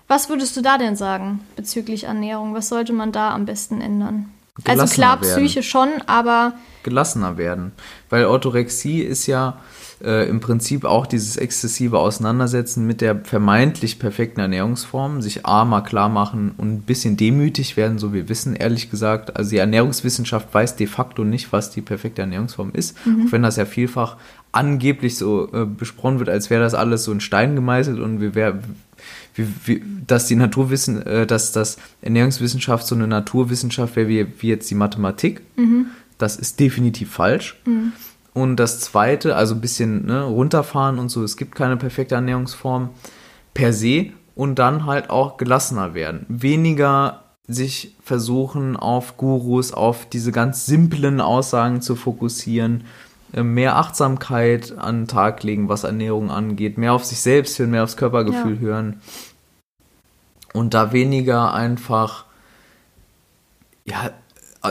Was 0.08 0.28
würdest 0.28 0.56
du 0.56 0.62
da 0.62 0.78
denn 0.78 0.94
sagen 0.94 1.40
bezüglich 1.56 2.04
Ernährung? 2.04 2.54
Was 2.54 2.68
sollte 2.68 2.92
man 2.92 3.10
da 3.10 3.34
am 3.34 3.44
besten 3.44 3.80
ändern? 3.80 4.32
Also 4.64 4.86
klar, 4.86 5.18
Psyche 5.18 5.62
schon, 5.62 5.88
aber. 6.06 6.54
Gelassener 6.82 7.36
werden. 7.36 7.72
Weil 8.08 8.24
Orthorexie 8.24 9.02
ist 9.02 9.26
ja 9.26 9.58
äh, 10.02 10.28
im 10.28 10.40
Prinzip 10.40 10.84
auch 10.84 11.06
dieses 11.06 11.36
exzessive 11.36 11.98
Auseinandersetzen 11.98 12.86
mit 12.86 13.00
der 13.00 13.24
vermeintlich 13.24 13.98
perfekten 13.98 14.40
Ernährungsform, 14.40 15.22
sich 15.22 15.46
A 15.46 15.64
mal 15.64 15.80
klar 15.80 16.08
machen 16.08 16.52
und 16.56 16.74
ein 16.74 16.82
bisschen 16.82 17.16
demütig 17.16 17.76
werden, 17.76 17.98
so 17.98 18.12
wir 18.12 18.28
wissen, 18.28 18.56
ehrlich 18.56 18.90
gesagt. 18.90 19.36
Also 19.36 19.50
die 19.50 19.58
Ernährungswissenschaft 19.58 20.52
weiß 20.52 20.76
de 20.76 20.86
facto 20.86 21.24
nicht, 21.24 21.52
was 21.52 21.70
die 21.70 21.80
perfekte 21.80 22.22
Ernährungsform 22.22 22.70
ist, 22.72 22.96
mhm. 23.06 23.26
auch 23.26 23.32
wenn 23.32 23.42
das 23.42 23.56
ja 23.56 23.64
vielfach 23.64 24.16
angeblich 24.52 25.16
so 25.16 25.52
äh, 25.52 25.66
besprochen 25.66 26.18
wird, 26.18 26.28
als 26.28 26.50
wäre 26.50 26.62
das 26.62 26.74
alles 26.74 27.04
so 27.04 27.12
in 27.12 27.20
Stein 27.20 27.54
gemeißelt 27.54 27.98
und 27.98 28.20
wir 28.20 28.34
wären 28.34 28.60
wie, 29.34 29.46
wie, 29.64 29.82
dass 30.06 30.26
die 30.26 30.36
Naturwissen, 30.36 31.02
äh, 31.02 31.26
dass 31.26 31.52
das 31.52 31.76
Ernährungswissenschaft 32.02 32.86
so 32.86 32.94
eine 32.94 33.06
Naturwissenschaft 33.06 33.96
wäre 33.96 34.08
wie, 34.08 34.26
wie 34.40 34.48
jetzt 34.48 34.70
die 34.70 34.74
Mathematik. 34.74 35.42
Mhm. 35.56 35.86
Das 36.18 36.36
ist 36.36 36.60
definitiv 36.60 37.10
falsch. 37.12 37.60
Mhm. 37.66 37.92
Und 38.36 38.56
das 38.56 38.80
zweite, 38.80 39.34
also 39.34 39.54
ein 39.54 39.62
bisschen 39.62 40.04
ne, 40.04 40.24
runterfahren 40.24 40.98
und 40.98 41.08
so, 41.08 41.24
es 41.24 41.38
gibt 41.38 41.54
keine 41.54 41.78
perfekte 41.78 42.16
Ernährungsform 42.16 42.90
per 43.54 43.72
se 43.72 44.10
und 44.34 44.58
dann 44.58 44.84
halt 44.84 45.08
auch 45.08 45.38
gelassener 45.38 45.94
werden. 45.94 46.26
Weniger 46.28 47.22
sich 47.48 47.96
versuchen, 48.04 48.76
auf 48.76 49.16
Gurus, 49.16 49.72
auf 49.72 50.04
diese 50.04 50.32
ganz 50.32 50.66
simplen 50.66 51.22
Aussagen 51.22 51.80
zu 51.80 51.96
fokussieren, 51.96 52.84
äh, 53.32 53.42
mehr 53.42 53.76
Achtsamkeit 53.76 54.76
an 54.76 55.04
den 55.04 55.08
Tag 55.08 55.42
legen, 55.42 55.70
was 55.70 55.84
Ernährung 55.84 56.30
angeht, 56.30 56.76
mehr 56.76 56.92
auf 56.92 57.06
sich 57.06 57.20
selbst 57.20 57.58
hören, 57.58 57.70
mehr 57.70 57.84
aufs 57.84 57.96
Körpergefühl 57.96 58.56
ja. 58.56 58.60
hören 58.60 59.00
und 60.52 60.74
da 60.74 60.92
weniger 60.92 61.54
einfach, 61.54 62.26
ja, 63.86 64.10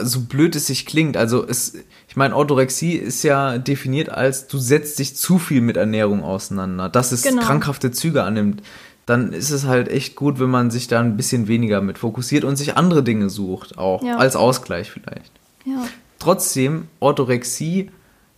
so 0.03 0.21
blöd 0.21 0.55
es 0.55 0.67
sich 0.67 0.85
klingt, 0.85 1.17
also 1.17 1.43
es, 1.47 1.77
ich 2.15 2.17
meine, 2.17 2.33
Orthorexie 2.33 2.93
ist 2.93 3.23
ja 3.23 3.57
definiert 3.57 4.07
als, 4.07 4.47
du 4.47 4.57
setzt 4.57 4.99
dich 4.99 5.17
zu 5.17 5.37
viel 5.37 5.59
mit 5.59 5.75
Ernährung 5.75 6.23
auseinander, 6.23 6.87
dass 6.87 7.11
es 7.11 7.23
genau. 7.23 7.41
krankhafte 7.41 7.91
Züge 7.91 8.23
annimmt. 8.23 8.63
Dann 9.05 9.33
ist 9.33 9.49
es 9.49 9.65
halt 9.65 9.89
echt 9.89 10.15
gut, 10.15 10.39
wenn 10.39 10.49
man 10.49 10.71
sich 10.71 10.87
da 10.87 11.01
ein 11.01 11.17
bisschen 11.17 11.49
weniger 11.49 11.81
mit 11.81 11.97
fokussiert 11.97 12.45
und 12.45 12.55
sich 12.55 12.77
andere 12.77 13.03
Dinge 13.03 13.29
sucht, 13.29 13.77
auch 13.77 14.01
ja. 14.01 14.15
als 14.15 14.37
Ausgleich 14.37 14.91
vielleicht. 14.91 15.29
Ja. 15.65 15.85
Trotzdem, 16.17 16.87
Orthorexie, 17.01 17.91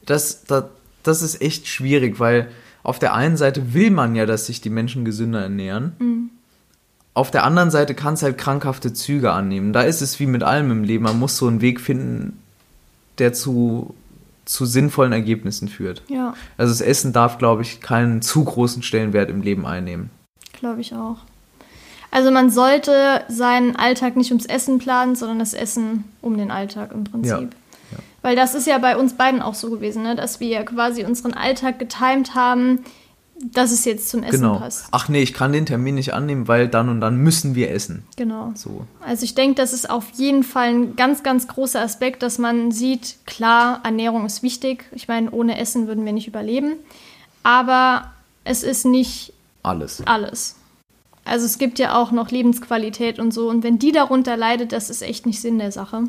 das, 0.08 0.44
das, 0.46 0.64
das 1.04 1.22
ist 1.22 1.40
echt 1.44 1.68
schwierig, 1.68 2.20
weil 2.20 2.48
auf 2.82 2.98
der 2.98 3.14
einen 3.14 3.38
Seite 3.38 3.76
will 3.76 3.92
man 3.92 4.16
ja, 4.16 4.26
dass 4.26 4.48
sich 4.48 4.60
die 4.60 4.72
Menschen 4.72 5.06
gesünder 5.06 5.44
ernähren. 5.44 5.96
Mhm. 6.00 6.30
Auf 7.14 7.30
der 7.30 7.44
anderen 7.44 7.70
Seite 7.70 7.94
kann 7.94 8.16
es 8.16 8.24
halt 8.24 8.40
krankhafte 8.40 8.92
Züge 8.92 9.34
annehmen. 9.34 9.72
Da 9.72 9.84
ist 9.84 10.02
es 10.02 10.20
wie 10.20 10.26
mit 10.26 10.42
allem 10.42 10.72
im 10.72 10.84
Leben. 10.84 11.04
Man 11.04 11.20
muss 11.20 11.38
so 11.38 11.46
einen 11.46 11.62
Weg 11.62 11.80
finden, 11.80 12.40
der 13.20 13.34
zu, 13.34 13.96
zu 14.46 14.66
sinnvollen 14.66 15.14
Ergebnissen 15.14 15.68
führt. 15.68 16.04
Ja. 16.08 16.34
Also 16.58 16.72
das 16.72 16.82
Essen 16.82 17.14
darf, 17.14 17.38
glaube 17.38 17.62
ich, 17.62 17.82
keinen 17.82 18.22
zu 18.22 18.44
großen 18.44 18.84
Stellenwert 18.84 19.30
im 19.30 19.42
Leben 19.42 19.66
einnehmen. 19.66 20.10
Glaube 20.54 20.82
ich 20.82 20.94
auch. 20.94 21.18
Also 22.10 22.32
man 22.32 22.50
sollte 22.50 23.24
seinen 23.28 23.76
Alltag 23.76 24.16
nicht 24.16 24.32
ums 24.32 24.46
Essen 24.46 24.80
planen, 24.80 25.16
sondern 25.16 25.40
das 25.40 25.54
Essen 25.54 26.06
um 26.22 26.38
den 26.38 26.52
Alltag 26.52 26.92
im 26.94 27.04
Prinzip. 27.04 27.32
Ja. 27.32 27.42
Ja. 27.92 27.98
Weil 28.22 28.36
das 28.36 28.56
ist 28.56 28.68
ja 28.68 28.78
bei 28.78 28.98
uns 28.98 29.14
beiden 29.14 29.42
auch 29.42 29.54
so 29.54 29.70
gewesen, 29.70 30.04
ne? 30.04 30.16
dass 30.16 30.40
wir 30.40 30.64
quasi 30.64 31.04
unseren 31.04 31.34
Alltag 31.34 31.80
getimt 31.80 32.34
haben 32.36 32.84
dass 33.40 33.72
es 33.72 33.86
jetzt 33.86 34.10
zum 34.10 34.24
Essen 34.24 34.42
genau. 34.42 34.60
passt. 34.60 34.88
Ach 34.92 35.10
nee, 35.10 35.22
ich 35.22 35.34
kann 35.34 35.52
den 35.52 35.66
Termin 35.66 35.96
nicht 35.96 36.14
annehmen, 36.14 36.48
weil 36.48 36.68
dann 36.68 36.90
und 36.90 37.02
dann 37.02 37.18
müssen 37.18 37.56
wir 37.56 37.72
essen. 37.72 38.04
Genau. 38.16 38.52
So. 38.56 38.86
Also 39.02 39.24
ich 39.24 39.36
denke, 39.36 39.56
das 39.56 39.74
ist 39.74 39.90
auf 39.90 40.06
jeden 40.16 40.44
Fall 40.44 40.70
ein 40.70 40.96
ganz, 40.96 41.24
ganz 41.24 41.48
großer 41.48 41.82
Aspekt, 41.82 42.24
dass 42.24 42.40
man 42.40 42.72
sieht, 42.72 43.18
klar, 43.26 43.82
Ernährung 43.84 44.26
ist 44.26 44.44
wichtig. 44.44 44.86
Ich 44.92 45.08
meine, 45.08 45.32
ohne 45.32 45.60
Essen 45.60 45.88
würden 45.88 46.06
wir 46.06 46.14
nicht 46.14 46.28
überleben. 46.28 46.74
Aber 47.44 48.12
es 48.44 48.64
ist 48.64 48.86
nicht 48.86 49.34
alles. 49.64 50.02
Alles. 50.06 50.56
Also 51.24 51.46
es 51.46 51.58
gibt 51.58 51.78
ja 51.78 52.02
auch 52.02 52.12
noch 52.12 52.32
Lebensqualität 52.32 53.20
und 53.20 53.34
so. 53.34 53.50
Und 53.50 53.64
wenn 53.64 53.80
die 53.80 53.92
darunter 53.92 54.38
leidet, 54.38 54.72
das 54.72 54.90
ist 54.90 55.02
echt 55.02 55.26
nicht 55.26 55.42
Sinn 55.42 55.60
der 55.60 55.72
Sache. 55.72 56.04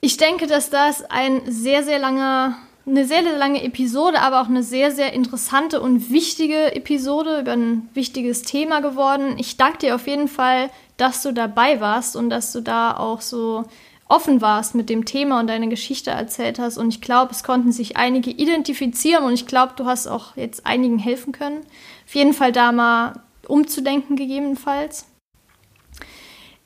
Ich 0.00 0.16
denke, 0.16 0.46
dass 0.46 0.68
das 0.68 1.04
ein 1.10 1.40
sehr, 1.46 1.82
sehr 1.82 1.98
langer 1.98 2.56
eine 2.86 3.06
sehr, 3.06 3.22
sehr 3.22 3.38
lange 3.38 3.62
Episode, 3.62 4.20
aber 4.20 4.42
auch 4.42 4.48
eine 4.48 4.62
sehr, 4.62 4.90
sehr 4.90 5.12
interessante 5.12 5.80
und 5.80 6.10
wichtige 6.10 6.74
Episode 6.74 7.40
über 7.40 7.52
ein 7.52 7.88
wichtiges 7.94 8.42
Thema 8.42 8.80
geworden. 8.80 9.36
Ich 9.38 9.56
danke 9.56 9.78
dir 9.78 9.94
auf 9.94 10.06
jeden 10.06 10.28
Fall, 10.28 10.70
dass 10.96 11.22
du 11.22 11.32
dabei 11.32 11.80
warst 11.80 12.16
und 12.16 12.30
dass 12.30 12.52
du 12.52 12.60
da 12.60 12.96
auch 12.96 13.20
so 13.20 13.64
offen 14.08 14.42
warst 14.42 14.74
mit 14.74 14.90
dem 14.90 15.04
Thema 15.04 15.40
und 15.40 15.46
deine 15.46 15.68
Geschichte 15.68 16.10
erzählt 16.10 16.58
hast. 16.58 16.76
Und 16.76 16.88
ich 16.88 17.00
glaube, 17.00 17.32
es 17.32 17.44
konnten 17.44 17.72
sich 17.72 17.96
einige 17.96 18.30
identifizieren 18.30 19.24
und 19.24 19.32
ich 19.32 19.46
glaube, 19.46 19.72
du 19.76 19.86
hast 19.86 20.06
auch 20.06 20.36
jetzt 20.36 20.66
einigen 20.66 20.98
helfen 20.98 21.32
können. 21.32 21.60
Auf 22.06 22.14
jeden 22.14 22.34
Fall 22.34 22.52
da 22.52 22.72
mal 22.72 23.22
umzudenken 23.46 24.16
gegebenenfalls. 24.16 25.06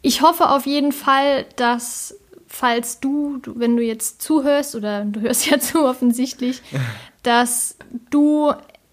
Ich 0.03 0.23
hoffe 0.23 0.51
auf 0.51 0.67
jeden 0.67 0.93
Fall, 0.93 1.47
dass 1.57 2.19
falls 2.57 3.01
du, 3.01 3.41
wenn 3.45 3.77
du 3.77 3.83
jetzt 3.83 4.23
zuhörst, 4.23 4.75
oder 4.75 5.05
du 5.05 5.21
hörst 5.21 5.47
ja 5.47 5.59
zu 5.61 5.85
offensichtlich, 5.85 6.63
dass 7.23 7.77
du 8.11 8.53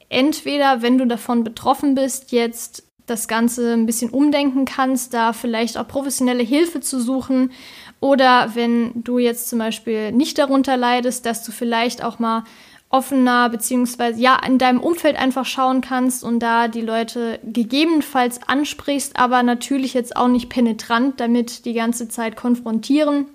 entweder, 0.10 0.82
wenn 0.82 0.98
du 0.98 1.08
davon 1.08 1.44
betroffen 1.44 1.96
bist, 1.96 2.32
jetzt 2.32 2.84
das 3.06 3.28
Ganze 3.28 3.74
ein 3.74 3.86
bisschen 3.86 4.10
umdenken 4.10 4.66
kannst, 4.66 5.14
da 5.14 5.34
vielleicht 5.34 5.78
auch 5.78 5.88
professionelle 5.88 6.44
Hilfe 6.44 6.80
zu 6.80 7.02
suchen. 7.02 7.52
Oder 8.00 8.52
wenn 8.54 8.92
du 8.96 9.18
jetzt 9.18 9.50
zum 9.50 9.60
Beispiel 9.60 10.12
nicht 10.12 10.38
darunter 10.38 10.78
leidest, 10.78 11.26
dass 11.26 11.44
du 11.44 11.52
vielleicht 11.52 12.04
auch 12.04 12.20
mal 12.20 12.44
offener 12.90 13.50
beziehungsweise 13.50 14.22
ja 14.22 14.40
in 14.46 14.58
deinem 14.58 14.80
Umfeld 14.80 15.18
einfach 15.18 15.46
schauen 15.46 15.82
kannst 15.82 16.24
und 16.24 16.40
da 16.40 16.68
die 16.68 16.82
Leute 16.82 17.40
gegebenenfalls 17.44 18.40
ansprichst, 18.48 19.18
aber 19.18 19.42
natürlich 19.42 19.94
jetzt 19.94 20.16
auch 20.16 20.28
nicht 20.28 20.50
penetrant 20.50 21.20
damit 21.20 21.66
die 21.66 21.74
ganze 21.74 22.08
Zeit 22.08 22.36
konfrontieren, 22.36 23.28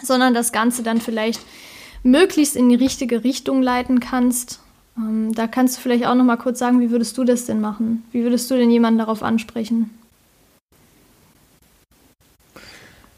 sondern 0.00 0.34
das 0.34 0.52
Ganze 0.52 0.82
dann 0.82 1.00
vielleicht 1.00 1.40
möglichst 2.02 2.56
in 2.56 2.68
die 2.68 2.76
richtige 2.76 3.24
Richtung 3.24 3.62
leiten 3.62 4.00
kannst. 4.00 4.60
Ähm, 4.96 5.34
da 5.34 5.46
kannst 5.46 5.76
du 5.76 5.80
vielleicht 5.80 6.06
auch 6.06 6.14
noch 6.14 6.24
mal 6.24 6.36
kurz 6.36 6.58
sagen, 6.58 6.80
wie 6.80 6.90
würdest 6.90 7.16
du 7.18 7.24
das 7.24 7.46
denn 7.46 7.60
machen? 7.60 8.04
Wie 8.12 8.22
würdest 8.22 8.50
du 8.50 8.56
denn 8.56 8.70
jemanden 8.70 8.98
darauf 8.98 9.22
ansprechen? 9.22 9.90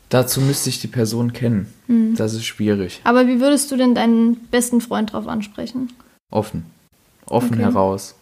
Dazu 0.08 0.40
müsste 0.40 0.68
ich 0.68 0.80
die 0.80 0.86
Person 0.86 1.32
kennen. 1.32 1.72
Hm. 1.86 2.14
Das 2.14 2.34
ist 2.34 2.44
schwierig. 2.44 3.00
Aber 3.04 3.26
wie 3.26 3.40
würdest 3.40 3.72
du 3.72 3.76
denn 3.76 3.94
deinen 3.94 4.36
besten 4.36 4.80
Freund 4.80 5.12
darauf 5.12 5.26
ansprechen? 5.26 5.92
Offen. 6.30 6.66
Offen 7.26 7.54
okay. 7.54 7.62
heraus. 7.62 8.14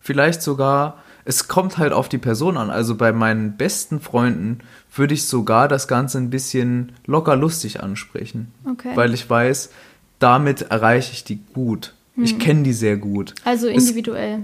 Vielleicht 0.00 0.40
sogar 0.40 1.02
es 1.24 1.48
kommt 1.48 1.78
halt 1.78 1.92
auf 1.92 2.08
die 2.08 2.18
Person 2.18 2.56
an. 2.56 2.70
Also 2.70 2.94
bei 2.94 3.12
meinen 3.12 3.56
besten 3.56 4.00
Freunden 4.00 4.60
würde 4.94 5.14
ich 5.14 5.26
sogar 5.26 5.68
das 5.68 5.88
Ganze 5.88 6.18
ein 6.18 6.30
bisschen 6.30 6.92
locker 7.06 7.36
lustig 7.36 7.82
ansprechen. 7.82 8.52
Okay. 8.64 8.92
Weil 8.94 9.14
ich 9.14 9.28
weiß, 9.28 9.70
damit 10.18 10.62
erreiche 10.62 11.12
ich 11.12 11.24
die 11.24 11.40
gut. 11.52 11.94
Hm. 12.14 12.24
Ich 12.24 12.38
kenne 12.38 12.62
die 12.62 12.72
sehr 12.72 12.96
gut. 12.96 13.34
Also 13.44 13.68
individuell. 13.68 14.40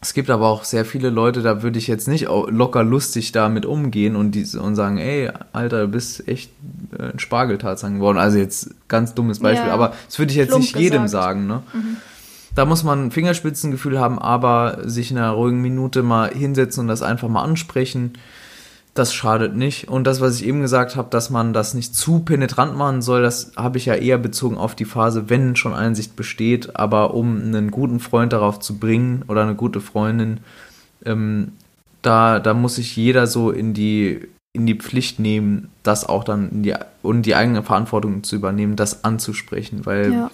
Es, 0.00 0.08
es, 0.08 0.14
gibt 0.14 0.30
aber 0.30 0.48
auch 0.48 0.64
sehr 0.64 0.84
viele 0.84 1.10
Leute, 1.10 1.42
da 1.42 1.62
würde 1.62 1.78
ich 1.78 1.86
jetzt 1.86 2.08
nicht 2.08 2.26
locker 2.28 2.82
lustig 2.82 3.32
damit 3.32 3.66
umgehen 3.66 4.16
und, 4.16 4.32
die, 4.32 4.44
und 4.56 4.74
sagen, 4.76 4.98
ey, 4.98 5.30
Alter, 5.52 5.82
du 5.82 5.88
bist 5.88 6.28
echt 6.28 6.50
äh, 6.98 7.12
ein 7.12 7.18
Spargeltarzan 7.18 7.96
geworden. 7.96 8.18
Also 8.18 8.38
jetzt 8.38 8.74
ganz 8.88 9.14
dummes 9.14 9.40
Beispiel, 9.40 9.68
ja, 9.68 9.74
aber 9.74 9.94
das 10.06 10.18
würde 10.18 10.32
ich 10.32 10.36
jetzt 10.36 10.56
nicht 10.56 10.76
jedem 10.76 11.02
gesagt. 11.02 11.24
sagen. 11.24 11.46
Ne? 11.46 11.62
Mhm. 11.72 11.96
Da 12.54 12.64
muss 12.64 12.84
man 12.84 13.06
ein 13.06 13.10
Fingerspitzengefühl 13.10 13.98
haben, 13.98 14.18
aber 14.18 14.78
sich 14.84 15.10
in 15.10 15.18
einer 15.18 15.32
ruhigen 15.32 15.60
Minute 15.60 16.02
mal 16.02 16.30
hinsetzen 16.30 16.82
und 16.82 16.88
das 16.88 17.02
einfach 17.02 17.28
mal 17.28 17.42
ansprechen, 17.42 18.12
das 18.94 19.12
schadet 19.12 19.56
nicht. 19.56 19.88
Und 19.88 20.06
das, 20.06 20.20
was 20.20 20.36
ich 20.36 20.46
eben 20.46 20.60
gesagt 20.60 20.94
habe, 20.94 21.10
dass 21.10 21.28
man 21.28 21.52
das 21.52 21.74
nicht 21.74 21.96
zu 21.96 22.20
penetrant 22.20 22.76
machen 22.76 23.02
soll, 23.02 23.22
das 23.22 23.52
habe 23.56 23.76
ich 23.78 23.86
ja 23.86 23.94
eher 23.94 24.18
bezogen 24.18 24.56
auf 24.56 24.76
die 24.76 24.84
Phase, 24.84 25.28
wenn 25.28 25.56
schon 25.56 25.74
Einsicht 25.74 26.14
besteht, 26.14 26.76
aber 26.76 27.14
um 27.14 27.36
einen 27.36 27.72
guten 27.72 27.98
Freund 27.98 28.32
darauf 28.32 28.60
zu 28.60 28.78
bringen 28.78 29.24
oder 29.26 29.42
eine 29.42 29.56
gute 29.56 29.80
Freundin, 29.80 30.38
ähm, 31.04 31.52
da, 32.02 32.38
da 32.38 32.54
muss 32.54 32.76
sich 32.76 32.94
jeder 32.94 33.26
so 33.26 33.50
in 33.50 33.74
die, 33.74 34.28
in 34.52 34.66
die 34.66 34.76
Pflicht 34.76 35.18
nehmen, 35.18 35.70
das 35.82 36.08
auch 36.08 36.22
dann 36.22 36.50
in 36.50 36.62
die, 36.62 36.74
und 37.02 37.22
die 37.22 37.34
eigene 37.34 37.64
Verantwortung 37.64 38.22
zu 38.22 38.36
übernehmen, 38.36 38.76
das 38.76 39.02
anzusprechen, 39.02 39.86
weil 39.86 40.12
ja 40.12 40.30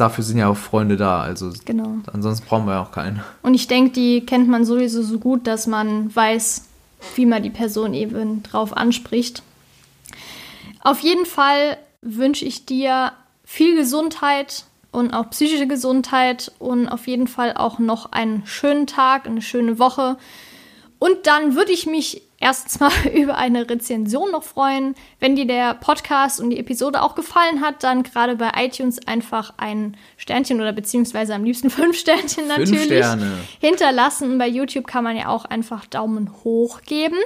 dafür 0.00 0.24
sind 0.24 0.38
ja 0.38 0.48
auch 0.48 0.56
Freunde 0.56 0.96
da. 0.96 1.20
Also 1.20 1.52
genau. 1.64 1.96
ansonsten 2.12 2.46
brauchen 2.46 2.66
wir 2.66 2.74
ja 2.74 2.82
auch 2.82 2.92
keinen. 2.92 3.22
Und 3.42 3.54
ich 3.54 3.68
denke, 3.68 3.92
die 3.92 4.24
kennt 4.24 4.48
man 4.48 4.64
sowieso 4.64 5.02
so 5.02 5.18
gut, 5.18 5.46
dass 5.46 5.66
man 5.66 6.14
weiß, 6.14 6.66
wie 7.16 7.26
man 7.26 7.42
die 7.42 7.50
Person 7.50 7.94
eben 7.94 8.42
drauf 8.42 8.76
anspricht. 8.76 9.42
Auf 10.82 11.00
jeden 11.00 11.26
Fall 11.26 11.76
wünsche 12.00 12.44
ich 12.44 12.66
dir 12.66 13.12
viel 13.44 13.76
Gesundheit 13.76 14.64
und 14.90 15.12
auch 15.12 15.30
psychische 15.30 15.66
Gesundheit 15.66 16.52
und 16.58 16.88
auf 16.88 17.06
jeden 17.06 17.28
Fall 17.28 17.54
auch 17.54 17.78
noch 17.78 18.12
einen 18.12 18.46
schönen 18.46 18.86
Tag, 18.86 19.26
eine 19.26 19.42
schöne 19.42 19.78
Woche. 19.78 20.16
Und 20.98 21.26
dann 21.26 21.54
würde 21.54 21.72
ich 21.72 21.86
mich 21.86 22.22
erstens 22.40 22.80
mal 22.80 22.92
über 23.14 23.36
eine 23.36 23.68
Rezension 23.68 24.30
noch 24.30 24.44
freuen. 24.44 24.94
Wenn 25.20 25.36
dir 25.36 25.46
der 25.46 25.74
Podcast 25.74 26.40
und 26.40 26.50
die 26.50 26.58
Episode 26.58 27.02
auch 27.02 27.14
gefallen 27.14 27.60
hat, 27.60 27.82
dann 27.82 28.02
gerade 28.02 28.36
bei 28.36 28.50
iTunes 28.56 29.06
einfach 29.06 29.54
ein 29.56 29.96
Sternchen 30.16 30.60
oder 30.60 30.72
beziehungsweise 30.72 31.34
am 31.34 31.44
liebsten 31.44 31.70
fünf 31.70 31.96
Sternchen 31.96 32.48
natürlich 32.48 32.88
Fünf 32.88 32.92
Sterne. 32.92 33.32
hinterlassen. 33.60 34.38
Bei 34.38 34.48
YouTube 34.48 34.86
kann 34.86 35.04
man 35.04 35.16
ja 35.16 35.28
auch 35.28 35.44
einfach 35.44 35.86
Daumen 35.86 36.32
hoch 36.44 36.82
geben. 36.82 37.16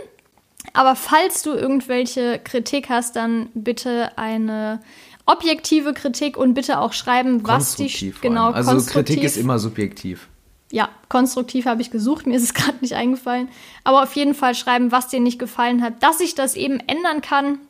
Aber 0.74 0.94
falls 0.94 1.42
du 1.42 1.52
irgendwelche 1.52 2.38
Kritik 2.38 2.88
hast, 2.88 3.16
dann 3.16 3.48
bitte 3.52 4.16
eine 4.16 4.80
objektive 5.26 5.92
Kritik 5.92 6.36
und 6.36 6.54
bitte 6.54 6.78
auch 6.78 6.92
schreiben, 6.92 7.46
was 7.46 7.76
die 7.76 8.14
genau. 8.20 8.50
Also 8.52 8.70
konstruktiv 8.72 9.16
Kritik 9.16 9.24
ist 9.24 9.36
immer 9.36 9.58
subjektiv. 9.58 10.28
Ja, 10.72 10.88
konstruktiv 11.10 11.66
habe 11.66 11.82
ich 11.82 11.90
gesucht, 11.90 12.26
mir 12.26 12.36
ist 12.36 12.42
es 12.42 12.54
gerade 12.54 12.78
nicht 12.80 12.94
eingefallen. 12.94 13.48
Aber 13.84 14.02
auf 14.02 14.16
jeden 14.16 14.34
Fall 14.34 14.56
schreiben, 14.56 14.90
was 14.90 15.08
dir 15.08 15.20
nicht 15.20 15.38
gefallen 15.38 15.82
hat, 15.82 16.02
dass 16.02 16.20
ich 16.20 16.34
das 16.34 16.56
eben 16.56 16.80
ändern 16.80 17.20
kann. 17.20 17.60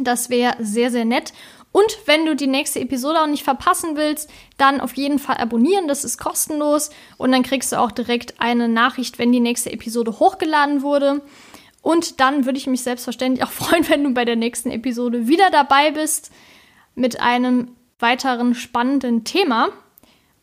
Das 0.00 0.30
wäre 0.30 0.56
sehr, 0.58 0.90
sehr 0.90 1.04
nett. 1.04 1.32
Und 1.70 1.98
wenn 2.06 2.24
du 2.24 2.34
die 2.34 2.46
nächste 2.46 2.80
Episode 2.80 3.20
auch 3.20 3.26
nicht 3.26 3.44
verpassen 3.44 3.96
willst, 3.96 4.30
dann 4.56 4.80
auf 4.80 4.94
jeden 4.94 5.18
Fall 5.18 5.36
abonnieren. 5.36 5.86
Das 5.86 6.04
ist 6.04 6.18
kostenlos. 6.18 6.90
Und 7.18 7.32
dann 7.32 7.42
kriegst 7.42 7.72
du 7.72 7.78
auch 7.78 7.92
direkt 7.92 8.40
eine 8.40 8.68
Nachricht, 8.68 9.18
wenn 9.18 9.30
die 9.30 9.40
nächste 9.40 9.70
Episode 9.70 10.18
hochgeladen 10.18 10.82
wurde. 10.82 11.20
Und 11.82 12.20
dann 12.20 12.46
würde 12.46 12.58
ich 12.58 12.66
mich 12.66 12.82
selbstverständlich 12.82 13.44
auch 13.46 13.52
freuen, 13.52 13.86
wenn 13.88 14.04
du 14.04 14.14
bei 14.14 14.24
der 14.24 14.36
nächsten 14.36 14.70
Episode 14.70 15.28
wieder 15.28 15.50
dabei 15.50 15.90
bist 15.90 16.32
mit 16.94 17.20
einem 17.20 17.72
weiteren 17.98 18.54
spannenden 18.54 19.24
Thema. 19.24 19.68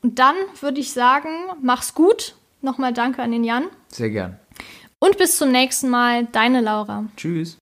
Und 0.06 0.20
dann 0.20 0.36
würde 0.62 0.80
ich 0.80 0.92
sagen, 0.92 1.30
mach's 1.64 1.96
gut. 1.96 2.36
Nochmal 2.62 2.94
danke 2.94 3.24
an 3.24 3.32
den 3.32 3.44
Jan. 3.44 3.64
Sehr 3.88 4.12
gern. 4.12 4.40
Und 5.00 5.18
bis 5.18 5.36
zum 5.36 5.52
nächsten 5.52 5.90
Mal, 5.90 6.26
deine 6.26 6.62
Laura. 6.62 7.06
Tschüss. 7.18 7.58